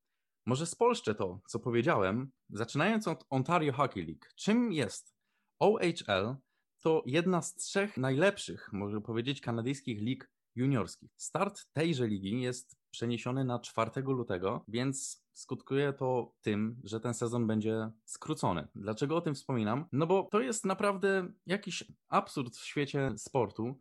Może 0.47 0.67
spolszczę 0.67 1.15
to, 1.15 1.41
co 1.47 1.59
powiedziałem, 1.59 2.31
zaczynając 2.51 3.09
od 3.09 3.27
Ontario 3.31 3.73
Hockey 3.73 4.07
League. 4.07 4.27
Czym 4.37 4.73
jest? 4.73 5.15
OHL 5.59 6.37
to 6.81 7.03
jedna 7.07 7.43
z 7.43 7.55
trzech 7.55 7.97
najlepszych, 7.97 8.73
może 8.73 9.01
powiedzieć, 9.01 9.41
kanadyjskich 9.41 10.01
lig 10.01 10.31
juniorskich. 10.55 11.11
Start 11.17 11.67
tejże 11.73 12.07
ligi 12.07 12.43
jest 12.43 12.77
przeniesiony 12.91 13.45
na 13.45 13.59
4 13.59 13.91
lutego, 14.03 14.65
więc 14.69 15.25
skutkuje 15.33 15.93
to 15.93 16.35
tym, 16.41 16.81
że 16.85 17.01
ten 17.01 17.15
sezon 17.15 17.47
będzie 17.47 17.91
skrócony. 18.05 18.69
Dlaczego 18.75 19.17
o 19.17 19.21
tym 19.21 19.35
wspominam? 19.35 19.85
No 19.93 20.07
bo 20.07 20.29
to 20.31 20.41
jest 20.41 20.65
naprawdę 20.65 21.33
jakiś 21.47 21.85
absurd 22.09 22.57
w 22.57 22.65
świecie 22.65 23.13
sportu. 23.17 23.81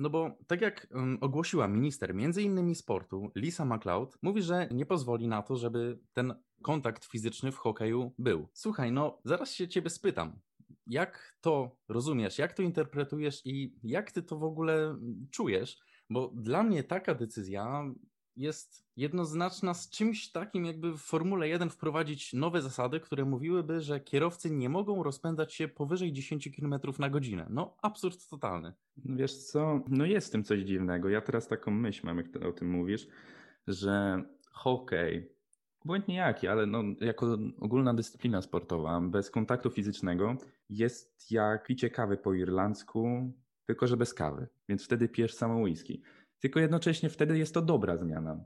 No 0.00 0.10
bo 0.10 0.38
tak 0.46 0.60
jak 0.60 0.86
ogłosiła 1.20 1.68
minister 1.68 2.14
między 2.14 2.42
innymi 2.42 2.74
sportu, 2.74 3.30
Lisa 3.36 3.64
McLeod, 3.64 4.18
mówi, 4.22 4.42
że 4.42 4.68
nie 4.70 4.86
pozwoli 4.86 5.28
na 5.28 5.42
to, 5.42 5.56
żeby 5.56 5.98
ten 6.12 6.34
kontakt 6.62 7.04
fizyczny 7.04 7.52
w 7.52 7.56
hokeju 7.56 8.14
był. 8.18 8.48
Słuchaj, 8.52 8.92
no 8.92 9.20
zaraz 9.24 9.52
się 9.52 9.68
ciebie 9.68 9.90
spytam, 9.90 10.40
jak 10.86 11.36
to 11.40 11.76
rozumiesz, 11.88 12.38
jak 12.38 12.52
to 12.52 12.62
interpretujesz 12.62 13.46
i 13.46 13.74
jak 13.82 14.12
ty 14.12 14.22
to 14.22 14.38
w 14.38 14.44
ogóle 14.44 14.98
czujesz? 15.30 15.78
Bo 16.10 16.32
dla 16.34 16.62
mnie 16.62 16.84
taka 16.84 17.14
decyzja 17.14 17.84
jest 18.36 18.86
jednoznaczna 18.96 19.74
z 19.74 19.90
czymś 19.90 20.32
takim, 20.32 20.64
jakby 20.64 20.92
w 20.92 20.98
Formule 20.98 21.48
1 21.48 21.70
wprowadzić 21.70 22.32
nowe 22.32 22.62
zasady, 22.62 23.00
które 23.00 23.24
mówiłyby, 23.24 23.80
że 23.80 24.00
kierowcy 24.00 24.50
nie 24.50 24.68
mogą 24.68 25.02
rozpędzać 25.02 25.54
się 25.54 25.68
powyżej 25.68 26.12
10 26.12 26.48
km 26.56 26.74
na 26.98 27.10
godzinę. 27.10 27.46
No, 27.50 27.76
absurd 27.82 28.28
totalny. 28.28 28.72
Wiesz 28.96 29.36
co, 29.36 29.80
no 29.88 30.04
jest 30.04 30.28
w 30.28 30.30
tym 30.30 30.44
coś 30.44 30.60
dziwnego. 30.60 31.08
Ja 31.08 31.20
teraz 31.20 31.48
taką 31.48 31.70
myśl 31.70 32.06
mam, 32.06 32.16
jak 32.16 32.26
o 32.48 32.52
tym 32.52 32.70
mówisz, 32.70 33.08
że 33.66 34.22
hokej, 34.50 35.32
obojętnie 35.84 36.14
jaki, 36.16 36.48
ale 36.48 36.66
no, 36.66 36.82
jako 37.00 37.38
ogólna 37.60 37.94
dyscyplina 37.94 38.42
sportowa, 38.42 39.00
bez 39.00 39.30
kontaktu 39.30 39.70
fizycznego, 39.70 40.36
jest 40.68 41.30
jak 41.30 41.66
picie 41.66 41.90
kawy 41.90 42.16
po 42.16 42.34
irlandzku, 42.34 43.32
tylko 43.66 43.86
że 43.86 43.96
bez 43.96 44.14
kawy. 44.14 44.48
Więc 44.68 44.84
wtedy 44.84 45.08
pijesz 45.08 45.34
samą 45.34 45.62
whisky. 45.62 46.02
Tylko 46.40 46.60
jednocześnie 46.60 47.08
wtedy 47.08 47.38
jest 47.38 47.54
to 47.54 47.62
dobra 47.62 47.96
zmiana. 47.96 48.44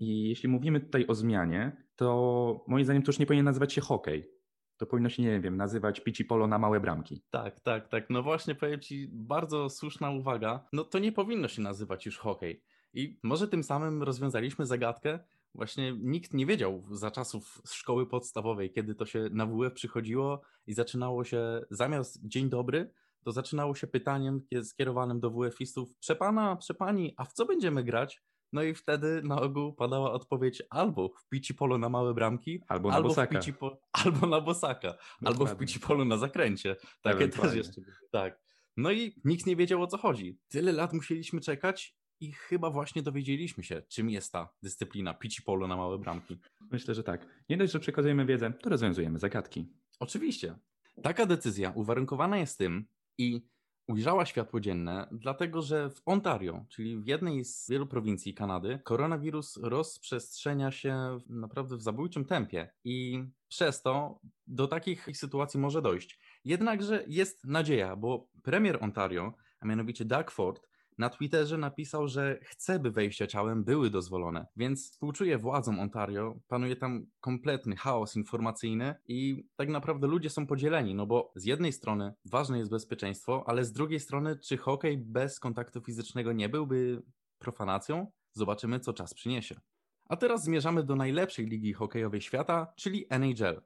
I 0.00 0.28
jeśli 0.28 0.48
mówimy 0.48 0.80
tutaj 0.80 1.06
o 1.06 1.14
zmianie, 1.14 1.84
to 1.96 2.64
moim 2.68 2.84
zdaniem 2.84 3.02
to 3.02 3.08
już 3.08 3.18
nie 3.18 3.26
powinien 3.26 3.44
nazywać 3.44 3.72
się 3.72 3.80
hokej. 3.80 4.30
To 4.76 4.86
powinno 4.86 5.08
się, 5.08 5.22
nie 5.22 5.40
wiem, 5.40 5.56
nazywać 5.56 6.00
pici 6.00 6.24
polo 6.24 6.46
na 6.46 6.58
małe 6.58 6.80
bramki. 6.80 7.22
Tak, 7.30 7.60
tak, 7.60 7.88
tak. 7.88 8.10
No 8.10 8.22
właśnie 8.22 8.54
powiem 8.54 8.80
Ci, 8.80 9.08
bardzo 9.12 9.70
słuszna 9.70 10.10
uwaga. 10.10 10.68
No 10.72 10.84
to 10.84 10.98
nie 10.98 11.12
powinno 11.12 11.48
się 11.48 11.62
nazywać 11.62 12.06
już 12.06 12.18
hokej. 12.18 12.62
I 12.92 13.18
może 13.22 13.48
tym 13.48 13.62
samym 13.62 14.02
rozwiązaliśmy 14.02 14.66
zagadkę. 14.66 15.18
Właśnie 15.54 15.92
nikt 15.92 16.34
nie 16.34 16.46
wiedział 16.46 16.84
za 16.90 17.10
czasów 17.10 17.62
szkoły 17.70 18.06
podstawowej, 18.06 18.70
kiedy 18.70 18.94
to 18.94 19.06
się 19.06 19.28
na 19.32 19.46
WF 19.46 19.72
przychodziło 19.72 20.40
i 20.66 20.74
zaczynało 20.74 21.24
się 21.24 21.60
zamiast 21.70 22.26
dzień 22.28 22.48
dobry, 22.48 22.92
to 23.24 23.32
zaczynało 23.32 23.74
się 23.74 23.86
pytaniem 23.86 24.40
kie- 24.40 24.64
skierowanym 24.64 25.20
do 25.20 25.30
WF-istów, 25.30 25.94
przepana, 26.00 26.56
przepani, 26.56 27.14
a 27.16 27.24
w 27.24 27.32
co 27.32 27.46
będziemy 27.46 27.84
grać? 27.84 28.22
No 28.52 28.62
i 28.62 28.74
wtedy 28.74 29.22
na 29.24 29.40
ogół 29.40 29.72
padała 29.72 30.12
odpowiedź 30.12 30.62
albo 30.70 31.08
w 31.08 31.28
pici 31.28 31.54
polo 31.54 31.78
na 31.78 31.88
małe 31.88 32.14
bramki, 32.14 32.60
Albo 32.68 32.88
na 32.88 32.94
albo 32.94 33.08
w 33.08 33.10
bosaka. 33.10 33.38
pici 33.38 33.52
po, 33.52 33.80
albo 33.92 34.26
na 34.26 34.40
bosaka, 34.40 34.94
albo 35.24 35.46
w 35.46 35.56
pici 35.56 35.80
polo 35.80 36.04
na 36.04 36.16
zakręcie. 36.16 36.76
Takie 37.02 37.28
też 37.28 37.54
jeszcze. 37.54 37.80
Tak. 38.12 38.40
No 38.76 38.90
i 38.90 39.20
nikt 39.24 39.46
nie 39.46 39.56
wiedział 39.56 39.82
o 39.82 39.86
co 39.86 39.98
chodzi. 39.98 40.38
Tyle 40.48 40.72
lat 40.72 40.92
musieliśmy 40.92 41.40
czekać 41.40 41.96
i 42.20 42.32
chyba 42.32 42.70
właśnie 42.70 43.02
dowiedzieliśmy 43.02 43.64
się, 43.64 43.82
czym 43.88 44.10
jest 44.10 44.32
ta 44.32 44.48
dyscyplina 44.62 45.14
pici 45.14 45.42
polo 45.42 45.66
na 45.68 45.76
małe 45.76 45.98
bramki. 45.98 46.38
Myślę, 46.70 46.94
że 46.94 47.02
tak. 47.02 47.26
Nie 47.48 47.56
dość, 47.56 47.72
że 47.72 47.80
przekazujemy 47.80 48.26
wiedzę, 48.26 48.52
to 48.62 48.70
rozwiązujemy 48.70 49.18
zagadki. 49.18 49.66
Oczywiście. 50.00 50.58
Taka 51.02 51.26
decyzja 51.26 51.70
uwarunkowana 51.74 52.38
jest 52.38 52.58
tym 52.58 52.84
i 53.18 53.42
ujrzała 53.88 54.26
światło 54.26 54.60
dzienne, 54.60 55.08
dlatego 55.12 55.62
że 55.62 55.90
w 55.90 56.02
Ontario, 56.06 56.64
czyli 56.68 56.98
w 56.98 57.06
jednej 57.06 57.44
z 57.44 57.70
wielu 57.70 57.86
prowincji 57.86 58.34
Kanady, 58.34 58.80
koronawirus 58.84 59.56
rozprzestrzenia 59.56 60.70
się 60.70 61.18
w- 61.26 61.30
naprawdę 61.30 61.76
w 61.76 61.82
zabójczym 61.82 62.24
tempie 62.24 62.70
i 62.84 63.24
przez 63.48 63.82
to 63.82 64.20
do 64.46 64.68
takich 64.68 65.08
sytuacji 65.16 65.60
może 65.60 65.82
dojść. 65.82 66.18
Jednakże 66.44 67.04
jest 67.06 67.44
nadzieja, 67.44 67.96
bo 67.96 68.28
premier 68.42 68.78
Ontario, 68.80 69.34
a 69.60 69.66
mianowicie 69.66 70.04
Doug 70.04 70.30
Ford, 70.30 70.69
na 71.00 71.08
Twitterze 71.08 71.58
napisał, 71.58 72.08
że 72.08 72.38
chce, 72.42 72.78
by 72.78 72.90
wejścia 72.90 73.26
ciałem 73.26 73.64
były 73.64 73.90
dozwolone, 73.90 74.46
więc 74.56 74.90
współczuję 74.90 75.38
władzom 75.38 75.80
Ontario, 75.80 76.40
panuje 76.48 76.76
tam 76.76 77.06
kompletny 77.20 77.76
chaos 77.76 78.16
informacyjny 78.16 78.94
i 79.08 79.44
tak 79.56 79.68
naprawdę 79.68 80.06
ludzie 80.06 80.30
są 80.30 80.46
podzieleni, 80.46 80.94
no 80.94 81.06
bo 81.06 81.32
z 81.36 81.44
jednej 81.44 81.72
strony 81.72 82.14
ważne 82.24 82.58
jest 82.58 82.70
bezpieczeństwo, 82.70 83.44
ale 83.46 83.64
z 83.64 83.72
drugiej 83.72 84.00
strony 84.00 84.38
czy 84.38 84.56
hokej 84.56 84.98
bez 84.98 85.40
kontaktu 85.40 85.80
fizycznego 85.80 86.32
nie 86.32 86.48
byłby 86.48 87.02
profanacją? 87.38 88.12
Zobaczymy, 88.32 88.80
co 88.80 88.92
czas 88.92 89.14
przyniesie. 89.14 89.60
A 90.08 90.16
teraz 90.16 90.44
zmierzamy 90.44 90.82
do 90.82 90.96
najlepszej 90.96 91.46
ligi 91.46 91.72
hokejowej 91.72 92.20
świata, 92.20 92.72
czyli 92.76 93.06
NHL. 93.10 93.62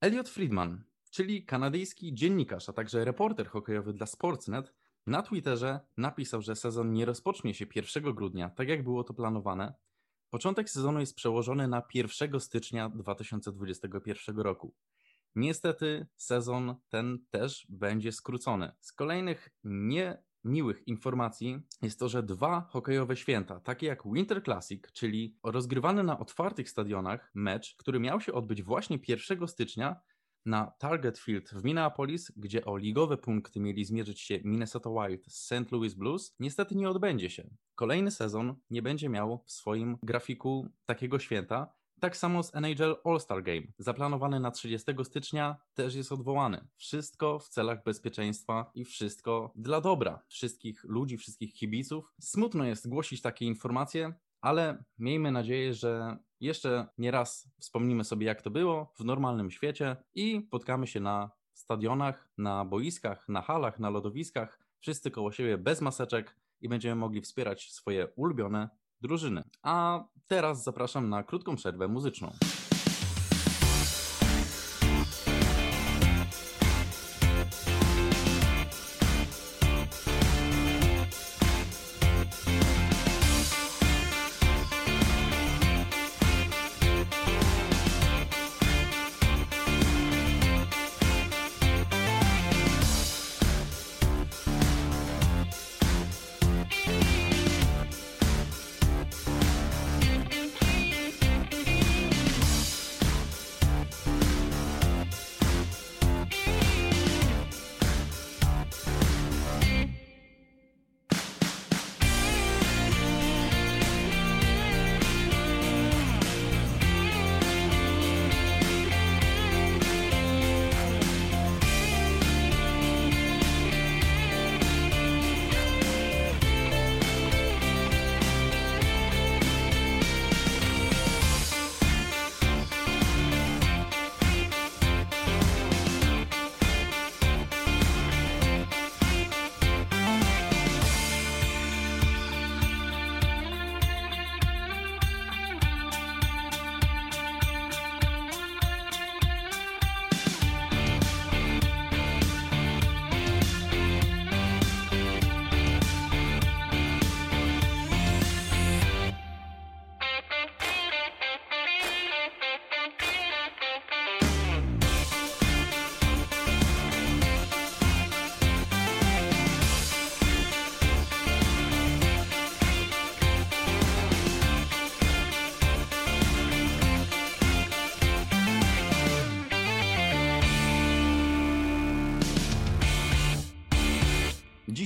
Elliot 0.00 0.28
Friedman, 0.28 0.84
czyli 1.10 1.44
kanadyjski 1.44 2.14
dziennikarz, 2.14 2.68
a 2.68 2.72
także 2.72 3.04
reporter 3.04 3.46
hokejowy 3.48 3.92
dla 3.92 4.06
Sportsnet, 4.06 4.72
na 5.06 5.22
Twitterze 5.22 5.80
napisał, 5.96 6.42
że 6.42 6.56
sezon 6.56 6.92
nie 6.92 7.04
rozpocznie 7.04 7.54
się 7.54 7.66
1 7.74 8.14
grudnia, 8.14 8.50
tak 8.50 8.68
jak 8.68 8.84
było 8.84 9.04
to 9.04 9.14
planowane. 9.14 9.74
Początek 10.30 10.70
sezonu 10.70 11.00
jest 11.00 11.16
przełożony 11.16 11.68
na 11.68 11.82
1 11.94 12.40
stycznia 12.40 12.88
2021 12.88 14.38
roku. 14.38 14.74
Niestety 15.34 16.06
sezon 16.16 16.74
ten 16.88 17.18
też 17.30 17.66
będzie 17.68 18.12
skrócony. 18.12 18.72
Z 18.80 18.92
kolejnych 18.92 19.50
niemiłych 19.64 20.88
informacji 20.88 21.60
jest 21.82 21.98
to, 21.98 22.08
że 22.08 22.22
dwa 22.22 22.60
hokejowe 22.70 23.16
święta, 23.16 23.60
takie 23.60 23.86
jak 23.86 24.02
Winter 24.12 24.44
Classic, 24.44 24.92
czyli 24.92 25.36
rozgrywany 25.42 26.02
na 26.02 26.18
otwartych 26.18 26.70
stadionach 26.70 27.30
mecz, 27.34 27.76
który 27.76 28.00
miał 28.00 28.20
się 28.20 28.32
odbyć 28.32 28.62
właśnie 28.62 28.98
1 29.08 29.48
stycznia, 29.48 30.00
na 30.46 30.72
Target 30.78 31.18
Field 31.18 31.50
w 31.50 31.64
Minneapolis, 31.64 32.32
gdzie 32.36 32.64
o 32.64 32.76
ligowe 32.76 33.16
punkty 33.16 33.60
mieli 33.60 33.84
zmierzyć 33.84 34.20
się 34.20 34.40
Minnesota 34.44 34.90
Wild 34.90 35.26
z 35.26 35.44
St. 35.44 35.72
Louis 35.72 35.94
Blues, 35.94 36.34
niestety 36.40 36.74
nie 36.74 36.90
odbędzie 36.90 37.30
się. 37.30 37.50
Kolejny 37.74 38.10
sezon 38.10 38.54
nie 38.70 38.82
będzie 38.82 39.08
miał 39.08 39.44
w 39.46 39.52
swoim 39.52 39.98
grafiku 40.02 40.68
takiego 40.86 41.18
święta. 41.18 41.74
Tak 42.00 42.16
samo 42.16 42.42
z 42.42 42.54
NHL 42.54 42.96
All-Star 43.04 43.42
Game, 43.42 43.62
zaplanowany 43.78 44.40
na 44.40 44.50
30 44.50 44.92
stycznia, 45.04 45.56
też 45.74 45.94
jest 45.94 46.12
odwołany. 46.12 46.66
Wszystko 46.76 47.38
w 47.38 47.48
celach 47.48 47.84
bezpieczeństwa 47.84 48.70
i 48.74 48.84
wszystko 48.84 49.52
dla 49.56 49.80
dobra 49.80 50.22
wszystkich 50.28 50.84
ludzi, 50.84 51.16
wszystkich 51.16 51.54
kibiców. 51.54 52.12
Smutno 52.20 52.64
jest 52.64 52.88
głosić 52.88 53.22
takie 53.22 53.44
informacje, 53.44 54.14
ale 54.44 54.84
miejmy 54.98 55.32
nadzieję, 55.32 55.74
że 55.74 56.16
jeszcze 56.40 56.86
nie 56.98 57.10
raz 57.10 57.48
wspomnimy 57.58 58.04
sobie, 58.04 58.26
jak 58.26 58.42
to 58.42 58.50
było 58.50 58.92
w 58.98 59.04
normalnym 59.04 59.50
świecie 59.50 59.96
i 60.14 60.42
spotkamy 60.46 60.86
się 60.86 61.00
na 61.00 61.30
stadionach, 61.54 62.28
na 62.38 62.64
boiskach, 62.64 63.28
na 63.28 63.42
halach, 63.42 63.78
na 63.78 63.90
lodowiskach, 63.90 64.58
wszyscy 64.80 65.10
koło 65.10 65.32
siebie 65.32 65.58
bez 65.58 65.80
maseczek 65.80 66.36
i 66.60 66.68
będziemy 66.68 66.94
mogli 66.94 67.20
wspierać 67.20 67.72
swoje 67.72 68.08
ulubione 68.16 68.68
drużyny. 69.00 69.42
A 69.62 70.04
teraz 70.26 70.64
zapraszam 70.64 71.08
na 71.08 71.22
krótką 71.22 71.56
przerwę 71.56 71.88
muzyczną. 71.88 72.32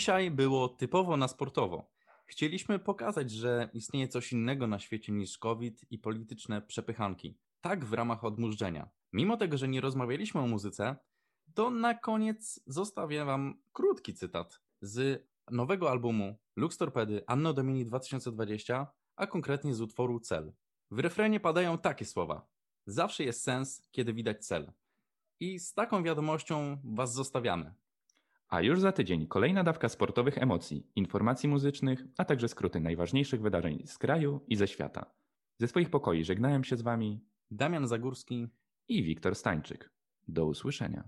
Dzisiaj 0.09 0.30
było 0.30 0.68
typowo 0.68 1.16
na 1.16 1.28
sportowo. 1.28 1.90
Chcieliśmy 2.26 2.78
pokazać, 2.78 3.30
że 3.30 3.70
istnieje 3.72 4.09
coś 4.09 4.32
innego 4.32 4.66
na 4.66 4.78
świecie 4.78 5.12
niż 5.12 5.39
COVID 5.39 5.85
i 5.90 5.98
polityczne 5.98 6.62
przepychanki. 6.62 7.39
Tak 7.60 7.85
w 7.85 7.93
ramach 7.93 8.24
odmurzenia. 8.24 8.89
Mimo 9.12 9.36
tego, 9.36 9.59
że 9.59 9.68
nie 9.68 9.80
rozmawialiśmy 9.80 10.40
o 10.40 10.47
muzyce, 10.47 10.97
to 11.55 11.70
na 11.70 11.94
koniec 11.94 12.60
zostawię 12.66 13.24
Wam 13.24 13.60
krótki 13.72 14.14
cytat 14.14 14.60
z 14.80 15.26
nowego 15.51 15.90
albumu 15.90 16.39
Lux 16.56 16.76
Torpedy 16.76 17.22
Anno 17.26 17.52
Domini 17.52 17.85
2020, 17.85 18.86
a 19.16 19.26
konkretnie 19.26 19.74
z 19.74 19.80
utworu 19.80 20.20
Cel. 20.20 20.52
W 20.90 20.98
refrenie 20.98 21.40
padają 21.40 21.78
takie 21.78 22.05
słowa. 22.05 22.47
Zawsze 22.86 23.24
jest 23.24 23.43
sens, 23.43 23.89
kiedy 23.90 24.12
widać 24.12 24.47
cel. 24.47 24.72
I 25.40 25.59
z 25.59 25.74
taką 25.74 26.02
wiadomością 26.02 26.76
was 26.85 27.14
zostawiamy. 27.14 27.74
A 28.49 28.61
już 28.62 28.81
za 28.81 28.93
tydzień 28.93 29.27
kolejna 29.27 29.65
dawka 29.65 29.89
sportowych 29.89 30.39
emocji, 30.39 30.87
informacji 30.97 31.49
muzycznych, 31.49 32.05
a 32.19 32.25
także 32.25 32.49
skróty 32.49 32.81
najważniejszych 32.81 33.43
wydarzeń 33.43 33.83
z 33.87 33.99
kraju 33.99 34.41
i 34.49 34.57
ze 34.57 34.69
świata. 34.69 35.07
Ze 35.59 35.69
swoich 35.69 35.91
pokoi 35.91 36.25
żegnałem 36.25 36.65
się 36.65 36.77
z 36.77 36.83
Wami 36.83 37.20
Damian 37.51 37.87
Zagórski, 37.87 38.49
i 38.89 39.03
Wiktor 39.03 39.35
Stańczyk. 39.35 39.91
Do 40.29 40.47
usłyszenia. 40.47 41.05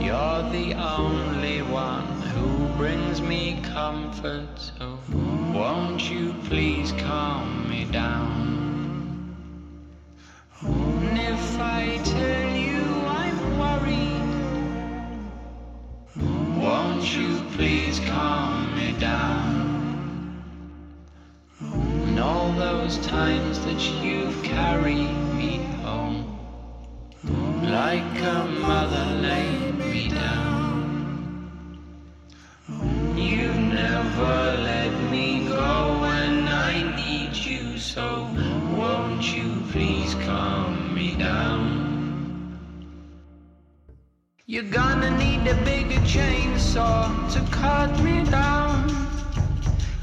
You're 0.00 0.50
the 0.52 0.74
only 0.76 1.35
brings 2.76 3.22
me 3.22 3.58
comfort, 3.62 4.46
so 4.58 4.98
won't 5.54 6.10
you 6.10 6.34
please 6.44 6.92
calm 6.92 7.70
me 7.70 7.86
down? 7.86 9.34
And 10.60 11.18
if 11.18 11.58
I 11.58 11.98
tell 12.04 12.50
you 12.54 12.82
I'm 13.22 13.58
worried, 13.58 14.32
won't 16.62 17.16
you 17.16 17.40
please 17.56 17.98
calm 18.00 18.76
me 18.76 18.92
down? 18.98 20.42
And 21.60 22.20
all 22.20 22.52
those 22.52 22.98
times 22.98 23.58
that 23.64 23.80
you've 24.02 24.42
carried 24.42 25.16
me 25.38 25.64
home 25.82 26.38
like 27.62 28.22
a 28.22 28.44
mother 28.60 29.06
laid 29.22 29.78
me 29.78 30.08
down. 30.08 30.55
Never 33.76 34.56
let 34.72 34.92
me 35.10 35.46
go 35.46 35.98
when 36.00 36.48
I 36.48 36.72
need 36.96 37.36
you, 37.36 37.76
so 37.76 38.06
won't 38.74 39.22
you 39.36 39.48
please 39.70 40.14
calm 40.26 40.94
me 40.94 41.14
down? 41.16 41.60
You're 44.46 44.72
gonna 44.80 45.10
need 45.24 45.42
a 45.46 45.56
bigger 45.70 46.02
chainsaw 46.14 47.02
to 47.34 47.40
cut 47.50 47.90
me 48.02 48.24
down. 48.24 48.72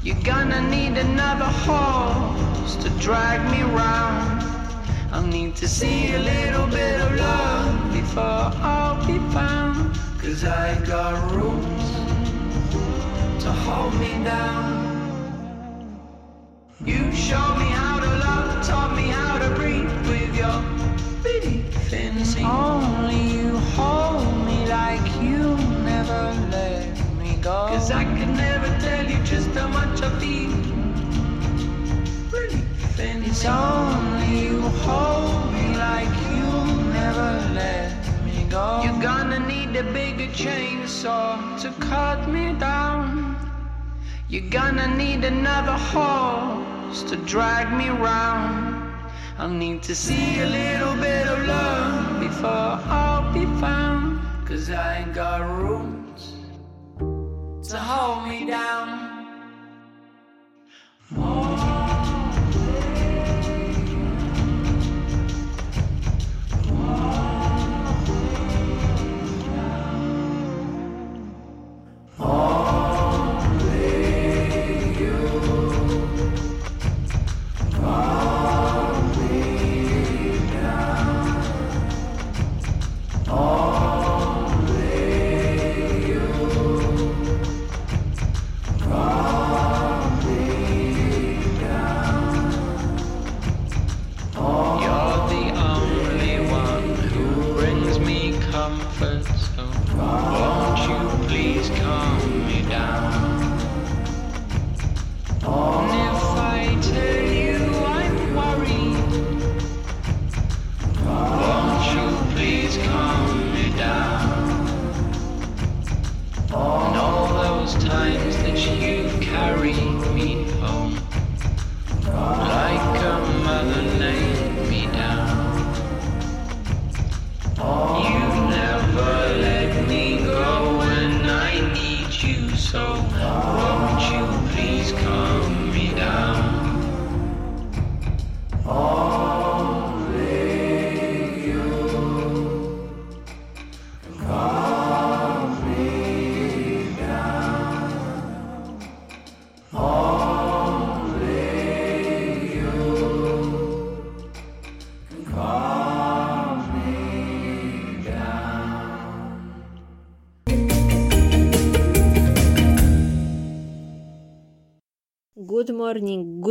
You're 0.04 0.24
gonna 0.32 0.62
need 0.76 0.94
another 1.08 1.50
horse 1.66 2.76
to 2.76 2.88
drag 3.06 3.40
me 3.54 3.62
round. 3.82 4.40
I'll 5.10 5.30
need 5.38 5.56
to 5.56 5.66
see 5.66 6.12
a 6.14 6.20
little 6.32 6.68
bit 6.68 7.00
of 7.00 7.10
love 7.16 7.92
before 7.92 8.46
I'll 8.72 9.04
be 9.04 9.18
found. 9.34 9.98
Cause 10.22 10.44
I 10.44 10.66
got 10.86 11.14
roots 11.32 12.03
to 13.44 13.52
hold 13.52 13.92
me 14.00 14.24
down. 14.24 15.20
You 16.82 17.12
showed 17.12 17.56
me 17.58 17.68
how 17.80 18.00
to 18.00 18.10
love, 18.26 18.66
taught 18.66 18.96
me 18.96 19.08
how 19.08 19.38
to 19.38 19.50
breathe 19.54 19.92
with 20.08 20.34
your 20.34 20.58
pretty 21.20 21.58
fancy. 21.90 22.42
Only 22.42 23.20
you 23.36 23.58
hold 23.76 24.46
me 24.46 24.66
like 24.66 25.06
you 25.20 25.58
never 25.84 26.22
let 26.50 26.88
me 27.18 27.36
go. 27.42 27.66
Cause 27.68 27.90
I 27.90 28.04
can 28.04 28.34
never 28.34 28.68
tell 28.80 29.04
you 29.10 29.22
just 29.24 29.50
how 29.50 29.68
much 29.68 30.00
I 30.00 30.08
feel. 30.18 30.50
Fancy. 32.96 33.28
It's 33.28 33.44
only 33.44 34.40
you 34.40 34.62
hold 34.86 35.52
me 35.52 35.76
like 35.76 36.14
you 36.32 36.48
never 36.98 37.30
let 37.52 37.92
me 38.24 38.46
go. 38.48 38.80
You're 38.84 39.02
gonna 39.02 39.40
need 39.40 39.76
a 39.76 39.84
bigger 39.92 40.32
chainsaw 40.32 41.60
to 41.60 41.70
cut 41.78 42.26
me 42.26 42.54
down. 42.54 43.23
You're 44.34 44.50
gonna 44.50 44.88
need 44.96 45.22
another 45.22 45.78
horse 45.78 47.04
to 47.04 47.14
drag 47.18 47.72
me 47.72 47.88
round. 47.88 48.84
I'll 49.38 49.48
need 49.48 49.84
to 49.84 49.94
see 49.94 50.40
a 50.40 50.46
little 50.46 50.96
bit 50.96 51.28
of 51.28 51.46
love 51.46 52.18
before 52.18 52.50
I'll 52.50 53.32
be 53.32 53.44
found. 53.60 54.18
Cause 54.44 54.70
I 54.70 55.02
ain't 55.02 55.14
got 55.14 55.38
roots 55.38 56.32
to 57.70 57.78
hold 57.78 58.26
me 58.26 58.44
down. 58.44 59.03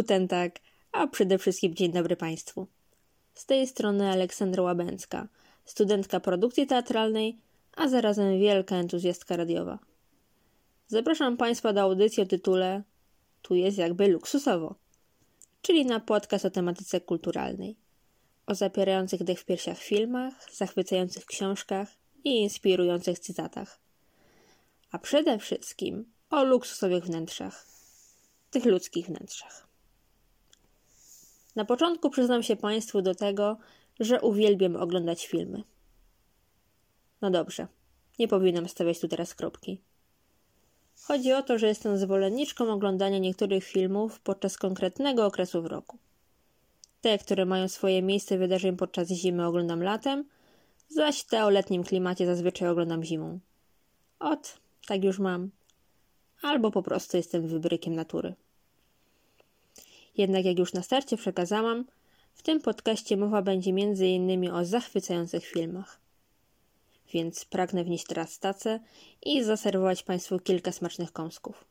Guten 0.03 0.27
tag, 0.27 0.59
a 0.91 1.07
przede 1.07 1.37
wszystkim 1.37 1.75
dzień 1.75 1.91
dobry 1.91 2.15
Państwu. 2.15 2.67
Z 3.33 3.45
tej 3.45 3.67
strony 3.67 4.09
Aleksandra 4.09 4.63
Łabęcka, 4.63 5.27
studentka 5.65 6.19
produkcji 6.19 6.67
teatralnej, 6.67 7.37
a 7.75 7.87
zarazem 7.87 8.39
wielka 8.39 8.75
entuzjastka 8.75 9.37
radiowa. 9.37 9.79
Zapraszam 10.87 11.37
Państwa 11.37 11.73
do 11.73 11.81
audycji 11.81 12.23
o 12.23 12.25
tytule 12.25 12.83
Tu 13.41 13.55
jest 13.55 13.77
jakby 13.77 14.07
luksusowo, 14.07 14.75
czyli 15.61 15.85
na 15.85 15.99
podcast 15.99 16.45
o 16.45 16.49
tematyce 16.49 17.01
kulturalnej, 17.01 17.75
o 18.45 18.55
zapierających 18.55 19.23
dech 19.23 19.39
w 19.39 19.45
piersiach 19.45 19.79
filmach, 19.79 20.33
zachwycających 20.53 21.25
książkach 21.25 21.87
i 22.23 22.41
inspirujących 22.41 23.19
cytatach. 23.19 23.79
A 24.91 24.99
przede 24.99 25.39
wszystkim 25.39 26.05
o 26.29 26.43
luksusowych 26.43 27.03
wnętrzach 27.03 27.65
tych 28.51 28.65
ludzkich 28.65 29.05
wnętrzach. 29.05 29.72
Na 31.55 31.65
początku 31.65 32.09
przyznam 32.09 32.43
się 32.43 32.55
Państwu 32.55 33.01
do 33.01 33.15
tego, 33.15 33.57
że 33.99 34.21
uwielbiam 34.21 34.75
oglądać 34.75 35.27
filmy. 35.27 35.63
No 37.21 37.31
dobrze, 37.31 37.67
nie 38.19 38.27
powinnam 38.27 38.69
stawiać 38.69 38.99
tu 38.99 39.07
teraz 39.07 39.35
kropki. 39.35 39.81
Chodzi 41.01 41.33
o 41.33 41.43
to, 41.43 41.57
że 41.57 41.67
jestem 41.67 41.97
zwolenniczką 41.97 42.71
oglądania 42.71 43.17
niektórych 43.17 43.63
filmów 43.63 44.19
podczas 44.19 44.57
konkretnego 44.57 45.25
okresu 45.25 45.61
w 45.61 45.65
roku. 45.65 45.97
Te, 47.01 47.17
które 47.17 47.45
mają 47.45 47.67
swoje 47.67 48.01
miejsce 48.01 48.37
wydarzeń 48.37 48.77
podczas 48.77 49.07
zimy 49.07 49.47
oglądam 49.47 49.83
latem, 49.83 50.25
zaś 50.89 51.23
te 51.23 51.45
o 51.45 51.49
letnim 51.49 51.83
klimacie 51.83 52.25
zazwyczaj 52.25 52.69
oglądam 52.69 53.03
zimą. 53.03 53.39
Ot, 54.19 54.57
tak 54.87 55.03
już 55.03 55.19
mam. 55.19 55.49
Albo 56.41 56.71
po 56.71 56.83
prostu 56.83 57.17
jestem 57.17 57.47
wybrykiem 57.47 57.95
natury. 57.95 58.33
Jednak 60.17 60.45
jak 60.45 60.59
już 60.59 60.73
na 60.73 60.83
starcie 60.83 61.17
przekazałam, 61.17 61.85
w 62.33 62.43
tym 62.43 62.61
podcaście 62.61 63.17
mowa 63.17 63.41
będzie 63.41 63.71
m.in. 63.71 64.51
o 64.51 64.65
zachwycających 64.65 65.45
filmach. 65.45 65.99
Więc 67.13 67.45
pragnę 67.45 67.83
wnieść 67.83 68.05
teraz 68.05 68.39
tacę 68.39 68.79
i 69.25 69.43
zaserwować 69.43 70.03
Państwu 70.03 70.39
kilka 70.39 70.71
smacznych 70.71 71.11
kąsków. 71.11 71.65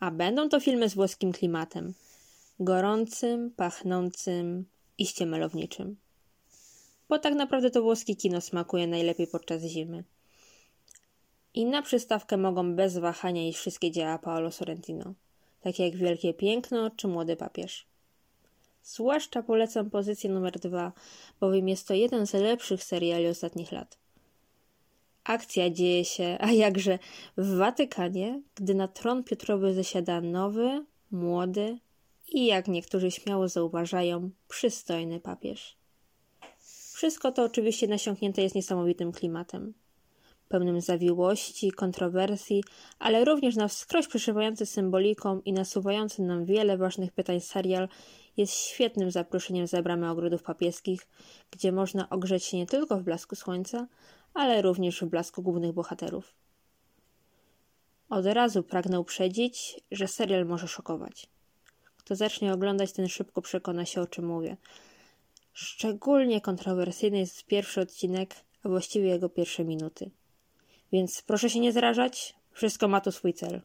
A 0.00 0.10
będą 0.10 0.48
to 0.48 0.60
filmy 0.60 0.88
z 0.88 0.94
włoskim 0.94 1.32
klimatem. 1.32 1.94
Gorącym, 2.60 3.50
pachnącym, 3.50 4.64
iście 4.98 5.26
malowniczym. 5.26 5.96
Bo 7.08 7.18
tak 7.18 7.34
naprawdę 7.34 7.70
to 7.70 7.82
włoskie 7.82 8.16
kino 8.16 8.40
smakuje 8.40 8.86
najlepiej 8.86 9.26
podczas 9.26 9.62
zimy. 9.62 10.04
I 11.54 11.64
na 11.64 11.82
przystawkę 11.82 12.36
mogą 12.36 12.74
bez 12.74 12.98
wahania 12.98 13.48
iść 13.48 13.58
wszystkie 13.58 13.90
dzieła 13.90 14.18
Paolo 14.18 14.50
Sorrentino, 14.50 15.14
takie 15.66 15.84
jak 15.84 15.96
Wielkie 15.96 16.34
Piękno 16.34 16.90
czy 16.90 17.08
Młody 17.08 17.36
Papież. 17.36 17.86
Zwłaszcza 18.82 19.42
polecam 19.42 19.90
pozycję 19.90 20.30
numer 20.30 20.60
dwa, 20.60 20.92
bowiem 21.40 21.68
jest 21.68 21.88
to 21.88 21.94
jeden 21.94 22.26
z 22.26 22.32
lepszych 22.32 22.84
seriali 22.84 23.26
ostatnich 23.26 23.72
lat. 23.72 23.98
Akcja 25.24 25.70
dzieje 25.70 26.04
się, 26.04 26.38
a 26.40 26.52
jakże, 26.52 26.98
w 27.36 27.56
Watykanie, 27.56 28.42
gdy 28.54 28.74
na 28.74 28.88
tron 28.88 29.24
Piotrowy 29.24 29.74
zasiada 29.74 30.20
nowy, 30.20 30.84
młody 31.10 31.78
i, 32.28 32.46
jak 32.46 32.68
niektórzy 32.68 33.10
śmiało 33.10 33.48
zauważają, 33.48 34.30
przystojny 34.48 35.20
papież. 35.20 35.76
Wszystko 36.92 37.32
to 37.32 37.44
oczywiście 37.44 37.88
nasiąknięte 37.88 38.42
jest 38.42 38.54
niesamowitym 38.54 39.12
klimatem. 39.12 39.74
Pełnym 40.48 40.80
zawiłości, 40.80 41.72
kontrowersji, 41.72 42.64
ale 42.98 43.24
również 43.24 43.56
na 43.56 43.68
wskroś 43.68 44.06
przeszywający 44.06 44.66
symboliką 44.66 45.40
i 45.40 45.52
nasuwający 45.52 46.22
nam 46.22 46.44
wiele 46.44 46.76
ważnych 46.76 47.12
pytań 47.12 47.40
serial 47.40 47.88
jest 48.36 48.52
świetnym 48.52 49.10
zaproszeniem 49.10 49.66
za 49.66 49.82
bramę 49.82 50.10
ogrodów 50.10 50.42
papieskich, 50.42 51.06
gdzie 51.50 51.72
można 51.72 52.08
ogrzeć 52.10 52.44
się 52.44 52.56
nie 52.56 52.66
tylko 52.66 52.98
w 52.98 53.02
blasku 53.02 53.36
słońca, 53.36 53.86
ale 54.34 54.62
również 54.62 55.00
w 55.00 55.06
blasku 55.06 55.42
głównych 55.42 55.72
bohaterów. 55.72 56.34
Od 58.08 58.26
razu 58.26 58.62
pragnę 58.62 59.00
uprzedzić, 59.00 59.80
że 59.90 60.08
serial 60.08 60.46
może 60.46 60.68
szokować. 60.68 61.26
Kto 61.96 62.16
zacznie 62.16 62.52
oglądać, 62.52 62.92
ten 62.92 63.08
szybko 63.08 63.42
przekona 63.42 63.84
się, 63.84 64.00
o 64.00 64.06
czym 64.06 64.26
mówię. 64.26 64.56
Szczególnie 65.52 66.40
kontrowersyjny 66.40 67.18
jest 67.18 67.46
pierwszy 67.46 67.80
odcinek, 67.80 68.34
a 68.62 68.68
właściwie 68.68 69.08
jego 69.08 69.28
pierwsze 69.28 69.64
minuty. 69.64 70.10
Więc 70.92 71.22
proszę 71.22 71.50
się 71.50 71.60
nie 71.60 71.72
zrażać, 71.72 72.34
wszystko 72.52 72.88
ma 72.88 73.00
tu 73.00 73.12
swój 73.12 73.34
cel. 73.34 73.62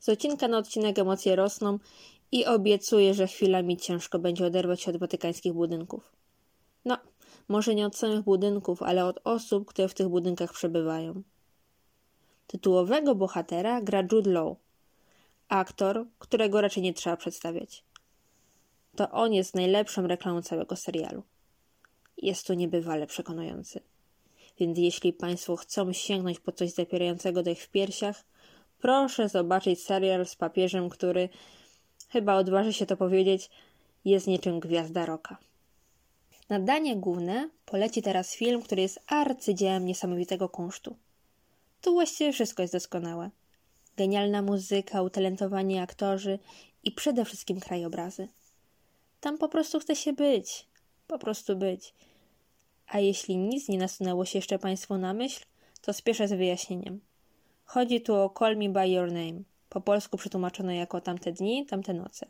Z 0.00 0.08
odcinka 0.08 0.48
na 0.48 0.58
odcinek 0.58 0.98
emocje 0.98 1.36
rosną 1.36 1.78
i 2.32 2.46
obiecuję, 2.46 3.14
że 3.14 3.26
chwilami 3.26 3.76
ciężko 3.76 4.18
będzie 4.18 4.46
oderwać 4.46 4.80
się 4.80 4.90
od 4.90 4.96
watykańskich 4.96 5.52
budynków. 5.52 6.12
No, 6.84 6.98
może 7.48 7.74
nie 7.74 7.86
od 7.86 7.96
samych 7.96 8.20
budynków, 8.20 8.82
ale 8.82 9.04
od 9.04 9.20
osób, 9.24 9.68
które 9.68 9.88
w 9.88 9.94
tych 9.94 10.08
budynkach 10.08 10.52
przebywają. 10.52 11.22
Tytułowego 12.46 13.14
bohatera 13.14 13.82
gra 13.82 14.02
Jude 14.12 14.30
Law, 14.30 14.56
aktor, 15.48 16.06
którego 16.18 16.60
raczej 16.60 16.82
nie 16.82 16.94
trzeba 16.94 17.16
przedstawiać. 17.16 17.84
To 18.96 19.10
on 19.10 19.32
jest 19.32 19.54
najlepszą 19.54 20.06
reklamą 20.06 20.42
całego 20.42 20.76
serialu. 20.76 21.22
Jest 22.16 22.46
to 22.46 22.54
niebywale 22.54 23.06
przekonujący. 23.06 23.80
Więc 24.60 24.78
jeśli 24.78 25.12
Państwo 25.12 25.56
chcą 25.56 25.92
sięgnąć 25.92 26.40
po 26.40 26.52
coś 26.52 26.70
zapierającego 26.70 27.42
dech 27.42 27.62
w 27.62 27.68
piersiach, 27.68 28.24
proszę 28.80 29.28
zobaczyć 29.28 29.82
serial 29.82 30.26
z 30.26 30.36
papieżem, 30.36 30.88
który, 30.88 31.28
chyba 32.08 32.34
odważy 32.34 32.72
się 32.72 32.86
to 32.86 32.96
powiedzieć, 32.96 33.50
jest 34.04 34.26
niczym 34.26 34.60
gwiazda 34.60 35.06
roka. 35.06 35.38
Na 36.48 36.60
danie 36.60 36.96
główne 36.96 37.50
poleci 37.64 38.02
teraz 38.02 38.34
film, 38.34 38.62
który 38.62 38.82
jest 38.82 39.00
arcydziełem 39.06 39.84
niesamowitego 39.84 40.48
kunsztu. 40.48 40.96
Tu 41.80 41.92
właściwie 41.92 42.32
wszystko 42.32 42.62
jest 42.62 42.74
doskonałe. 42.74 43.30
Genialna 43.96 44.42
muzyka, 44.42 45.02
utalentowani 45.02 45.78
aktorzy 45.78 46.38
i 46.84 46.92
przede 46.92 47.24
wszystkim 47.24 47.60
krajobrazy. 47.60 48.28
Tam 49.20 49.38
po 49.38 49.48
prostu 49.48 49.80
chce 49.80 49.96
się 49.96 50.12
być. 50.12 50.66
Po 51.06 51.18
prostu 51.18 51.56
być. 51.56 51.94
A 52.88 52.98
jeśli 52.98 53.36
nic 53.36 53.68
nie 53.68 53.78
nasunęło 53.78 54.24
się 54.24 54.38
jeszcze 54.38 54.58
Państwu 54.58 54.98
na 54.98 55.14
myśl, 55.14 55.44
to 55.80 55.92
spieszę 55.92 56.28
z 56.28 56.32
wyjaśnieniem. 56.32 57.00
Chodzi 57.64 58.00
tu 58.00 58.14
o 58.14 58.34
Call 58.38 58.56
Me 58.56 58.68
By 58.68 58.88
Your 58.88 59.12
Name, 59.12 59.42
po 59.68 59.80
polsku 59.80 60.16
przetłumaczono 60.16 60.72
jako 60.72 61.00
Tamte 61.00 61.32
dni, 61.32 61.66
tamte 61.66 61.94
noce. 61.94 62.26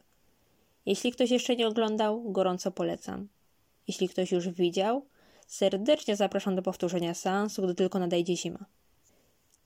Jeśli 0.87 1.13
ktoś 1.13 1.31
jeszcze 1.31 1.57
nie 1.57 1.69
oglądał, 1.69 2.33
gorąco 2.33 2.71
polecam. 2.71 3.29
Jeśli 3.89 4.09
ktoś 4.09 4.33
już 4.33 4.49
widział, 4.49 5.05
serdecznie 5.47 6.17
zapraszam 6.17 6.57
do 6.57 6.63
powtórzenia 6.63 7.15
seansu, 7.15 7.63
gdy 7.63 7.75
tylko 7.75 7.99
nadejdzie 7.99 8.37
zima. 8.37 8.65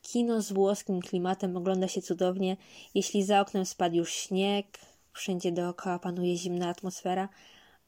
Kino 0.02 0.42
z 0.42 0.52
włoskim 0.52 1.00
klimatem 1.00 1.56
ogląda 1.56 1.88
się 1.88 2.02
cudownie, 2.02 2.56
jeśli 2.94 3.24
za 3.24 3.40
oknem 3.40 3.66
spadł 3.66 3.96
już 3.96 4.12
śnieg, 4.12 4.78
wszędzie 5.12 5.52
dookoła 5.52 5.98
panuje 5.98 6.36
zimna 6.36 6.68
atmosfera, 6.68 7.28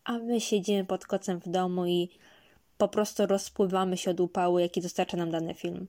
a 0.04 0.18
my 0.18 0.40
siedzimy 0.40 0.84
pod 0.84 1.06
kocem 1.06 1.40
w 1.40 1.48
domu 1.48 1.86
i 1.86 2.08
po 2.78 2.88
prostu 2.88 3.26
rozpływamy 3.26 3.96
się 3.96 4.10
od 4.10 4.20
upału, 4.20 4.58
jaki 4.58 4.80
dostarcza 4.80 5.16
nam 5.16 5.30
dany 5.30 5.54
film. 5.54 5.86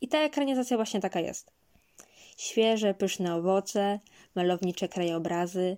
I 0.00 0.08
ta 0.08 0.18
ekranizacja 0.18 0.76
właśnie 0.76 1.00
taka 1.00 1.20
jest. 1.20 1.50
Świeże, 2.36 2.94
pyszne 2.94 3.34
owoce, 3.34 4.00
malownicze 4.34 4.88
krajobrazy, 4.88 5.76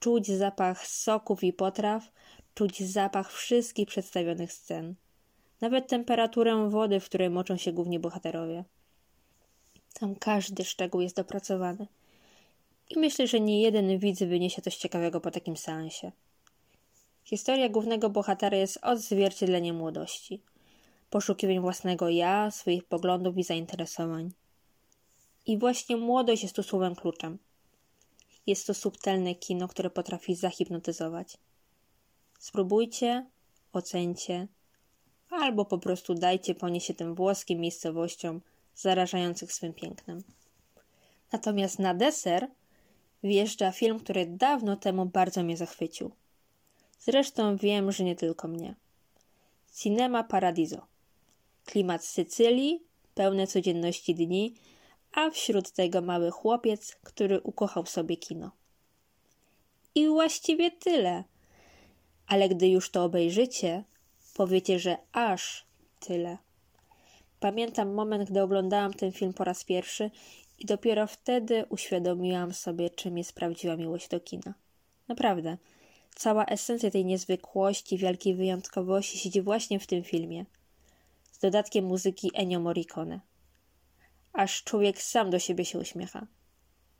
czuć 0.00 0.26
zapach 0.26 0.86
soków 0.86 1.44
i 1.44 1.52
potraw, 1.52 2.10
czuć 2.54 2.82
zapach 2.82 3.32
wszystkich 3.32 3.88
przedstawionych 3.88 4.52
scen. 4.52 4.94
Nawet 5.60 5.86
temperaturę 5.86 6.70
wody, 6.70 7.00
w 7.00 7.04
której 7.04 7.30
moczą 7.30 7.56
się 7.56 7.72
głównie 7.72 8.00
bohaterowie. 8.00 8.64
Tam 9.92 10.16
każdy 10.16 10.64
szczegół 10.64 11.00
jest 11.00 11.16
dopracowany. 11.16 11.86
I 12.90 12.98
myślę, 12.98 13.26
że 13.26 13.40
nie 13.40 13.62
jeden 13.62 13.98
widz 13.98 14.18
wyniesie 14.18 14.62
coś 14.62 14.76
ciekawego 14.76 15.20
po 15.20 15.30
takim 15.30 15.56
seansie. 15.56 16.12
Historia 17.28 17.68
głównego 17.68 18.10
bohatera 18.10 18.56
jest 18.56 18.78
odzwierciedleniem 18.82 19.76
młodości, 19.76 20.42
poszukiwań 21.10 21.60
własnego 21.60 22.08
ja, 22.08 22.50
swoich 22.50 22.84
poglądów 22.84 23.38
i 23.38 23.44
zainteresowań. 23.44 24.32
I 25.46 25.58
właśnie 25.58 25.96
młodość 25.96 26.42
jest 26.42 26.56
tu 26.56 26.62
słowem 26.62 26.94
kluczem. 26.94 27.38
Jest 28.46 28.66
to 28.66 28.74
subtelne 28.74 29.34
kino, 29.34 29.68
które 29.68 29.90
potrafi 29.90 30.34
zahipnotyzować. 30.34 31.38
Spróbujcie, 32.38 33.26
ocencie, 33.72 34.48
albo 35.30 35.64
po 35.64 35.78
prostu 35.78 36.14
dajcie 36.14 36.54
ponieść 36.54 36.86
się 36.86 36.94
tym 36.94 37.14
włoskim 37.14 37.60
miejscowościom 37.60 38.40
zarażających 38.74 39.52
swym 39.52 39.74
pięknem. 39.74 40.22
Natomiast 41.32 41.78
na 41.78 41.94
deser 41.94 42.48
wjeżdża 43.22 43.72
film, 43.72 44.00
który 44.00 44.26
dawno 44.26 44.76
temu 44.76 45.06
bardzo 45.06 45.42
mnie 45.42 45.56
zachwycił. 45.56 46.10
Zresztą 46.98 47.56
wiem, 47.56 47.92
że 47.92 48.04
nie 48.04 48.16
tylko 48.16 48.48
mnie. 48.48 48.74
Cinema 49.74 50.24
Paradiso. 50.24 50.86
Klimat 51.64 52.04
Sycylii, 52.04 52.82
pełne 53.14 53.46
codzienności 53.46 54.14
dni, 54.14 54.54
a 55.12 55.30
wśród 55.30 55.70
tego 55.70 56.00
mały 56.00 56.30
chłopiec, 56.30 56.96
który 57.02 57.40
ukochał 57.40 57.86
sobie 57.86 58.16
kino. 58.16 58.50
I 59.94 60.08
właściwie 60.08 60.70
tyle. 60.70 61.24
Ale 62.26 62.48
gdy 62.48 62.68
już 62.68 62.90
to 62.90 63.04
obejrzycie, 63.04 63.84
powiecie, 64.34 64.78
że 64.78 64.96
aż 65.12 65.66
tyle. 66.00 66.38
Pamiętam 67.40 67.94
moment, 67.94 68.30
gdy 68.30 68.42
oglądałam 68.42 68.94
ten 68.94 69.12
film 69.12 69.32
po 69.32 69.44
raz 69.44 69.64
pierwszy 69.64 70.10
i 70.58 70.64
dopiero 70.66 71.06
wtedy 71.06 71.64
uświadomiłam 71.68 72.54
sobie, 72.54 72.90
czym 72.90 73.18
jest 73.18 73.32
prawdziwa 73.32 73.76
miłość 73.76 74.08
do 74.08 74.20
kina. 74.20 74.54
Naprawdę. 75.08 75.56
Cała 76.18 76.44
esencja 76.44 76.90
tej 76.90 77.04
niezwykłości, 77.04 77.98
wielkiej 77.98 78.34
wyjątkowości 78.34 79.18
siedzi 79.18 79.42
właśnie 79.42 79.80
w 79.80 79.86
tym 79.86 80.04
filmie. 80.04 80.44
Z 81.32 81.38
dodatkiem 81.38 81.84
muzyki 81.84 82.30
Ennio 82.34 82.60
Morricone. 82.60 83.20
Aż 84.32 84.64
człowiek 84.64 85.02
sam 85.02 85.30
do 85.30 85.38
siebie 85.38 85.64
się 85.64 85.78
uśmiecha. 85.78 86.26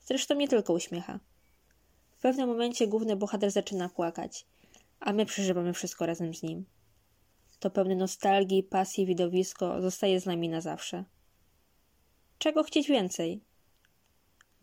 Zresztą 0.05 0.35
nie 0.35 0.49
tylko 0.49 0.73
uśmiecha. 0.73 1.20
W 2.11 2.20
pewnym 2.20 2.49
momencie 2.49 2.86
główny 2.86 3.16
bohater 3.16 3.51
zaczyna 3.51 3.89
płakać, 3.89 4.47
a 5.01 5.12
my 5.12 5.27
przeżywamy 5.27 5.73
wszystko 5.73 6.07
razem 6.07 6.35
z 6.35 6.43
nim. 6.43 6.65
To 7.59 7.70
pełne 7.70 7.97
nostalgii, 7.97 8.62
pasji 8.62 9.07
widowisko 9.07 9.82
zostaje 9.82 10.20
z 10.20 10.27
nami 10.27 10.49
na 10.49 10.61
zawsze. 10.61 11.05
Czego 12.39 12.62
chcieć 12.62 12.89
więcej? 12.89 13.40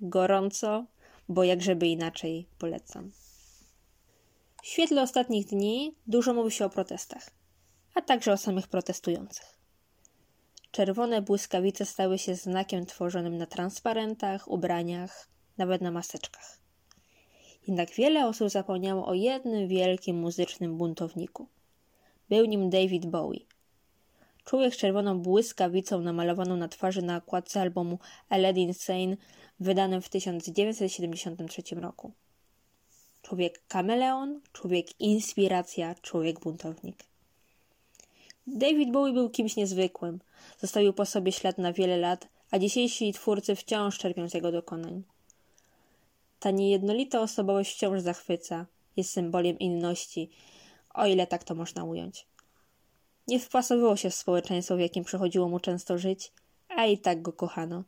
Gorąco, 0.01 0.85
bo 1.29 1.43
jakżeby 1.43 1.87
inaczej 1.87 2.47
polecam. 2.57 3.11
W 4.65 4.67
świetle 4.67 5.01
ostatnich 5.01 5.45
dni 5.45 5.95
dużo 6.07 6.33
mówi 6.33 6.51
się 6.51 6.65
o 6.65 6.69
protestach. 6.69 7.29
a 7.93 8.01
także 8.01 8.33
o 8.33 8.37
samych 8.37 8.67
protestujących. 8.67 9.59
Czerwone 10.71 11.21
błyskawice 11.21 11.85
stały 11.85 12.17
się 12.17 12.35
znakiem 12.35 12.85
tworzonym 12.85 13.37
na 13.37 13.45
transparentach, 13.45 14.47
ubraniach, 14.47 15.29
nawet 15.57 15.81
na 15.81 15.91
maseczkach. 15.91 16.59
Jednak 17.67 17.91
wiele 17.91 18.27
osób 18.27 18.49
zapomniało 18.49 19.07
o 19.07 19.13
jednym 19.13 19.67
wielkim 19.67 20.19
muzycznym 20.19 20.77
buntowniku. 20.77 21.47
Był 22.29 22.45
nim 22.45 22.69
David 22.69 23.05
Bowie. 23.05 23.39
Człowiek 24.43 24.75
z 24.75 24.77
czerwoną 24.77 25.19
błyskawicą 25.19 26.01
namalowaną 26.01 26.57
na 26.57 26.67
twarzy 26.67 27.01
na 27.01 27.17
okładce 27.17 27.61
albumu 27.61 27.99
Aladdin 28.29 28.73
Sane 28.73 29.17
wydanym 29.59 30.01
w 30.01 30.09
1973 30.09 31.75
roku. 31.75 32.13
Człowiek 33.25 33.67
kameleon, 33.67 34.41
człowiek 34.53 34.99
inspiracja, 34.99 35.95
człowiek 36.01 36.39
buntownik. 36.39 37.03
David 38.47 38.91
Bowie 38.91 39.13
był 39.13 39.29
kimś 39.29 39.55
niezwykłym. 39.55 40.19
Zostawił 40.59 40.93
po 40.93 41.05
sobie 41.05 41.31
ślad 41.31 41.57
na 41.57 41.73
wiele 41.73 41.97
lat, 41.97 42.27
a 42.51 42.59
dzisiejsi 42.59 43.13
twórcy 43.13 43.55
wciąż 43.55 43.97
czerpią 43.97 44.29
z 44.29 44.33
jego 44.33 44.51
dokonań. 44.51 45.03
Ta 46.39 46.51
niejednolita 46.51 47.21
osobowość 47.21 47.75
wciąż 47.75 48.01
zachwyca, 48.01 48.65
jest 48.97 49.11
symbolem 49.11 49.59
inności, 49.59 50.29
o 50.93 51.05
ile 51.05 51.27
tak 51.27 51.43
to 51.43 51.55
można 51.55 51.83
ująć. 51.83 52.27
Nie 53.27 53.39
wpasowywał 53.39 53.97
się 53.97 54.09
w 54.09 54.15
społeczeństwo, 54.15 54.75
w 54.75 54.79
jakim 54.79 55.03
przychodziło 55.03 55.49
mu 55.49 55.59
często 55.59 55.97
żyć, 55.97 56.31
a 56.69 56.85
i 56.85 56.97
tak 56.97 57.21
go 57.21 57.33
kochano. 57.33 57.83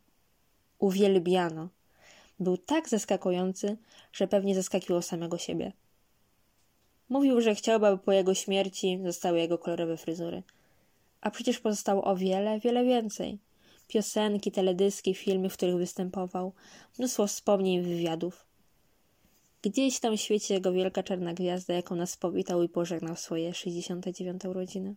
Uwielbiano. 0.80 1.70
Był 2.40 2.58
tak 2.58 2.90
zaskakujący, 2.90 3.78
że 4.14 4.28
pewnie 4.28 4.56
zaskakiwał 4.56 5.02
samego 5.02 5.38
siebie. 5.38 5.72
Mówił, 7.10 7.42
że 7.42 7.56
chciałby, 7.56 7.88
aby 7.88 7.98
po 7.98 8.12
jego 8.12 8.34
śmierci 8.34 9.00
zostały 9.06 9.40
jego 9.40 9.58
kolorowe 9.58 9.98
fryzury. 9.98 10.44
A 11.22 11.32
przecież 11.32 11.60
pozostało 11.60 12.04
o 12.04 12.16
wiele, 12.16 12.60
wiele 12.60 12.86
więcej. 12.86 13.40
Piosenki, 13.88 14.52
teledyski, 14.52 15.14
filmy, 15.14 15.50
w 15.50 15.54
których 15.54 15.78
występował, 15.78 16.54
mnóstwo 17.00 17.28
wspomnień 17.28 17.82
wywiadów. 17.82 18.46
Gdzieś 19.62 20.00
tam 20.00 20.18
świeci 20.18 20.54
jego 20.54 20.72
wielka 20.72 21.04
czarna 21.04 21.34
gwiazda, 21.34 21.74
jaką 21.74 21.96
nas 21.96 22.18
powitał 22.18 22.64
i 22.64 22.70
pożegnał 22.70 23.16
swoje 23.16 23.54
69 23.54 24.46
urodziny. 24.46 24.96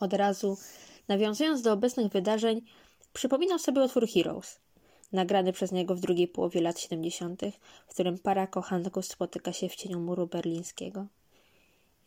Od 0.00 0.12
razu, 0.12 0.58
nawiązując 1.08 1.62
do 1.62 1.72
obecnych 1.72 2.12
wydarzeń, 2.12 2.62
przypominał 3.12 3.58
sobie 3.58 3.82
utwór 3.82 4.08
Heroes, 4.08 4.60
nagrany 5.12 5.52
przez 5.52 5.72
niego 5.72 5.94
w 5.94 6.00
drugiej 6.00 6.28
połowie 6.28 6.60
lat 6.60 6.80
70., 6.80 7.42
w 7.86 7.90
którym 7.90 8.18
para 8.18 8.46
kochanków 8.46 9.06
spotyka 9.06 9.52
się 9.52 9.68
w 9.68 9.76
cieniu 9.76 10.00
muru 10.00 10.26
berlińskiego. 10.26 11.06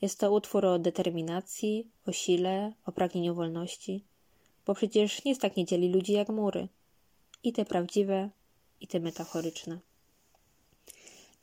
Jest 0.01 0.19
to 0.19 0.31
utwór 0.31 0.65
o 0.65 0.79
determinacji, 0.79 1.87
o 2.07 2.11
sile, 2.11 2.73
o 2.85 2.91
pragnieniu 2.91 3.35
wolności, 3.35 4.03
bo 4.65 4.75
przecież 4.75 5.25
nic 5.25 5.39
tak 5.39 5.57
nie 5.57 5.65
dzieli 5.65 5.89
ludzi 5.89 6.13
jak 6.13 6.29
mury. 6.29 6.67
I 7.43 7.53
te 7.53 7.65
prawdziwe, 7.65 8.29
i 8.81 8.87
te 8.87 8.99
metaforyczne. 8.99 9.79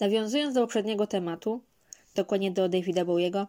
Nawiązując 0.01 0.55
do 0.55 0.61
poprzedniego 0.61 1.07
tematu, 1.07 1.61
dokładnie 2.15 2.51
do 2.51 2.69
Davida 2.69 3.05
Bowiego, 3.05 3.47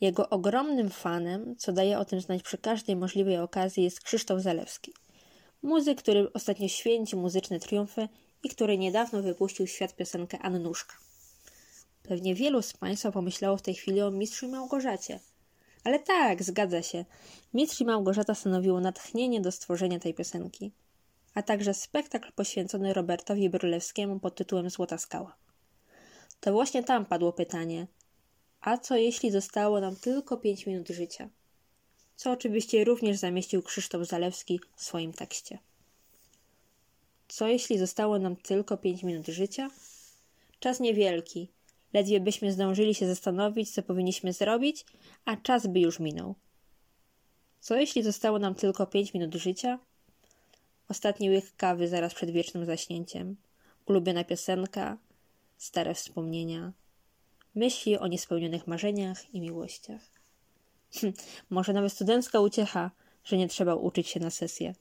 jego 0.00 0.28
ogromnym 0.28 0.90
fanem, 0.90 1.56
co 1.56 1.72
daje 1.72 1.98
o 1.98 2.04
tym 2.04 2.20
znać 2.20 2.42
przy 2.42 2.58
każdej 2.58 2.96
możliwej 2.96 3.38
okazji, 3.38 3.84
jest 3.84 4.00
Krzysztof 4.00 4.40
Zalewski. 4.40 4.94
Muzyk, 5.62 5.98
który 5.98 6.32
ostatnio 6.32 6.68
święci 6.68 7.16
muzyczne 7.16 7.60
triumfy 7.60 8.08
i 8.42 8.48
który 8.48 8.78
niedawno 8.78 9.22
wypuścił 9.22 9.66
w 9.66 9.70
świat 9.70 9.96
piosenkę 9.96 10.38
Annuszka. 10.38 10.94
Pewnie 12.02 12.34
wielu 12.34 12.62
z 12.62 12.72
Państwa 12.72 13.12
pomyślało 13.12 13.56
w 13.56 13.62
tej 13.62 13.74
chwili 13.74 14.00
o 14.00 14.10
Mistrzu 14.10 14.48
Małgorzacie. 14.48 15.20
Ale 15.84 15.98
tak, 15.98 16.42
zgadza 16.42 16.82
się. 16.82 17.04
Mistrz 17.54 17.80
i 17.80 17.84
Małgorzata 17.84 18.34
stanowiło 18.34 18.80
natchnienie 18.80 19.40
do 19.40 19.52
stworzenia 19.52 19.98
tej 19.98 20.14
piosenki, 20.14 20.72
a 21.34 21.42
także 21.42 21.74
spektakl 21.74 22.32
poświęcony 22.32 22.92
Robertowi 22.92 23.50
Brylewskiemu 23.50 24.20
pod 24.20 24.34
tytułem 24.34 24.70
Złota 24.70 24.98
Skała. 24.98 25.36
To 26.40 26.52
właśnie 26.52 26.84
tam 26.84 27.06
padło 27.06 27.32
pytanie, 27.32 27.86
a 28.60 28.78
co 28.78 28.96
jeśli 28.96 29.30
zostało 29.30 29.80
nam 29.80 29.96
tylko 29.96 30.36
pięć 30.36 30.66
minut 30.66 30.88
życia? 30.88 31.28
Co 32.18 32.32
oczywiście 32.32 32.84
również 32.84 33.16
zamieścił 33.16 33.62
Krzysztof 33.62 34.06
Zalewski 34.06 34.60
w 34.76 34.82
swoim 34.82 35.12
tekście. 35.12 35.58
Co 37.28 37.48
jeśli 37.48 37.78
zostało 37.78 38.18
nam 38.18 38.36
tylko 38.36 38.76
pięć 38.76 39.02
minut 39.02 39.26
życia? 39.26 39.70
Czas 40.60 40.80
niewielki. 40.80 41.48
Ledwie 41.92 42.20
byśmy 42.20 42.52
zdążyli 42.52 42.94
się 42.94 43.06
zastanowić, 43.06 43.70
co 43.70 43.82
powinniśmy 43.82 44.32
zrobić, 44.32 44.84
a 45.24 45.36
czas 45.36 45.66
by 45.66 45.80
już 45.80 46.00
minął. 46.00 46.34
Co 47.60 47.76
jeśli 47.76 48.02
zostało 48.02 48.38
nam 48.38 48.54
tylko 48.54 48.86
pięć 48.86 49.14
minut 49.14 49.34
życia? 49.34 49.78
Ostatni 50.88 51.30
łyk 51.30 51.56
kawy 51.56 51.88
zaraz 51.88 52.14
przed 52.14 52.30
wiecznym 52.30 52.64
zaśnięciem. 52.64 53.36
Ulubiona 53.86 54.24
piosenka, 54.24 54.98
stare 55.58 55.94
wspomnienia, 55.94 56.72
myśli 57.54 57.98
o 57.98 58.06
niespełnionych 58.06 58.66
marzeniach 58.66 59.34
i 59.34 59.40
miłościach. 59.40 60.17
Hm, 60.94 61.12
może 61.50 61.72
nawet 61.72 61.92
studencka 61.92 62.40
uciecha, 62.40 62.90
że 63.24 63.36
nie 63.36 63.48
trzeba 63.48 63.74
uczyć 63.74 64.08
się 64.08 64.20
na 64.20 64.30
sesję. 64.30 64.74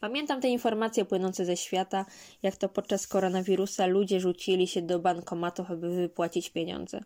Pamiętam 0.00 0.40
te 0.40 0.48
informacje 0.48 1.04
płynące 1.04 1.44
ze 1.44 1.56
świata, 1.56 2.06
jak 2.42 2.56
to 2.56 2.68
podczas 2.68 3.06
koronawirusa 3.06 3.86
ludzie 3.86 4.20
rzucili 4.20 4.66
się 4.66 4.82
do 4.82 4.98
bankomatów, 4.98 5.70
aby 5.70 5.90
wypłacić 5.90 6.50
pieniądze. 6.50 7.00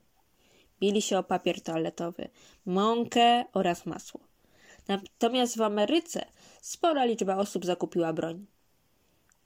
Bili 0.81 1.03
się 1.03 1.19
o 1.19 1.23
papier 1.23 1.61
toaletowy, 1.61 2.29
mąkę 2.67 3.45
oraz 3.53 3.87
masło. 3.87 4.21
Natomiast 4.89 5.57
w 5.57 5.63
Ameryce 5.63 6.25
spora 6.61 7.05
liczba 7.05 7.37
osób 7.37 7.67
zakupiła 7.67 8.13
broń. 8.13 8.47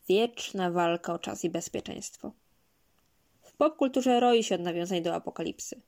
Wieczna 0.09 0.71
walka 0.71 1.15
o 1.15 1.19
czas 1.19 1.45
i 1.45 1.51
bezpieczeństwo. 1.51 2.33
W 3.43 3.53
popkulturze 3.53 4.21
roi 4.21 4.45
się 4.45 4.55
od 4.55 4.61
nawiązań 4.61 5.03
do 5.03 5.15
apokalipsy. 5.15 5.81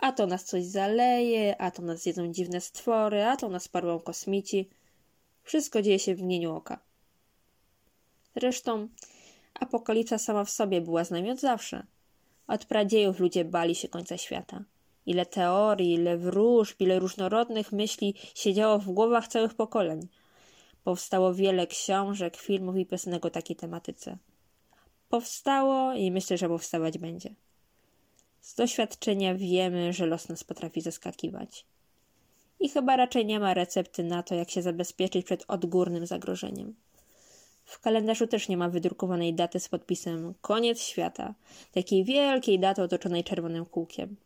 A 0.00 0.12
to 0.12 0.26
nas 0.26 0.44
coś 0.44 0.64
zaleje, 0.64 1.60
a 1.60 1.70
to 1.70 1.82
nas 1.82 2.06
jedzą 2.06 2.32
dziwne 2.32 2.60
stwory, 2.60 3.24
a 3.24 3.36
to 3.36 3.48
nas 3.48 3.68
porwą 3.68 4.00
kosmici. 4.00 4.68
Wszystko 5.42 5.82
dzieje 5.82 5.98
się 5.98 6.14
w 6.14 6.22
mgnieniu 6.22 6.54
oka. 6.54 6.78
Zresztą 8.36 8.88
apokalipsa 9.54 10.18
sama 10.18 10.44
w 10.44 10.50
sobie 10.50 10.80
była 10.80 11.04
z 11.04 11.10
nami 11.10 11.30
od 11.30 11.40
zawsze. 11.40 11.86
Od 12.46 12.64
pradziejów 12.64 13.20
ludzie 13.20 13.44
bali 13.44 13.74
się 13.74 13.88
końca 13.88 14.18
świata. 14.18 14.64
Ile 15.06 15.26
teorii, 15.26 15.94
ile 15.94 16.18
wróżb, 16.18 16.80
ile 16.80 16.98
różnorodnych 16.98 17.72
myśli 17.72 18.14
siedziało 18.34 18.78
w 18.78 18.90
głowach 18.90 19.28
całych 19.28 19.54
pokoleń. 19.54 20.08
Powstało 20.84 21.34
wiele 21.34 21.66
książek, 21.66 22.36
filmów 22.36 22.76
i 22.76 22.86
piosenek 22.86 23.24
o 23.24 23.30
takiej 23.30 23.56
tematyce. 23.56 24.18
Powstało 25.08 25.92
i 25.94 26.10
myślę, 26.10 26.38
że 26.38 26.48
powstawać 26.48 26.98
będzie. 26.98 27.34
Z 28.44 28.54
doświadczenia 28.54 29.34
wiemy, 29.34 29.92
że 29.92 30.06
los 30.06 30.28
nas 30.28 30.44
potrafi 30.44 30.80
zaskakiwać. 30.80 31.66
I 32.60 32.68
chyba 32.68 32.96
raczej 32.96 33.26
nie 33.26 33.40
ma 33.40 33.54
recepty 33.54 34.04
na 34.04 34.22
to, 34.22 34.34
jak 34.34 34.50
się 34.50 34.62
zabezpieczyć 34.62 35.26
przed 35.26 35.44
odgórnym 35.48 36.06
zagrożeniem. 36.06 36.74
W 37.64 37.80
kalendarzu 37.80 38.26
też 38.26 38.48
nie 38.48 38.56
ma 38.56 38.68
wydrukowanej 38.68 39.34
daty 39.34 39.60
z 39.60 39.68
podpisem 39.68 40.34
koniec 40.40 40.80
świata, 40.80 41.34
takiej 41.72 42.04
wielkiej 42.04 42.58
daty 42.58 42.82
otoczonej 42.82 43.24
czerwonym 43.24 43.66
kółkiem. 43.66 44.16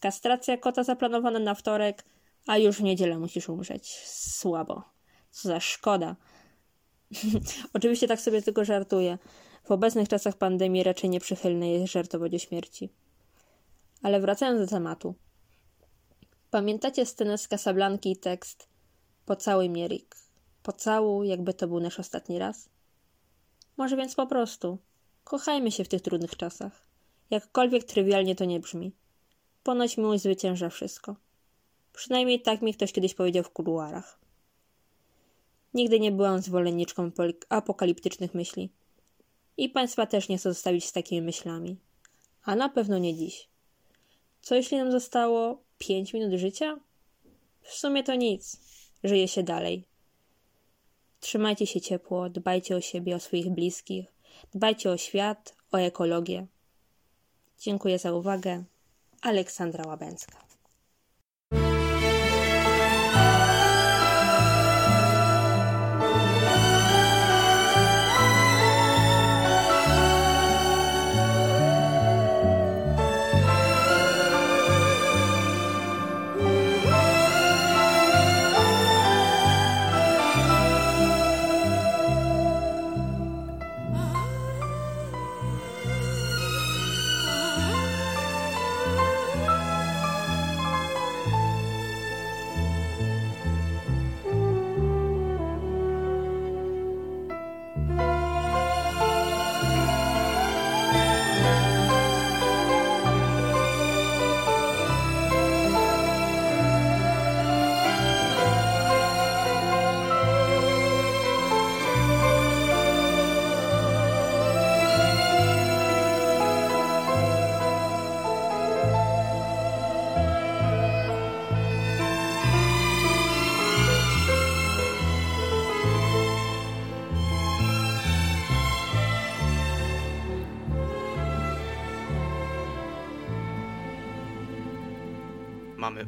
Kastracja 0.00 0.56
kota 0.56 0.84
zaplanowana 0.84 1.38
na 1.38 1.54
wtorek, 1.54 2.04
a 2.46 2.58
już 2.58 2.76
w 2.76 2.82
niedzielę 2.82 3.18
musisz 3.18 3.48
umrzeć. 3.48 3.94
Słabo. 4.06 4.82
Co 5.30 5.48
za 5.48 5.60
szkoda. 5.60 6.16
Oczywiście 7.74 8.08
tak 8.08 8.20
sobie 8.20 8.42
tylko 8.42 8.64
żartuję. 8.64 9.18
W 9.64 9.70
obecnych 9.70 10.08
czasach 10.08 10.36
pandemii 10.36 10.82
raczej 10.82 11.10
nieprzychylne 11.10 11.70
jest 11.70 11.92
żartować 11.92 12.34
o 12.34 12.38
śmierci. 12.38 12.90
Ale 14.06 14.20
wracając 14.20 14.60
do 14.60 14.66
tematu. 14.66 15.14
Pamiętacie 16.50 17.06
scenę 17.06 17.38
z 17.38 17.48
Casablanki 17.48 18.10
i 18.12 18.16
tekst 18.16 18.68
Pocałuj 19.24 19.70
mnie, 19.70 19.88
Rick. 19.88 20.16
Pocałuj, 20.62 21.28
jakby 21.28 21.54
to 21.54 21.68
był 21.68 21.80
nasz 21.80 22.00
ostatni 22.00 22.38
raz? 22.38 22.68
Może 23.76 23.96
więc 23.96 24.14
po 24.14 24.26
prostu. 24.26 24.78
Kochajmy 25.24 25.72
się 25.72 25.84
w 25.84 25.88
tych 25.88 26.02
trudnych 26.02 26.36
czasach. 26.36 26.86
Jakkolwiek 27.30 27.84
trywialnie 27.84 28.34
to 28.34 28.44
nie 28.44 28.60
brzmi. 28.60 28.92
Ponoć 29.62 29.96
miłość 29.96 30.22
zwycięża 30.22 30.68
wszystko. 30.68 31.16
Przynajmniej 31.92 32.42
tak 32.42 32.62
mi 32.62 32.74
ktoś 32.74 32.92
kiedyś 32.92 33.14
powiedział 33.14 33.44
w 33.44 33.50
kuluarach. 33.50 34.18
Nigdy 35.74 36.00
nie 36.00 36.12
byłam 36.12 36.42
zwolenniczką 36.42 37.10
apokaliptycznych 37.48 38.34
myśli. 38.34 38.72
I 39.56 39.68
państwa 39.68 40.06
też 40.06 40.28
nie 40.28 40.38
chcę 40.38 40.52
zostawić 40.52 40.84
z 40.84 40.92
takimi 40.92 41.22
myślami. 41.22 41.76
A 42.44 42.56
na 42.56 42.68
pewno 42.68 42.98
nie 42.98 43.14
dziś. 43.14 43.55
Co 44.46 44.54
jeśli 44.54 44.76
nam 44.76 44.92
zostało 44.92 45.62
pięć 45.78 46.14
minut 46.14 46.40
życia? 46.40 46.80
W 47.62 47.72
sumie 47.72 48.02
to 48.02 48.14
nic. 48.14 48.60
Żyje 49.04 49.28
się 49.28 49.42
dalej. 49.42 49.84
Trzymajcie 51.20 51.66
się 51.66 51.80
ciepło, 51.80 52.30
dbajcie 52.30 52.76
o 52.76 52.80
siebie, 52.80 53.16
o 53.16 53.20
swoich 53.20 53.50
bliskich, 53.50 54.06
dbajcie 54.54 54.90
o 54.90 54.96
świat, 54.96 55.56
o 55.72 55.76
ekologię. 55.76 56.46
Dziękuję 57.58 57.98
za 57.98 58.12
uwagę. 58.12 58.64
Aleksandra 59.22 59.86
Łabęcka. 59.86 60.45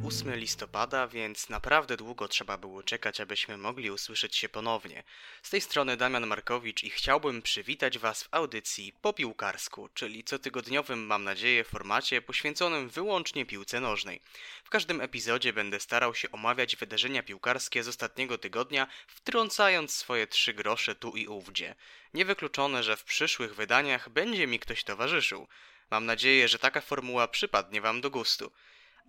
8 0.05 0.35
listopada, 0.35 1.07
więc 1.07 1.49
naprawdę 1.49 1.97
długo 1.97 2.27
trzeba 2.27 2.57
było 2.57 2.83
czekać, 2.83 3.21
abyśmy 3.21 3.57
mogli 3.57 3.91
usłyszeć 3.91 4.35
się 4.35 4.49
ponownie. 4.49 5.03
Z 5.43 5.49
tej 5.49 5.61
strony 5.61 5.97
Damian 5.97 6.27
Markowicz 6.27 6.83
i 6.83 6.89
chciałbym 6.89 7.41
przywitać 7.41 7.97
Was 7.97 8.23
w 8.23 8.27
audycji 8.31 8.93
po 9.01 9.13
piłkarsku, 9.13 9.89
czyli 9.93 10.23
cotygodniowym, 10.23 11.05
mam 11.05 11.23
nadzieję, 11.23 11.63
formacie 11.63 12.21
poświęconym 12.21 12.89
wyłącznie 12.89 13.45
piłce 13.45 13.79
nożnej. 13.79 14.21
W 14.63 14.69
każdym 14.69 15.01
epizodzie 15.01 15.53
będę 15.53 15.79
starał 15.79 16.15
się 16.15 16.31
omawiać 16.31 16.75
wydarzenia 16.75 17.23
piłkarskie 17.23 17.83
z 17.83 17.87
ostatniego 17.87 18.37
tygodnia, 18.37 18.87
wtrącając 19.07 19.93
swoje 19.93 20.27
trzy 20.27 20.53
grosze 20.53 20.95
tu 20.95 21.11
i 21.11 21.27
ówdzie. 21.27 21.75
Niewykluczone, 22.13 22.83
że 22.83 22.97
w 22.97 23.03
przyszłych 23.03 23.55
wydaniach 23.55 24.09
będzie 24.09 24.47
mi 24.47 24.59
ktoś 24.59 24.83
towarzyszył. 24.83 25.47
Mam 25.91 26.05
nadzieję, 26.05 26.47
że 26.47 26.59
taka 26.59 26.81
formuła 26.81 27.27
przypadnie 27.27 27.81
Wam 27.81 28.01
do 28.01 28.09
gustu. 28.09 28.51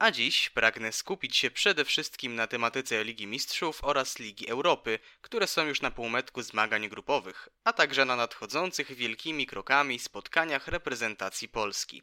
A 0.00 0.10
dziś 0.10 0.50
pragnę 0.50 0.92
skupić 0.92 1.36
się 1.36 1.50
przede 1.50 1.84
wszystkim 1.84 2.34
na 2.34 2.46
tematyce 2.46 3.04
Ligi 3.04 3.26
Mistrzów 3.26 3.84
oraz 3.84 4.18
Ligi 4.18 4.48
Europy, 4.48 4.98
które 5.20 5.46
są 5.46 5.66
już 5.66 5.80
na 5.80 5.90
półmetku 5.90 6.42
zmagań 6.42 6.88
grupowych, 6.88 7.48
a 7.64 7.72
także 7.72 8.04
na 8.04 8.16
nadchodzących 8.16 8.92
wielkimi 8.92 9.46
krokami 9.46 9.98
spotkaniach 9.98 10.68
reprezentacji 10.68 11.48
Polski. 11.48 12.02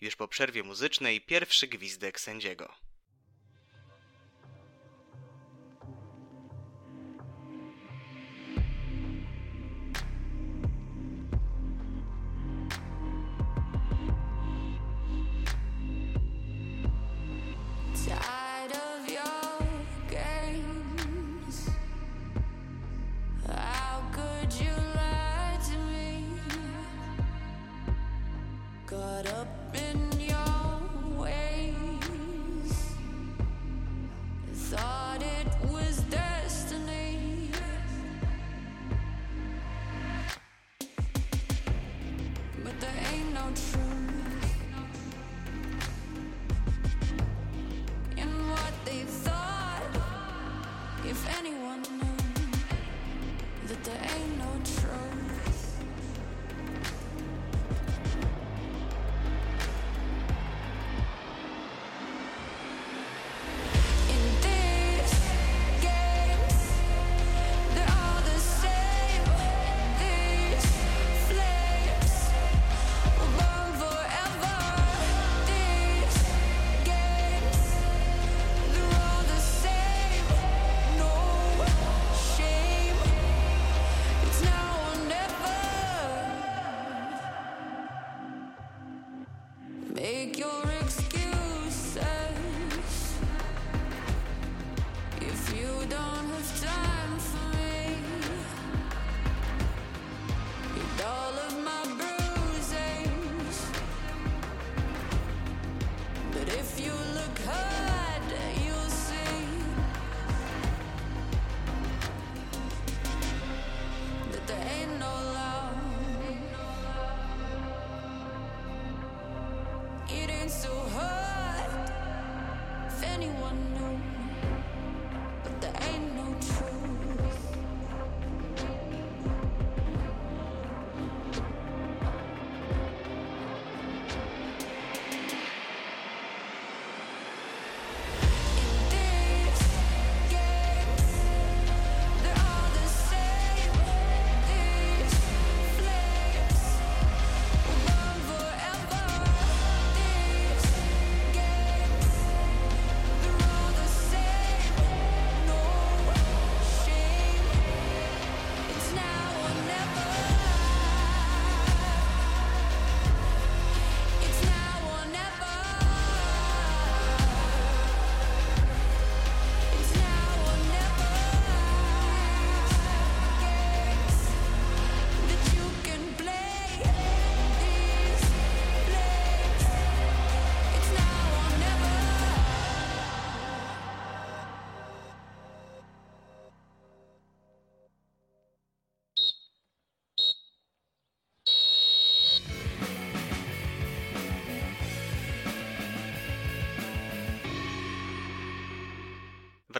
Już 0.00 0.16
po 0.16 0.28
przerwie 0.28 0.62
muzycznej 0.62 1.20
pierwszy 1.20 1.68
gwizdek 1.68 2.20
sędziego. 2.20 2.74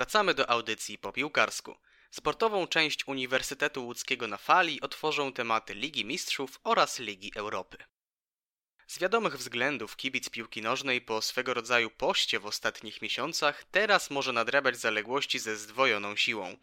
Wracamy 0.04 0.34
do 0.34 0.50
audycji 0.50 0.98
po 0.98 1.12
piłkarsku. 1.12 1.76
Sportową 2.10 2.66
część 2.66 3.08
Uniwersytetu 3.08 3.84
Łódzkiego 3.86 4.28
na 4.28 4.36
fali 4.36 4.80
otworzą 4.80 5.32
tematy 5.32 5.74
Ligi 5.74 6.04
Mistrzów 6.04 6.60
oraz 6.64 6.98
Ligi 6.98 7.32
Europy. 7.34 7.78
Z 8.86 8.98
wiadomych 8.98 9.36
względów 9.36 9.96
kibic 9.96 10.30
piłki 10.30 10.62
nożnej 10.62 11.00
po 11.00 11.22
swego 11.22 11.54
rodzaju 11.54 11.90
poście 11.90 12.38
w 12.40 12.46
ostatnich 12.46 13.02
miesiącach 13.02 13.64
teraz 13.70 14.10
może 14.10 14.32
nadrabiać 14.32 14.76
zaległości 14.76 15.38
ze 15.38 15.56
zdwojoną 15.56 16.16
siłą. 16.16 16.56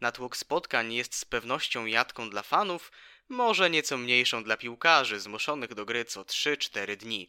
Natłok 0.00 0.36
spotkań 0.36 0.92
jest 0.92 1.14
z 1.14 1.24
pewnością 1.24 1.86
jatką 1.86 2.30
dla 2.30 2.42
fanów, 2.42 2.92
może 3.28 3.70
nieco 3.70 3.96
mniejszą 3.96 4.44
dla 4.44 4.56
piłkarzy 4.56 5.20
zmuszonych 5.20 5.74
do 5.74 5.84
gry 5.84 6.04
co 6.04 6.22
3-4 6.22 6.96
dni. 6.96 7.28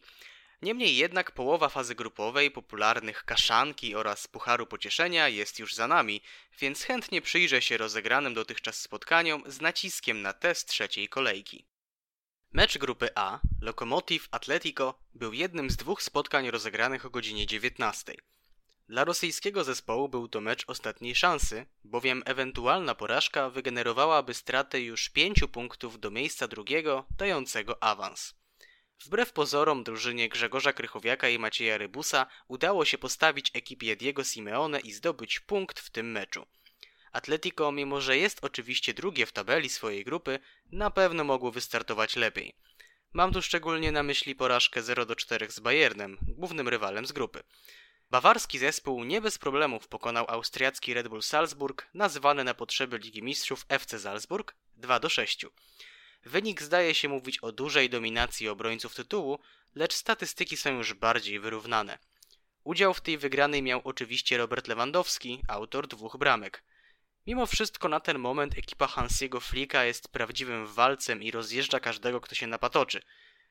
Niemniej 0.62 0.96
jednak 0.96 1.30
połowa 1.30 1.68
fazy 1.68 1.94
grupowej 1.94 2.50
popularnych 2.50 3.24
Kaszanki 3.24 3.94
oraz 3.94 4.28
Pucharu 4.28 4.66
Pocieszenia 4.66 5.28
jest 5.28 5.58
już 5.58 5.74
za 5.74 5.88
nami, 5.88 6.22
więc 6.60 6.82
chętnie 6.82 7.22
przyjrzę 7.22 7.62
się 7.62 7.76
rozegranym 7.76 8.34
dotychczas 8.34 8.80
spotkaniom 8.80 9.42
z 9.46 9.60
naciskiem 9.60 10.22
na 10.22 10.32
test 10.32 10.68
trzeciej 10.68 11.08
kolejki. 11.08 11.66
Mecz 12.52 12.78
grupy 12.78 13.08
A, 13.14 13.40
Lokomotiv 13.60 14.28
Atletico, 14.30 14.94
był 15.14 15.32
jednym 15.32 15.70
z 15.70 15.76
dwóch 15.76 16.02
spotkań 16.02 16.50
rozegranych 16.50 17.06
o 17.06 17.10
godzinie 17.10 17.46
19. 17.46 18.14
Dla 18.88 19.04
rosyjskiego 19.04 19.64
zespołu 19.64 20.08
był 20.08 20.28
to 20.28 20.40
mecz 20.40 20.64
ostatniej 20.66 21.14
szansy, 21.14 21.66
bowiem 21.84 22.22
ewentualna 22.26 22.94
porażka 22.94 23.50
wygenerowałaby 23.50 24.34
stratę 24.34 24.80
już 24.80 25.08
5 25.08 25.40
punktów 25.52 26.00
do 26.00 26.10
miejsca 26.10 26.48
drugiego, 26.48 27.06
dającego 27.18 27.82
awans. 27.82 28.41
Wbrew 29.04 29.32
pozorom 29.32 29.84
drużynie 29.84 30.28
Grzegorza 30.28 30.72
Krychowiaka 30.72 31.28
i 31.28 31.38
Macieja 31.38 31.78
Rybusa 31.78 32.26
udało 32.48 32.84
się 32.84 32.98
postawić 32.98 33.50
ekipie 33.54 33.96
Diego 33.96 34.24
Simeone 34.24 34.80
i 34.80 34.92
zdobyć 34.92 35.40
punkt 35.40 35.80
w 35.80 35.90
tym 35.90 36.12
meczu. 36.12 36.46
Atletico, 37.12 37.72
mimo 37.72 38.00
że 38.00 38.18
jest 38.18 38.44
oczywiście 38.44 38.94
drugie 38.94 39.26
w 39.26 39.32
tabeli 39.32 39.68
swojej 39.68 40.04
grupy, 40.04 40.38
na 40.72 40.90
pewno 40.90 41.24
mogło 41.24 41.50
wystartować 41.50 42.16
lepiej. 42.16 42.54
Mam 43.12 43.32
tu 43.32 43.42
szczególnie 43.42 43.92
na 43.92 44.02
myśli 44.02 44.34
porażkę 44.34 44.82
0 44.82 45.06
do 45.06 45.16
4 45.16 45.50
z 45.50 45.60
Bayernem, 45.60 46.18
głównym 46.20 46.68
rywalem 46.68 47.06
z 47.06 47.12
grupy. 47.12 47.42
Bawarski 48.10 48.58
zespół 48.58 49.04
nie 49.04 49.20
bez 49.20 49.38
problemów 49.38 49.88
pokonał 49.88 50.24
austriacki 50.28 50.94
Red 50.94 51.08
Bull 51.08 51.22
Salzburg, 51.22 51.88
nazywany 51.94 52.44
na 52.44 52.54
potrzeby 52.54 52.98
Ligi 52.98 53.22
Mistrzów 53.22 53.66
FC 53.68 53.98
Salzburg 53.98 54.54
2 54.76 55.00
do 55.00 55.08
6. 55.08 55.46
Wynik 56.24 56.62
zdaje 56.62 56.94
się 56.94 57.08
mówić 57.08 57.38
o 57.38 57.52
dużej 57.52 57.90
dominacji 57.90 58.48
obrońców 58.48 58.94
tytułu, 58.94 59.38
lecz 59.74 59.94
statystyki 59.94 60.56
są 60.56 60.70
już 60.70 60.94
bardziej 60.94 61.40
wyrównane. 61.40 61.98
Udział 62.64 62.94
w 62.94 63.00
tej 63.00 63.18
wygranej 63.18 63.62
miał 63.62 63.80
oczywiście 63.84 64.38
Robert 64.38 64.68
Lewandowski, 64.68 65.42
autor 65.48 65.88
dwóch 65.88 66.16
bramek. 66.16 66.64
Mimo 67.26 67.46
wszystko 67.46 67.88
na 67.88 68.00
ten 68.00 68.18
moment 68.18 68.58
ekipa 68.58 68.86
Hansiego 68.86 69.40
Flicka 69.40 69.84
jest 69.84 70.08
prawdziwym 70.08 70.66
walcem 70.66 71.22
i 71.22 71.30
rozjeżdża 71.30 71.80
każdego, 71.80 72.20
kto 72.20 72.34
się 72.34 72.46
napatoczy. 72.46 73.02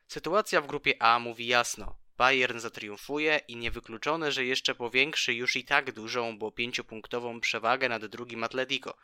Sytuacja 0.08 0.62
w 0.62 0.68
grupie 0.68 1.02
A 1.02 1.20
mówi 1.20 1.48
jasno. 1.48 1.96
Bayern 2.18 2.60
zatriumfuje 2.60 3.42
i 3.48 3.56
niewykluczone, 3.56 4.32
że 4.32 4.46
jeszcze 4.46 4.76
powiększy 4.76 5.34
już 5.34 5.56
i 5.56 5.66
tak 5.66 5.92
dużą, 5.92 6.38
bo 6.38 6.52
pięciopunktową 6.52 7.42
przewagę 7.42 7.90
nad 7.90 8.06
drugim 8.06 8.44
Atletico. 8.44 8.98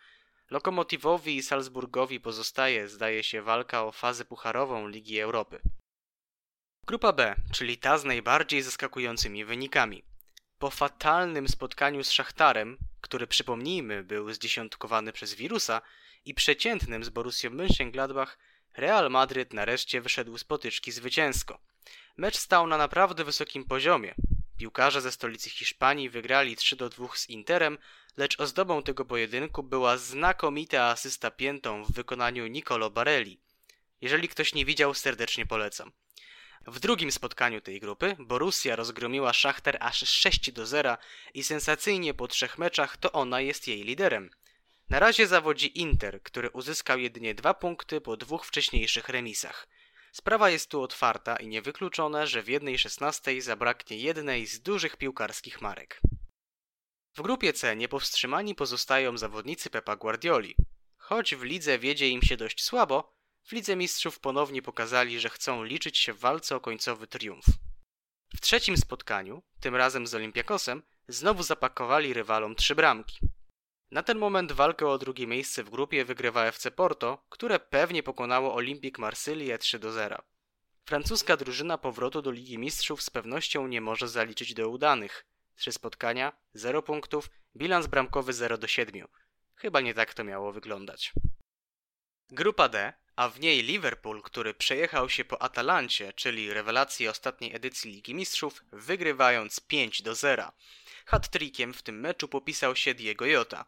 Lokomotivowi 0.50 1.36
i 1.36 1.44
Salzburgowi 1.44 2.20
pozostaje, 2.20 2.88
zdaje 2.88 3.24
się, 3.24 3.42
walka 3.42 3.84
o 3.84 3.92
fazę 3.92 4.26
pucharową 4.26 4.88
Ligi 4.88 5.20
Europy. 5.20 5.60
Grupa 6.86 7.14
B, 7.14 7.36
czyli 7.54 7.78
ta 7.78 7.98
z 7.98 8.06
najbardziej 8.06 8.62
zaskakującymi 8.62 9.46
wynikami. 9.46 10.04
Po 10.60 10.70
fatalnym 10.70 11.48
spotkaniu 11.48 12.04
z 12.04 12.12
Szachtarem, 12.12 12.78
który 13.02 13.28
przypomnijmy 13.28 14.04
był 14.04 14.34
zdziesiątkowany 14.34 15.14
przez 15.14 15.34
wirusa, 15.34 15.82
i 16.26 16.34
przeciętnym 16.34 17.04
z 17.04 17.10
Borussią 17.10 17.50
Mönchengladbach, 17.50 18.38
Real 18.78 19.10
Madryt 19.10 19.54
nareszcie 19.54 20.02
wyszedł 20.02 20.38
z 20.38 20.44
potyczki 20.44 20.92
zwycięsko. 20.92 21.60
Mecz 22.18 22.38
stał 22.38 22.68
na 22.68 22.78
naprawdę 22.78 23.24
wysokim 23.24 23.66
poziomie. 23.66 24.16
Piłkarze 24.58 25.02
ze 25.02 25.12
stolicy 25.12 25.50
Hiszpanii 25.50 26.10
wygrali 26.10 26.56
3 26.56 26.76
do 26.76 26.90
2 26.90 27.08
z 27.16 27.30
Interem, 27.30 27.78
lecz 28.18 28.40
ozdobą 28.40 28.84
tego 28.84 29.06
pojedynku 29.06 29.64
była 29.64 29.98
znakomita 29.98 30.84
asysta 30.84 31.32
piętą 31.32 31.84
w 31.84 31.92
wykonaniu 31.92 32.48
Nicolo 32.48 32.90
Barelli. 32.90 33.40
Jeżeli 34.02 34.30
ktoś 34.30 34.54
nie 34.54 34.66
widział, 34.66 34.94
serdecznie 34.94 35.46
polecam. 35.46 35.92
W 36.68 36.80
drugim 36.80 37.12
spotkaniu 37.12 37.62
tej 37.62 37.80
grupy 37.80 38.16
Borussia 38.20 38.76
rozgromiła 38.76 39.34
Szachter 39.34 39.78
aż 39.80 40.10
6 40.10 40.52
do 40.52 40.66
0 40.66 40.98
i 41.34 41.44
sensacyjnie 41.44 42.14
po 42.14 42.28
trzech 42.28 42.58
meczach 42.58 42.98
to 42.98 43.12
ona 43.12 43.42
jest 43.42 43.68
jej 43.68 43.84
liderem. 43.84 44.30
Na 44.90 45.00
razie 45.00 45.28
zawodzi 45.28 45.80
Inter, 45.80 46.24
który 46.24 46.50
uzyskał 46.50 47.00
jedynie 47.00 47.36
dwa 47.36 47.54
punkty 47.54 48.02
po 48.02 48.18
dwóch 48.18 48.46
wcześniejszych 48.46 49.10
remisach. 49.10 49.68
Sprawa 50.12 50.50
jest 50.50 50.70
tu 50.70 50.82
otwarta 50.82 51.36
i 51.36 51.48
niewykluczone, 51.48 52.28
że 52.28 52.44
w 52.44 52.48
jednej 52.48 52.80
szesnastej 52.80 53.42
zabraknie 53.42 53.98
jednej 53.98 54.48
z 54.48 54.62
dużych 54.62 54.98
piłkarskich 54.98 55.62
marek. 55.62 56.02
W 57.16 57.22
grupie 57.22 57.54
C 57.54 57.76
niepowstrzymani 57.76 58.56
pozostają 58.56 59.18
zawodnicy 59.18 59.70
Pepa 59.70 59.96
Guardioli. 59.96 60.56
Choć 60.98 61.36
w 61.36 61.44
lidze 61.44 61.80
wiedzie 61.80 62.10
im 62.10 62.22
się 62.22 62.38
dość 62.38 62.64
słabo, 62.64 63.18
w 63.48 63.52
Lidze 63.52 63.76
Mistrzów 63.76 64.20
ponownie 64.20 64.62
pokazali, 64.62 65.20
że 65.20 65.30
chcą 65.30 65.64
liczyć 65.64 65.98
się 65.98 66.14
w 66.14 66.20
walce 66.20 66.56
o 66.56 66.60
końcowy 66.60 67.08
triumf. 67.08 67.46
W 68.36 68.42
trzecim 68.42 68.78
spotkaniu, 68.78 69.44
tym 69.60 69.76
razem 69.76 70.08
z 70.08 70.16
Olympiakosem, 70.16 70.84
znowu 71.08 71.44
zapakowali 71.44 72.14
rywalom 72.14 72.56
trzy 72.56 72.76
bramki. 72.76 73.20
Na 73.92 74.04
ten 74.04 74.18
moment 74.18 74.52
walkę 74.52 74.88
o 74.88 74.98
drugie 74.98 75.28
miejsce 75.28 75.64
w 75.64 75.70
grupie 75.70 76.06
wygrywa 76.06 76.46
FC 76.46 76.72
Porto, 76.72 77.26
które 77.30 77.60
pewnie 77.60 78.04
pokonało 78.04 78.56
Olympique 78.56 79.02
Marsylię 79.02 79.58
3 79.58 79.80
do 79.80 79.92
0. 79.92 80.22
Francuska 80.86 81.38
drużyna 81.38 81.78
powrotu 81.78 82.22
do 82.22 82.32
Ligi 82.32 82.58
Mistrzów 82.58 83.02
z 83.02 83.10
pewnością 83.10 83.68
nie 83.68 83.82
może 83.82 84.08
zaliczyć 84.08 84.54
do 84.54 84.70
udanych. 84.70 85.26
Trzy 85.56 85.72
spotkania, 85.72 86.32
0 86.54 86.82
punktów, 86.82 87.30
bilans 87.56 87.88
bramkowy 87.88 88.34
0 88.34 88.58
do 88.58 88.68
7. 88.68 89.08
Chyba 89.56 89.82
nie 89.82 89.94
tak 89.94 90.14
to 90.14 90.24
miało 90.24 90.52
wyglądać. 90.52 91.14
Grupa 92.30 92.70
D, 92.70 92.94
a 93.16 93.30
w 93.30 93.40
niej 93.40 93.64
Liverpool, 93.64 94.22
który 94.22 94.54
przejechał 94.54 95.10
się 95.10 95.26
po 95.26 95.42
Atalancie, 95.42 96.14
czyli 96.14 96.54
rewelacji 96.54 97.08
ostatniej 97.08 97.56
edycji 97.56 97.92
Ligi 97.92 98.16
Mistrzów, 98.16 98.64
wygrywając 98.72 99.60
5 99.60 100.02
do 100.02 100.16
0. 100.16 100.52
Hat-trickiem 101.06 101.74
w 101.74 101.82
tym 101.82 102.00
meczu 102.00 102.28
popisał 102.28 102.76
się 102.76 102.94
Diego 102.94 103.26
Jota. 103.26 103.66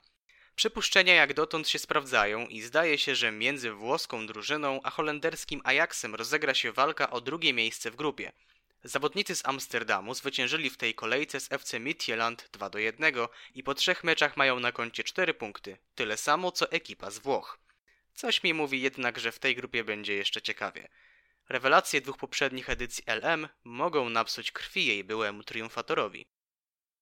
Przypuszczenia 0.60 1.14
jak 1.14 1.34
dotąd 1.34 1.70
się 1.70 1.80
sprawdzają 1.80 2.48
i 2.48 2.62
zdaje 2.62 2.98
się, 2.98 3.16
że 3.16 3.32
między 3.32 3.72
włoską 3.72 4.28
drużyną 4.28 4.80
a 4.84 4.90
holenderskim 4.90 5.62
Ajaxem 5.64 6.16
rozegra 6.16 6.54
się 6.54 6.72
walka 6.72 7.10
o 7.10 7.22
drugie 7.22 7.54
miejsce 7.54 7.92
w 7.92 7.96
grupie. 7.96 8.32
Zawodnicy 8.84 9.36
z 9.36 9.46
Amsterdamu 9.46 10.14
zwyciężyli 10.14 10.70
w 10.70 10.78
tej 10.78 10.94
kolejce 10.94 11.40
z 11.40 11.52
FC 11.52 11.80
Midtjylland 11.80 12.50
2 12.52 12.70
do 12.70 12.80
1 12.80 13.14
i 13.56 13.64
po 13.64 13.74
trzech 13.76 14.04
meczach 14.04 14.38
mają 14.38 14.60
na 14.60 14.72
koncie 14.72 15.04
4 15.04 15.34
punkty, 15.34 15.78
tyle 15.96 16.18
samo 16.18 16.52
co 16.52 16.72
ekipa 16.72 17.12
z 17.12 17.20
Włoch. 17.20 17.60
Coś 18.14 18.44
mi 18.44 18.54
mówi 18.54 18.82
jednak, 18.82 19.20
że 19.20 19.32
w 19.32 19.40
tej 19.40 19.56
grupie 19.56 19.84
będzie 19.84 20.14
jeszcze 20.14 20.42
ciekawie. 20.42 20.88
Rewelacje 21.50 22.02
dwóch 22.02 22.18
poprzednich 22.18 22.70
edycji 22.70 23.04
LM 23.08 23.48
mogą 23.64 24.10
napsuć 24.10 24.52
krwi 24.52 24.86
jej 24.86 25.04
byłemu 25.04 25.44
triumfatorowi. 25.44 26.26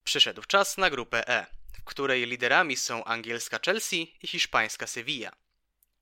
Przyszedł 0.03 0.43
czas 0.47 0.77
na 0.77 0.89
grupę 0.89 1.27
E, 1.29 1.56
której 1.87 2.25
liderami 2.25 2.75
są 2.75 3.03
angielska 3.03 3.59
Chelsea 3.65 4.13
i 4.21 4.27
hiszpańska 4.27 4.87
Sevilla. 4.87 5.31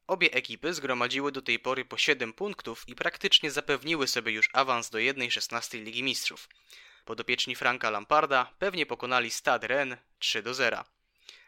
Obie 0.07 0.33
ekipy 0.33 0.73
zgromadziły 0.73 1.31
do 1.31 1.41
tej 1.41 1.59
pory 1.59 1.85
po 1.85 1.97
7 1.97 2.33
punktów 2.33 2.83
i 2.87 2.95
praktycznie 2.95 3.51
zapewniły 3.51 4.07
sobie 4.07 4.31
już 4.31 4.49
awans 4.53 4.89
do 4.89 4.97
1-16 4.97 5.83
Ligi 5.83 6.03
Mistrzów. 6.03 6.49
Podopieczni 7.05 7.55
Franka 7.55 7.89
Lamparda 7.89 8.53
pewnie 8.59 8.85
pokonali 8.85 9.31
Stade 9.31 9.67
Rennes 9.67 9.99
3 10.19 10.43
do 10.43 10.53
0. 10.53 10.83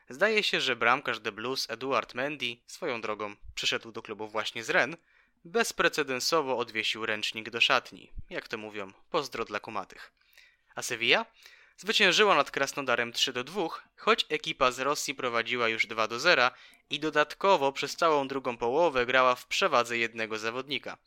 Zdaje 0.10 0.44
się, 0.44 0.62
że 0.62 0.76
bramkarz 0.76 1.20
The 1.20 1.32
Blues 1.32 1.70
Eduard 1.70 2.14
Mendy, 2.14 2.58
swoją 2.68 3.02
drogą 3.02 3.36
przyszedł 3.56 3.92
do 3.92 4.02
klubu 4.02 4.28
właśnie 4.28 4.64
z 4.64 4.70
Rennes, 4.70 5.00
bezprecedensowo 5.46 6.58
odwiesił 6.58 7.06
ręcznik 7.06 7.50
do 7.50 7.62
szatni. 7.62 8.12
Jak 8.30 8.48
to 8.48 8.58
mówią, 8.58 8.92
pozdro 9.10 9.46
dla 9.46 9.60
kumatych. 9.60 10.12
A 10.76 10.82
Sevilla? 10.82 11.26
Zwyciężyła 11.78 12.36
nad 12.36 12.52
Krasnodarem 12.52 13.14
3 13.14 13.34
do 13.34 13.44
2, 13.44 13.68
choć 13.98 14.26
ekipa 14.30 14.72
z 14.72 14.80
Rosji 14.80 15.16
prowadziła 15.16 15.68
już 15.68 15.88
2 15.88 16.08
do 16.08 16.20
0 16.20 16.52
i 16.90 17.00
dodatkowo 17.00 17.72
przez 17.72 17.96
całą 17.96 18.28
drugą 18.28 18.58
połowę 18.58 19.06
grała 19.06 19.36
w 19.36 19.48
przewadze 19.48 19.98
jednego 19.98 20.38
zawodnika. 20.38 20.98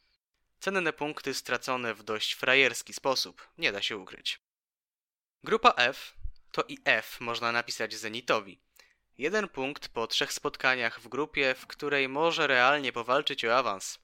Cenne 0.60 0.92
punkty 0.92 1.34
stracone 1.34 1.94
w 1.94 2.02
dość 2.02 2.32
frajerski 2.32 2.92
sposób, 2.92 3.48
nie 3.58 3.72
da 3.72 3.82
się 3.82 3.96
ukryć. 3.96 4.40
Grupa 5.44 5.74
F 5.76 6.14
to 6.52 6.64
i 6.68 6.78
F 6.84 7.20
można 7.20 7.52
napisać 7.52 7.94
Zenitowi. 7.94 8.60
Jeden 9.18 9.48
punkt 9.48 9.88
po 9.88 10.06
trzech 10.06 10.32
spotkaniach 10.32 11.00
w 11.00 11.08
grupie, 11.08 11.54
w 11.54 11.66
której 11.66 12.08
może 12.08 12.46
realnie 12.46 12.92
powalczyć 12.92 13.44
o 13.44 13.56
awans. 13.56 13.98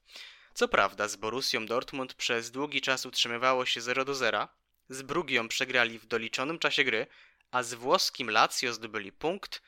Co 0.53 0.67
prawda 0.67 1.07
z 1.07 1.15
Borussią 1.15 1.65
Dortmund 1.65 2.13
przez 2.13 2.51
długi 2.51 2.81
czas 2.81 3.05
utrzymywało 3.05 3.65
się 3.65 3.81
0 3.81 4.05
do 4.05 4.15
0, 4.15 4.47
z 4.89 5.01
Brugią 5.01 5.47
przegrali 5.47 5.99
w 5.99 6.05
doliczonym 6.05 6.59
czasie 6.59 6.83
gry, 6.83 7.07
a 7.51 7.63
z 7.63 7.73
włoskim 7.73 8.29
Lazio 8.29 8.73
zdobyli 8.73 9.11
punkt, 9.11 9.61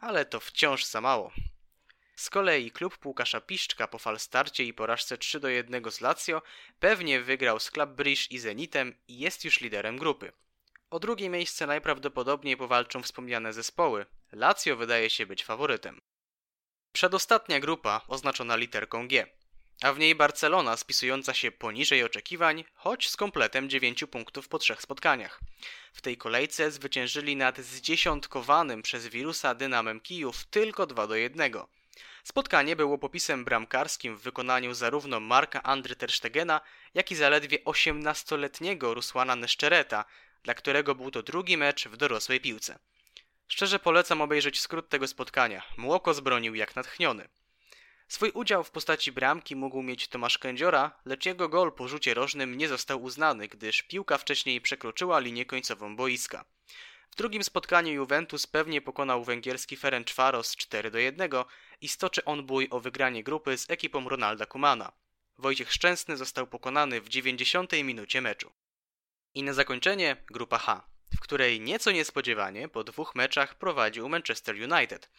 ale 0.00 0.24
to 0.24 0.40
wciąż 0.40 0.84
za 0.84 1.00
mało. 1.00 1.32
Z 2.16 2.30
kolei 2.30 2.70
klub 2.70 3.06
Łukasza 3.06 3.40
Piszczka 3.40 3.88
po 3.88 3.98
falstarcie 3.98 4.64
i 4.64 4.74
porażce 4.74 5.18
3 5.18 5.40
do 5.40 5.48
1 5.48 5.90
z 5.90 6.00
Lazio 6.00 6.42
pewnie 6.80 7.20
wygrał 7.20 7.60
z 7.60 7.70
Club 7.70 7.90
Brugge 7.90 8.26
i 8.30 8.38
Zenitem 8.38 8.94
i 9.08 9.18
jest 9.18 9.44
już 9.44 9.60
liderem 9.60 9.98
grupy. 9.98 10.32
O 10.90 10.98
drugie 10.98 11.30
miejsce 11.30 11.66
najprawdopodobniej 11.66 12.56
powalczą 12.56 13.02
wspomniane 13.02 13.52
zespoły. 13.52 14.06
Lazio 14.32 14.76
wydaje 14.76 15.10
się 15.10 15.26
być 15.26 15.44
faworytem. 15.44 16.00
Przedostatnia 16.92 17.60
grupa 17.60 18.00
oznaczona 18.08 18.56
literką 18.56 19.08
G, 19.08 19.26
a 19.82 19.92
w 19.92 19.98
niej 19.98 20.14
Barcelona 20.14 20.76
spisująca 20.76 21.34
się 21.34 21.52
poniżej 21.52 22.04
oczekiwań, 22.04 22.64
choć 22.74 23.08
z 23.08 23.16
kompletem 23.16 23.70
9 23.70 24.04
punktów 24.10 24.48
po 24.48 24.58
trzech 24.58 24.82
spotkaniach. 24.82 25.40
W 25.92 26.00
tej 26.00 26.16
kolejce 26.16 26.70
zwyciężyli 26.70 27.36
nad 27.36 27.58
zdziesiątkowanym 27.58 28.82
przez 28.82 29.06
wirusa 29.06 29.54
Dynamem 29.54 30.00
Kijów 30.00 30.44
tylko 30.44 30.86
2 30.86 31.06
do 31.06 31.14
1. 31.16 31.52
Spotkanie 32.24 32.76
było 32.76 32.98
popisem 32.98 33.44
bramkarskim 33.44 34.16
w 34.16 34.22
wykonaniu 34.22 34.74
zarówno 34.74 35.20
Marka 35.20 35.62
Andry 35.62 35.96
Terstegena, 35.96 36.60
jak 36.94 37.10
i 37.10 37.16
zaledwie 37.16 37.58
18-letniego 37.58 38.94
Rusłana 38.94 39.36
Neszczereta, 39.36 40.04
dla 40.42 40.54
którego 40.54 40.94
był 40.94 41.10
to 41.10 41.22
drugi 41.22 41.56
mecz 41.56 41.88
w 41.88 41.96
dorosłej 41.96 42.40
piłce. 42.40 42.78
Szczerze 43.48 43.78
polecam 43.78 44.20
obejrzeć 44.20 44.60
skrót 44.60 44.88
tego 44.88 45.08
spotkania. 45.08 45.62
Młoko 45.76 46.14
zbronił 46.14 46.54
jak 46.54 46.76
natchniony. 46.76 47.28
Swój 48.08 48.30
udział 48.30 48.64
w 48.64 48.70
postaci 48.70 49.12
bramki 49.12 49.56
mógł 49.56 49.82
mieć 49.82 50.08
Tomasz 50.08 50.38
Kędziora, 50.38 51.00
lecz 51.04 51.26
jego 51.26 51.48
gol 51.48 51.72
po 51.72 51.88
rzucie 51.88 52.14
rożnym 52.14 52.56
nie 52.56 52.68
został 52.68 53.02
uznany, 53.02 53.48
gdyż 53.48 53.82
piłka 53.82 54.18
wcześniej 54.18 54.60
przekroczyła 54.60 55.18
linię 55.18 55.46
końcową 55.46 55.96
boiska. 55.96 56.44
W 57.10 57.16
drugim 57.16 57.44
spotkaniu 57.44 57.92
Juventus 57.92 58.46
pewnie 58.46 58.80
pokonał 58.82 59.24
węgierski 59.24 59.76
Ferencvaros 59.76 60.56
4 60.56 60.90
do 60.90 60.98
1 60.98 61.30
i 61.80 61.88
stoczy 61.88 62.24
on 62.24 62.46
bój 62.46 62.68
o 62.70 62.80
wygranie 62.80 63.24
grupy 63.24 63.58
z 63.58 63.70
ekipą 63.70 64.08
Ronalda 64.08 64.46
Kumana. 64.46 64.92
Wojciech 65.38 65.72
Szczęsny 65.72 66.16
został 66.16 66.46
pokonany 66.46 67.00
w 67.00 67.08
90 67.08 67.72
minucie 67.72 68.20
meczu. 68.20 68.52
I 69.34 69.42
na 69.42 69.52
zakończenie 69.52 70.16
grupa 70.26 70.58
H, 70.58 70.93
której 71.24 71.60
nieco 71.60 71.90
niespodziewanie 71.90 72.68
po 72.68 72.84
dwóch 72.84 73.14
meczach 73.14 73.54
prowadził 73.54 74.08
Manchester 74.08 74.54
United. 74.54 75.10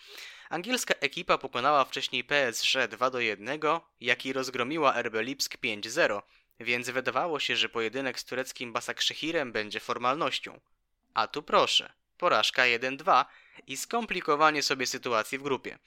Angielska 0.49 0.93
ekipa 0.99 1.37
pokonała 1.37 1.85
wcześniej 1.85 2.23
PSG 2.23 2.87
2 2.89 3.09
do 3.09 3.19
1, 3.19 3.59
jak 3.99 4.25
i 4.25 4.33
rozgromiła 4.33 5.01
RB 5.01 5.13
Lipsk 5.21 5.57
5-0, 5.57 6.21
więc 6.59 6.89
wydawało 6.89 7.39
się, 7.39 7.55
że 7.55 7.69
pojedynek 7.69 8.19
z 8.19 8.25
tureckim 8.25 8.73
Basakszehirem 8.73 9.51
będzie 9.51 9.79
formalnością. 9.79 10.59
A 11.13 11.27
tu 11.27 11.43
proszę, 11.43 11.93
porażka 12.17 12.61
1-2 12.61 13.25
i 13.67 13.77
skomplikowanie 13.77 14.63
sobie 14.63 14.87
sytuacji 14.87 15.37
w 15.37 15.43
grupie. 15.43 15.77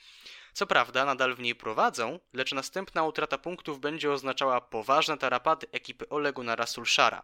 Co 0.53 0.67
prawda 0.67 1.05
nadal 1.05 1.35
w 1.35 1.41
niej 1.41 1.55
prowadzą, 1.55 2.21
lecz 2.33 2.53
następna 2.53 3.03
utrata 3.03 3.39
punktów 3.39 3.81
będzie 3.81 4.13
oznaczała 4.13 4.61
poważne 4.61 5.19
tarapaty 5.19 5.67
ekipy 5.73 6.09
Olegu 6.09 6.43
na 6.43 6.57
Rasulszara. 6.57 7.23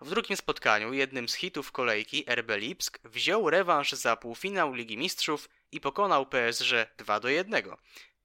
W 0.00 0.10
drugim 0.10 0.36
spotkaniu, 0.36 0.92
jednym 0.92 1.28
z 1.28 1.34
hitów 1.34 1.72
kolejki, 1.72 2.24
RB 2.28 2.50
Lipsk 2.56 2.98
wziął 3.04 3.50
rewanż 3.50 3.92
za 3.92 4.16
półfinał 4.16 4.74
Ligi 4.74 4.98
Mistrzów 4.98 5.48
i 5.72 5.80
pokonał 5.80 6.26
PSG 6.26 6.96
2 6.98 7.20
do 7.20 7.28
1, 7.28 7.64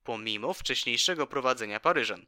pomimo 0.03 0.53
wcześniejszego 0.53 1.27
prowadzenia 1.27 1.79
Paryżan. 1.79 2.25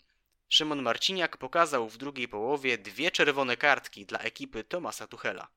Szymon 0.49 0.81
Marciniak 0.81 1.37
pokazał 1.37 1.89
w 1.89 1.97
drugiej 1.97 2.27
połowie 2.27 2.77
dwie 2.77 3.11
czerwone 3.11 3.57
kartki 3.57 4.05
dla 4.05 4.19
ekipy 4.19 4.63
Tomasa 4.63 5.07
Tuchela. 5.07 5.47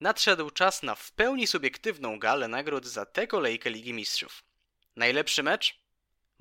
Nadszedł 0.00 0.50
czas 0.50 0.82
na 0.82 0.94
w 0.94 1.12
pełni 1.12 1.46
subiektywną 1.46 2.18
galę 2.18 2.48
nagród 2.48 2.86
za 2.86 3.06
tę 3.06 3.26
kolejkę 3.26 3.70
Ligi 3.70 3.92
Mistrzów. 3.92 4.44
Najlepszy 4.96 5.42
mecz? 5.42 5.83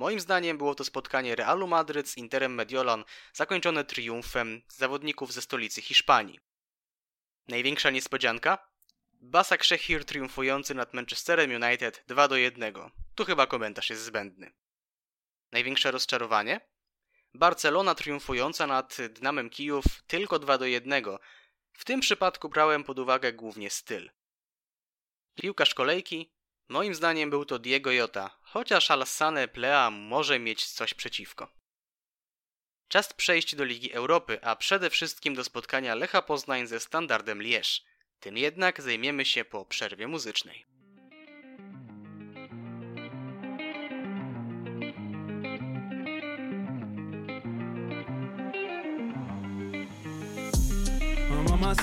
Moim 0.03 0.19
zdaniem 0.19 0.57
było 0.57 0.75
to 0.75 0.83
spotkanie 0.83 1.35
Realu 1.35 1.67
Madryt 1.67 2.09
z 2.09 2.17
Interem 2.17 2.53
Mediolan 2.53 3.03
zakończone 3.33 3.85
triumfem 3.85 4.61
zawodników 4.67 5.33
ze 5.33 5.41
stolicy 5.41 5.81
Hiszpanii. 5.81 6.39
Największa 7.47 7.89
niespodzianka? 7.89 8.69
Basak 9.11 9.63
Szechir 9.63 10.05
triumfujący 10.05 10.75
nad 10.75 10.93
Manchesterem 10.93 11.63
United 11.63 12.03
2 12.07 12.27
do 12.27 12.35
1. 12.35 12.73
Tu 13.15 13.25
chyba 13.25 13.47
komentarz 13.47 13.89
jest 13.89 14.03
zbędny. 14.03 14.51
Największe 15.51 15.91
rozczarowanie? 15.91 16.61
Barcelona 17.33 17.95
triumfująca 17.95 18.67
nad 18.67 18.97
Dynamem 19.09 19.49
Kijów 19.49 19.83
tylko 20.07 20.39
2 20.39 20.57
do 20.57 20.65
1. 20.65 21.03
W 21.73 21.85
tym 21.85 21.99
przypadku 21.99 22.49
brałem 22.49 22.83
pod 22.83 22.99
uwagę 22.99 23.33
głównie 23.33 23.69
styl. 23.69 24.11
Piłkarz 25.35 25.73
kolejki? 25.73 26.32
Moim 26.69 26.95
zdaniem 26.95 27.29
był 27.29 27.45
to 27.45 27.59
Diego 27.59 27.91
Jota, 27.91 28.37
chociaż 28.41 28.91
Alassane 28.91 29.47
Plea 29.47 29.91
może 29.91 30.39
mieć 30.39 30.65
coś 30.65 30.93
przeciwko. 30.93 31.47
Czas 32.87 33.13
przejść 33.13 33.55
do 33.55 33.63
Ligi 33.63 33.93
Europy, 33.93 34.39
a 34.41 34.55
przede 34.55 34.89
wszystkim 34.89 35.35
do 35.35 35.43
spotkania 35.43 35.95
Lecha 35.95 36.21
Poznań 36.21 36.67
ze 36.67 36.79
Standardem 36.79 37.41
Lierz. 37.41 37.83
Tym 38.19 38.37
jednak 38.37 38.81
zajmiemy 38.81 39.25
się 39.25 39.45
po 39.45 39.65
przerwie 39.65 40.07
muzycznej. 40.07 40.65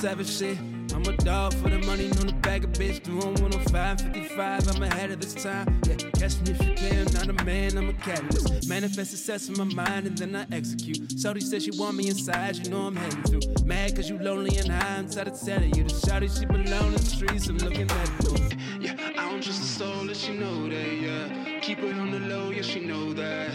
Savage 0.01 0.25
shit. 0.25 0.70
I'm 0.93 1.03
a 1.03 1.17
dog 1.17 1.53
for 1.53 1.69
the 1.69 1.79
money, 1.79 2.07
known 2.09 2.27
the 2.27 2.33
bag 2.41 2.63
a 2.63 2.67
bitch. 2.67 3.03
Doing 3.03 3.33
105, 3.41 4.01
55, 4.01 4.67
I'm 4.67 4.83
ahead 4.83 5.11
of 5.11 5.19
this 5.21 5.33
time. 5.33 5.81
Yeah, 5.87 5.95
catch 5.95 6.39
me 6.41 6.51
if 6.51 6.61
you 6.63 6.73
can. 6.75 7.05
Not 7.13 7.29
a 7.29 7.45
man, 7.45 7.77
I'm 7.77 7.89
a 7.89 7.93
catalyst. 7.93 8.67
Manifest 8.67 9.11
success 9.11 9.49
in 9.49 9.57
my 9.57 9.63
mind 9.63 10.07
and 10.07 10.17
then 10.17 10.35
I 10.35 10.45
execute. 10.51 11.19
Shorty 11.19 11.41
said 11.41 11.63
she 11.63 11.71
want 11.71 11.95
me 11.95 12.09
inside, 12.09 12.57
you 12.57 12.69
know 12.69 12.87
I'm 12.87 12.95
heading 12.95 13.23
through. 13.23 13.65
Mad 13.65 13.95
cause 13.95 14.09
you 14.09 14.19
lonely 14.19 14.57
and 14.57 14.69
high, 14.69 14.97
I'm 14.97 15.09
tired 15.09 15.29
of 15.29 15.39
telling 15.39 15.73
you. 15.75 15.83
The 15.83 16.07
shorty, 16.07 16.27
she 16.27 16.45
belong 16.45 16.87
in 16.87 16.93
the 16.93 16.99
streets, 16.99 17.47
I'm 17.47 17.57
looking 17.57 17.89
at 17.89 18.23
you. 18.23 18.49
Yeah, 18.79 18.95
I 19.17 19.29
don't 19.29 19.41
trust 19.41 19.61
the 19.61 19.67
soul, 19.67 20.05
let 20.05 20.17
she 20.17 20.33
know 20.33 20.67
that, 20.67 20.93
yeah. 21.01 21.59
Keep 21.61 21.79
it 21.79 21.95
on 21.95 22.11
the 22.11 22.19
low, 22.19 22.49
yeah, 22.49 22.63
she 22.63 22.79
know 22.79 23.13
that. 23.13 23.51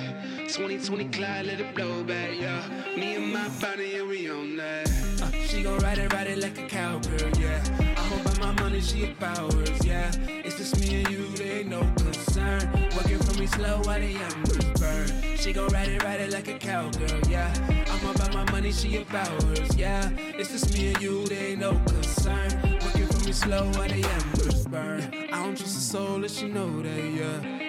2020 0.48 1.04
Clyde, 1.06 1.46
let 1.46 1.60
it 1.60 1.74
blow 1.74 2.02
back, 2.04 2.30
yeah. 2.38 2.62
Me 2.96 3.16
and 3.16 3.32
my 3.32 3.48
body, 3.60 3.92
yeah, 3.96 4.02
we 4.02 4.30
on 4.30 4.56
that. 4.56 5.05
Uh, 5.22 5.30
she 5.47 5.62
gon' 5.62 5.78
ride 5.78 5.98
it, 5.98 6.12
ride 6.12 6.26
it 6.26 6.38
like 6.38 6.59
a 6.59 6.66
cowgirl, 6.66 7.30
yeah. 7.38 7.62
I'm 7.97 8.20
about 8.20 8.38
my 8.40 8.52
money, 8.62 8.80
she 8.80 9.06
hers, 9.06 9.86
yeah. 9.86 10.10
It's 10.28 10.56
just 10.56 10.78
me 10.80 11.02
and 11.02 11.10
you, 11.10 11.26
there 11.36 11.59
ain't 11.59 11.68
no 11.68 11.80
concern. 11.97 12.70
Working 12.97 13.18
for 13.18 13.38
me 13.38 13.47
slow 13.47 13.80
while 13.84 14.01
the 14.01 14.14
embers 14.14 14.80
burn. 14.80 15.36
She 15.36 15.52
gon' 15.52 15.68
ride 15.68 15.88
it, 15.88 16.02
ride 16.02 16.20
it 16.20 16.32
like 16.32 16.48
a 16.48 16.59
cowgirl, 16.59 17.20
yeah. 17.28 17.52
I'm 17.90 18.10
about 18.10 18.34
my 18.34 18.51
money, 18.52 18.72
she 18.72 18.97
hers, 18.97 19.76
yeah. 19.76 20.10
It's 20.16 20.51
just 20.51 20.74
me 20.74 20.88
and 20.88 21.01
you, 21.01 21.26
there 21.26 21.51
ain't 21.51 21.60
no 21.60 21.72
concern. 21.86 22.51
Working 22.84 23.06
for 23.06 23.24
me 23.24 23.32
slow 23.32 23.64
while 23.72 23.88
the 23.88 24.05
embers 24.05 24.66
burn. 24.66 25.02
I 25.32 25.43
don't 25.43 25.56
trust 25.56 25.76
a 25.76 25.80
soul, 25.80 26.18
let 26.18 26.30
she 26.30 26.48
know 26.48 26.82
that, 26.82 27.05
yeah. 27.12 27.66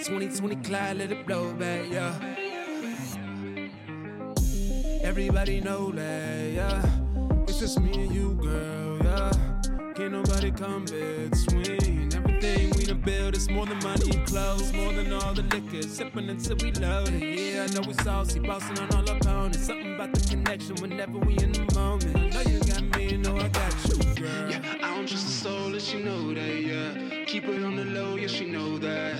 2020 0.00 0.56
Clyde, 0.56 0.96
let 0.96 1.12
it 1.12 1.26
blow 1.26 1.52
back, 1.54 1.90
yeah. 1.90 2.47
Everybody 5.02 5.60
know 5.60 5.90
that, 5.92 6.52
yeah. 6.52 6.82
It's 7.46 7.58
just 7.60 7.80
me 7.80 7.92
and 7.94 8.14
you, 8.14 8.34
girl, 8.34 8.98
yeah. 9.02 9.30
Can't 9.94 10.12
nobody 10.12 10.50
come 10.50 10.84
between. 10.84 12.12
Everything 12.14 12.70
we 12.76 12.84
done 12.84 13.00
build 13.00 13.36
is 13.36 13.48
more 13.48 13.66
than 13.66 13.78
money 13.78 14.10
and 14.16 14.26
clothes, 14.26 14.72
more 14.72 14.92
than 14.92 15.12
all 15.12 15.32
the 15.34 15.42
liquor. 15.42 15.82
Sipping 15.82 16.28
until 16.28 16.56
we 16.56 16.72
load 16.72 17.08
it. 17.08 17.22
Yeah, 17.22 17.66
I 17.68 17.74
know 17.74 17.86
we 17.86 17.94
saucy, 17.94 18.40
bossing 18.40 18.78
on 18.78 18.94
all 18.94 19.08
opponents. 19.10 19.66
Something 19.66 19.94
about 19.94 20.12
the 20.12 20.20
connection 20.28 20.76
whenever 20.76 21.18
we 21.18 21.38
in 21.38 21.52
the 21.52 21.74
moment. 21.74 22.16
I 22.16 22.28
know 22.28 22.50
you 22.50 22.60
got 22.60 22.96
me, 22.96 23.10
you 23.10 23.18
know 23.18 23.36
I 23.36 23.48
got 23.48 23.74
you, 23.88 24.14
girl. 24.14 24.50
Yeah, 24.50 24.62
I 24.82 24.94
don't 24.94 25.08
trust 25.08 25.26
the 25.26 25.32
soul, 25.32 25.70
let 25.70 25.82
she 25.82 26.02
know 26.02 26.34
that, 26.34 26.60
yeah. 26.60 27.24
Keep 27.26 27.44
it 27.44 27.64
on 27.64 27.76
the 27.76 27.84
low, 27.84 28.16
yeah, 28.16 28.28
she 28.28 28.46
know 28.46 28.78
that. 28.78 29.16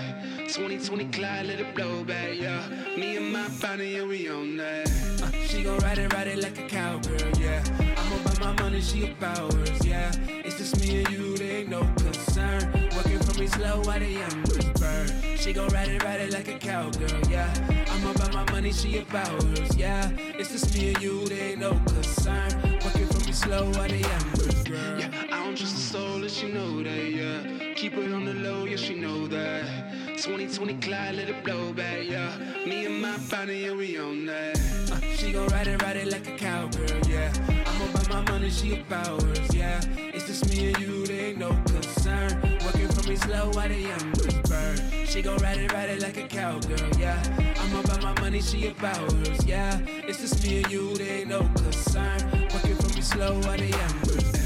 2020 0.48 1.04
Clyde, 1.06 1.46
let 1.46 1.60
it 1.60 1.74
blow 1.74 2.04
back, 2.04 2.34
yeah. 2.34 2.68
Me 2.96 3.16
and 3.16 3.32
my 3.32 3.48
body, 3.60 3.90
yeah, 3.90 4.04
we 4.04 4.28
on 4.28 4.56
that. 4.56 5.17
She 5.48 5.62
gon' 5.62 5.78
ride 5.78 5.96
it, 5.96 6.12
ride 6.12 6.26
it 6.26 6.42
like 6.42 6.58
a 6.58 6.68
cowgirl, 6.68 7.38
yeah. 7.40 7.64
I'm 7.96 8.20
about 8.20 8.38
my 8.38 8.62
money, 8.62 8.82
she 8.82 9.10
about 9.10 9.50
hers, 9.54 9.86
yeah. 9.86 10.12
It's 10.44 10.58
just 10.58 10.78
me 10.78 11.02
and 11.02 11.08
you, 11.08 11.38
there 11.38 11.60
ain't 11.60 11.70
no 11.70 11.80
concern. 11.96 12.70
Working 12.94 13.18
for 13.20 13.40
me 13.40 13.46
slow 13.46 13.80
while 13.80 13.98
the 13.98 14.14
embers 14.14 14.66
burn. 14.78 15.08
She 15.38 15.54
gon' 15.54 15.68
ride 15.68 15.88
it, 15.88 16.04
ride 16.04 16.20
it 16.20 16.34
like 16.34 16.48
a 16.48 16.58
cowgirl, 16.58 17.30
yeah. 17.30 17.50
I'm 17.90 18.06
about 18.14 18.34
my 18.34 18.52
money, 18.52 18.72
she 18.72 18.98
about 18.98 19.42
hers, 19.42 19.74
yeah. 19.74 20.10
It's 20.18 20.50
just 20.52 20.74
me 20.74 20.92
and 20.92 21.02
you, 21.02 21.26
there 21.26 21.52
ain't 21.52 21.60
no 21.60 21.70
concern. 21.70 22.50
Working 22.84 23.06
for 23.06 23.26
me 23.26 23.32
slow 23.32 23.64
while 23.72 23.88
the 23.88 24.04
embers 24.04 24.64
burn. 24.64 25.00
Yeah, 25.00 25.10
I 25.32 25.44
don't 25.44 25.56
trust 25.56 25.76
the 25.76 25.80
soul, 25.80 26.18
let 26.18 26.30
she 26.30 26.52
know 26.52 26.82
that, 26.82 27.10
yeah. 27.10 27.72
Keep 27.74 27.94
it 27.94 28.12
on 28.12 28.26
the 28.26 28.34
low, 28.34 28.66
yeah, 28.66 28.76
she 28.76 28.94
know 28.94 29.26
that. 29.28 29.64
2020 30.18 30.74
Clyde, 30.74 31.14
let 31.14 31.30
it 31.30 31.42
blow 31.42 31.72
back, 31.72 32.04
yeah. 32.04 32.36
Me 32.66 32.84
and 32.84 33.00
my 33.00 33.16
body, 33.30 33.60
yeah, 33.60 33.72
we 33.72 33.98
on 33.98 34.26
that. 34.26 34.87
She 35.18 35.32
gon' 35.32 35.48
ride 35.48 35.66
it, 35.66 35.82
ride 35.82 35.96
it 35.96 36.12
like 36.12 36.28
a 36.28 36.36
cowgirl, 36.36 37.00
yeah. 37.08 37.32
I'm 37.66 37.90
about 37.90 38.08
my 38.08 38.30
money, 38.30 38.50
she 38.50 38.80
about 38.80 39.20
yeah. 39.52 39.80
It's 40.14 40.28
just 40.28 40.48
me 40.48 40.68
and 40.68 40.78
you, 40.78 41.06
there 41.06 41.26
ain't 41.26 41.38
no 41.38 41.48
concern. 41.66 42.40
Working 42.64 42.88
for 42.88 43.08
me 43.08 43.16
slow 43.16 43.50
while 43.50 43.68
the 43.68 43.84
embers 43.84 44.34
burn. 44.48 45.06
She 45.06 45.20
gon' 45.22 45.38
ride 45.38 45.58
it, 45.58 45.72
ride 45.72 45.90
it 45.90 46.02
like 46.02 46.18
a 46.18 46.28
cowgirl, 46.28 47.00
yeah. 47.00 47.20
I'm 47.58 47.84
about 47.84 48.00
my 48.00 48.20
money, 48.20 48.40
she 48.40 48.68
about 48.68 49.12
yeah. 49.44 49.80
It's 50.06 50.20
just 50.20 50.44
me 50.44 50.62
and 50.62 50.70
you, 50.70 50.96
there 50.96 51.18
ain't 51.18 51.28
no 51.30 51.40
concern. 51.40 52.48
Working 52.54 52.76
for 52.76 52.94
me 52.94 53.02
slow 53.02 53.40
while 53.40 53.58
the 53.58 53.74
embers 53.74 54.38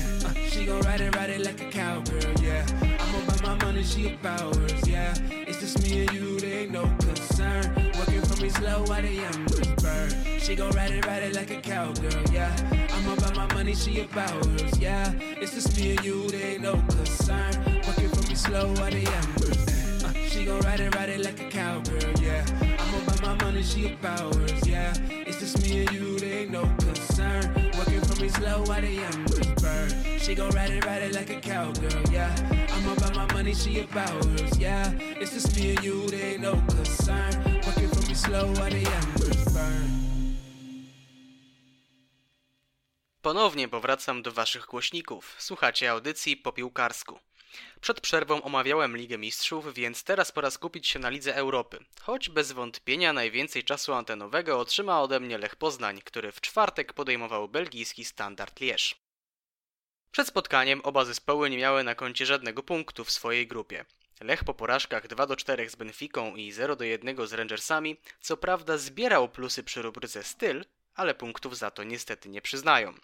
she 0.53 0.67
gon' 0.67 0.81
ride 0.83 1.01
it, 1.01 1.17
ride 1.17 1.31
it 1.31 1.41
like 1.41 1.61
a 1.61 1.71
cowgirl, 1.71 2.33
yeah. 2.41 2.65
I'm 3.01 3.23
about 3.23 3.43
my 3.43 3.65
money, 3.65 3.83
she 3.83 4.15
about 4.15 4.57
yeah. 4.87 5.15
It's 5.31 5.61
just 5.61 5.83
me 5.83 6.07
and 6.07 6.13
you, 6.13 6.39
there 6.41 6.61
ain't 6.61 6.71
no 6.71 6.83
concern. 7.01 7.75
Working 7.99 8.23
for 8.23 8.43
me 8.43 8.49
slow 8.49 8.85
while 8.85 9.03
the 9.03 9.19
embers. 9.19 9.52
She 10.43 10.57
gon' 10.57 10.73
ride 10.73 10.91
it, 10.91 11.07
ride 11.07 11.23
it 11.23 11.37
like 11.37 11.53
a 11.53 11.61
cowgirl, 11.61 12.25
yeah. 12.33 12.53
I'm 12.91 13.17
about 13.17 13.37
my 13.37 13.55
money, 13.55 13.77
she 13.77 14.01
about 14.01 14.45
hers, 14.45 14.77
yeah. 14.81 15.13
It's 15.41 15.55
just 15.55 15.77
me 15.79 15.97
and 15.97 16.05
you, 16.05 16.29
there 16.31 16.55
ain't 16.55 16.63
no 16.63 16.73
concern. 16.73 17.55
Working 17.87 18.09
for 18.09 18.29
me 18.29 18.35
slow 18.35 18.67
while 18.75 18.91
the 18.91 19.07
embers. 19.07 20.05
Uh, 20.05 20.13
she 20.29 20.45
gon' 20.45 20.61
ride 20.63 20.81
it, 20.81 20.93
ride 20.97 21.11
it 21.11 21.21
like 21.21 21.41
a 21.41 21.49
cowgirl, 21.49 22.19
yeah. 22.21 22.45
I'm 22.61 23.03
about 23.03 23.23
my 23.23 23.45
money, 23.45 23.63
she 23.63 23.93
about 23.93 24.35
hers, 24.35 24.67
yeah. 24.67 24.93
It's 25.09 25.39
just 25.39 25.63
me 25.63 25.87
and 25.87 25.93
you, 25.93 26.19
there 26.19 26.41
ain't 26.41 26.51
no 26.51 26.63
concern. 26.63 27.55
Working 27.79 28.01
for 28.01 28.21
me 28.21 28.29
slow 28.29 28.65
while 28.65 28.81
the 28.81 28.99
embers 28.99 29.47
burn. 29.63 30.19
She 30.19 30.35
gon' 30.35 30.51
ride 30.51 30.71
it, 30.71 30.85
ride 30.85 31.03
it 31.03 31.15
like 31.15 31.31
a 31.31 31.41
cowgirl, 31.41 32.03
yeah. 32.11 32.35
I'm 32.73 32.89
about 32.89 33.15
my 33.15 33.33
money, 33.33 33.55
she 33.55 33.79
about 33.79 34.11
hers, 34.25 34.59
yeah. 34.59 34.91
It's 34.99 35.35
just 35.35 35.57
me 35.57 35.77
and 35.77 35.85
you, 35.85 36.09
there 36.09 36.33
ain't 36.33 36.41
no 36.41 36.55
concern. 36.55 37.33
Working 37.65 37.89
for 37.91 38.09
me 38.09 38.15
slow 38.15 38.47
while 38.55 38.71
the 38.71 38.85
embers 38.85 39.55
burn. 39.55 40.02
Ponownie 43.23 43.69
powracam 43.69 44.23
do 44.23 44.33
waszych 44.33 44.67
głośników. 44.67 45.37
Słuchacie 45.39 45.91
audycji 45.91 46.37
po 46.37 46.53
piłkarsku. 46.53 47.19
Przed 47.81 48.01
przerwą 48.01 48.43
omawiałem 48.43 48.97
Ligę 48.97 49.19
Mistrzów, 49.19 49.75
więc 49.75 50.05
teraz 50.05 50.33
pora 50.33 50.51
skupić 50.51 50.89
się 50.89 50.99
na 50.99 51.11
Lidze 51.11 51.37
Europy. 51.37 51.85
Choć 52.01 52.29
bez 52.29 52.53
wątpienia 52.53 53.13
najwięcej 53.13 53.65
czasu 53.65 53.93
antenowego 53.93 54.59
otrzyma 54.59 55.03
ode 55.03 55.21
mnie 55.21 55.39
Lech 55.39 55.57
Poznań, 55.57 56.01
który 56.05 56.33
w 56.33 56.41
czwartek 56.41 56.93
podejmował 56.93 57.49
belgijski 57.49 58.05
Standard 58.05 58.61
Liège. 58.61 58.95
Przed 60.11 60.29
spotkaniem 60.29 60.81
oba 60.85 61.05
zespoły 61.05 61.51
nie 61.51 61.59
miały 61.59 61.85
na 61.85 61.95
koncie 61.95 62.27
żadnego 62.27 62.63
punktu 62.63 63.05
w 63.05 63.11
swojej 63.11 63.47
grupie. 63.47 63.85
Lech 64.21 64.45
po 64.45 64.55
porażkach 64.55 65.09
2 65.09 65.27
do 65.27 65.37
4 65.37 65.71
z 65.71 65.77
Benficą 65.77 66.37
i 66.37 66.53
0 66.53 66.77
do 66.77 66.85
1 66.85 67.27
z 67.27 67.33
Rangersami, 67.33 67.97
co 68.21 68.37
prawda 68.37 68.79
zbierał 68.79 69.29
plusy 69.29 69.63
przy 69.63 69.83
rubryce 69.83 70.25
styl, 70.25 70.65
ale 70.95 71.15
punktów 71.15 71.59
za 71.59 71.71
to 71.71 71.85
niestety 71.85 72.29
nie 72.29 72.43
przyznają. 72.43 72.95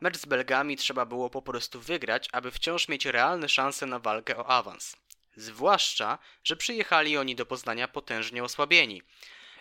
Mecz 0.00 0.16
z 0.18 0.26
Belgami 0.26 0.76
trzeba 0.76 1.06
było 1.06 1.30
po 1.30 1.42
prostu 1.42 1.80
wygrać, 1.80 2.28
aby 2.32 2.50
wciąż 2.50 2.88
mieć 2.88 3.06
realne 3.06 3.48
szanse 3.48 3.86
na 3.86 3.98
walkę 3.98 4.36
o 4.36 4.46
awans. 4.46 4.96
Zwłaszcza, 5.36 6.18
że 6.44 6.56
przyjechali 6.56 7.16
oni 7.16 7.36
do 7.36 7.46
Poznania 7.46 7.88
potężnie 7.88 8.44
osłabieni. 8.44 9.02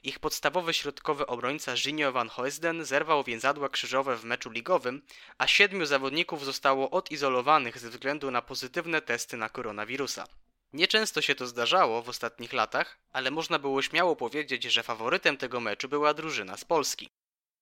Ich 0.04 0.20
podstawowy 0.20 0.74
środkowy 0.74 1.28
obrońca 1.28 1.76
Ginio 1.76 2.12
van 2.12 2.30
Hoesden 2.30 2.86
zerwał 2.86 3.24
więzadła 3.24 3.70
krzyżowe 3.70 4.18
w 4.18 4.24
meczu 4.24 4.50
ligowym, 4.50 5.02
a 5.38 5.48
siedmiu 5.48 5.86
zawodników 5.86 6.46
zostało 6.46 6.90
odizolowanych 6.90 7.80
ze 7.80 7.90
względu 7.90 8.32
na 8.32 8.42
pozytywne 8.42 9.02
testy 9.02 9.38
na 9.38 9.50
koronawirusa. 9.50 10.28
Nieczęsto 10.74 11.22
się 11.22 11.36
to 11.36 11.48
zdarzało 11.48 12.02
w 12.02 12.10
ostatnich 12.10 12.54
latach, 12.54 12.98
ale 13.12 13.32
można 13.32 13.60
było 13.60 13.82
śmiało 13.82 14.16
powiedzieć, 14.16 14.64
że 14.64 14.84
faworytem 14.84 15.38
tego 15.38 15.60
meczu 15.60 15.90
była 15.90 16.14
drużyna 16.14 16.58
z 16.58 16.66
Polski. 16.66 17.10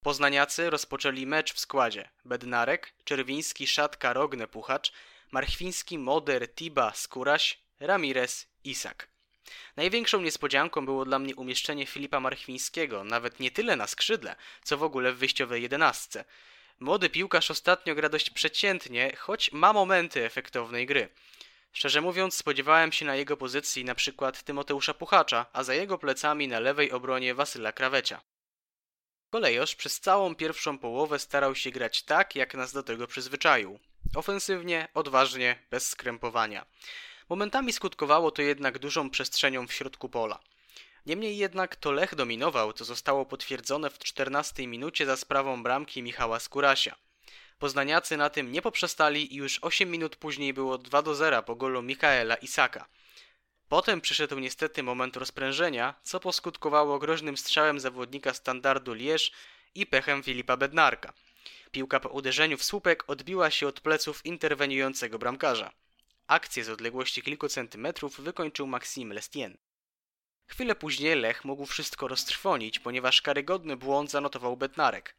Poznaniacy 0.04 0.70
rozpoczęli 0.70 1.26
mecz 1.26 1.54
w 1.54 1.60
składzie 1.60 2.10
Bednarek, 2.26 2.94
Czerwiński, 3.04 3.68
Szatka, 3.68 4.14
Rogne, 4.14 4.48
Puchacz, 4.48 4.92
Marchwiński, 5.32 5.98
Moder, 5.98 6.54
Tiba, 6.54 6.94
Skóraś, 6.94 7.60
Ramirez, 7.80 8.48
Isak. 8.64 9.08
Największą 9.76 10.22
niespodzianką 10.22 10.86
było 10.86 11.06
dla 11.06 11.20
mnie 11.20 11.36
umieszczenie 11.36 11.86
Filipa 11.86 12.20
Marchwińskiego, 12.20 13.04
nawet 13.04 13.40
nie 13.40 13.52
tyle 13.52 13.76
na 13.76 13.88
skrzydle, 13.88 14.36
co 14.64 14.78
w 14.78 14.84
ogóle 14.84 15.14
w 15.14 15.18
wyjściowej 15.18 15.62
jedenastce. 15.62 16.26
Młody 16.80 17.10
piłkarz 17.10 17.52
ostatnio 17.52 17.96
gra 17.96 18.10
dość 18.10 18.30
przeciętnie, 18.30 19.16
choć 19.18 19.52
ma 19.52 19.74
momenty 19.74 20.26
efektownej 20.26 20.86
gry. 20.86 21.10
Szczerze 21.74 22.02
mówiąc, 22.02 22.36
spodziewałem 22.36 22.92
się 22.92 23.06
na 23.06 23.16
jego 23.16 23.38
pozycji 23.38 23.86
na 23.86 23.96
przykład 23.96 24.44
Tymoteusza 24.44 24.94
Puchacza, 24.94 25.46
a 25.54 25.64
za 25.64 25.74
jego 25.74 25.98
plecami 25.98 26.48
na 26.48 26.60
lewej 26.60 26.92
obronie 26.92 27.36
Wasyla 27.36 27.72
Krawecia. 27.72 28.22
Kolejosz 29.30 29.76
przez 29.76 30.00
całą 30.00 30.36
pierwszą 30.36 30.78
połowę 30.78 31.20
starał 31.20 31.56
się 31.56 31.72
grać 31.72 32.04
tak, 32.04 32.36
jak 32.36 32.54
nas 32.54 32.74
do 32.74 32.84
tego 32.84 33.08
przyzwyczaił. 33.08 33.80
Ofensywnie, 34.16 34.88
odważnie, 34.94 35.60
bez 35.72 35.90
skrępowania. 35.90 36.66
Momentami 37.30 37.74
skutkowało 37.74 38.32
to 38.32 38.42
jednak 38.42 38.80
dużą 38.80 39.10
przestrzenią 39.10 39.68
w 39.68 39.74
środku 39.74 40.10
pola. 40.10 40.40
Niemniej 41.06 41.38
jednak 41.38 41.76
to 41.76 41.92
Lech 41.92 42.16
dominował, 42.16 42.74
co 42.74 42.86
zostało 42.86 43.26
potwierdzone 43.26 43.90
w 43.90 44.00
14 44.00 44.68
minucie 44.68 45.06
za 45.06 45.18
sprawą 45.18 45.64
bramki 45.64 46.04
Michała 46.04 46.40
Skórasia. 46.40 46.96
Poznaniacy 47.60 48.18
na 48.18 48.30
tym 48.30 48.52
nie 48.52 48.62
poprzestali 48.62 49.34
i 49.34 49.38
już 49.38 49.60
8 49.62 49.92
minut 49.92 50.16
później 50.16 50.54
było 50.54 50.78
2 50.78 51.02
do 51.02 51.16
0 51.16 51.44
po 51.44 51.56
golu 51.56 51.82
Mikaela 51.82 52.36
Isaka. 52.36 52.88
Potem 53.70 54.02
przyszedł 54.02 54.40
niestety 54.40 54.84
moment 54.84 55.18
rozprężenia, 55.18 55.94
co 56.04 56.20
poskutkowało 56.20 57.00
groźnym 57.00 57.38
strzałem 57.38 57.80
zawodnika 57.80 58.34
standardu 58.34 58.94
Lierz 58.94 59.32
i 59.76 59.86
pechem 59.86 60.24
Filipa 60.24 60.58
Bednarka. 60.58 61.14
Piłka 61.72 62.00
po 62.00 62.10
uderzeniu 62.10 62.58
w 62.58 62.64
słupek 62.64 63.04
odbiła 63.08 63.52
się 63.52 63.68
od 63.68 63.82
pleców 63.82 64.26
interweniującego 64.26 65.20
bramkarza. 65.20 65.72
Akcję 66.28 66.64
z 66.64 66.70
odległości 66.70 67.22
kilku 67.22 67.48
centymetrów 67.48 68.22
wykończył 68.22 68.68
Maxime 68.68 69.16
Lestien. 69.16 69.58
Chwilę 70.48 70.76
później 70.76 71.16
Lech 71.16 71.46
mógł 71.46 71.66
wszystko 71.66 72.08
roztrwonić, 72.08 72.80
ponieważ 72.80 73.22
karygodny 73.22 73.78
błąd 73.78 74.12
zanotował 74.12 74.58
Bednarek. 74.58 75.16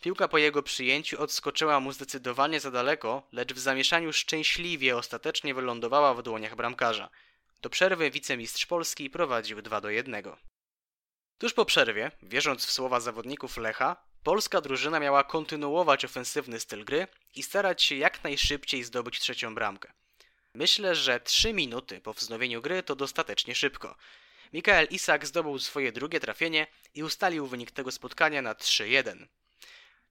Piłka 0.00 0.28
po 0.28 0.38
jego 0.38 0.62
przyjęciu 0.62 1.22
odskoczyła 1.22 1.80
mu 1.80 1.92
zdecydowanie 1.92 2.60
za 2.60 2.70
daleko, 2.70 3.28
lecz 3.32 3.52
w 3.52 3.58
zamieszaniu 3.58 4.12
szczęśliwie 4.12 4.96
ostatecznie 4.96 5.54
wylądowała 5.54 6.14
w 6.14 6.22
dłoniach 6.22 6.56
bramkarza. 6.56 7.10
Do 7.64 7.70
przerwy 7.70 8.10
wicemistrz 8.10 8.66
Polski 8.66 9.10
prowadził 9.10 9.62
2 9.62 9.80
do 9.80 9.90
1. 9.90 10.22
Tuż 11.38 11.52
po 11.52 11.64
przerwie, 11.64 12.10
wierząc 12.22 12.66
w 12.66 12.70
słowa 12.70 13.00
zawodników 13.00 13.56
Lecha, 13.56 13.96
polska 14.22 14.60
drużyna 14.60 15.00
miała 15.00 15.24
kontynuować 15.24 16.04
ofensywny 16.04 16.60
styl 16.60 16.84
gry 16.84 17.06
i 17.34 17.42
starać 17.42 17.82
się 17.82 17.94
jak 17.94 18.24
najszybciej 18.24 18.84
zdobyć 18.84 19.20
trzecią 19.20 19.54
bramkę. 19.54 19.92
Myślę, 20.54 20.94
że 20.94 21.20
3 21.20 21.52
minuty 21.52 22.00
po 22.00 22.12
wznowieniu 22.12 22.62
gry 22.62 22.82
to 22.82 22.96
dostatecznie 22.96 23.54
szybko. 23.54 23.96
Mikael 24.52 24.86
Isak 24.90 25.26
zdobył 25.26 25.58
swoje 25.58 25.92
drugie 25.92 26.20
trafienie 26.20 26.66
i 26.94 27.02
ustalił 27.02 27.46
wynik 27.46 27.70
tego 27.70 27.92
spotkania 27.92 28.42
na 28.42 28.54
3-1. 28.54 29.26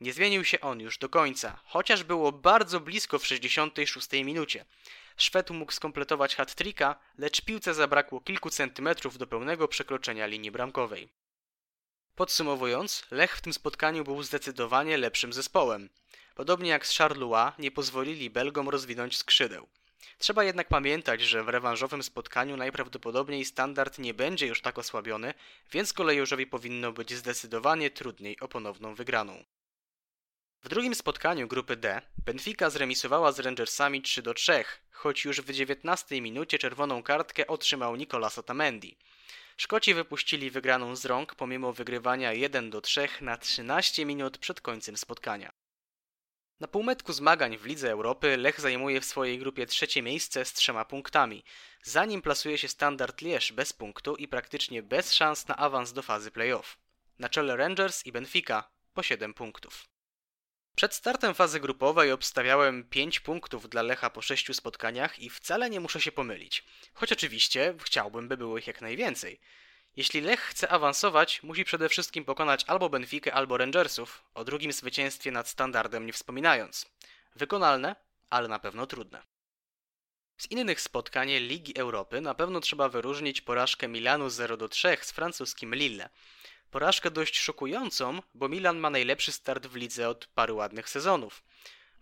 Nie 0.02 0.14
zmienił 0.14 0.46
się 0.46 0.62
on 0.62 0.80
już 0.80 0.98
do 0.98 1.10
końca, 1.10 1.60
chociaż 1.66 2.04
było 2.04 2.32
bardzo 2.32 2.80
blisko 2.80 3.20
w 3.20 3.28
66 3.28 4.12
minucie. 4.12 4.66
Szwed 5.18 5.50
mógł 5.50 5.72
skompletować 5.72 6.36
hat-tricka, 6.36 6.96
lecz 7.18 7.42
piłce 7.42 7.74
zabrakło 7.74 8.22
kilku 8.22 8.50
centymetrów 8.50 9.18
do 9.18 9.28
pełnego 9.28 9.68
przekroczenia 9.68 10.26
linii 10.26 10.52
bramkowej. 10.52 11.10
Podsumowując, 12.16 13.06
Lech 13.12 13.38
w 13.38 13.42
tym 13.42 13.54
spotkaniu 13.54 14.04
był 14.04 14.24
zdecydowanie 14.24 14.98
lepszym 14.98 15.34
zespołem. 15.34 15.90
Podobnie 16.36 16.70
jak 16.70 16.88
z 16.88 16.98
Charleroi 16.98 17.52
nie 17.60 17.72
pozwolili 17.72 18.30
Belgom 18.30 18.70
rozwinąć 18.70 19.18
skrzydeł. 19.18 19.68
Trzeba 20.18 20.44
jednak 20.44 20.68
pamiętać, 20.68 21.22
że 21.22 21.44
w 21.44 21.50
rewanżowym 21.50 22.04
spotkaniu 22.04 22.58
najprawdopodobniej 22.58 23.46
standard 23.46 24.00
nie 24.00 24.14
będzie 24.14 24.48
już 24.48 24.62
tak 24.62 24.78
osłabiony, 24.78 25.34
więc 25.72 25.94
kolejorzowi 25.94 26.48
powinno 26.48 26.92
być 26.92 27.14
zdecydowanie 27.14 27.92
trudniej 27.92 28.40
o 28.40 28.48
ponowną 28.48 28.96
wygraną. 28.96 29.44
W 30.64 30.70
drugim 30.70 30.96
spotkaniu 30.96 31.48
grupy 31.48 31.76
D 31.76 32.02
Benfica 32.26 32.70
zremisowała 32.70 33.32
z 33.32 33.40
Rangersami 33.40 34.02
3 34.02 34.22
do 34.22 34.34
3, 34.34 34.64
choć 34.92 35.26
już 35.26 35.42
w 35.42 35.52
19 35.52 36.22
minucie 36.22 36.60
czerwoną 36.60 37.04
kartkę 37.04 37.48
otrzymał 37.48 37.96
Nicolas 37.96 38.38
Otamendi. 38.38 38.98
Szkoci 39.58 39.94
wypuścili 39.94 40.52
wygraną 40.52 40.96
z 40.96 41.06
rąk 41.06 41.36
pomimo 41.36 41.74
wygrywania 41.74 42.34
1 42.34 42.70
do 42.70 42.82
3 42.82 43.08
na 43.22 43.38
13 43.38 44.06
minut 44.06 44.38
przed 44.38 44.62
końcem 44.62 44.98
spotkania. 44.98 45.52
Na 46.60 46.68
półmetku 46.68 47.14
zmagań 47.14 47.58
w 47.58 47.66
Lidze 47.66 47.92
Europy 47.92 48.38
Lech 48.38 48.62
zajmuje 48.62 49.02
w 49.02 49.06
swojej 49.06 49.40
grupie 49.40 49.66
trzecie 49.66 50.02
miejsce 50.02 50.46
z 50.46 50.54
trzema 50.54 50.86
punktami, 50.86 51.44
zanim 51.82 52.22
plasuje 52.22 52.58
się 52.58 52.68
Standard 52.68 53.22
Liège 53.22 53.54
bez 53.54 53.74
punktu 53.74 54.16
i 54.16 54.28
praktycznie 54.28 54.84
bez 54.84 55.14
szans 55.14 55.48
na 55.48 55.58
awans 55.58 55.94
do 55.94 56.02
fazy 56.02 56.32
playoff. 56.32 56.78
Na 57.20 57.30
czele 57.30 57.58
Rangers 57.58 58.06
i 58.06 58.12
Benfica 58.12 58.70
po 58.94 59.04
7 59.04 59.34
punktów. 59.34 59.93
Przed 60.76 60.94
startem 60.94 61.34
fazy 61.34 61.60
grupowej 61.60 62.12
obstawiałem 62.12 62.84
5 62.84 63.20
punktów 63.20 63.70
dla 63.70 63.82
Lecha 63.82 64.10
po 64.10 64.22
6 64.22 64.56
spotkaniach 64.56 65.20
i 65.20 65.30
wcale 65.30 65.70
nie 65.70 65.80
muszę 65.80 66.02
się 66.02 66.12
pomylić. 66.12 66.64
Choć 66.94 67.12
oczywiście 67.12 67.76
chciałbym, 67.84 68.28
by 68.28 68.38
było 68.38 68.58
ich 68.58 68.68
jak 68.68 68.82
najwięcej. 68.82 69.40
Jeśli 69.96 70.22
Lech 70.22 70.40
chce 70.40 70.70
awansować, 70.70 71.44
musi 71.44 71.66
przede 71.66 71.90
wszystkim 71.90 72.26
pokonać 72.26 72.64
albo 72.68 72.90
Benfikę, 72.90 73.34
albo 73.34 73.58
Rangersów, 73.58 74.24
o 74.34 74.44
drugim 74.44 74.74
zwycięstwie 74.74 75.32
nad 75.32 75.50
standardem 75.50 76.06
nie 76.06 76.14
wspominając. 76.14 76.86
Wykonalne, 77.36 77.96
ale 78.30 78.48
na 78.48 78.60
pewno 78.60 78.88
trudne. 78.88 79.22
Z 80.38 80.52
innych 80.52 80.82
spotkań 80.82 81.30
Ligi 81.30 81.78
Europy 81.78 82.22
na 82.22 82.34
pewno 82.34 82.60
trzeba 82.60 82.90
wyróżnić 82.90 83.42
porażkę 83.42 83.88
Milanu 83.88 84.28
0-3 84.28 84.98
z 85.04 85.12
francuskim 85.12 85.76
Lille. 85.76 86.10
Porażkę 86.74 87.12
dość 87.12 87.40
szokującą, 87.40 88.22
bo 88.34 88.50
Milan 88.50 88.78
ma 88.78 88.90
najlepszy 88.90 89.32
start 89.32 89.68
w 89.68 89.76
lidze 89.76 90.10
od 90.10 90.26
paru 90.26 90.56
ładnych 90.56 90.90
sezonów. 90.90 91.44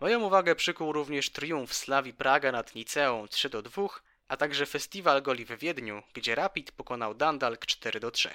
Moją 0.00 0.20
uwagę 0.20 0.54
przykuł 0.54 0.92
również 0.92 1.30
triumf 1.30 1.74
Slawi 1.74 2.12
Praga 2.14 2.52
nad 2.52 2.74
Niceą 2.74 3.26
3-2, 3.26 3.88
a 4.28 4.36
także 4.36 4.66
festiwal 4.66 5.22
goli 5.22 5.44
w 5.44 5.58
Wiedniu, 5.58 6.02
gdzie 6.14 6.34
Rapid 6.34 6.72
pokonał 6.72 7.14
Dundalk 7.14 7.66
4-3. 7.66 8.28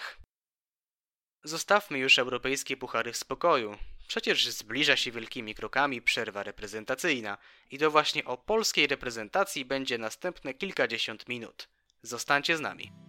Zostawmy 1.44 1.98
już 2.00 2.20
europejskie 2.20 2.78
puchary 2.78 3.14
w 3.14 3.18
spokoju. 3.18 3.78
Przecież 4.08 4.48
zbliża 4.48 4.96
się 4.96 5.12
wielkimi 5.12 5.56
krokami 5.56 6.02
przerwa 6.02 6.44
reprezentacyjna 6.44 7.38
i 7.72 7.78
to 7.78 7.92
właśnie 7.92 8.26
o 8.26 8.38
polskiej 8.38 8.88
reprezentacji 8.88 9.66
będzie 9.66 9.98
następne 9.98 10.54
kilkadziesiąt 10.54 11.30
minut. 11.30 11.70
Zostańcie 12.02 12.58
z 12.58 12.62
nami. 12.62 13.07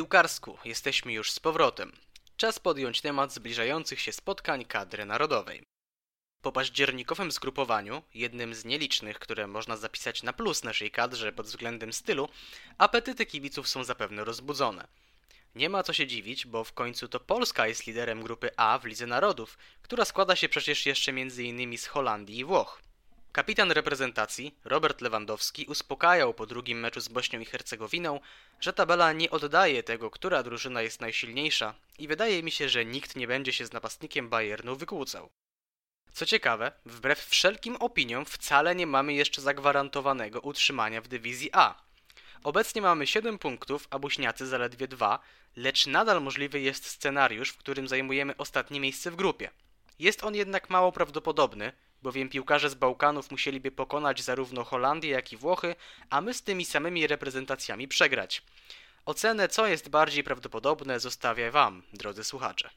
Piłkarsku 0.00 0.58
jesteśmy 0.64 1.12
już 1.12 1.30
z 1.32 1.40
powrotem. 1.40 1.92
Czas 2.36 2.58
podjąć 2.58 3.00
temat 3.00 3.32
zbliżających 3.32 4.00
się 4.00 4.12
spotkań 4.12 4.64
kadry 4.64 5.04
narodowej. 5.04 5.62
Po 6.42 6.52
październikowym 6.52 7.32
zgrupowaniu, 7.32 8.02
jednym 8.14 8.54
z 8.54 8.64
nielicznych, 8.64 9.18
które 9.18 9.46
można 9.46 9.76
zapisać 9.76 10.22
na 10.22 10.32
plus 10.32 10.64
naszej 10.64 10.90
kadrze 10.90 11.32
pod 11.32 11.46
względem 11.46 11.92
stylu, 11.92 12.28
apetyty 12.78 13.26
kibiców 13.26 13.68
są 13.68 13.84
zapewne 13.84 14.24
rozbudzone. 14.24 14.88
Nie 15.54 15.68
ma 15.68 15.82
co 15.82 15.92
się 15.92 16.06
dziwić, 16.06 16.46
bo 16.46 16.64
w 16.64 16.72
końcu 16.72 17.08
to 17.08 17.20
Polska 17.20 17.66
jest 17.66 17.86
liderem 17.86 18.22
grupy 18.22 18.50
A 18.56 18.78
w 18.78 18.84
Lidze 18.84 19.06
Narodów, 19.06 19.58
która 19.82 20.04
składa 20.04 20.36
się 20.36 20.48
przecież 20.48 20.86
jeszcze 20.86 21.10
m.in. 21.10 21.78
z 21.78 21.86
Holandii 21.86 22.38
i 22.38 22.44
Włoch. 22.44 22.82
Kapitan 23.32 23.70
reprezentacji, 23.70 24.54
Robert 24.64 25.00
Lewandowski, 25.00 25.66
uspokajał 25.66 26.34
po 26.34 26.46
drugim 26.46 26.80
meczu 26.80 27.00
z 27.00 27.08
Bośnią 27.08 27.40
i 27.40 27.44
Hercegowiną, 27.44 28.20
że 28.60 28.72
tabela 28.72 29.12
nie 29.12 29.30
oddaje 29.30 29.82
tego, 29.82 30.10
która 30.10 30.42
drużyna 30.42 30.82
jest 30.82 31.00
najsilniejsza 31.00 31.74
i 31.98 32.08
wydaje 32.08 32.42
mi 32.42 32.50
się, 32.50 32.68
że 32.68 32.84
nikt 32.84 33.16
nie 33.16 33.26
będzie 33.26 33.52
się 33.52 33.66
z 33.66 33.72
napastnikiem 33.72 34.28
Bayernu 34.28 34.76
wykłócał. 34.76 35.30
Co 36.12 36.26
ciekawe, 36.26 36.72
wbrew 36.86 37.26
wszelkim 37.26 37.76
opiniom 37.76 38.24
wcale 38.24 38.74
nie 38.74 38.86
mamy 38.86 39.14
jeszcze 39.14 39.42
zagwarantowanego 39.42 40.40
utrzymania 40.40 41.00
w 41.00 41.08
dywizji 41.08 41.50
A. 41.52 41.82
Obecnie 42.44 42.82
mamy 42.82 43.06
7 43.06 43.38
punktów, 43.38 43.86
a 43.90 43.98
Bośniacy 43.98 44.46
zaledwie 44.46 44.88
2, 44.88 45.18
lecz 45.56 45.86
nadal 45.86 46.22
możliwy 46.22 46.60
jest 46.60 46.86
scenariusz, 46.86 47.50
w 47.50 47.56
którym 47.56 47.88
zajmujemy 47.88 48.36
ostatnie 48.36 48.80
miejsce 48.80 49.10
w 49.10 49.16
grupie. 49.16 49.50
Jest 50.00 50.24
on 50.24 50.34
jednak 50.34 50.70
mało 50.70 50.92
prawdopodobny, 50.92 51.72
bowiem 52.02 52.28
piłkarze 52.28 52.70
z 52.70 52.74
Bałkanów 52.74 53.30
musieliby 53.30 53.70
pokonać 53.70 54.22
zarówno 54.22 54.64
Holandię, 54.64 55.10
jak 55.10 55.32
i 55.32 55.36
Włochy, 55.36 55.74
a 56.10 56.20
my 56.20 56.34
z 56.34 56.42
tymi 56.42 56.64
samymi 56.64 57.06
reprezentacjami 57.06 57.88
przegrać. 57.88 58.42
Ocenę, 59.04 59.48
co 59.48 59.66
jest 59.66 59.88
bardziej 59.88 60.24
prawdopodobne, 60.24 61.00
zostawię 61.00 61.50
Wam, 61.50 61.82
drodzy 61.92 62.24
słuchacze. 62.24 62.70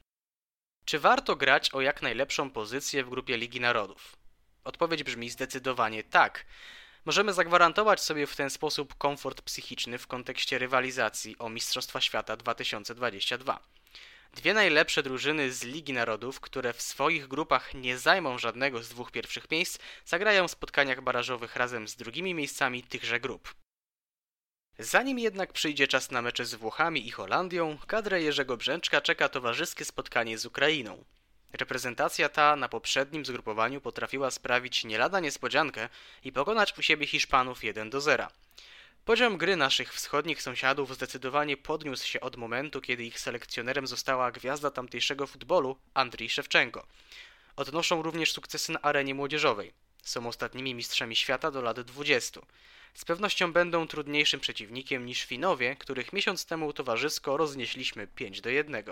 Czy 0.84 0.98
warto 0.98 1.36
grać 1.36 1.70
o 1.74 1.80
jak 1.80 2.02
najlepszą 2.02 2.50
pozycję 2.50 3.04
w 3.04 3.10
grupie 3.10 3.36
Ligi 3.36 3.60
Narodów? 3.60 4.16
Odpowiedź 4.64 5.02
brzmi 5.02 5.30
zdecydowanie 5.30 6.02
tak. 6.02 6.46
Możemy 7.04 7.32
zagwarantować 7.32 8.00
sobie 8.00 8.26
w 8.26 8.36
ten 8.36 8.50
sposób 8.50 8.94
komfort 8.94 9.42
psychiczny 9.42 9.98
w 9.98 10.06
kontekście 10.06 10.58
rywalizacji 10.58 11.38
o 11.38 11.48
Mistrzostwa 11.48 12.00
Świata 12.00 12.36
2022. 12.36 13.60
Dwie 14.34 14.54
najlepsze 14.54 15.02
drużyny 15.02 15.52
z 15.52 15.62
Ligi 15.62 15.92
Narodów, 15.92 16.40
które 16.40 16.72
w 16.72 16.82
swoich 16.82 17.28
grupach 17.28 17.74
nie 17.74 17.98
zajmą 17.98 18.38
żadnego 18.38 18.82
z 18.82 18.88
dwóch 18.88 19.10
pierwszych 19.10 19.50
miejsc, 19.50 19.78
zagrają 20.04 20.48
w 20.48 20.50
spotkaniach 20.50 21.00
barażowych 21.00 21.56
razem 21.56 21.88
z 21.88 21.96
drugimi 21.96 22.34
miejscami 22.34 22.82
tychże 22.82 23.20
grup. 23.20 23.54
Zanim 24.78 25.18
jednak 25.18 25.52
przyjdzie 25.52 25.88
czas 25.88 26.10
na 26.10 26.22
mecze 26.22 26.44
z 26.44 26.54
Włochami 26.54 27.06
i 27.06 27.10
Holandią, 27.10 27.78
kadrę 27.86 28.22
Jerzego 28.22 28.56
Brzęczka 28.56 29.00
czeka 29.00 29.28
towarzyskie 29.28 29.84
spotkanie 29.84 30.38
z 30.38 30.46
Ukrainą. 30.46 31.04
Reprezentacja 31.52 32.28
ta 32.28 32.56
na 32.56 32.68
poprzednim 32.68 33.24
zgrupowaniu 33.24 33.80
potrafiła 33.80 34.30
sprawić 34.30 34.84
nie 34.84 34.98
lada 34.98 35.20
niespodziankę 35.20 35.88
i 36.24 36.32
pokonać 36.32 36.78
u 36.78 36.82
siebie 36.82 37.06
Hiszpanów 37.06 37.64
1 37.64 37.90
do 37.90 38.00
0. 38.00 38.28
Poziom 39.04 39.38
gry 39.38 39.56
naszych 39.56 39.94
wschodnich 39.94 40.42
sąsiadów 40.42 40.94
zdecydowanie 40.94 41.56
podniósł 41.56 42.06
się 42.06 42.20
od 42.20 42.36
momentu, 42.36 42.80
kiedy 42.80 43.04
ich 43.04 43.20
selekcjonerem 43.20 43.86
została 43.86 44.32
gwiazda 44.32 44.70
tamtejszego 44.70 45.26
futbolu 45.26 45.76
Andrii 45.94 46.28
Szewczenko. 46.28 46.86
Odnoszą 47.56 48.02
również 48.02 48.32
sukcesy 48.32 48.72
na 48.72 48.82
arenie 48.82 49.14
młodzieżowej. 49.14 49.72
Są 50.02 50.28
ostatnimi 50.28 50.74
mistrzami 50.74 51.16
świata 51.16 51.50
do 51.50 51.62
lat 51.62 51.80
20. 51.80 52.40
Z 52.94 53.04
pewnością 53.04 53.52
będą 53.52 53.86
trudniejszym 53.86 54.40
przeciwnikiem 54.40 55.06
niż 55.06 55.24
Finowie, 55.24 55.76
których 55.76 56.12
miesiąc 56.12 56.46
temu 56.46 56.72
towarzysko 56.72 57.36
roznieśliśmy 57.36 58.06
5 58.06 58.40
do 58.40 58.50
1. 58.50 58.84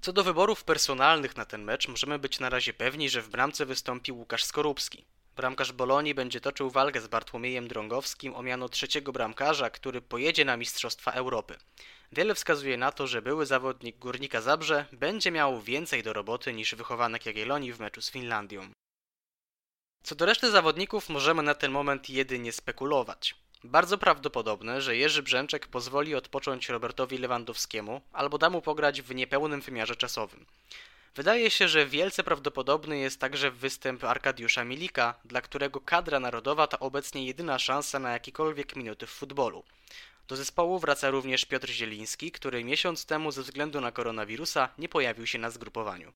Co 0.00 0.12
do 0.12 0.24
wyborów 0.24 0.64
personalnych 0.64 1.36
na 1.36 1.44
ten 1.44 1.64
mecz, 1.64 1.88
możemy 1.88 2.18
być 2.18 2.40
na 2.40 2.50
razie 2.50 2.72
pewni, 2.72 3.10
że 3.10 3.22
w 3.22 3.28
bramce 3.28 3.66
wystąpi 3.66 4.12
Łukasz 4.12 4.44
Skorupski. 4.44 5.04
Bramkarz 5.36 5.72
Bolonii 5.72 6.14
będzie 6.14 6.40
toczył 6.40 6.70
walkę 6.70 7.00
z 7.00 7.06
Bartłomiejem 7.06 7.68
Drągowskim 7.68 8.34
o 8.34 8.42
miano 8.42 8.68
trzeciego 8.68 9.12
bramkarza, 9.12 9.70
który 9.70 10.00
pojedzie 10.00 10.44
na 10.44 10.56
Mistrzostwa 10.56 11.12
Europy. 11.12 11.56
Wiele 12.12 12.34
wskazuje 12.34 12.76
na 12.76 12.92
to, 12.92 13.06
że 13.06 13.22
były 13.22 13.46
zawodnik 13.46 13.98
Górnika 13.98 14.40
Zabrze 14.40 14.86
będzie 14.92 15.30
miał 15.30 15.60
więcej 15.60 16.02
do 16.02 16.12
roboty 16.12 16.52
niż 16.52 16.74
wychowanek 16.74 17.26
Jagiellonii 17.26 17.72
w 17.72 17.80
meczu 17.80 18.02
z 18.02 18.10
Finlandią. 18.10 18.70
Co 20.02 20.14
do 20.14 20.26
reszty 20.26 20.50
zawodników 20.50 21.08
możemy 21.08 21.42
na 21.42 21.54
ten 21.54 21.72
moment 21.72 22.10
jedynie 22.10 22.52
spekulować. 22.52 23.34
Bardzo 23.64 23.98
prawdopodobne, 23.98 24.82
że 24.82 24.96
Jerzy 24.96 25.22
Brzęczek 25.22 25.66
pozwoli 25.66 26.14
odpocząć 26.14 26.68
Robertowi 26.68 27.18
Lewandowskiemu 27.18 28.00
albo 28.12 28.38
da 28.38 28.50
mu 28.50 28.62
pograć 28.62 29.02
w 29.02 29.14
niepełnym 29.14 29.60
wymiarze 29.60 29.96
czasowym. 29.96 30.46
Wydaje 31.16 31.50
się, 31.50 31.68
że 31.68 31.86
wielce 31.86 32.22
prawdopodobny 32.22 32.98
jest 32.98 33.20
także 33.20 33.50
występ 33.50 34.04
Arkadiusza 34.04 34.64
Milika, 34.64 35.14
dla 35.24 35.40
którego 35.40 35.80
kadra 35.80 36.20
narodowa 36.20 36.66
to 36.66 36.78
obecnie 36.78 37.26
jedyna 37.26 37.58
szansa 37.58 37.98
na 37.98 38.12
jakiekolwiek 38.12 38.76
minuty 38.76 39.06
w 39.06 39.10
futbolu. 39.10 39.64
Do 40.28 40.36
zespołu 40.36 40.78
wraca 40.78 41.10
również 41.10 41.44
Piotr 41.44 41.68
Zieliński, 41.68 42.32
który 42.32 42.64
miesiąc 42.64 43.06
temu 43.06 43.30
ze 43.30 43.42
względu 43.42 43.80
na 43.80 43.92
koronawirusa 43.92 44.68
nie 44.78 44.88
pojawił 44.88 45.26
się 45.26 45.38
na 45.38 45.50
zgrupowaniu. 45.50 46.12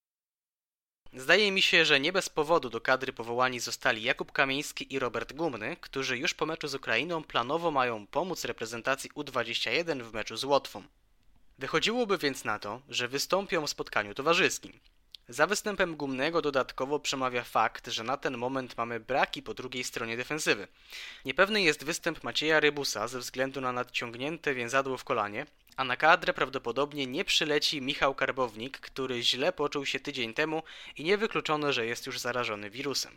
Zdaje 1.12 1.52
mi 1.52 1.62
się, 1.62 1.84
że 1.84 2.00
nie 2.00 2.12
bez 2.12 2.28
powodu 2.28 2.70
do 2.70 2.80
kadry 2.80 3.12
powołani 3.12 3.60
zostali 3.60 4.02
Jakub 4.02 4.32
Kamieński 4.32 4.94
i 4.94 4.98
Robert 4.98 5.32
Gumny, 5.32 5.76
którzy 5.80 6.18
już 6.18 6.34
po 6.34 6.46
meczu 6.46 6.68
z 6.68 6.74
Ukrainą 6.74 7.24
planowo 7.24 7.70
mają 7.70 8.06
pomóc 8.06 8.44
reprezentacji 8.44 9.10
U21 9.10 10.02
w 10.02 10.12
meczu 10.12 10.36
z 10.36 10.44
Łotwą. 10.44 10.82
Wychodziłoby 11.60 12.18
więc 12.18 12.44
na 12.44 12.58
to, 12.58 12.80
że 12.88 13.08
wystąpią 13.08 13.66
w 13.66 13.70
spotkaniu 13.70 14.14
towarzyskim. 14.14 14.80
Za 15.28 15.46
występem 15.46 15.96
Gumnego 15.96 16.42
dodatkowo 16.42 17.00
przemawia 17.00 17.44
fakt, 17.44 17.88
że 17.88 18.04
na 18.04 18.16
ten 18.16 18.36
moment 18.36 18.76
mamy 18.76 19.00
braki 19.00 19.42
po 19.42 19.54
drugiej 19.54 19.84
stronie 19.84 20.16
defensywy. 20.16 20.68
Niepewny 21.24 21.62
jest 21.62 21.84
występ 21.84 22.24
Macieja 22.24 22.60
Rybusa 22.60 23.08
ze 23.08 23.18
względu 23.18 23.60
na 23.60 23.72
nadciągnięte 23.72 24.54
więzadło 24.54 24.96
w 24.96 25.04
kolanie, 25.04 25.46
a 25.76 25.84
na 25.84 25.96
kadrę 25.96 26.32
prawdopodobnie 26.32 27.06
nie 27.06 27.24
przyleci 27.24 27.82
Michał 27.82 28.14
Karbownik, 28.14 28.80
który 28.80 29.22
źle 29.22 29.52
poczuł 29.52 29.86
się 29.86 30.00
tydzień 30.00 30.34
temu 30.34 30.62
i 30.96 31.04
niewykluczone, 31.04 31.72
że 31.72 31.86
jest 31.86 32.06
już 32.06 32.18
zarażony 32.18 32.70
wirusem. 32.70 33.16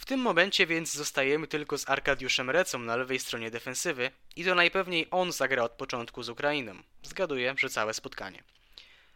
W 0.00 0.04
tym 0.04 0.20
momencie 0.20 0.66
więc 0.66 0.92
zostajemy 0.92 1.46
tylko 1.46 1.78
z 1.78 1.88
Arkadiuszem 1.88 2.50
Recą 2.50 2.78
na 2.78 2.96
lewej 2.96 3.18
stronie 3.18 3.50
defensywy 3.50 4.10
i 4.36 4.44
to 4.44 4.54
najpewniej 4.54 5.06
on 5.10 5.32
zagra 5.32 5.62
od 5.62 5.72
początku 5.72 6.22
z 6.22 6.28
Ukrainą. 6.28 6.74
Zgaduję, 7.02 7.54
że 7.58 7.68
całe 7.68 7.94
spotkanie. 7.94 8.42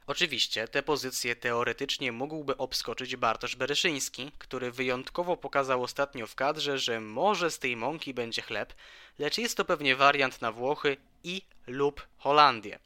Oczywiście 0.07 0.69
te 0.69 0.83
pozycje 0.83 1.37
teoretycznie 1.37 2.13
mógłby 2.13 2.57
obskoczyć 2.57 3.17
Bartosz 3.17 3.57
Bereszyński, 3.57 4.33
który 4.39 4.71
wyjątkowo 4.71 5.37
pokazał 5.37 5.83
ostatnio 5.83 6.27
w 6.27 6.35
kadrze, 6.35 6.79
że 6.79 7.01
może 7.01 7.51
z 7.51 7.59
tej 7.59 7.77
mąki 7.77 8.15
będzie 8.15 8.43
chleb, 8.43 8.75
lecz 9.19 9.39
jest 9.39 9.57
to 9.57 9.65
pewnie 9.65 9.97
wariant 9.97 10.41
na 10.41 10.53
Włochy 10.53 10.97
i 11.25 11.43
lub 11.67 12.07
Holandię. 12.19 12.79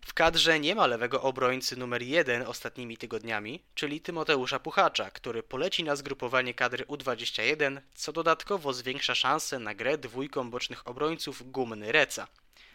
W 0.00 0.14
kadrze 0.14 0.60
nie 0.60 0.74
ma 0.74 0.86
lewego 0.86 1.22
obrońcy 1.22 1.76
numer 1.76 2.02
1 2.02 2.42
ostatnimi 2.42 2.96
tygodniami, 2.96 3.62
czyli 3.74 4.00
Tymoteusza 4.00 4.58
Puchacza, 4.58 5.10
który 5.10 5.42
poleci 5.42 5.84
na 5.84 5.96
zgrupowanie 5.96 6.54
kadry 6.54 6.84
U21, 6.84 7.80
co 7.94 8.12
dodatkowo 8.12 8.72
zwiększa 8.72 9.14
szanse 9.14 9.58
na 9.58 9.74
grę 9.74 9.98
dwójką 9.98 10.50
bocznych 10.50 10.88
obrońców 10.88 11.50
Gumny 11.50 11.92
Reca. 11.92 12.28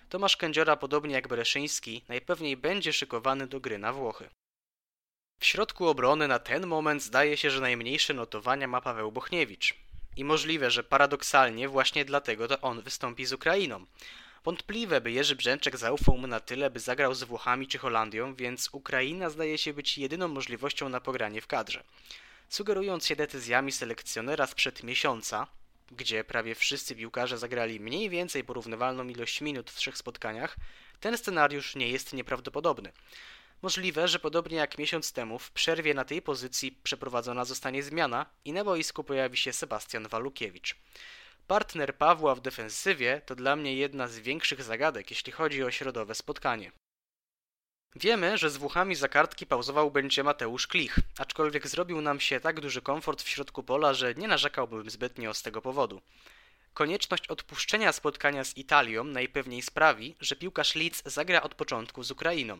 Tomasz 0.10 0.38
Kędziora, 0.38 0.76
podobnie 0.76 1.16
jak 1.16 1.28
Bereszyński, 1.28 2.02
najpewniej 2.08 2.58
będzie 2.58 2.94
szykowany 2.94 3.48
do 3.48 3.60
gry 3.60 3.78
na 3.78 3.94
Włochy. 3.94 4.30
W 5.40 5.46
środku 5.46 5.88
obrony 5.88 6.28
na 6.28 6.40
ten 6.40 6.68
moment 6.68 7.04
zdaje 7.04 7.38
się, 7.38 7.50
że 7.50 7.62
najmniejsze 7.62 8.14
notowania 8.14 8.68
ma 8.68 8.82
Paweł 8.82 9.12
Bochniewicz. 9.12 9.76
I 10.18 10.24
możliwe, 10.24 10.72
że 10.72 10.84
paradoksalnie 10.84 11.70
właśnie 11.70 12.06
dlatego 12.06 12.48
to 12.48 12.62
on 12.62 12.82
wystąpi 12.82 13.26
z 13.26 13.34
Ukrainą. 13.34 13.86
Wątpliwe, 14.46 15.02
by 15.02 15.12
Jerzy 15.12 15.36
Brzęczek 15.36 15.78
zaufał 15.78 16.18
mu 16.18 16.28
na 16.28 16.40
tyle, 16.40 16.70
by 16.70 16.80
zagrał 16.80 17.14
z 17.14 17.24
Włochami 17.24 17.68
czy 17.68 17.78
Holandią, 17.78 18.36
więc 18.36 18.70
Ukraina 18.72 19.30
zdaje 19.30 19.58
się 19.58 19.74
być 19.74 19.98
jedyną 19.98 20.28
możliwością 20.28 20.90
na 20.90 21.00
pogranie 21.00 21.42
w 21.42 21.48
kadrze. 21.48 21.84
Sugerując 22.50 23.06
się 23.06 23.16
decyzjami 23.16 23.72
selekcjonera 23.72 24.48
sprzed 24.48 24.84
miesiąca, 24.84 25.48
gdzie 25.92 26.24
prawie 26.24 26.56
wszyscy 26.56 26.96
piłkarze 26.96 27.38
zagrali 27.38 27.80
mniej 27.80 28.10
więcej 28.10 28.44
porównywalną 28.44 29.08
ilość 29.08 29.42
minut 29.42 29.72
w 29.72 29.76
trzech 29.76 29.98
spotkaniach, 29.98 30.56
ten 31.00 31.18
scenariusz 31.18 31.76
nie 31.76 31.90
jest 31.90 32.14
nieprawdopodobny. 32.14 32.92
Możliwe, 33.62 34.08
że 34.08 34.20
podobnie 34.20 34.58
jak 34.58 34.78
miesiąc 34.78 35.12
temu 35.12 35.40
w 35.40 35.52
przerwie 35.52 35.94
na 35.94 36.06
tej 36.06 36.22
pozycji 36.22 36.80
przeprowadzona 36.84 37.46
zostanie 37.46 37.84
zmiana 37.84 38.26
i 38.46 38.54
na 38.54 38.64
boisku 38.64 39.04
pojawi 39.04 39.38
się 39.38 39.54
Sebastian 39.54 40.08
Walukiewicz. 40.08 40.76
Partner 41.48 41.98
Pawła 41.98 42.36
w 42.36 42.42
defensywie 42.42 43.22
to 43.26 43.36
dla 43.36 43.56
mnie 43.56 43.76
jedna 43.76 44.08
z 44.08 44.20
większych 44.20 44.64
zagadek, 44.64 45.10
jeśli 45.10 45.32
chodzi 45.32 45.64
o 45.64 45.72
środowe 45.72 46.16
spotkanie. 46.16 46.72
Wiemy, 47.96 48.38
że 48.38 48.50
z 48.50 48.58
Włochami 48.58 48.96
za 48.96 49.08
kartki 49.08 49.46
pauzował 49.46 49.92
będzie 49.92 50.24
Mateusz 50.24 50.68
Klich, 50.68 50.96
aczkolwiek 51.18 51.68
zrobił 51.68 52.02
nam 52.02 52.20
się 52.20 52.40
tak 52.40 52.60
duży 52.60 52.82
komfort 52.82 53.22
w 53.22 53.30
środku 53.30 53.64
pola, 53.64 53.94
że 53.94 54.16
nie 54.16 54.28
narzekałbym 54.28 54.90
zbytnio 54.90 55.34
z 55.34 55.42
tego 55.42 55.62
powodu. 55.62 56.02
Konieczność 56.74 57.28
odpuszczenia 57.28 57.92
spotkania 57.92 58.44
z 58.44 58.58
Italią 58.58 59.04
najpewniej 59.04 59.62
sprawi, 59.62 60.16
że 60.20 60.36
piłkarz 60.36 60.76
Leeds 60.76 61.04
zagra 61.06 61.42
od 61.42 61.56
początku 61.56 62.04
z 62.04 62.12
Ukrainą. 62.12 62.58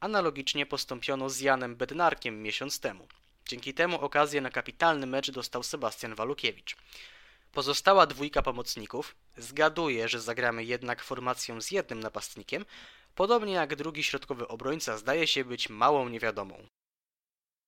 Analogicznie 0.00 0.66
postąpiono 0.66 1.30
z 1.30 1.40
Janem 1.40 1.76
Bednarkiem 1.76 2.42
miesiąc 2.42 2.80
temu. 2.80 3.08
Dzięki 3.48 3.74
temu 3.74 4.00
okazję 4.00 4.40
na 4.40 4.50
kapitalny 4.50 5.06
mecz 5.06 5.30
dostał 5.30 5.62
Sebastian 5.62 6.14
Walukiewicz. 6.14 6.76
Pozostała 7.56 8.06
dwójka 8.06 8.42
pomocników 8.42 9.14
zgaduje, 9.36 10.08
że 10.08 10.20
zagramy 10.20 10.64
jednak 10.64 11.02
formacją 11.02 11.60
z 11.60 11.70
jednym 11.70 12.00
napastnikiem, 12.00 12.64
podobnie 13.14 13.52
jak 13.52 13.76
drugi 13.76 14.02
środkowy 14.02 14.48
obrońca 14.48 14.98
zdaje 14.98 15.26
się 15.26 15.44
być 15.44 15.68
małą 15.68 16.08
niewiadomą. 16.08 16.66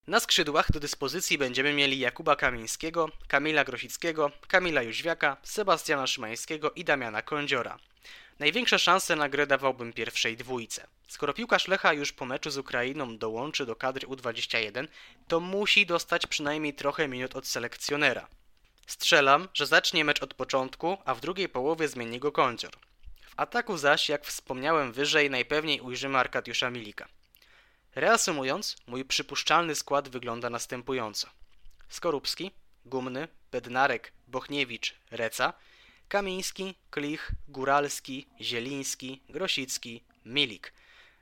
Na 0.06 0.20
skrzydłach 0.20 0.72
do 0.72 0.80
dyspozycji 0.80 1.38
będziemy 1.38 1.72
mieli 1.72 1.98
Jakuba 1.98 2.36
Kamińskiego, 2.36 3.08
Kamila 3.28 3.64
Grosickiego, 3.64 4.30
Kamila 4.48 4.82
Jóźwiaka, 4.82 5.36
Sebastiana 5.42 6.06
Szymańskiego 6.06 6.70
i 6.70 6.84
Damiana 6.84 7.22
Kądziora. 7.22 7.78
Największe 8.38 8.78
szanse 8.78 9.16
na 9.16 9.28
grę 9.28 9.46
dawałbym 9.46 9.92
pierwszej 9.92 10.36
dwójce. 10.36 10.86
Skoro 11.08 11.34
piłkarz 11.34 11.68
Lecha 11.68 11.92
już 11.92 12.12
po 12.12 12.24
meczu 12.24 12.50
z 12.50 12.58
Ukrainą 12.58 13.18
dołączy 13.18 13.66
do 13.66 13.76
kadry 13.76 14.08
U21, 14.08 14.88
to 15.28 15.40
musi 15.40 15.86
dostać 15.86 16.26
przynajmniej 16.26 16.74
trochę 16.74 17.08
minut 17.08 17.36
od 17.36 17.46
selekcjonera. 17.46 18.28
Strzelam, 18.88 19.48
że 19.54 19.66
zacznie 19.66 20.04
mecz 20.04 20.22
od 20.22 20.34
początku, 20.34 20.98
a 21.04 21.14
w 21.14 21.20
drugiej 21.20 21.48
połowie 21.48 21.88
zmieni 21.88 22.18
go 22.18 22.32
Kądzior. 22.32 22.72
W 23.22 23.34
ataku 23.36 23.76
zaś, 23.76 24.08
jak 24.08 24.26
wspomniałem 24.26 24.92
wyżej, 24.92 25.30
najpewniej 25.30 25.80
ujrzymy 25.80 26.18
Arkadiusza 26.18 26.70
Milika. 26.70 27.08
Reasumując, 27.94 28.76
mój 28.86 29.04
przypuszczalny 29.04 29.74
skład 29.74 30.08
wygląda 30.08 30.50
następująco. 30.50 31.28
Skorupski, 31.88 32.50
Gumny, 32.84 33.28
Bednarek, 33.52 34.12
Bochniewicz, 34.28 34.94
Reca, 35.10 35.52
Kamiński, 36.08 36.74
Klich, 36.90 37.30
Góralski, 37.48 38.26
Zieliński, 38.40 39.20
Grosicki, 39.28 40.02
Milik. 40.26 40.72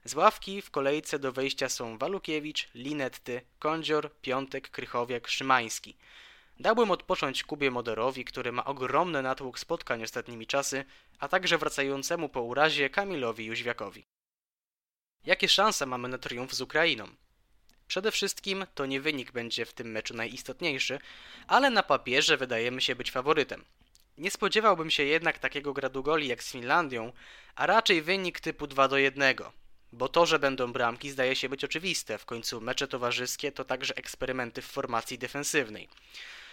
Z 0.04 0.14
ławki 0.14 0.62
w 0.62 0.70
kolejce 0.70 1.18
do 1.18 1.32
wejścia 1.32 1.68
są 1.68 1.98
Walukiewicz, 1.98 2.68
Linetty, 2.74 3.40
Kądzior, 3.58 4.12
Piątek, 4.22 4.70
Krychowiak, 4.70 5.28
Szymański. 5.28 5.96
Dałbym 6.60 6.90
odpocząć 6.90 7.44
Kubie 7.44 7.70
Moderowi, 7.70 8.24
który 8.24 8.52
ma 8.52 8.64
ogromny 8.64 9.22
natłok 9.22 9.58
spotkań 9.58 10.02
ostatnimi 10.02 10.46
czasy, 10.46 10.84
a 11.18 11.28
także 11.28 11.58
wracającemu 11.58 12.28
po 12.28 12.42
urazie 12.42 12.90
Kamilowi 12.90 13.44
Jóźwiakowi. 13.44 14.04
Jakie 15.24 15.48
szanse 15.48 15.86
mamy 15.86 16.08
na 16.08 16.18
triumf 16.18 16.54
z 16.54 16.60
Ukrainą? 16.60 17.08
Przede 17.86 18.10
wszystkim 18.10 18.66
to 18.74 18.86
nie 18.86 19.00
wynik 19.00 19.32
będzie 19.32 19.64
w 19.64 19.72
tym 19.72 19.90
meczu 19.90 20.14
najistotniejszy, 20.14 20.98
ale 21.46 21.70
na 21.70 21.82
papierze 21.82 22.36
wydajemy 22.36 22.80
się 22.80 22.96
być 22.96 23.10
faworytem. 23.10 23.64
Nie 24.18 24.30
spodziewałbym 24.30 24.90
się 24.90 25.02
jednak 25.02 25.38
takiego 25.38 25.72
gradu 25.72 26.02
goli 26.02 26.28
jak 26.28 26.42
z 26.42 26.52
Finlandią, 26.52 27.12
a 27.54 27.66
raczej 27.66 28.02
wynik 28.02 28.40
typu 28.40 28.66
2 28.66 28.88
do 28.88 28.98
1, 28.98 29.36
bo 29.92 30.08
to, 30.08 30.26
że 30.26 30.38
będą 30.38 30.72
bramki 30.72 31.10
zdaje 31.10 31.36
się 31.36 31.48
być 31.48 31.64
oczywiste, 31.64 32.18
w 32.18 32.24
końcu 32.24 32.60
mecze 32.60 32.88
towarzyskie 32.88 33.52
to 33.52 33.64
także 33.64 33.96
eksperymenty 33.96 34.62
w 34.62 34.66
formacji 34.66 35.18
defensywnej. 35.18 35.88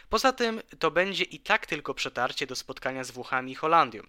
Poza 0.10 0.32
tym 0.32 0.62
to 0.80 0.92
będzie 0.92 1.24
i 1.24 1.40
tak 1.40 1.66
tylko 1.66 1.94
przetarcie 1.94 2.48
do 2.48 2.56
spotkania 2.56 3.04
z 3.04 3.12
Włochami 3.12 3.52
i 3.52 3.56
Holandią. 3.56 4.04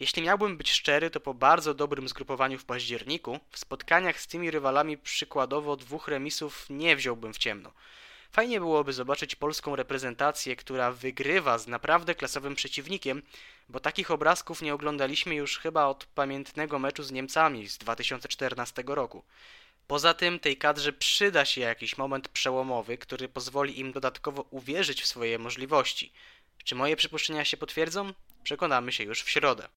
Jeśli 0.00 0.22
miałbym 0.22 0.56
być 0.56 0.70
szczery, 0.70 1.10
to 1.10 1.20
po 1.20 1.34
bardzo 1.34 1.74
dobrym 1.74 2.08
zgrupowaniu 2.08 2.58
w 2.58 2.64
październiku, 2.64 3.40
w 3.50 3.58
spotkaniach 3.58 4.20
z 4.20 4.26
tymi 4.26 4.50
rywalami 4.50 4.98
przykładowo 4.98 5.76
dwóch 5.76 6.08
remisów 6.08 6.66
nie 6.70 6.96
wziąłbym 6.96 7.32
w 7.32 7.38
ciemno. 7.38 7.72
Fajnie 8.32 8.60
byłoby 8.60 8.92
zobaczyć 8.92 9.36
polską 9.36 9.76
reprezentację, 9.76 10.56
która 10.56 10.92
wygrywa 10.92 11.58
z 11.58 11.66
naprawdę 11.66 12.14
klasowym 12.14 12.54
przeciwnikiem, 12.54 13.22
bo 13.68 13.80
takich 13.80 14.10
obrazków 14.10 14.62
nie 14.62 14.74
oglądaliśmy 14.74 15.34
już 15.34 15.58
chyba 15.58 15.86
od 15.86 16.04
pamiętnego 16.04 16.78
meczu 16.78 17.02
z 17.02 17.10
Niemcami 17.10 17.68
z 17.68 17.78
2014 17.78 18.84
roku. 18.86 19.24
Poza 19.88 20.14
tym 20.14 20.40
tej 20.40 20.56
kadrze 20.56 20.92
przyda 20.92 21.44
się 21.44 21.60
jakiś 21.60 21.98
moment 21.98 22.28
przełomowy, 22.28 22.98
który 22.98 23.28
pozwoli 23.28 23.80
im 23.80 23.92
dodatkowo 23.92 24.42
uwierzyć 24.50 25.02
w 25.02 25.06
swoje 25.06 25.38
możliwości. 25.38 26.12
Czy 26.64 26.74
moje 26.74 26.96
przypuszczenia 26.96 27.44
się 27.44 27.56
potwierdzą? 27.56 28.12
Przekonamy 28.42 28.92
się 28.92 29.04
już 29.04 29.22
w 29.22 29.30
środę. 29.30 29.68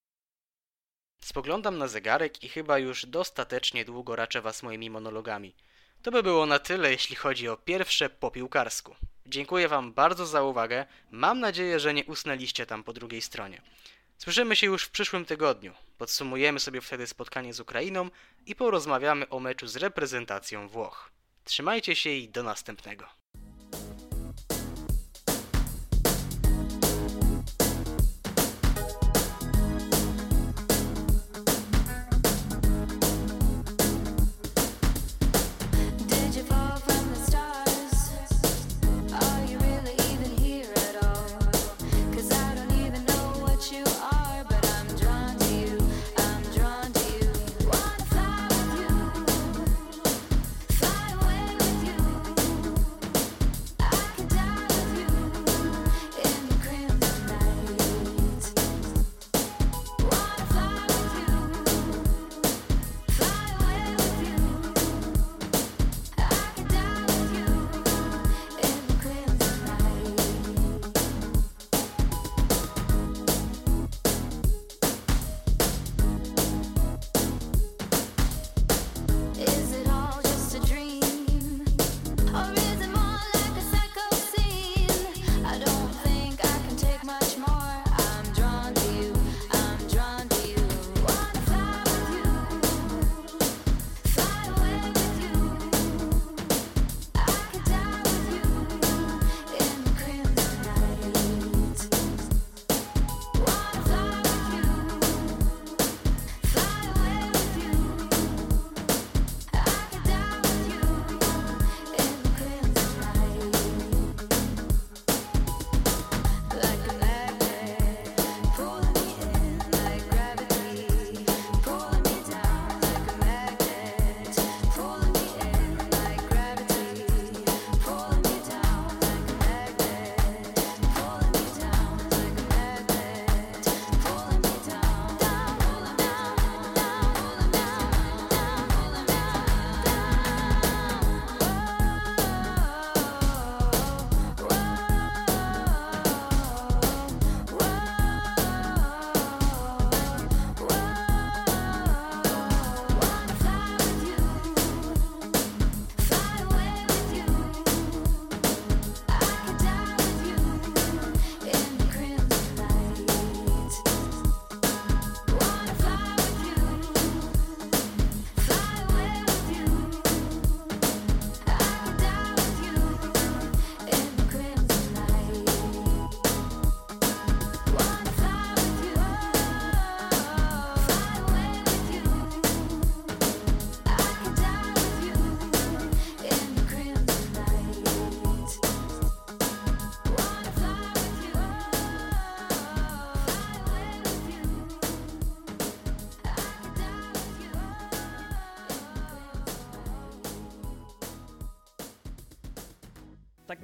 Spoglądam 1.22 1.77
na 1.77 1.88
zegarek 1.88 2.43
i 2.43 2.49
chyba 2.49 2.77
już 2.77 3.06
dostatecznie 3.06 3.85
długo 3.85 4.15
raczę 4.15 4.41
was 4.41 4.64
moimi 4.64 4.90
monologami. 4.90 5.56
To 6.01 6.11
by 6.11 6.23
było 6.23 6.45
na 6.45 6.59
tyle, 6.59 6.91
jeśli 6.91 7.15
chodzi 7.15 7.49
o 7.49 7.57
pierwsze 7.57 8.09
po 8.09 8.31
piłkarsku. 8.31 8.95
Dziękuję 9.25 9.67
wam 9.67 9.93
bardzo 9.93 10.25
za 10.25 10.43
uwagę. 10.43 10.85
Mam 11.11 11.40
nadzieję, 11.40 11.80
że 11.80 11.93
nie 11.93 12.06
usnęliście 12.06 12.65
tam 12.65 12.83
po 12.83 12.93
drugiej 12.93 13.22
stronie. 13.22 13.61
Słyszymy 14.17 14.56
się 14.56 14.67
już 14.67 14.83
w 14.83 14.91
przyszłym 14.91 15.25
tygodniu. 15.25 15.73
Podsumujemy 16.01 16.59
sobie 16.59 16.81
wtedy 16.81 17.07
spotkanie 17.07 17.53
z 17.53 17.59
Ukrainą 17.59 18.09
i 18.45 18.55
porozmawiamy 18.55 19.30
o 19.30 19.39
meczu 19.39 19.67
z 19.67 19.75
reprezentacją 19.75 20.67
Włoch. 20.67 21.11
Trzymajcie 21.43 21.95
się 21.95 22.09
i 22.09 22.30
do 22.30 22.43
następnego. 22.43 23.20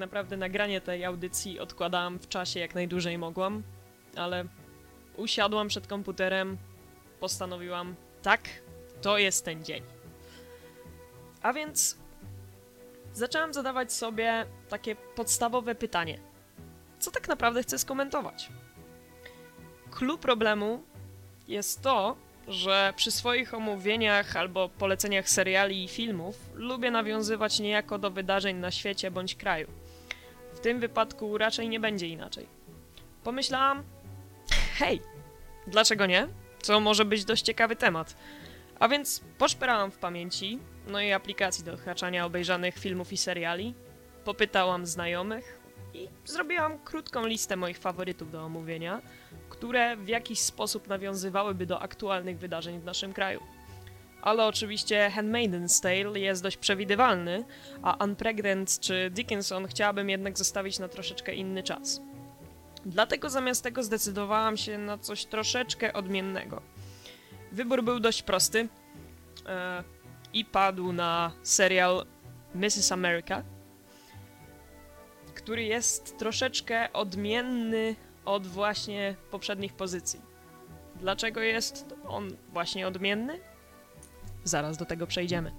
Naprawdę 0.07 0.37
nagranie 0.37 0.81
tej 0.81 1.05
audycji 1.05 1.59
odkładałam 1.59 2.19
w 2.19 2.27
czasie 2.27 2.59
jak 2.59 2.75
najdłużej 2.75 3.17
mogłam, 3.17 3.63
ale 4.15 4.45
usiadłam 5.17 5.67
przed 5.67 5.87
komputerem, 5.87 6.57
postanowiłam, 7.19 7.95
tak, 8.21 8.41
to 9.01 9.17
jest 9.17 9.45
ten 9.45 9.65
dzień. 9.65 9.83
A 11.41 11.53
więc 11.53 11.97
zaczęłam 13.13 13.53
zadawać 13.53 13.93
sobie 13.93 14.45
takie 14.69 14.95
podstawowe 14.95 15.75
pytanie: 15.75 16.19
co 16.99 17.11
tak 17.11 17.27
naprawdę 17.27 17.63
chcę 17.63 17.79
skomentować? 17.79 18.49
Clue 19.91 20.17
problemu 20.17 20.83
jest 21.47 21.81
to, 21.81 22.15
że 22.47 22.93
przy 22.95 23.11
swoich 23.11 23.53
omówieniach 23.53 24.35
albo 24.35 24.69
poleceniach 24.69 25.29
seriali 25.29 25.83
i 25.83 25.87
filmów 25.87 26.35
lubię 26.53 26.91
nawiązywać 26.91 27.59
niejako 27.59 27.97
do 27.97 28.11
wydarzeń 28.11 28.57
na 28.57 28.71
świecie 28.71 29.11
bądź 29.11 29.35
kraju. 29.35 29.67
W 30.57 30.59
tym 30.59 30.79
wypadku 30.79 31.37
raczej 31.37 31.69
nie 31.69 31.79
będzie 31.79 32.07
inaczej. 32.07 32.47
Pomyślałam, 33.23 33.83
hej, 34.77 35.01
dlaczego 35.67 36.05
nie? 36.05 36.27
Co 36.61 36.79
może 36.79 37.05
być 37.05 37.25
dość 37.25 37.43
ciekawy 37.43 37.75
temat. 37.75 38.15
A 38.79 38.87
więc 38.87 39.21
poszperałam 39.37 39.91
w 39.91 39.97
pamięci, 39.97 40.59
no 40.87 41.01
i 41.01 41.11
aplikacji 41.11 41.63
do 41.63 41.73
odhaczania 41.73 42.25
obejrzanych 42.25 42.77
filmów 42.77 43.13
i 43.13 43.17
seriali, 43.17 43.73
popytałam 44.25 44.85
znajomych 44.85 45.59
i 45.93 46.07
zrobiłam 46.25 46.79
krótką 46.79 47.25
listę 47.25 47.55
moich 47.55 47.77
faworytów 47.77 48.31
do 48.31 48.43
omówienia, 48.43 49.01
które 49.49 49.97
w 49.97 50.07
jakiś 50.07 50.39
sposób 50.39 50.87
nawiązywałyby 50.87 51.65
do 51.65 51.81
aktualnych 51.81 52.39
wydarzeń 52.39 52.79
w 52.79 52.85
naszym 52.85 53.13
kraju. 53.13 53.39
Ale 54.27 54.45
oczywiście 54.45 55.11
Handmaiden's 55.15 55.81
Tale 55.81 56.19
jest 56.19 56.43
dość 56.43 56.57
przewidywalny, 56.57 57.43
a 57.83 58.05
Unpregnant 58.05 58.79
czy 58.79 59.09
Dickinson 59.09 59.67
chciałabym 59.67 60.09
jednak 60.09 60.37
zostawić 60.37 60.79
na 60.79 60.87
troszeczkę 60.87 61.33
inny 61.33 61.63
czas. 61.63 62.01
Dlatego 62.85 63.29
zamiast 63.29 63.63
tego 63.63 63.83
zdecydowałam 63.83 64.57
się 64.57 64.77
na 64.77 64.97
coś 64.97 65.25
troszeczkę 65.25 65.93
odmiennego. 65.93 66.61
Wybór 67.51 67.83
był 67.83 67.99
dość 67.99 68.23
prosty 68.23 68.67
e, 69.45 69.83
i 70.33 70.45
padł 70.45 70.93
na 70.93 71.31
serial 71.43 72.05
Mrs. 72.55 72.91
America, 72.91 73.43
który 75.35 75.63
jest 75.63 76.17
troszeczkę 76.17 76.93
odmienny 76.93 77.95
od 78.25 78.47
właśnie 78.47 79.15
poprzednich 79.31 79.73
pozycji. 79.73 80.21
Dlaczego 80.95 81.41
jest 81.41 81.95
on 82.07 82.37
właśnie 82.53 82.87
odmienny? 82.87 83.39
Zaraz 84.47 84.77
do 84.77 84.85
tego 84.85 85.07
przejdziemy. 85.07 85.51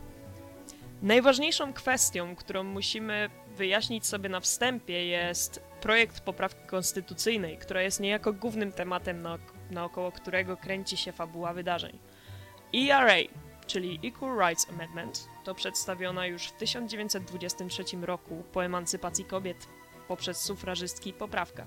Najważniejszą 1.03 1.73
kwestią, 1.73 2.37
którą 2.37 2.63
musimy 2.63 3.31
wyjaśnić 3.57 4.07
sobie 4.07 4.29
na 4.29 4.41
wstępie, 4.41 5.07
jest 5.07 5.63
projekt 5.81 6.21
poprawki 6.21 6.67
konstytucyjnej, 6.67 7.59
która 7.59 7.83
jest 7.83 8.01
niejako 8.01 8.33
głównym 8.33 8.73
tematem, 8.73 9.23
naok- 9.23 9.53
naokoło 9.71 10.13
którego 10.13 10.57
kręci 10.57 10.97
się 10.97 11.13
fabuła 11.13 11.53
wydarzeń. 11.53 11.99
ERA, 12.75 13.17
czyli 13.67 14.01
Equal 14.05 14.39
Rights 14.39 14.69
Amendment, 14.71 15.29
to 15.45 15.55
przedstawiona 15.55 16.27
już 16.27 16.47
w 16.47 16.53
1923 16.53 17.85
roku 18.03 18.45
po 18.53 18.65
emancypacji 18.65 19.25
kobiet 19.25 19.69
poprzez 20.09 20.41
sufrażystki 20.41 21.13
poprawka. 21.13 21.67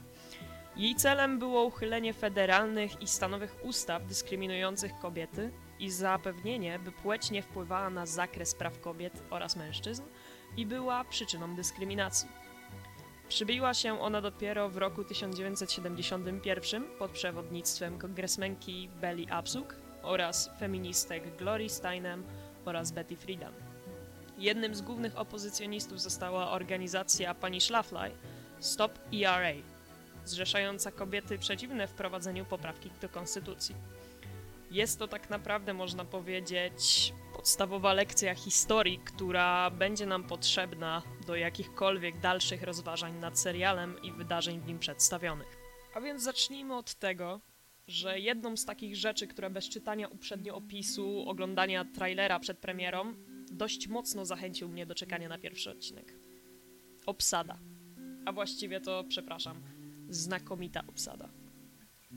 Jej 0.75 0.95
celem 0.95 1.39
było 1.39 1.63
uchylenie 1.63 2.13
federalnych 2.13 3.01
i 3.01 3.07
stanowych 3.07 3.55
ustaw 3.63 4.05
dyskryminujących 4.05 4.91
kobiety 5.01 5.51
i 5.81 5.89
zapewnienie, 5.89 6.79
by 6.79 6.91
płeć 6.91 7.31
nie 7.31 7.41
wpływała 7.41 7.89
na 7.89 8.05
zakres 8.05 8.55
praw 8.55 8.79
kobiet 8.81 9.23
oraz 9.29 9.55
mężczyzn 9.55 10.03
i 10.57 10.65
była 10.65 11.03
przyczyną 11.03 11.55
dyskryminacji. 11.55 12.29
Przybiła 13.29 13.73
się 13.73 14.01
ona 14.01 14.21
dopiero 14.21 14.69
w 14.69 14.77
roku 14.77 15.03
1971 15.03 16.83
pod 16.99 17.11
przewodnictwem 17.11 17.99
kongresmenki 17.99 18.89
Belly 19.01 19.31
Abzug 19.31 19.75
oraz 20.03 20.49
feministek 20.59 21.37
Glory 21.37 21.69
Steinem 21.69 22.23
oraz 22.65 22.91
Betty 22.91 23.15
Friedan. 23.15 23.53
Jednym 24.37 24.75
z 24.75 24.81
głównych 24.81 25.17
opozycjonistów 25.17 26.01
została 26.01 26.51
organizacja 26.51 27.35
pani 27.35 27.61
Schlafly 27.61 28.11
Stop 28.59 28.99
ERA, 29.13 29.53
zrzeszająca 30.25 30.91
kobiety 30.91 31.37
przeciwne 31.37 31.87
wprowadzeniu 31.87 32.45
poprawki 32.45 32.89
do 33.01 33.09
konstytucji. 33.09 33.75
Jest 34.71 34.99
to 34.99 35.07
tak 35.07 35.29
naprawdę, 35.29 35.73
można 35.73 36.05
powiedzieć, 36.05 37.13
podstawowa 37.33 37.93
lekcja 37.93 38.35
historii, 38.35 38.99
która 38.99 39.69
będzie 39.69 40.05
nam 40.05 40.23
potrzebna 40.23 41.01
do 41.27 41.35
jakichkolwiek 41.35 42.19
dalszych 42.19 42.63
rozważań 42.63 43.19
nad 43.19 43.39
serialem 43.39 44.01
i 44.03 44.11
wydarzeń 44.11 44.59
w 44.59 44.67
nim 44.67 44.79
przedstawionych. 44.79 45.57
A 45.95 46.01
więc 46.01 46.23
zacznijmy 46.23 46.75
od 46.75 46.95
tego, 46.95 47.41
że 47.87 48.19
jedną 48.19 48.57
z 48.57 48.65
takich 48.65 48.95
rzeczy, 48.95 49.27
które 49.27 49.49
bez 49.49 49.69
czytania 49.69 50.07
uprzednio 50.07 50.55
opisu, 50.55 51.29
oglądania 51.29 51.85
trailera 51.85 52.39
przed 52.39 52.57
premierą, 52.57 53.13
dość 53.51 53.87
mocno 53.87 54.25
zachęcił 54.25 54.69
mnie 54.69 54.85
do 54.85 54.95
czekania 54.95 55.29
na 55.29 55.37
pierwszy 55.37 55.71
odcinek. 55.71 56.13
Obsada. 57.05 57.59
A 58.25 58.31
właściwie 58.31 58.81
to, 58.81 59.03
przepraszam, 59.09 59.61
znakomita 60.09 60.83
obsada. 60.87 61.40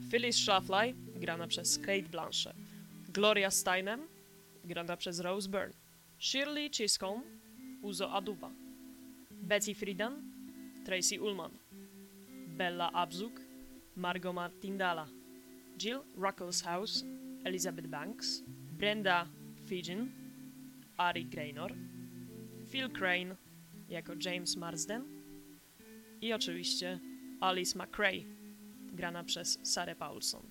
Phyllis 0.09 0.37
Schlafly, 0.37 0.93
grana 1.15 1.47
przez 1.47 1.77
Kate 1.77 2.09
Blanchett. 2.09 2.55
Gloria 3.13 3.51
Steinem, 3.51 4.07
grana 4.65 4.97
przez 4.97 5.19
Rose 5.19 5.49
Byrne. 5.49 5.73
Shirley 6.19 6.69
Chisholm, 6.69 7.23
Uzo 7.81 8.11
Aduba. 8.11 8.51
Betty 9.31 9.75
Friedan, 9.75 10.21
Tracy 10.85 11.21
Ullman. 11.21 11.51
Bella 12.57 12.91
Abzug, 12.91 13.41
Margot 13.95 14.35
Martindala. 14.35 15.07
Jill 15.77 16.03
Ruckelshaus, 16.17 17.03
Elizabeth 17.45 17.87
Banks. 17.87 18.43
Brenda 18.77 19.27
Fijin, 19.65 20.11
Ari 20.97 21.25
Graynor. 21.25 21.71
Phil 22.71 22.89
Crane, 22.89 23.35
jako 23.89 24.13
James 24.25 24.55
Marsden. 24.55 25.03
I 26.21 26.33
oczywiście 26.33 26.99
Alice 27.39 27.79
McRae, 27.79 28.25
grana 28.95 29.23
przez 29.23 29.59
Sarah 29.63 29.97
Paulson. 29.97 30.49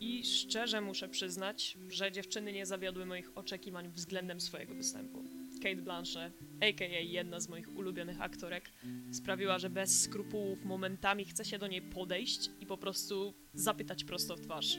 I 0.00 0.24
szczerze 0.24 0.80
muszę 0.80 1.08
przyznać, 1.08 1.78
że 1.88 2.12
dziewczyny 2.12 2.52
nie 2.52 2.66
zawiodły 2.66 3.06
moich 3.06 3.38
oczekiwań 3.38 3.88
względem 3.88 4.40
swojego 4.40 4.74
występu. 4.74 5.24
Kate 5.62 5.82
Blanchett, 5.82 6.32
a.k.a. 6.60 7.00
jedna 7.00 7.40
z 7.40 7.48
moich 7.48 7.76
ulubionych 7.76 8.20
aktorek, 8.20 8.72
sprawiła, 9.12 9.58
że 9.58 9.70
bez 9.70 10.02
skrupułów 10.02 10.64
momentami 10.64 11.24
chce 11.24 11.44
się 11.44 11.58
do 11.58 11.66
niej 11.66 11.82
podejść 11.82 12.50
i 12.60 12.66
po 12.66 12.78
prostu 12.78 13.34
zapytać 13.54 14.04
prosto 14.04 14.36
w 14.36 14.40
twarz. 14.40 14.78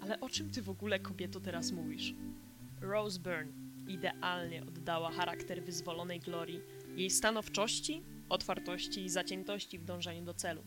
Ale 0.00 0.20
o 0.20 0.28
czym 0.28 0.50
ty 0.50 0.62
w 0.62 0.70
ogóle, 0.70 1.00
kobieto, 1.00 1.40
teraz 1.40 1.72
mówisz? 1.72 2.14
Rose 2.80 3.20
Byrne 3.20 3.52
idealnie 3.88 4.62
oddała 4.62 5.10
charakter 5.10 5.64
wyzwolonej 5.64 6.20
Glorii, 6.20 6.60
jej 6.96 7.10
stanowczości, 7.10 8.02
otwartości 8.28 9.04
i 9.04 9.08
zaciętości 9.08 9.78
w 9.78 9.84
dążeniu 9.84 10.24
do 10.24 10.34
celu. 10.34 10.62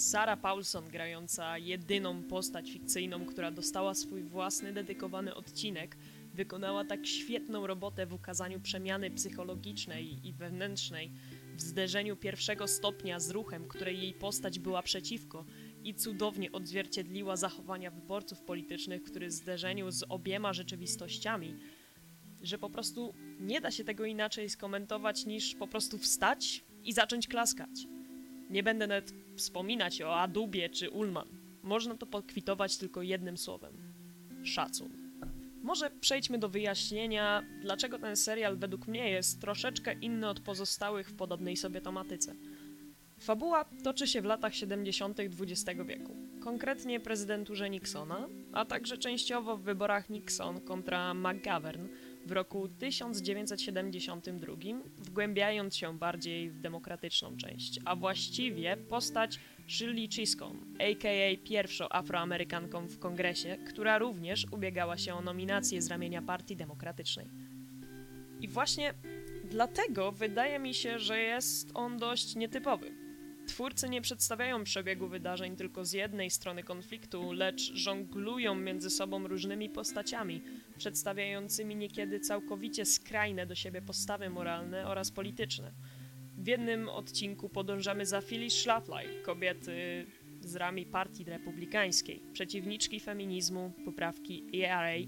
Sarah 0.00 0.40
Paulson, 0.40 0.84
grająca 0.88 1.58
jedyną 1.58 2.22
postać 2.22 2.70
fikcyjną, 2.70 3.26
która 3.26 3.50
dostała 3.50 3.94
swój 3.94 4.22
własny 4.22 4.72
dedykowany 4.72 5.34
odcinek, 5.34 5.96
wykonała 6.34 6.84
tak 6.84 7.06
świetną 7.06 7.66
robotę 7.66 8.06
w 8.06 8.12
ukazaniu 8.12 8.60
przemiany 8.60 9.10
psychologicznej 9.10 10.26
i 10.26 10.32
wewnętrznej, 10.32 11.12
w 11.56 11.60
zderzeniu 11.60 12.16
pierwszego 12.16 12.68
stopnia 12.68 13.20
z 13.20 13.30
ruchem, 13.30 13.68
której 13.68 14.02
jej 14.02 14.14
postać 14.14 14.58
była 14.58 14.82
przeciwko 14.82 15.44
i 15.84 15.94
cudownie 15.94 16.52
odzwierciedliła 16.52 17.36
zachowania 17.36 17.90
wyborców 17.90 18.42
politycznych, 18.42 19.02
który 19.02 19.28
w 19.28 19.32
zderzeniu 19.32 19.90
z 19.90 20.04
obiema 20.08 20.52
rzeczywistościami, 20.52 21.56
że 22.42 22.58
po 22.58 22.70
prostu 22.70 23.14
nie 23.40 23.60
da 23.60 23.70
się 23.70 23.84
tego 23.84 24.04
inaczej 24.04 24.50
skomentować 24.50 25.26
niż 25.26 25.54
po 25.54 25.68
prostu 25.68 25.98
wstać 25.98 26.64
i 26.84 26.92
zacząć 26.92 27.28
klaskać. 27.28 27.70
Nie 28.50 28.62
będę 28.62 28.86
nawet 28.86 29.12
wspominać 29.40 30.02
o 30.02 30.20
Adubie 30.20 30.68
czy 30.68 30.90
Ullman. 30.90 31.28
Można 31.62 31.96
to 31.96 32.06
pokwitować 32.06 32.76
tylko 32.76 33.02
jednym 33.02 33.36
słowem. 33.36 33.74
Szacun. 34.44 34.90
Może 35.62 35.90
przejdźmy 35.90 36.38
do 36.38 36.48
wyjaśnienia, 36.48 37.42
dlaczego 37.62 37.98
ten 37.98 38.16
serial 38.16 38.56
według 38.56 38.86
mnie 38.86 39.10
jest 39.10 39.40
troszeczkę 39.40 39.92
inny 39.92 40.28
od 40.28 40.40
pozostałych 40.40 41.08
w 41.08 41.16
podobnej 41.16 41.56
sobie 41.56 41.80
tematyce. 41.80 42.34
Fabuła 43.20 43.64
toczy 43.84 44.06
się 44.06 44.22
w 44.22 44.24
latach 44.24 44.54
70. 44.54 45.20
XX 45.20 45.80
wieku, 45.86 46.16
konkretnie 46.40 47.00
prezydenturze 47.00 47.70
Nixona, 47.70 48.28
a 48.52 48.64
także 48.64 48.98
częściowo 48.98 49.56
w 49.56 49.62
wyborach 49.62 50.10
Nixon 50.10 50.60
kontra 50.60 51.14
McGovern 51.14 51.88
w 52.30 52.32
roku 52.32 52.68
1972, 52.68 54.54
wgłębiając 54.96 55.76
się 55.76 55.98
bardziej 55.98 56.50
w 56.50 56.60
demokratyczną 56.60 57.36
część, 57.36 57.80
a 57.84 57.96
właściwie 57.96 58.76
postać 58.76 59.38
Shirley 59.68 60.08
Chisholm, 60.08 60.74
a.k.a. 60.78 61.48
pierwszą 61.48 61.86
afroamerykanką 61.90 62.86
w 62.86 62.98
kongresie, 62.98 63.56
która 63.68 63.98
również 63.98 64.46
ubiegała 64.52 64.98
się 64.98 65.14
o 65.14 65.20
nominację 65.20 65.82
z 65.82 65.88
ramienia 65.88 66.22
Partii 66.22 66.56
Demokratycznej. 66.56 67.26
I 68.40 68.48
właśnie 68.48 68.94
Dlatego 69.44 70.12
wydaje 70.12 70.58
mi 70.58 70.74
się, 70.74 70.98
że 70.98 71.18
jest 71.18 71.70
on 71.74 71.98
dość 71.98 72.36
nietypowy. 72.36 72.99
Twórcy 73.50 73.88
nie 73.88 74.00
przedstawiają 74.00 74.64
przebiegu 74.64 75.08
wydarzeń 75.08 75.56
tylko 75.56 75.84
z 75.84 75.92
jednej 75.92 76.30
strony 76.30 76.62
konfliktu, 76.62 77.32
lecz 77.32 77.72
żonglują 77.74 78.54
między 78.54 78.90
sobą 78.90 79.28
różnymi 79.28 79.70
postaciami, 79.70 80.42
przedstawiającymi 80.78 81.76
niekiedy 81.76 82.20
całkowicie 82.20 82.84
skrajne 82.84 83.46
do 83.46 83.54
siebie 83.54 83.82
postawy 83.82 84.30
moralne 84.30 84.86
oraz 84.86 85.10
polityczne. 85.10 85.72
W 86.38 86.46
jednym 86.46 86.88
odcinku 86.88 87.48
podążamy 87.48 88.06
za 88.06 88.20
Phyllis 88.20 88.54
Schlafly, 88.54 89.22
kobiety 89.22 90.06
z 90.40 90.56
rami 90.56 90.86
Partii 90.86 91.24
Republikańskiej, 91.24 92.22
przeciwniczki 92.32 93.00
feminizmu, 93.00 93.72
poprawki 93.84 94.64
ERA 94.64 95.06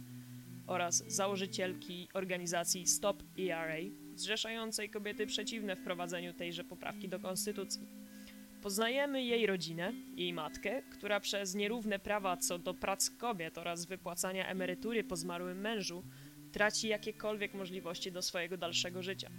oraz 0.66 1.04
założycielki 1.06 2.08
organizacji 2.14 2.86
Stop 2.86 3.22
ERA, 3.38 3.78
zrzeszającej 4.14 4.90
kobiety 4.90 5.26
przeciwne 5.26 5.76
wprowadzeniu 5.76 6.34
tejże 6.34 6.64
poprawki 6.64 7.08
do 7.08 7.20
konstytucji. 7.20 8.01
Poznajemy 8.62 9.24
jej 9.24 9.46
rodzinę, 9.46 9.92
jej 10.16 10.32
matkę, 10.32 10.82
która 10.82 11.20
przez 11.20 11.54
nierówne 11.54 11.98
prawa 11.98 12.36
co 12.36 12.58
do 12.58 12.74
prac 12.74 13.10
kobiet 13.10 13.58
oraz 13.58 13.86
wypłacania 13.86 14.48
emerytury 14.48 15.04
po 15.04 15.16
zmarłym 15.16 15.60
mężu 15.60 16.04
traci 16.52 16.88
jakiekolwiek 16.88 17.54
możliwości 17.54 18.12
do 18.12 18.22
swojego 18.22 18.56
dalszego 18.56 19.02
życia. 19.02 19.30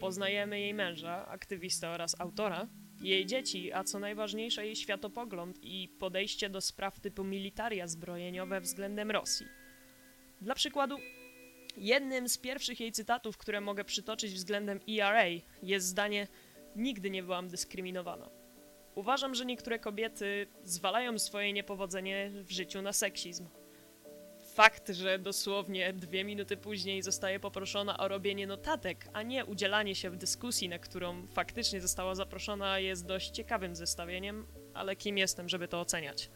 Poznajemy 0.00 0.60
jej 0.60 0.74
męża, 0.74 1.26
aktywistę 1.28 1.88
oraz 1.88 2.20
autora, 2.20 2.68
jej 3.00 3.26
dzieci, 3.26 3.72
a 3.72 3.84
co 3.84 3.98
najważniejsze 3.98 4.66
jej 4.66 4.76
światopogląd 4.76 5.58
i 5.62 5.88
podejście 5.88 6.50
do 6.50 6.60
spraw 6.60 7.00
typu 7.00 7.24
militaria 7.24 7.88
zbrojeniowe 7.88 8.60
względem 8.60 9.10
Rosji. 9.10 9.46
Dla 10.40 10.54
przykładu, 10.54 10.96
jednym 11.76 12.28
z 12.28 12.38
pierwszych 12.38 12.80
jej 12.80 12.92
cytatów, 12.92 13.36
które 13.36 13.60
mogę 13.60 13.84
przytoczyć 13.84 14.32
względem 14.32 14.80
ERA, 14.88 15.24
jest 15.62 15.86
zdanie: 15.86 16.28
Nigdy 16.76 17.10
nie 17.10 17.22
byłam 17.22 17.48
dyskryminowana. 17.48 18.41
Uważam, 18.94 19.34
że 19.34 19.44
niektóre 19.44 19.78
kobiety 19.78 20.46
zwalają 20.64 21.18
swoje 21.18 21.52
niepowodzenie 21.52 22.30
w 22.34 22.50
życiu 22.50 22.82
na 22.82 22.92
seksizm. 22.92 23.48
Fakt, 24.54 24.88
że 24.88 25.18
dosłownie 25.18 25.92
dwie 25.92 26.24
minuty 26.24 26.56
później 26.56 27.02
zostaje 27.02 27.40
poproszona 27.40 27.98
o 27.98 28.08
robienie 28.08 28.46
notatek, 28.46 29.08
a 29.12 29.22
nie 29.22 29.44
udzielanie 29.44 29.94
się 29.94 30.10
w 30.10 30.16
dyskusji, 30.16 30.68
na 30.68 30.78
którą 30.78 31.26
faktycznie 31.26 31.80
została 31.80 32.14
zaproszona, 32.14 32.78
jest 32.78 33.06
dość 33.06 33.30
ciekawym 33.30 33.76
zestawieniem, 33.76 34.46
ale 34.74 34.96
kim 34.96 35.18
jestem, 35.18 35.48
żeby 35.48 35.68
to 35.68 35.80
oceniać? 35.80 36.30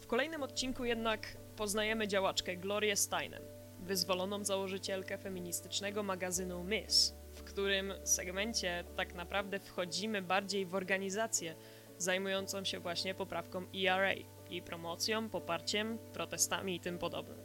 W 0.00 0.06
kolejnym 0.06 0.42
odcinku 0.42 0.84
jednak 0.84 1.36
poznajemy 1.56 2.08
działaczkę 2.08 2.56
Glorię 2.56 2.96
Steinem, 2.96 3.42
wyzwoloną 3.80 4.44
założycielkę 4.44 5.18
feministycznego 5.18 6.02
magazynu 6.02 6.64
Miss, 6.64 7.14
którym 7.44 7.92
segmencie 8.04 8.84
tak 8.96 9.14
naprawdę 9.14 9.60
wchodzimy 9.60 10.22
bardziej 10.22 10.66
w 10.66 10.74
organizację 10.74 11.54
zajmującą 11.98 12.64
się 12.64 12.80
właśnie 12.80 13.14
poprawką 13.14 13.66
ERA, 13.74 14.12
jej 14.50 14.62
promocją, 14.62 15.28
poparciem, 15.28 15.98
protestami 16.12 16.76
i 16.76 16.80
tym 16.80 16.98
podobnym. 16.98 17.38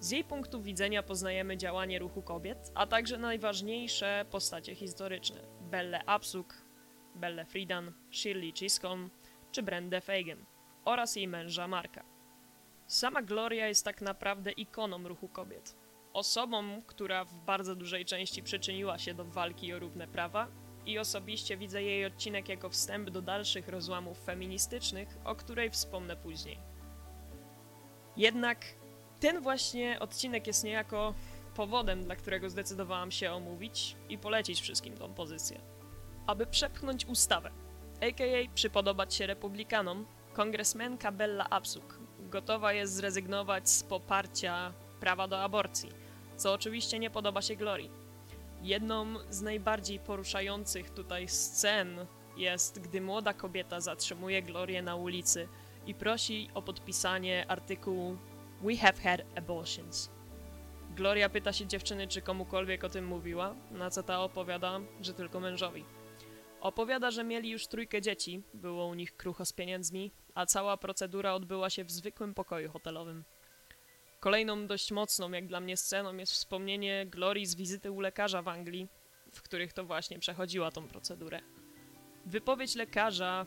Z 0.00 0.10
jej 0.10 0.24
punktu 0.24 0.62
widzenia 0.62 1.02
poznajemy 1.02 1.56
działanie 1.56 1.98
ruchu 1.98 2.22
kobiet, 2.22 2.70
a 2.74 2.86
także 2.86 3.18
najważniejsze 3.18 4.24
postacie 4.30 4.74
historyczne 4.74 5.40
Belle 5.60 6.04
Absuk, 6.04 6.54
Belle 7.14 7.44
Friedan, 7.44 7.92
Shirley 8.12 8.52
Chisholm 8.52 9.10
czy 9.52 9.62
Brenda 9.62 10.00
Fagan 10.00 10.44
oraz 10.84 11.16
jej 11.16 11.28
męża 11.28 11.68
Marka. 11.68 12.04
Sama 12.86 13.22
Gloria 13.22 13.68
jest 13.68 13.84
tak 13.84 14.00
naprawdę 14.00 14.52
ikoną 14.52 15.08
ruchu 15.08 15.28
kobiet. 15.28 15.76
Osobą, 16.12 16.82
która 16.86 17.24
w 17.24 17.34
bardzo 17.34 17.76
dużej 17.76 18.04
części 18.04 18.42
przyczyniła 18.42 18.98
się 18.98 19.14
do 19.14 19.24
walki 19.24 19.72
o 19.74 19.78
równe 19.78 20.08
prawa 20.08 20.48
i 20.86 20.98
osobiście 20.98 21.56
widzę 21.56 21.82
jej 21.82 22.06
odcinek 22.06 22.48
jako 22.48 22.70
wstęp 22.70 23.10
do 23.10 23.22
dalszych 23.22 23.68
rozłamów 23.68 24.24
feministycznych, 24.24 25.18
o 25.24 25.34
której 25.34 25.70
wspomnę 25.70 26.16
później. 26.16 26.58
Jednak 28.16 28.64
ten 29.20 29.40
właśnie 29.40 30.00
odcinek 30.00 30.46
jest 30.46 30.64
niejako 30.64 31.14
powodem, 31.54 32.04
dla 32.04 32.16
którego 32.16 32.50
zdecydowałam 32.50 33.10
się 33.10 33.32
omówić 33.32 33.96
i 34.08 34.18
polecić 34.18 34.60
wszystkim 34.60 34.96
tą 34.96 35.14
pozycję. 35.14 35.60
Aby 36.26 36.46
przepchnąć 36.46 37.06
ustawę, 37.06 37.50
a.k.a. 38.00 38.54
przypodobać 38.54 39.14
się 39.14 39.26
republikanom, 39.26 40.06
kongresmenka 40.32 41.12
Bella 41.12 41.50
Absuk 41.50 42.00
gotowa 42.20 42.72
jest 42.72 42.94
zrezygnować 42.94 43.70
z 43.70 43.82
poparcia 43.82 44.72
prawa 45.00 45.28
do 45.28 45.42
aborcji, 45.42 45.88
co 46.36 46.52
oczywiście 46.52 46.98
nie 46.98 47.10
podoba 47.10 47.42
się 47.42 47.56
Glorii. 47.56 47.90
Jedną 48.62 49.06
z 49.30 49.42
najbardziej 49.42 49.98
poruszających 49.98 50.90
tutaj 50.90 51.28
scen 51.28 52.06
jest, 52.36 52.80
gdy 52.80 53.00
młoda 53.00 53.34
kobieta 53.34 53.80
zatrzymuje 53.80 54.42
Glorię 54.42 54.82
na 54.82 54.96
ulicy 54.96 55.48
i 55.86 55.94
prosi 55.94 56.50
o 56.54 56.62
podpisanie 56.62 57.50
artykułu 57.50 58.16
We 58.62 58.76
have 58.76 59.00
had 59.02 59.22
abortions. 59.36 60.10
Gloria 60.96 61.28
pyta 61.28 61.52
się 61.52 61.66
dziewczyny, 61.66 62.08
czy 62.08 62.22
komukolwiek 62.22 62.84
o 62.84 62.88
tym 62.88 63.06
mówiła, 63.06 63.54
na 63.70 63.90
co 63.90 64.02
ta 64.02 64.22
opowiada, 64.22 64.80
że 65.00 65.14
tylko 65.14 65.40
mężowi. 65.40 65.84
Opowiada, 66.60 67.10
że 67.10 67.24
mieli 67.24 67.50
już 67.50 67.66
trójkę 67.66 68.02
dzieci, 68.02 68.42
było 68.54 68.86
u 68.86 68.94
nich 68.94 69.16
krucho 69.16 69.44
z 69.44 69.52
pieniędzmi, 69.52 70.12
a 70.34 70.46
cała 70.46 70.76
procedura 70.76 71.34
odbyła 71.34 71.70
się 71.70 71.84
w 71.84 71.90
zwykłym 71.90 72.34
pokoju 72.34 72.70
hotelowym. 72.70 73.24
Kolejną 74.20 74.66
dość 74.66 74.92
mocną, 74.92 75.30
jak 75.30 75.46
dla 75.46 75.60
mnie, 75.60 75.76
sceną 75.76 76.16
jest 76.16 76.32
wspomnienie 76.32 77.06
Glorii 77.06 77.46
z 77.46 77.54
wizyty 77.54 77.90
u 77.90 78.00
lekarza 78.00 78.42
w 78.42 78.48
Anglii, 78.48 78.88
w 79.32 79.42
których 79.42 79.72
to 79.72 79.84
właśnie 79.84 80.18
przechodziła 80.18 80.70
tą 80.70 80.88
procedurę. 80.88 81.40
Wypowiedź 82.26 82.74
lekarza 82.74 83.46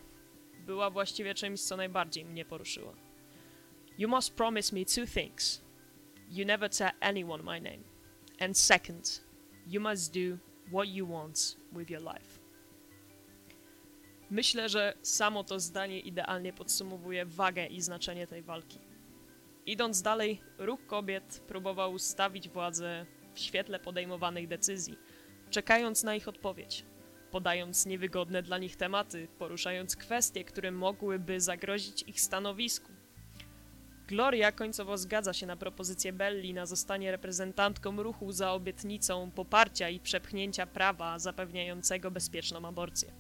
była 0.66 0.90
właściwie 0.90 1.34
czymś, 1.34 1.62
co 1.62 1.78
najbardziej 1.78 2.26
mnie 2.26 2.46
poruszyło. 2.46 2.94
You 3.98 4.10
must 4.10 4.34
promise 4.34 4.76
me 4.76 4.86
two 4.86 5.06
things. 5.14 5.62
You 6.30 6.46
never 6.46 6.70
tell 6.70 6.92
anyone 7.00 7.44
my 7.44 7.62
name. 7.62 7.84
And 8.40 8.58
second, 8.58 9.24
you 9.68 9.82
must 9.82 10.14
do 10.14 10.38
what 10.74 10.88
you 10.88 11.08
want 11.08 11.58
with 11.72 11.90
your 11.90 12.02
life. 12.02 12.42
Myślę, 14.30 14.70
że 14.70 14.94
samo 15.02 15.44
to 15.44 15.60
zdanie 15.60 16.00
idealnie 16.00 16.54
podsumowuje 16.54 17.26
wagę 17.26 17.68
i 17.68 17.82
znaczenie 17.82 18.28
tej 18.28 18.42
walki. 18.42 18.91
Idąc 19.66 20.02
dalej, 20.02 20.42
ruch 20.58 20.86
kobiet 20.88 21.44
próbował 21.48 22.00
stawić 22.00 22.50
władzę 22.50 23.06
w 23.34 23.40
świetle 23.40 23.80
podejmowanych 23.80 24.48
decyzji, 24.48 24.98
czekając 25.50 26.04
na 26.04 26.16
ich 26.16 26.28
odpowiedź, 26.28 26.86
podając 27.32 27.86
niewygodne 27.86 28.44
dla 28.44 28.58
nich 28.58 28.76
tematy, 28.76 29.28
poruszając 29.40 29.96
kwestie, 29.96 30.44
które 30.44 30.72
mogłyby 30.72 31.42
zagrozić 31.42 32.04
ich 32.04 32.22
stanowisku. 32.22 32.92
Gloria 34.08 34.52
końcowo 34.52 34.98
zgadza 34.98 35.34
się 35.34 35.46
na 35.46 35.56
propozycję 35.58 36.14
Belli 36.14 36.54
na 36.54 36.66
zostanie 36.66 37.12
reprezentantką 37.12 38.04
ruchu 38.04 38.32
za 38.32 38.52
obietnicą 38.54 39.32
poparcia 39.32 39.90
i 39.90 40.00
przepchnięcia 40.00 40.66
prawa 40.66 41.20
zapewniającego 41.20 42.12
bezpieczną 42.12 42.66
aborcję. 42.68 43.14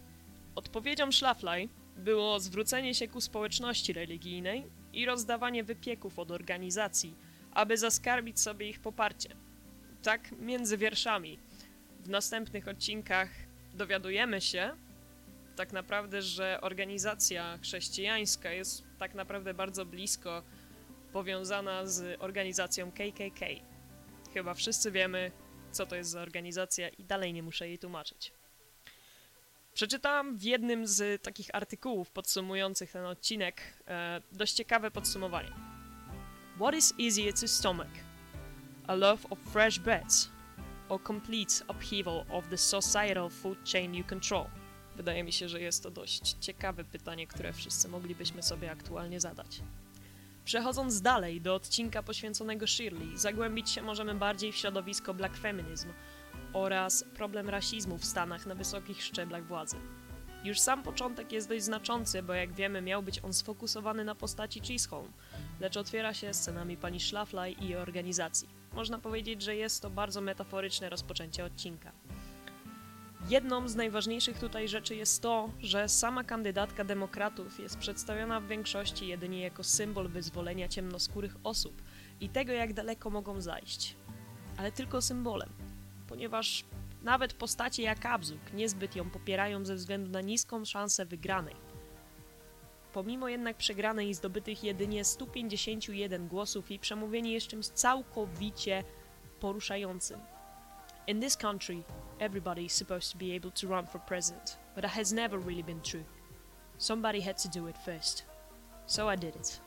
Odpowiedzią 0.55 1.11
Schlafly 1.11 1.69
było 1.97 2.39
zwrócenie 2.39 2.95
się 2.95 3.07
ku 3.07 3.21
społeczności 3.21 3.93
religijnej 3.93 4.80
i 4.93 5.05
rozdawanie 5.05 5.63
wypieków 5.63 6.19
od 6.19 6.31
organizacji, 6.31 7.15
aby 7.51 7.77
zaskarbić 7.77 8.39
sobie 8.39 8.69
ich 8.69 8.79
poparcie. 8.79 9.29
Tak 10.03 10.31
między 10.31 10.77
wierszami. 10.77 11.39
W 11.99 12.09
następnych 12.09 12.67
odcinkach 12.67 13.29
dowiadujemy 13.73 14.41
się 14.41 14.71
tak 15.55 15.73
naprawdę, 15.73 16.21
że 16.21 16.61
organizacja 16.61 17.57
chrześcijańska 17.57 18.51
jest 18.51 18.83
tak 18.99 19.13
naprawdę 19.15 19.53
bardzo 19.53 19.85
blisko 19.85 20.43
powiązana 21.13 21.85
z 21.85 22.21
organizacją 22.21 22.91
KKK. 22.91 23.45
Chyba 24.33 24.53
wszyscy 24.53 24.91
wiemy, 24.91 25.31
co 25.71 25.85
to 25.85 25.95
jest 25.95 26.09
za 26.09 26.21
organizacja 26.21 26.89
i 26.89 27.03
dalej 27.03 27.33
nie 27.33 27.43
muszę 27.43 27.67
jej 27.67 27.79
tłumaczyć. 27.79 28.40
Przeczytałam 29.73 30.37
w 30.37 30.43
jednym 30.43 30.87
z 30.87 31.21
takich 31.21 31.55
artykułów 31.55 32.11
podsumujących 32.11 32.91
ten 32.91 33.05
odcinek 33.05 33.61
e, 33.87 34.21
dość 34.31 34.53
ciekawe 34.53 34.91
podsumowanie. 34.91 35.51
What 36.55 36.75
is 36.75 36.93
easier 36.99 37.33
to 37.33 37.47
stomach? 37.47 37.91
A 38.87 38.95
love 38.95 39.29
of 39.29 39.39
fresh 39.53 39.79
breads 39.79 40.29
or 40.89 41.03
complete 41.03 41.53
upheaval 41.67 42.25
of 42.29 42.49
the 42.49 42.57
societal 42.57 43.29
food 43.29 43.57
chain 43.71 43.95
you 43.95 44.03
control? 44.03 44.45
Wydaje 44.95 45.23
mi 45.23 45.31
się, 45.31 45.49
że 45.49 45.61
jest 45.61 45.83
to 45.83 45.91
dość 45.91 46.35
ciekawe 46.39 46.83
pytanie, 46.83 47.27
które 47.27 47.53
wszyscy 47.53 47.87
moglibyśmy 47.87 48.43
sobie 48.43 48.71
aktualnie 48.71 49.19
zadać. 49.19 49.61
Przechodząc 50.45 51.01
dalej 51.01 51.41
do 51.41 51.55
odcinka 51.55 52.03
poświęconego 52.03 52.67
Shirley, 52.67 53.17
zagłębić 53.17 53.69
się 53.69 53.81
możemy 53.81 54.15
bardziej 54.15 54.51
w 54.51 54.55
środowisko 54.55 55.13
black 55.13 55.37
feminism 55.37 55.89
oraz 56.53 57.05
problem 57.15 57.49
rasizmu 57.49 57.97
w 57.97 58.05
Stanach 58.05 58.45
na 58.45 58.55
wysokich 58.55 59.03
szczeblach 59.03 59.45
władzy. 59.45 59.77
Już 60.43 60.59
sam 60.59 60.83
początek 60.83 61.31
jest 61.31 61.49
dość 61.49 61.63
znaczący, 61.63 62.23
bo 62.23 62.33
jak 62.33 62.53
wiemy 62.53 62.81
miał 62.81 63.03
być 63.03 63.23
on 63.23 63.33
sfokusowany 63.33 64.03
na 64.05 64.15
postaci 64.15 64.61
Chisholm, 64.61 65.11
lecz 65.59 65.77
otwiera 65.77 66.13
się 66.13 66.33
scenami 66.33 66.77
pani 66.77 66.99
Schlafly 66.99 67.51
i 67.51 67.67
jej 67.67 67.75
organizacji. 67.75 68.47
Można 68.73 68.97
powiedzieć, 68.97 69.41
że 69.41 69.55
jest 69.55 69.81
to 69.81 69.89
bardzo 69.89 70.21
metaforyczne 70.21 70.89
rozpoczęcie 70.89 71.45
odcinka. 71.45 71.91
Jedną 73.29 73.67
z 73.67 73.75
najważniejszych 73.75 74.39
tutaj 74.39 74.67
rzeczy 74.67 74.95
jest 74.95 75.21
to, 75.21 75.49
że 75.59 75.89
sama 75.89 76.23
kandydatka 76.23 76.83
demokratów 76.83 77.59
jest 77.59 77.77
przedstawiona 77.77 78.39
w 78.39 78.47
większości 78.47 79.07
jedynie 79.07 79.41
jako 79.41 79.63
symbol 79.63 80.07
wyzwolenia 80.07 80.67
ciemnoskórych 80.67 81.35
osób 81.43 81.81
i 82.21 82.29
tego, 82.29 82.51
jak 82.51 82.73
daleko 82.73 83.09
mogą 83.09 83.41
zajść. 83.41 83.95
Ale 84.57 84.71
tylko 84.71 85.01
symbolem, 85.01 85.49
ponieważ 86.11 86.65
nawet 87.01 87.33
postacie 87.33 87.83
jak 87.83 88.05
Abzug 88.05 88.53
niezbyt 88.53 88.95
ją 88.95 89.09
popierają 89.09 89.65
ze 89.65 89.75
względu 89.75 90.09
na 90.09 90.21
niską 90.21 90.65
szansę 90.65 91.05
wygranej. 91.05 91.55
Pomimo 92.93 93.29
jednak 93.29 93.57
przegranej 93.57 94.09
i 94.09 94.13
zdobytych 94.13 94.63
jedynie 94.63 95.05
151 95.05 96.27
głosów, 96.27 96.69
jej 96.69 96.79
przemówienie 96.79 97.33
jest 97.33 97.47
czymś 97.47 97.65
całkowicie 97.65 98.83
poruszającym. 99.39 100.19
In 101.07 101.21
this 101.21 101.37
country, 101.37 101.83
everybody 102.19 102.61
is 102.61 102.73
supposed 102.73 103.13
to 103.13 103.19
be 103.19 103.35
able 103.37 103.51
to 103.51 103.67
run 103.67 103.87
for 103.87 104.01
president, 104.01 104.57
but 104.75 104.83
that 104.83 104.91
has 104.91 105.11
never 105.11 105.39
really 105.39 105.63
been 105.63 105.81
true. 105.81 106.03
Somebody 106.77 107.21
had 107.21 107.43
to 107.43 107.59
do 107.59 107.69
it 107.69 107.77
first. 107.85 108.25
So 108.85 109.13
I 109.13 109.17
did 109.17 109.35
it. 109.35 109.61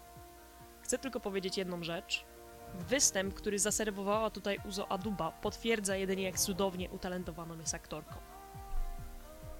Chcę 0.82 0.98
tylko 0.98 1.20
powiedzieć 1.20 1.58
jedną 1.58 1.82
rzecz. 1.82 2.24
Występ, 2.74 3.34
który 3.34 3.58
zaserwowała 3.58 4.30
tutaj 4.30 4.58
Uzo 4.68 4.92
Aduba, 4.92 5.30
potwierdza 5.30 5.96
jedynie 5.96 6.22
jak 6.22 6.38
cudownie 6.38 6.90
utalentowaną 6.90 7.58
jest 7.58 7.74
aktorką. 7.74 8.14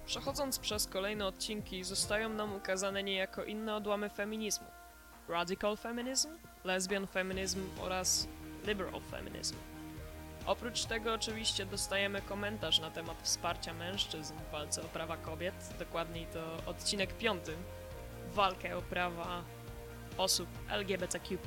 Przechodząc 0.07 0.59
przez 0.59 0.87
kolejne 0.87 1.27
odcinki, 1.27 1.85
zostają 1.85 2.29
nam 2.29 2.57
ukazane 2.57 3.03
niejako 3.03 3.45
inne 3.45 3.75
odłamy 3.75 4.11
feminizmu. 4.11 4.67
Radical 5.29 5.77
feminism, 5.77 6.29
lesbian 6.65 7.07
feminism 7.07 7.61
oraz 7.81 8.29
liberal 8.67 9.01
feminism. 9.11 9.57
Oprócz 10.47 10.85
tego 10.85 11.15
oczywiście 11.15 11.67
dostajemy 11.67 12.23
komentarz 12.23 12.81
na 12.81 12.91
temat 12.91 13.17
wsparcia 13.23 13.75
mężczyzn 13.75 14.35
w 14.49 14.53
walce 14.53 14.83
o 14.83 14.85
prawa 14.85 15.17
kobiet, 15.17 15.55
dokładniej 15.79 16.27
to 16.27 16.71
odcinek 16.71 17.17
piąty, 17.17 17.57
walkę 18.33 18.77
o 18.77 18.83
prawa 18.83 19.43
osób 20.19 20.49
LGBTQ+, 20.69 21.39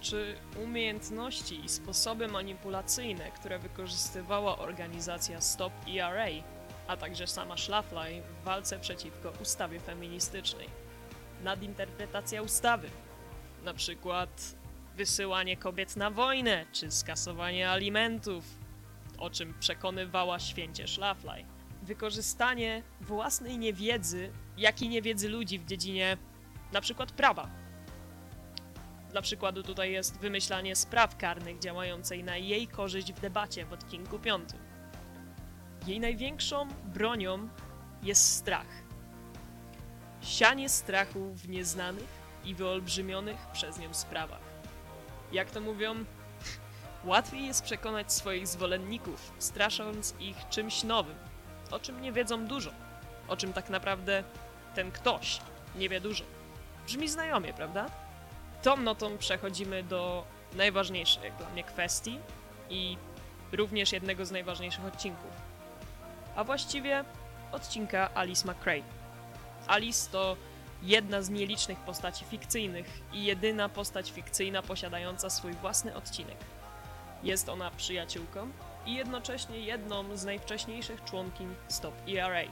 czy 0.00 0.36
umiejętności 0.64 1.64
i 1.64 1.68
sposoby 1.68 2.28
manipulacyjne, 2.28 3.30
które 3.30 3.58
wykorzystywała 3.58 4.58
organizacja 4.58 5.40
Stop 5.40 5.72
ERA, 5.88 6.26
a 6.88 6.96
także 6.96 7.26
sama 7.26 7.56
Schlafly 7.56 8.22
w 8.22 8.44
walce 8.44 8.78
przeciwko 8.78 9.32
ustawie 9.42 9.80
feministycznej. 9.80 10.68
Nadinterpretacja 11.44 12.42
ustawy, 12.42 12.90
na 13.64 13.74
przykład 13.74 14.54
wysyłanie 14.96 15.56
kobiet 15.56 15.96
na 15.96 16.10
wojnę, 16.10 16.66
czy 16.72 16.90
skasowanie 16.90 17.70
alimentów, 17.70 18.44
o 19.18 19.30
czym 19.30 19.54
przekonywała 19.60 20.38
święcie 20.38 20.88
Schlafly. 20.88 21.44
Wykorzystanie 21.82 22.82
własnej 23.00 23.58
niewiedzy, 23.58 24.32
jak 24.56 24.82
i 24.82 24.88
niewiedzy 24.88 25.28
ludzi 25.28 25.58
w 25.58 25.66
dziedzinie 25.66 26.16
na 26.72 26.80
przykład 26.80 27.12
prawa. 27.12 27.50
Dla 29.10 29.22
przykładu 29.22 29.62
tutaj 29.62 29.92
jest 29.92 30.18
wymyślanie 30.18 30.76
spraw 30.76 31.16
karnych 31.16 31.58
działającej 31.58 32.24
na 32.24 32.36
jej 32.36 32.68
korzyść 32.68 33.12
w 33.12 33.20
debacie 33.20 33.64
w 33.64 33.72
odcinku 33.72 34.18
5. 34.18 34.50
Jej 35.86 36.00
największą 36.00 36.68
bronią 36.84 37.48
jest 38.02 38.36
strach. 38.36 38.66
Sianie 40.20 40.68
strachu 40.68 41.34
w 41.34 41.48
nieznanych 41.48 42.08
i 42.44 42.54
wyolbrzymionych 42.54 43.36
przez 43.52 43.78
nią 43.78 43.94
sprawach. 43.94 44.40
Jak 45.32 45.50
to 45.50 45.60
mówią, 45.60 45.94
łatwiej 47.04 47.46
jest 47.46 47.64
przekonać 47.64 48.12
swoich 48.12 48.46
zwolenników, 48.46 49.32
strasząc 49.38 50.14
ich 50.20 50.36
czymś 50.50 50.82
nowym, 50.82 51.16
o 51.70 51.78
czym 51.78 52.00
nie 52.00 52.12
wiedzą 52.12 52.46
dużo, 52.46 52.70
o 53.28 53.36
czym 53.36 53.52
tak 53.52 53.70
naprawdę 53.70 54.24
ten 54.74 54.92
ktoś 54.92 55.40
nie 55.76 55.88
wie 55.88 56.00
dużo. 56.00 56.24
Brzmi 56.86 57.08
znajomie, 57.08 57.52
prawda? 57.52 58.09
Tą 58.62 58.76
notą 58.76 59.18
przechodzimy 59.18 59.82
do 59.82 60.24
najważniejszej 60.54 61.24
jak 61.24 61.36
dla 61.36 61.50
mnie 61.50 61.64
kwestii 61.64 62.18
i 62.70 62.96
również 63.52 63.92
jednego 63.92 64.26
z 64.26 64.30
najważniejszych 64.30 64.84
odcinków. 64.84 65.30
A 66.36 66.44
właściwie 66.44 67.04
odcinka 67.52 68.10
Alice 68.14 68.52
McRae. 68.52 68.82
Alice 69.66 70.10
to 70.10 70.36
jedna 70.82 71.22
z 71.22 71.30
nielicznych 71.30 71.78
postaci 71.78 72.24
fikcyjnych 72.24 73.00
i 73.12 73.24
jedyna 73.24 73.68
postać 73.68 74.10
fikcyjna 74.10 74.62
posiadająca 74.62 75.30
swój 75.30 75.52
własny 75.52 75.96
odcinek. 75.96 76.36
Jest 77.22 77.48
ona 77.48 77.70
przyjaciółką 77.70 78.50
i 78.86 78.94
jednocześnie 78.94 79.60
jedną 79.60 80.16
z 80.16 80.24
najwcześniejszych 80.24 81.04
członkiń 81.04 81.54
Stop 81.68 81.94
ERA. 82.08 82.42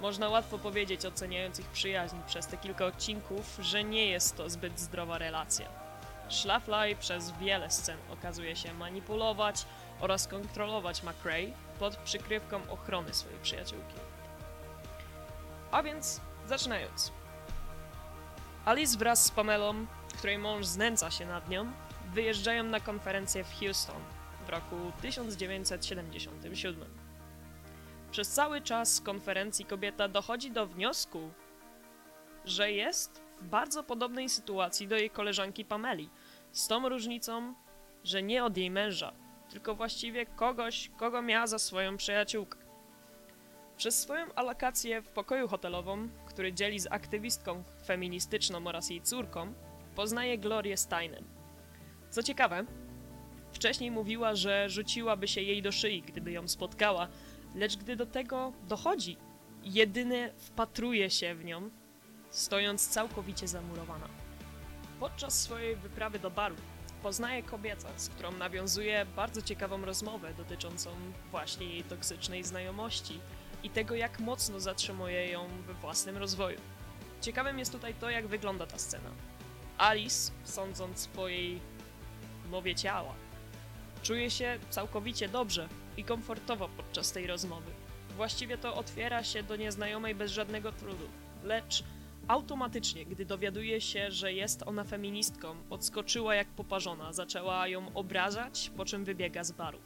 Można 0.00 0.28
łatwo 0.28 0.58
powiedzieć, 0.58 1.06
oceniając 1.06 1.60
ich 1.60 1.66
przyjaźń 1.66 2.16
przez 2.26 2.46
te 2.46 2.56
kilka 2.56 2.86
odcinków, 2.86 3.58
że 3.60 3.84
nie 3.84 4.06
jest 4.06 4.36
to 4.36 4.50
zbyt 4.50 4.80
zdrowa 4.80 5.18
relacja. 5.18 5.68
Schlafly 6.28 6.96
przez 6.96 7.30
wiele 7.30 7.70
scen 7.70 7.98
okazuje 8.10 8.56
się 8.56 8.74
manipulować 8.74 9.64
oraz 10.00 10.26
kontrolować 10.26 11.02
McRae 11.02 11.52
pod 11.78 11.96
przykrywką 11.96 12.60
ochrony 12.70 13.14
swojej 13.14 13.38
przyjaciółki. 13.38 13.94
A 15.70 15.82
więc 15.82 16.20
Zaczynając. 16.48 17.12
Alice 18.64 18.98
wraz 18.98 19.24
z 19.24 19.30
Pamelą, 19.30 19.86
której 20.18 20.38
mąż 20.38 20.66
znęca 20.66 21.10
się 21.10 21.26
nad 21.26 21.48
nią, 21.48 21.66
wyjeżdżają 22.14 22.62
na 22.62 22.80
konferencję 22.80 23.44
w 23.44 23.60
Houston 23.60 24.02
w 24.46 24.48
roku 24.48 24.76
1977. 25.02 26.97
Przez 28.10 28.28
cały 28.28 28.60
czas 28.60 29.00
konferencji 29.00 29.64
kobieta 29.64 30.08
dochodzi 30.08 30.50
do 30.50 30.66
wniosku, 30.66 31.30
że 32.44 32.72
jest 32.72 33.22
w 33.38 33.44
bardzo 33.44 33.82
podobnej 33.82 34.28
sytuacji 34.28 34.88
do 34.88 34.96
jej 34.96 35.10
koleżanki 35.10 35.64
Pameli, 35.64 36.10
z 36.52 36.68
tą 36.68 36.88
różnicą, 36.88 37.54
że 38.04 38.22
nie 38.22 38.44
od 38.44 38.56
jej 38.56 38.70
męża, 38.70 39.12
tylko 39.50 39.74
właściwie 39.74 40.26
kogoś, 40.26 40.90
kogo 40.96 41.22
miała 41.22 41.46
za 41.46 41.58
swoją 41.58 41.96
przyjaciółkę. 41.96 42.58
Przez 43.76 44.00
swoją 44.00 44.34
alokację 44.34 45.02
w 45.02 45.08
pokoju 45.08 45.48
hotelowym, 45.48 46.10
który 46.26 46.52
dzieli 46.52 46.80
z 46.80 46.86
aktywistką 46.86 47.64
feministyczną 47.86 48.66
oraz 48.66 48.90
jej 48.90 49.02
córką, 49.02 49.54
poznaje 49.94 50.38
Glorię 50.38 50.76
Steinem. 50.76 51.24
Co 52.10 52.22
ciekawe, 52.22 52.64
wcześniej 53.52 53.90
mówiła, 53.90 54.34
że 54.34 54.68
rzuciłaby 54.68 55.28
się 55.28 55.40
jej 55.42 55.62
do 55.62 55.72
szyi, 55.72 56.02
gdyby 56.02 56.32
ją 56.32 56.48
spotkała, 56.48 57.08
lecz 57.58 57.76
gdy 57.76 57.96
do 57.96 58.06
tego 58.06 58.52
dochodzi, 58.68 59.16
jedynie 59.62 60.32
wpatruje 60.36 61.10
się 61.10 61.34
w 61.34 61.44
nią, 61.44 61.70
stojąc 62.30 62.88
całkowicie 62.88 63.48
zamurowana. 63.48 64.08
Podczas 65.00 65.42
swojej 65.42 65.76
wyprawy 65.76 66.18
do 66.18 66.30
baru 66.30 66.56
poznaje 67.02 67.42
kobietę, 67.42 67.88
z 67.96 68.08
którą 68.08 68.32
nawiązuje 68.32 69.06
bardzo 69.16 69.42
ciekawą 69.42 69.84
rozmowę 69.84 70.34
dotyczącą 70.34 70.90
właśnie 71.30 71.66
jej 71.66 71.82
toksycznej 71.82 72.44
znajomości 72.44 73.20
i 73.62 73.70
tego, 73.70 73.94
jak 73.94 74.20
mocno 74.20 74.60
zatrzymuje 74.60 75.30
ją 75.30 75.48
we 75.66 75.74
własnym 75.74 76.16
rozwoju. 76.16 76.58
Ciekawym 77.20 77.58
jest 77.58 77.72
tutaj 77.72 77.94
to, 77.94 78.10
jak 78.10 78.26
wygląda 78.26 78.66
ta 78.66 78.78
scena. 78.78 79.10
Alice, 79.78 80.32
sądząc 80.44 81.08
po 81.08 81.28
jej 81.28 81.60
mowie 82.50 82.74
ciała, 82.74 83.14
czuje 84.02 84.30
się 84.30 84.58
całkowicie 84.70 85.28
dobrze 85.28 85.68
i 85.98 86.04
komfortowo 86.04 86.68
podczas 86.76 87.12
tej 87.12 87.26
rozmowy. 87.26 87.70
Właściwie 88.16 88.58
to 88.58 88.74
otwiera 88.74 89.24
się 89.24 89.42
do 89.42 89.56
nieznajomej 89.56 90.14
bez 90.14 90.32
żadnego 90.32 90.72
trudu, 90.72 91.04
lecz 91.44 91.84
automatycznie, 92.28 93.06
gdy 93.06 93.24
dowiaduje 93.24 93.80
się, 93.80 94.10
że 94.10 94.32
jest 94.32 94.62
ona 94.66 94.84
feministką, 94.84 95.56
odskoczyła 95.70 96.34
jak 96.34 96.48
poparzona, 96.48 97.12
zaczęła 97.12 97.68
ją 97.68 97.94
obrażać, 97.94 98.70
po 98.76 98.84
czym 98.84 99.04
wybiega 99.04 99.44
z 99.44 99.52
baru. 99.52 99.78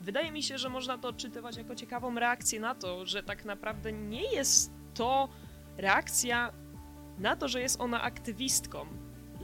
Wydaje 0.00 0.32
mi 0.32 0.42
się, 0.42 0.58
że 0.58 0.68
można 0.68 0.98
to 0.98 1.08
odczytywać 1.08 1.56
jako 1.56 1.74
ciekawą 1.74 2.14
reakcję 2.14 2.60
na 2.60 2.74
to, 2.74 3.06
że 3.06 3.22
tak 3.22 3.44
naprawdę 3.44 3.92
nie 3.92 4.32
jest 4.32 4.70
to 4.94 5.28
reakcja 5.76 6.52
na 7.18 7.36
to, 7.36 7.48
że 7.48 7.60
jest 7.60 7.80
ona 7.80 8.02
aktywistką, 8.02 8.86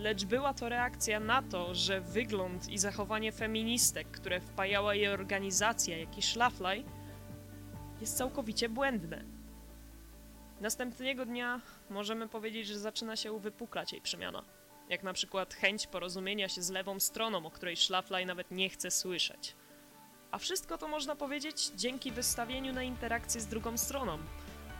lecz 0.00 0.24
była 0.24 0.54
to 0.54 0.68
reakcja 0.68 1.20
na 1.20 1.42
to, 1.42 1.74
że 1.74 2.00
wygląd 2.00 2.68
i 2.68 2.78
zachowanie 2.78 3.32
feministek, 3.32 4.10
które 4.10 4.40
wpajała 4.40 4.94
jej 4.94 5.08
organizacja, 5.08 5.98
jak 5.98 6.18
i 6.18 6.22
Schlafly, 6.22 6.84
jest 8.00 8.16
całkowicie 8.16 8.68
błędne. 8.68 9.24
Następnego 10.60 11.26
dnia 11.26 11.60
możemy 11.90 12.28
powiedzieć, 12.28 12.66
że 12.66 12.78
zaczyna 12.78 13.16
się 13.16 13.32
uwypuklać 13.32 13.92
jej 13.92 14.02
przemiana. 14.02 14.42
Jak 14.88 15.02
na 15.02 15.12
przykład 15.12 15.54
chęć 15.54 15.86
porozumienia 15.86 16.48
się 16.48 16.62
z 16.62 16.70
lewą 16.70 17.00
stroną, 17.00 17.46
o 17.46 17.50
której 17.50 17.76
Schlafly 17.76 18.26
nawet 18.26 18.50
nie 18.50 18.68
chce 18.68 18.90
słyszeć. 18.90 19.56
A 20.30 20.38
wszystko 20.38 20.78
to 20.78 20.88
można 20.88 21.16
powiedzieć 21.16 21.70
dzięki 21.76 22.12
wystawieniu 22.12 22.72
na 22.72 22.82
interakcję 22.82 23.40
z 23.40 23.46
drugą 23.46 23.78
stroną, 23.78 24.18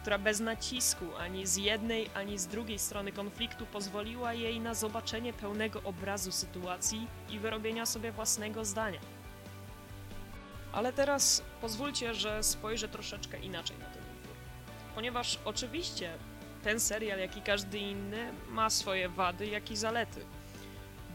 która 0.00 0.18
bez 0.18 0.40
nacisku 0.40 1.04
ani 1.18 1.46
z 1.46 1.56
jednej, 1.56 2.10
ani 2.14 2.38
z 2.38 2.46
drugiej 2.46 2.78
strony 2.78 3.12
konfliktu 3.12 3.66
pozwoliła 3.66 4.32
jej 4.32 4.60
na 4.60 4.74
zobaczenie 4.74 5.32
pełnego 5.32 5.82
obrazu 5.82 6.32
sytuacji 6.32 7.06
i 7.30 7.38
wyrobienia 7.38 7.86
sobie 7.86 8.12
własnego 8.12 8.64
zdania. 8.64 9.00
Ale 10.72 10.92
teraz 10.92 11.42
pozwólcie, 11.60 12.14
że 12.14 12.42
spojrzę 12.42 12.88
troszeczkę 12.88 13.38
inaczej 13.38 13.78
na 13.78 13.84
ten 13.84 14.02
utwór. 14.02 14.36
Ponieważ 14.94 15.38
oczywiście 15.44 16.12
ten 16.64 16.80
serial, 16.80 17.18
jak 17.18 17.36
i 17.36 17.42
każdy 17.42 17.78
inny, 17.78 18.32
ma 18.48 18.70
swoje 18.70 19.08
wady, 19.08 19.46
jak 19.46 19.70
i 19.70 19.76
zalety. 19.76 20.24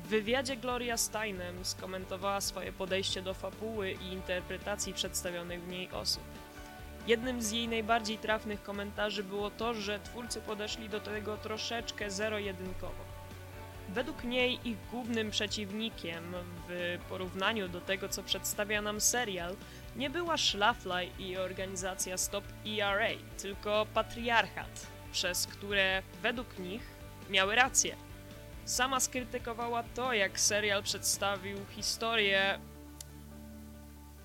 W 0.04 0.08
wywiadzie 0.08 0.58
Gloria 0.58 0.98
Steinem 0.98 1.66
skomentowała 1.66 2.42
swoje 2.42 2.74
podejście 2.74 3.22
do 3.22 3.34
fabuły 3.34 3.92
i 3.92 4.14
interpretacji 4.14 4.94
przedstawionych 4.94 5.64
w 5.64 5.68
niej 5.68 5.92
osób. 5.92 6.24
Jednym 7.08 7.42
z 7.42 7.52
jej 7.52 7.68
najbardziej 7.68 8.18
trafnych 8.18 8.64
komentarzy 8.64 9.24
było 9.24 9.50
to, 9.50 9.74
że 9.74 10.00
twórcy 10.00 10.42
podeszli 10.42 10.90
do 10.90 11.00
tego 11.00 11.38
troszeczkę 11.38 12.12
zero-jedynkowo. 12.12 13.06
Według 13.90 14.24
niej 14.24 14.60
ich 14.64 14.78
głównym 14.92 15.32
przeciwnikiem 15.32 16.34
w 16.68 17.00
porównaniu 17.10 17.68
do 17.70 17.82
tego, 17.82 18.10
co 18.10 18.24
przedstawia 18.24 18.82
nam 18.82 19.02
serial, 19.02 19.56
nie 19.96 20.10
była 20.10 20.38
Schlafly 20.38 21.10
i 21.20 21.38
organizacja 21.38 22.18
Stop 22.18 22.44
ERA, 22.68 23.10
tylko 23.38 23.88
patriarchat, 23.94 24.88
przez 25.12 25.48
które 25.48 26.04
według 26.22 26.60
nich 26.60 26.82
miały 27.30 27.56
rację. 27.56 27.96
Sama 28.66 29.00
skrytykowała 29.00 29.84
to, 29.84 30.14
jak 30.14 30.40
serial 30.40 30.84
przedstawił 30.84 31.58
historię 31.70 32.60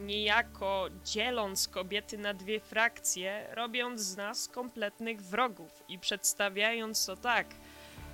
niejako 0.00 0.88
dzieląc 1.04 1.68
kobiety 1.68 2.18
na 2.18 2.34
dwie 2.34 2.60
frakcje, 2.60 3.46
robiąc 3.54 4.00
z 4.00 4.16
nas 4.16 4.48
kompletnych 4.48 5.22
wrogów 5.22 5.84
i 5.88 5.98
przedstawiając 5.98 7.06
to 7.06 7.16
tak, 7.16 7.54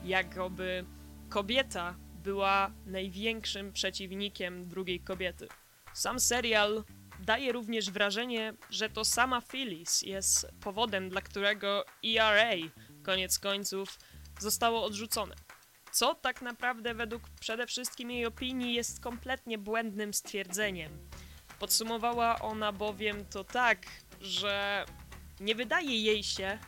jakoby 0.04 0.84
kobieta 1.28 1.94
była 2.22 2.70
największym 2.86 3.72
przeciwnikiem 3.72 4.68
drugiej 4.68 5.00
kobiety. 5.00 5.48
Sam 5.94 6.20
serial 6.20 6.84
daje 7.20 7.52
również 7.52 7.90
wrażenie, 7.90 8.54
że 8.70 8.90
to 8.90 9.04
sama 9.04 9.40
Phyllis 9.40 10.02
jest 10.02 10.46
powodem, 10.60 11.08
dla 11.08 11.20
którego 11.20 11.84
ERA 12.04 12.56
koniec 13.02 13.38
końców 13.38 13.98
zostało 14.40 14.84
odrzucone. 14.84 15.34
Co 15.92 16.14
tak 16.14 16.42
naprawdę 16.42 16.94
według 16.94 17.22
przede 17.40 17.66
wszystkim 17.66 18.10
jej 18.10 18.26
opinii 18.26 18.74
jest 18.74 19.00
kompletnie 19.00 19.58
błędnym 19.58 20.14
stwierdzeniem. 20.14 21.08
Podsumowała 21.58 22.38
ona 22.38 22.72
bowiem 22.72 23.24
to 23.24 23.44
tak, 23.44 23.86
że 24.20 24.86
nie 25.40 25.54
wydaje 25.54 26.02
jej 26.02 26.22
się, 26.22 26.58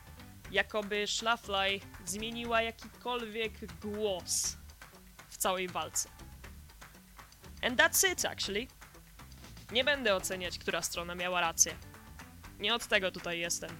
jakoby 0.51 1.07
Schlafly 1.07 1.81
zmieniła 2.05 2.63
jakikolwiek 2.63 3.53
głos 3.81 4.57
w 5.29 5.37
całej 5.37 5.69
walce. 5.69 6.09
And 7.63 7.81
that's 7.81 8.13
it, 8.13 8.25
actually. 8.25 8.67
Nie 9.73 9.85
będę 9.85 10.15
oceniać, 10.15 10.59
która 10.59 10.83
strona 10.83 11.15
miała 11.15 11.41
rację. 11.41 11.75
Nie 12.59 12.75
od 12.75 12.87
tego 12.87 13.11
tutaj 13.11 13.39
jestem. 13.39 13.71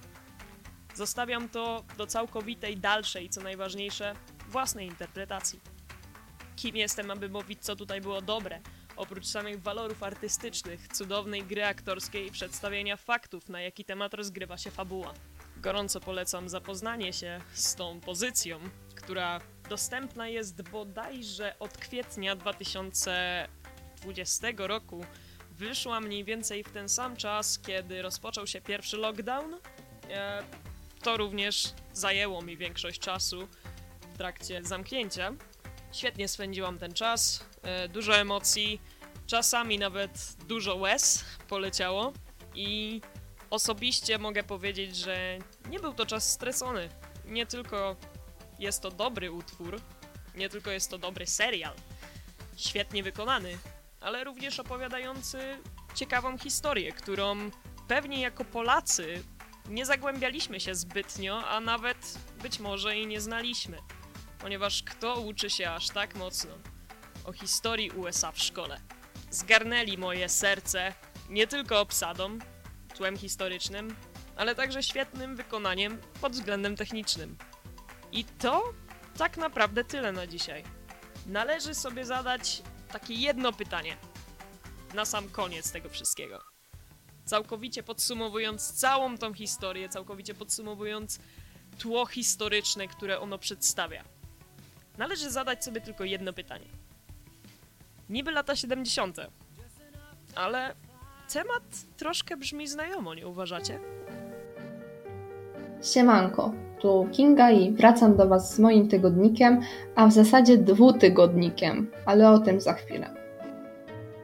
Zostawiam 0.95 1.49
to 1.49 1.83
do 1.97 2.07
całkowitej 2.07 2.77
dalszej, 2.77 3.29
co 3.29 3.41
najważniejsze, 3.41 4.15
własnej 4.47 4.87
interpretacji. 4.87 5.59
Kim 6.55 6.75
jestem, 6.75 7.11
aby 7.11 7.29
mówić, 7.29 7.59
co 7.61 7.75
tutaj 7.75 8.01
było 8.01 8.21
dobre, 8.21 8.61
oprócz 8.99 9.25
samych 9.25 9.61
walorów 9.61 10.03
artystycznych, 10.03 10.87
cudownej 10.87 11.43
gry 11.43 11.65
aktorskiej 11.65 12.27
i 12.27 12.31
przedstawienia 12.31 12.97
faktów, 12.97 13.49
na 13.49 13.61
jaki 13.61 13.85
temat 13.85 14.13
rozgrywa 14.13 14.57
się 14.57 14.71
fabuła. 14.71 15.13
Gorąco 15.57 15.99
polecam 15.99 16.49
zapoznanie 16.49 17.13
się 17.13 17.41
z 17.53 17.75
tą 17.75 17.99
pozycją, 17.99 18.59
która 18.95 19.41
dostępna 19.69 20.27
jest 20.27 20.69
bodajże 20.69 21.59
od 21.59 21.77
kwietnia 21.77 22.35
2020 22.35 24.47
roku. 24.57 25.05
Wyszła 25.51 25.99
mniej 25.99 26.23
więcej 26.23 26.63
w 26.63 26.71
ten 26.71 26.89
sam 26.89 27.15
czas, 27.15 27.59
kiedy 27.59 28.01
rozpoczął 28.01 28.47
się 28.47 28.61
pierwszy 28.61 28.97
lockdown. 28.97 29.57
E, 30.09 30.43
to 31.03 31.17
również 31.17 31.63
zajęło 31.93 32.41
mi 32.41 32.57
większość 32.57 32.99
czasu 32.99 33.47
w 34.13 34.17
trakcie 34.17 34.63
zamknięcia. 34.63 35.33
Świetnie 35.91 36.27
spędziłam 36.27 36.79
ten 36.79 36.93
czas, 36.93 37.45
e, 37.61 37.87
dużo 37.87 38.15
emocji, 38.17 38.81
czasami 39.27 39.79
nawet 39.79 40.35
dużo 40.47 40.75
łez 40.75 41.25
poleciało 41.47 42.13
i 42.55 43.01
osobiście 43.49 44.17
mogę 44.17 44.43
powiedzieć, 44.43 44.95
że 44.95 45.39
nie 45.69 45.79
był 45.79 45.93
to 45.93 46.05
czas 46.05 46.31
stresony. 46.31 46.89
Nie 47.25 47.45
tylko 47.45 47.95
jest 48.59 48.81
to 48.81 48.91
dobry 48.91 49.31
utwór, 49.31 49.81
nie 50.35 50.49
tylko 50.49 50.71
jest 50.71 50.89
to 50.89 50.97
dobry 50.97 51.27
serial, 51.27 51.73
świetnie 52.57 53.03
wykonany, 53.03 53.57
ale 54.01 54.23
również 54.23 54.59
opowiadający 54.59 55.39
ciekawą 55.95 56.37
historię, 56.37 56.91
którą 56.91 57.51
pewnie 57.87 58.21
jako 58.21 58.45
Polacy 58.45 59.23
nie 59.69 59.85
zagłębialiśmy 59.85 60.59
się 60.59 60.75
zbytnio, 60.75 61.47
a 61.47 61.59
nawet 61.59 62.19
być 62.41 62.59
może 62.59 62.97
i 62.97 63.07
nie 63.07 63.21
znaliśmy. 63.21 63.77
Ponieważ 64.39 64.83
kto 64.83 65.19
uczy 65.19 65.49
się 65.49 65.71
aż 65.71 65.89
tak 65.89 66.15
mocno 66.15 66.51
o 67.25 67.33
historii 67.33 67.91
USA 67.91 68.31
w 68.31 68.39
szkole? 68.39 68.81
Zgarnęli 69.31 69.97
moje 69.97 70.29
serce 70.29 70.93
nie 71.29 71.47
tylko 71.47 71.79
obsadą, 71.79 72.39
tłem 72.95 73.17
historycznym, 73.17 73.95
ale 74.35 74.55
także 74.55 74.83
świetnym 74.83 75.35
wykonaniem 75.35 76.01
pod 76.21 76.33
względem 76.33 76.75
technicznym. 76.75 77.37
I 78.11 78.25
to 78.25 78.73
tak 79.17 79.37
naprawdę 79.37 79.83
tyle 79.83 80.11
na 80.11 80.27
dzisiaj. 80.27 80.63
Należy 81.27 81.75
sobie 81.75 82.05
zadać 82.05 82.61
takie 82.91 83.13
jedno 83.13 83.53
pytanie 83.53 83.97
na 84.93 85.05
sam 85.05 85.29
koniec 85.29 85.71
tego 85.71 85.89
wszystkiego. 85.89 86.43
Całkowicie 87.25 87.83
podsumowując 87.83 88.73
całą 88.73 89.17
tą 89.17 89.33
historię, 89.33 89.89
całkowicie 89.89 90.33
podsumowując 90.33 91.19
tło 91.79 92.05
historyczne, 92.05 92.87
które 92.87 93.19
ono 93.19 93.37
przedstawia. 93.37 94.18
Należy 94.99 95.31
zadać 95.31 95.63
sobie 95.65 95.81
tylko 95.81 96.03
jedno 96.03 96.33
pytanie. 96.33 96.65
Niby 98.09 98.31
lata 98.31 98.55
70., 98.55 99.17
ale 100.35 100.73
temat 101.33 101.63
troszkę 101.97 102.37
brzmi 102.37 102.67
znajomo, 102.67 103.15
nie 103.15 103.27
uważacie? 103.27 103.79
Siemanko, 105.83 106.53
tu 106.81 107.07
Kinga 107.11 107.51
i 107.51 107.71
wracam 107.71 108.17
do 108.17 108.27
Was 108.27 108.55
z 108.55 108.59
moim 108.59 108.87
tygodnikiem, 108.87 109.61
a 109.95 110.07
w 110.07 110.13
zasadzie 110.13 110.57
dwutygodnikiem, 110.57 111.91
ale 112.05 112.29
o 112.29 112.39
tym 112.39 112.61
za 112.61 112.73
chwilę. 112.73 113.09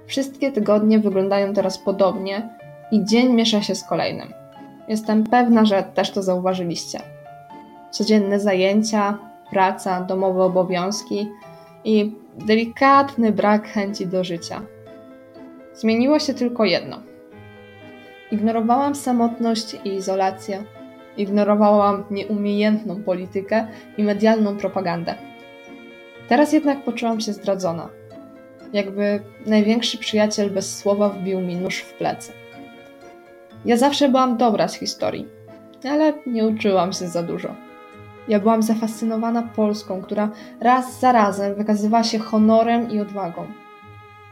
Wszystkie 0.07 0.51
tygodnie 0.51 0.99
wyglądają 0.99 1.53
teraz 1.53 1.77
podobnie 1.77 2.49
i 2.91 3.05
dzień 3.05 3.33
miesza 3.33 3.61
się 3.61 3.75
z 3.75 3.83
kolejnym. 3.83 4.33
Jestem 4.87 5.23
pewna, 5.23 5.65
że 5.65 5.83
też 5.83 6.11
to 6.11 6.23
zauważyliście. 6.23 7.01
Codzienne 7.91 8.39
zajęcia, 8.39 9.17
praca, 9.51 10.01
domowe 10.01 10.43
obowiązki 10.43 11.29
i 11.83 12.11
delikatny 12.37 13.31
brak 13.31 13.67
chęci 13.67 14.07
do 14.07 14.23
życia. 14.23 14.61
Zmieniło 15.73 16.19
się 16.19 16.33
tylko 16.33 16.65
jedno. 16.65 16.99
Ignorowałam 18.31 18.95
samotność 18.95 19.77
i 19.83 19.89
izolację. 19.89 20.63
Ignorowałam 21.17 22.03
nieumiejętną 22.11 23.03
politykę 23.03 23.67
i 23.97 24.03
medialną 24.03 24.57
propagandę. 24.57 25.15
Teraz 26.27 26.53
jednak 26.53 26.83
poczułam 26.83 27.21
się 27.21 27.33
zdradzona. 27.33 27.89
Jakby 28.73 29.19
największy 29.45 29.97
przyjaciel 29.97 30.51
bez 30.51 30.77
słowa 30.77 31.09
wbił 31.09 31.41
mi 31.41 31.55
nóż 31.55 31.77
w 31.77 31.93
plecy. 31.93 32.31
Ja 33.65 33.77
zawsze 33.77 34.09
byłam 34.09 34.37
dobra 34.37 34.67
z 34.67 34.75
historii, 34.75 35.27
ale 35.89 36.13
nie 36.25 36.45
uczyłam 36.45 36.93
się 36.93 37.07
za 37.07 37.23
dużo. 37.23 37.55
Ja 38.27 38.39
byłam 38.39 38.63
zafascynowana 38.63 39.43
Polską, 39.43 40.01
która 40.01 40.29
raz 40.59 40.99
za 40.99 41.11
razem 41.11 41.55
wykazywała 41.55 42.03
się 42.03 42.19
honorem 42.19 42.91
i 42.91 42.99
odwagą. 42.99 43.45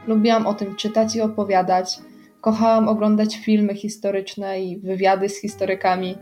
Lubiłam 0.06 0.46
o 0.46 0.54
tym 0.54 0.76
czytać 0.76 1.16
i 1.16 1.20
opowiadać, 1.20 1.98
kochałam 2.40 2.88
oglądać 2.88 3.36
filmy 3.36 3.74
historyczne 3.74 4.60
i 4.60 4.78
wywiady 4.78 5.28
z 5.28 5.40
historykami. 5.40 6.18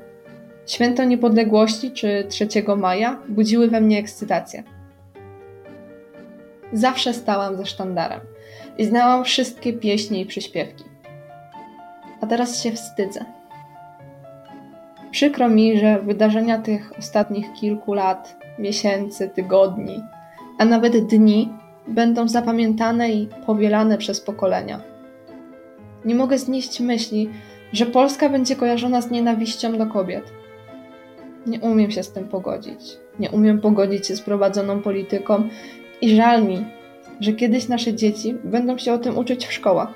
Święto 0.67 1.05
Niepodległości 1.05 1.91
czy 1.91 2.27
3 2.29 2.49
maja 2.77 3.19
budziły 3.29 3.69
we 3.69 3.81
mnie 3.81 3.99
ekscytację. 3.99 4.63
Zawsze 6.73 7.15
stałam 7.15 7.57
ze 7.57 7.67
sztandarem 7.67 8.21
i 8.79 8.85
znałam 8.85 9.25
wszystkie 9.25 9.73
pieśni 9.73 10.21
i 10.21 10.27
przyśpiewki. 10.27 10.85
A 12.21 12.27
teraz 12.27 12.63
się 12.63 12.73
wstydzę. 12.73 13.42
Przykro 15.13 15.49
mi, 15.49 15.79
że 15.79 16.01
wydarzenia 16.03 16.59
tych 16.59 16.93
ostatnich 16.99 17.53
kilku 17.53 17.95
lat, 17.95 18.37
miesięcy, 18.59 19.29
tygodni, 19.29 20.03
a 20.59 20.65
nawet 20.65 21.07
dni 21.07 21.49
będą 21.89 22.29
zapamiętane 22.29 23.11
i 23.11 23.29
powielane 23.47 23.99
przez 23.99 24.21
pokolenia. 24.21 24.81
Nie 26.05 26.15
mogę 26.15 26.39
znieść 26.39 26.81
myśli, 26.81 27.31
że 27.73 27.87
Polska 27.87 28.29
będzie 28.29 28.57
kojarzona 28.57 29.01
z 29.01 29.11
nienawiścią 29.11 29.79
do 29.79 29.87
kobiet. 29.87 30.33
Nie 31.47 31.61
umiem 31.61 31.91
się 31.91 32.03
z 32.03 32.13
tym 32.13 32.29
pogodzić. 32.29 32.81
Nie 33.19 33.31
umiem 33.31 33.61
pogodzić 33.61 34.07
się 34.07 34.17
z 34.17 34.21
prowadzoną 34.21 34.83
polityką 34.83 35.49
i 36.01 36.17
żal 36.17 36.45
mi, 36.45 36.65
że 37.21 37.33
kiedyś 37.33 37.69
nasze 37.69 37.95
dzieci 37.95 38.35
będą 38.45 38.79
się 38.79 38.93
o 38.93 38.99
tym 38.99 39.19
uczyć 39.19 39.47
w 39.47 39.53
szkołach. 39.53 39.95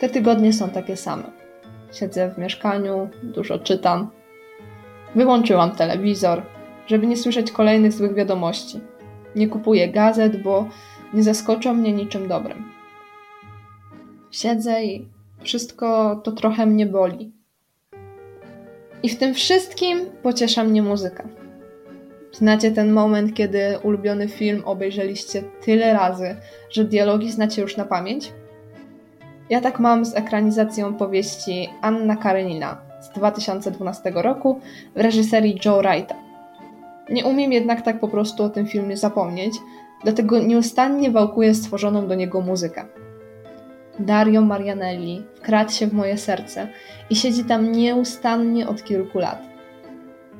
Te 0.00 0.08
tygodnie 0.08 0.52
są 0.52 0.68
takie 0.68 0.96
same. 0.96 1.41
Siedzę 1.92 2.30
w 2.30 2.38
mieszkaniu, 2.38 3.08
dużo 3.22 3.58
czytam. 3.58 4.10
Wyłączyłam 5.14 5.70
telewizor, 5.70 6.42
żeby 6.86 7.06
nie 7.06 7.16
słyszeć 7.16 7.52
kolejnych 7.52 7.92
złych 7.92 8.14
wiadomości. 8.14 8.80
Nie 9.36 9.48
kupuję 9.48 9.88
gazet, 9.88 10.42
bo 10.42 10.68
nie 11.14 11.22
zaskoczą 11.22 11.74
mnie 11.74 11.92
niczym 11.92 12.28
dobrym. 12.28 12.72
Siedzę 14.30 14.84
i 14.84 15.08
wszystko 15.42 16.16
to 16.24 16.32
trochę 16.32 16.66
mnie 16.66 16.86
boli. 16.86 17.32
I 19.02 19.08
w 19.08 19.18
tym 19.18 19.34
wszystkim 19.34 19.98
pociesza 20.22 20.64
mnie 20.64 20.82
muzyka. 20.82 21.28
Znacie 22.32 22.70
ten 22.70 22.92
moment, 22.92 23.34
kiedy 23.34 23.78
ulubiony 23.82 24.28
film 24.28 24.62
obejrzeliście 24.64 25.42
tyle 25.64 25.92
razy, 25.92 26.36
że 26.70 26.84
dialogi 26.84 27.30
znacie 27.30 27.62
już 27.62 27.76
na 27.76 27.84
pamięć? 27.84 28.32
Ja 29.52 29.60
tak 29.60 29.80
mam 29.80 30.04
z 30.04 30.16
ekranizacją 30.16 30.94
powieści 30.94 31.68
Anna 31.80 32.16
Karenina 32.16 32.76
z 33.00 33.08
2012 33.08 34.12
roku 34.14 34.60
w 34.96 35.00
reżyserii 35.00 35.58
Joe 35.64 35.82
Wrighta. 35.82 36.14
Nie 37.10 37.24
umiem 37.24 37.52
jednak 37.52 37.82
tak 37.82 38.00
po 38.00 38.08
prostu 38.08 38.44
o 38.44 38.48
tym 38.48 38.66
filmie 38.66 38.96
zapomnieć, 38.96 39.54
dlatego 40.02 40.38
nieustannie 40.38 41.10
wałkuję 41.10 41.54
stworzoną 41.54 42.06
do 42.06 42.14
niego 42.14 42.40
muzykę. 42.40 42.84
Dario 43.98 44.40
Marianelli 44.40 45.22
wkradł 45.34 45.72
się 45.72 45.86
w 45.86 45.92
moje 45.92 46.18
serce 46.18 46.68
i 47.10 47.16
siedzi 47.16 47.44
tam 47.44 47.72
nieustannie 47.72 48.68
od 48.68 48.84
kilku 48.84 49.18
lat. 49.18 49.42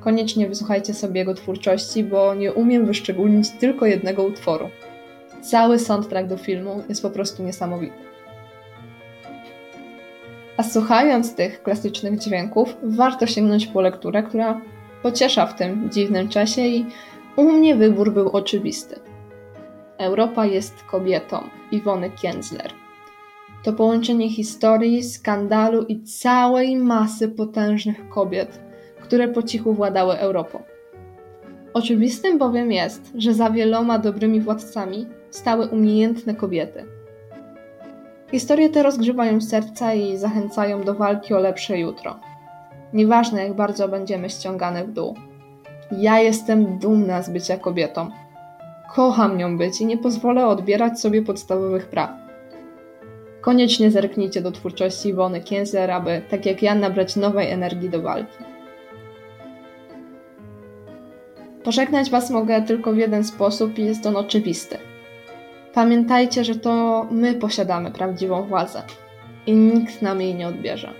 Koniecznie 0.00 0.48
wysłuchajcie 0.48 0.94
sobie 0.94 1.20
jego 1.20 1.34
twórczości, 1.34 2.04
bo 2.04 2.34
nie 2.34 2.52
umiem 2.52 2.86
wyszczególnić 2.86 3.50
tylko 3.50 3.86
jednego 3.86 4.24
utworu. 4.24 4.68
Cały 5.42 5.78
soundtrack 5.78 6.28
do 6.28 6.36
filmu 6.36 6.82
jest 6.88 7.02
po 7.02 7.10
prostu 7.10 7.42
niesamowity. 7.42 8.11
A 10.56 10.62
słuchając 10.62 11.34
tych 11.34 11.62
klasycznych 11.62 12.18
dźwięków, 12.18 12.76
warto 12.82 13.26
sięgnąć 13.26 13.66
po 13.66 13.80
lekturę, 13.80 14.22
która 14.22 14.60
pociesza 15.02 15.46
w 15.46 15.56
tym 15.56 15.90
dziwnym 15.90 16.28
czasie 16.28 16.62
i 16.62 16.86
u 17.36 17.52
mnie 17.52 17.74
wybór 17.74 18.12
był 18.12 18.28
oczywisty. 18.28 19.00
Europa 19.98 20.46
jest 20.46 20.74
kobietą 20.82 21.42
Iwony 21.72 22.10
Kienzler. 22.10 22.70
To 23.62 23.72
połączenie 23.72 24.30
historii, 24.30 25.02
skandalu 25.02 25.82
i 25.82 26.02
całej 26.02 26.76
masy 26.76 27.28
potężnych 27.28 28.08
kobiet, 28.08 28.60
które 29.00 29.28
po 29.28 29.42
cichu 29.42 29.74
władały 29.74 30.18
Europą. 30.18 30.62
Oczywistym 31.74 32.38
bowiem 32.38 32.72
jest, 32.72 33.12
że 33.14 33.34
za 33.34 33.50
wieloma 33.50 33.98
dobrymi 33.98 34.40
władcami 34.40 35.06
stały 35.30 35.66
umiejętne 35.66 36.34
kobiety. 36.34 36.84
Historie 38.32 38.68
te 38.68 38.82
rozgrzewają 38.82 39.40
serca 39.40 39.94
i 39.94 40.16
zachęcają 40.16 40.82
do 40.82 40.94
walki 40.94 41.34
o 41.34 41.38
lepsze 41.38 41.78
jutro. 41.78 42.16
Nieważne 42.92 43.44
jak 43.44 43.54
bardzo 43.54 43.88
będziemy 43.88 44.30
ściągane 44.30 44.84
w 44.84 44.92
dół. 44.92 45.14
Ja 45.98 46.20
jestem 46.20 46.78
dumna 46.78 47.22
z 47.22 47.30
bycia 47.30 47.56
kobietą. 47.56 48.10
Kocham 48.94 49.38
nią 49.38 49.58
być 49.58 49.80
i 49.80 49.86
nie 49.86 49.98
pozwolę 49.98 50.46
odbierać 50.46 51.00
sobie 51.00 51.22
podstawowych 51.22 51.86
praw. 51.86 52.10
Koniecznie 53.40 53.90
zerknijcie 53.90 54.42
do 54.42 54.52
twórczości 54.52 55.08
Iwony 55.08 55.40
Kienzler, 55.40 55.90
aby, 55.90 56.22
tak 56.30 56.46
jak 56.46 56.62
ja, 56.62 56.74
nabrać 56.74 57.16
nowej 57.16 57.50
energii 57.50 57.90
do 57.90 58.02
walki. 58.02 58.38
Pożegnać 61.64 62.10
Was 62.10 62.30
mogę 62.30 62.62
tylko 62.62 62.92
w 62.92 62.96
jeden 62.96 63.24
sposób 63.24 63.78
i 63.78 63.84
jest 63.84 64.06
on 64.06 64.16
oczywisty. 64.16 64.91
Pamiętajcie, 65.74 66.44
że 66.44 66.54
to 66.54 67.06
my 67.10 67.34
posiadamy 67.34 67.90
prawdziwą 67.90 68.42
władzę 68.42 68.82
i 69.46 69.52
nikt 69.52 70.02
nam 70.02 70.20
jej 70.20 70.34
nie 70.34 70.48
odbierze. 70.48 70.92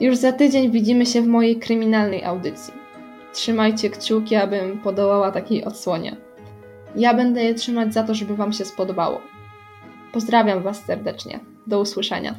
Już 0.00 0.16
za 0.16 0.32
tydzień 0.32 0.70
widzimy 0.70 1.06
się 1.06 1.22
w 1.22 1.26
mojej 1.26 1.56
kryminalnej 1.56 2.24
audycji. 2.24 2.74
Trzymajcie 3.32 3.90
kciuki, 3.90 4.36
abym 4.36 4.78
podołała 4.78 5.32
takiej 5.32 5.64
odsłonie. 5.64 6.16
Ja 6.96 7.14
będę 7.14 7.44
je 7.44 7.54
trzymać 7.54 7.94
za 7.94 8.02
to, 8.02 8.14
żeby 8.14 8.36
Wam 8.36 8.52
się 8.52 8.64
spodobało. 8.64 9.20
Pozdrawiam 10.12 10.62
Was 10.62 10.84
serdecznie. 10.84 11.40
Do 11.66 11.80
usłyszenia. 11.80 12.34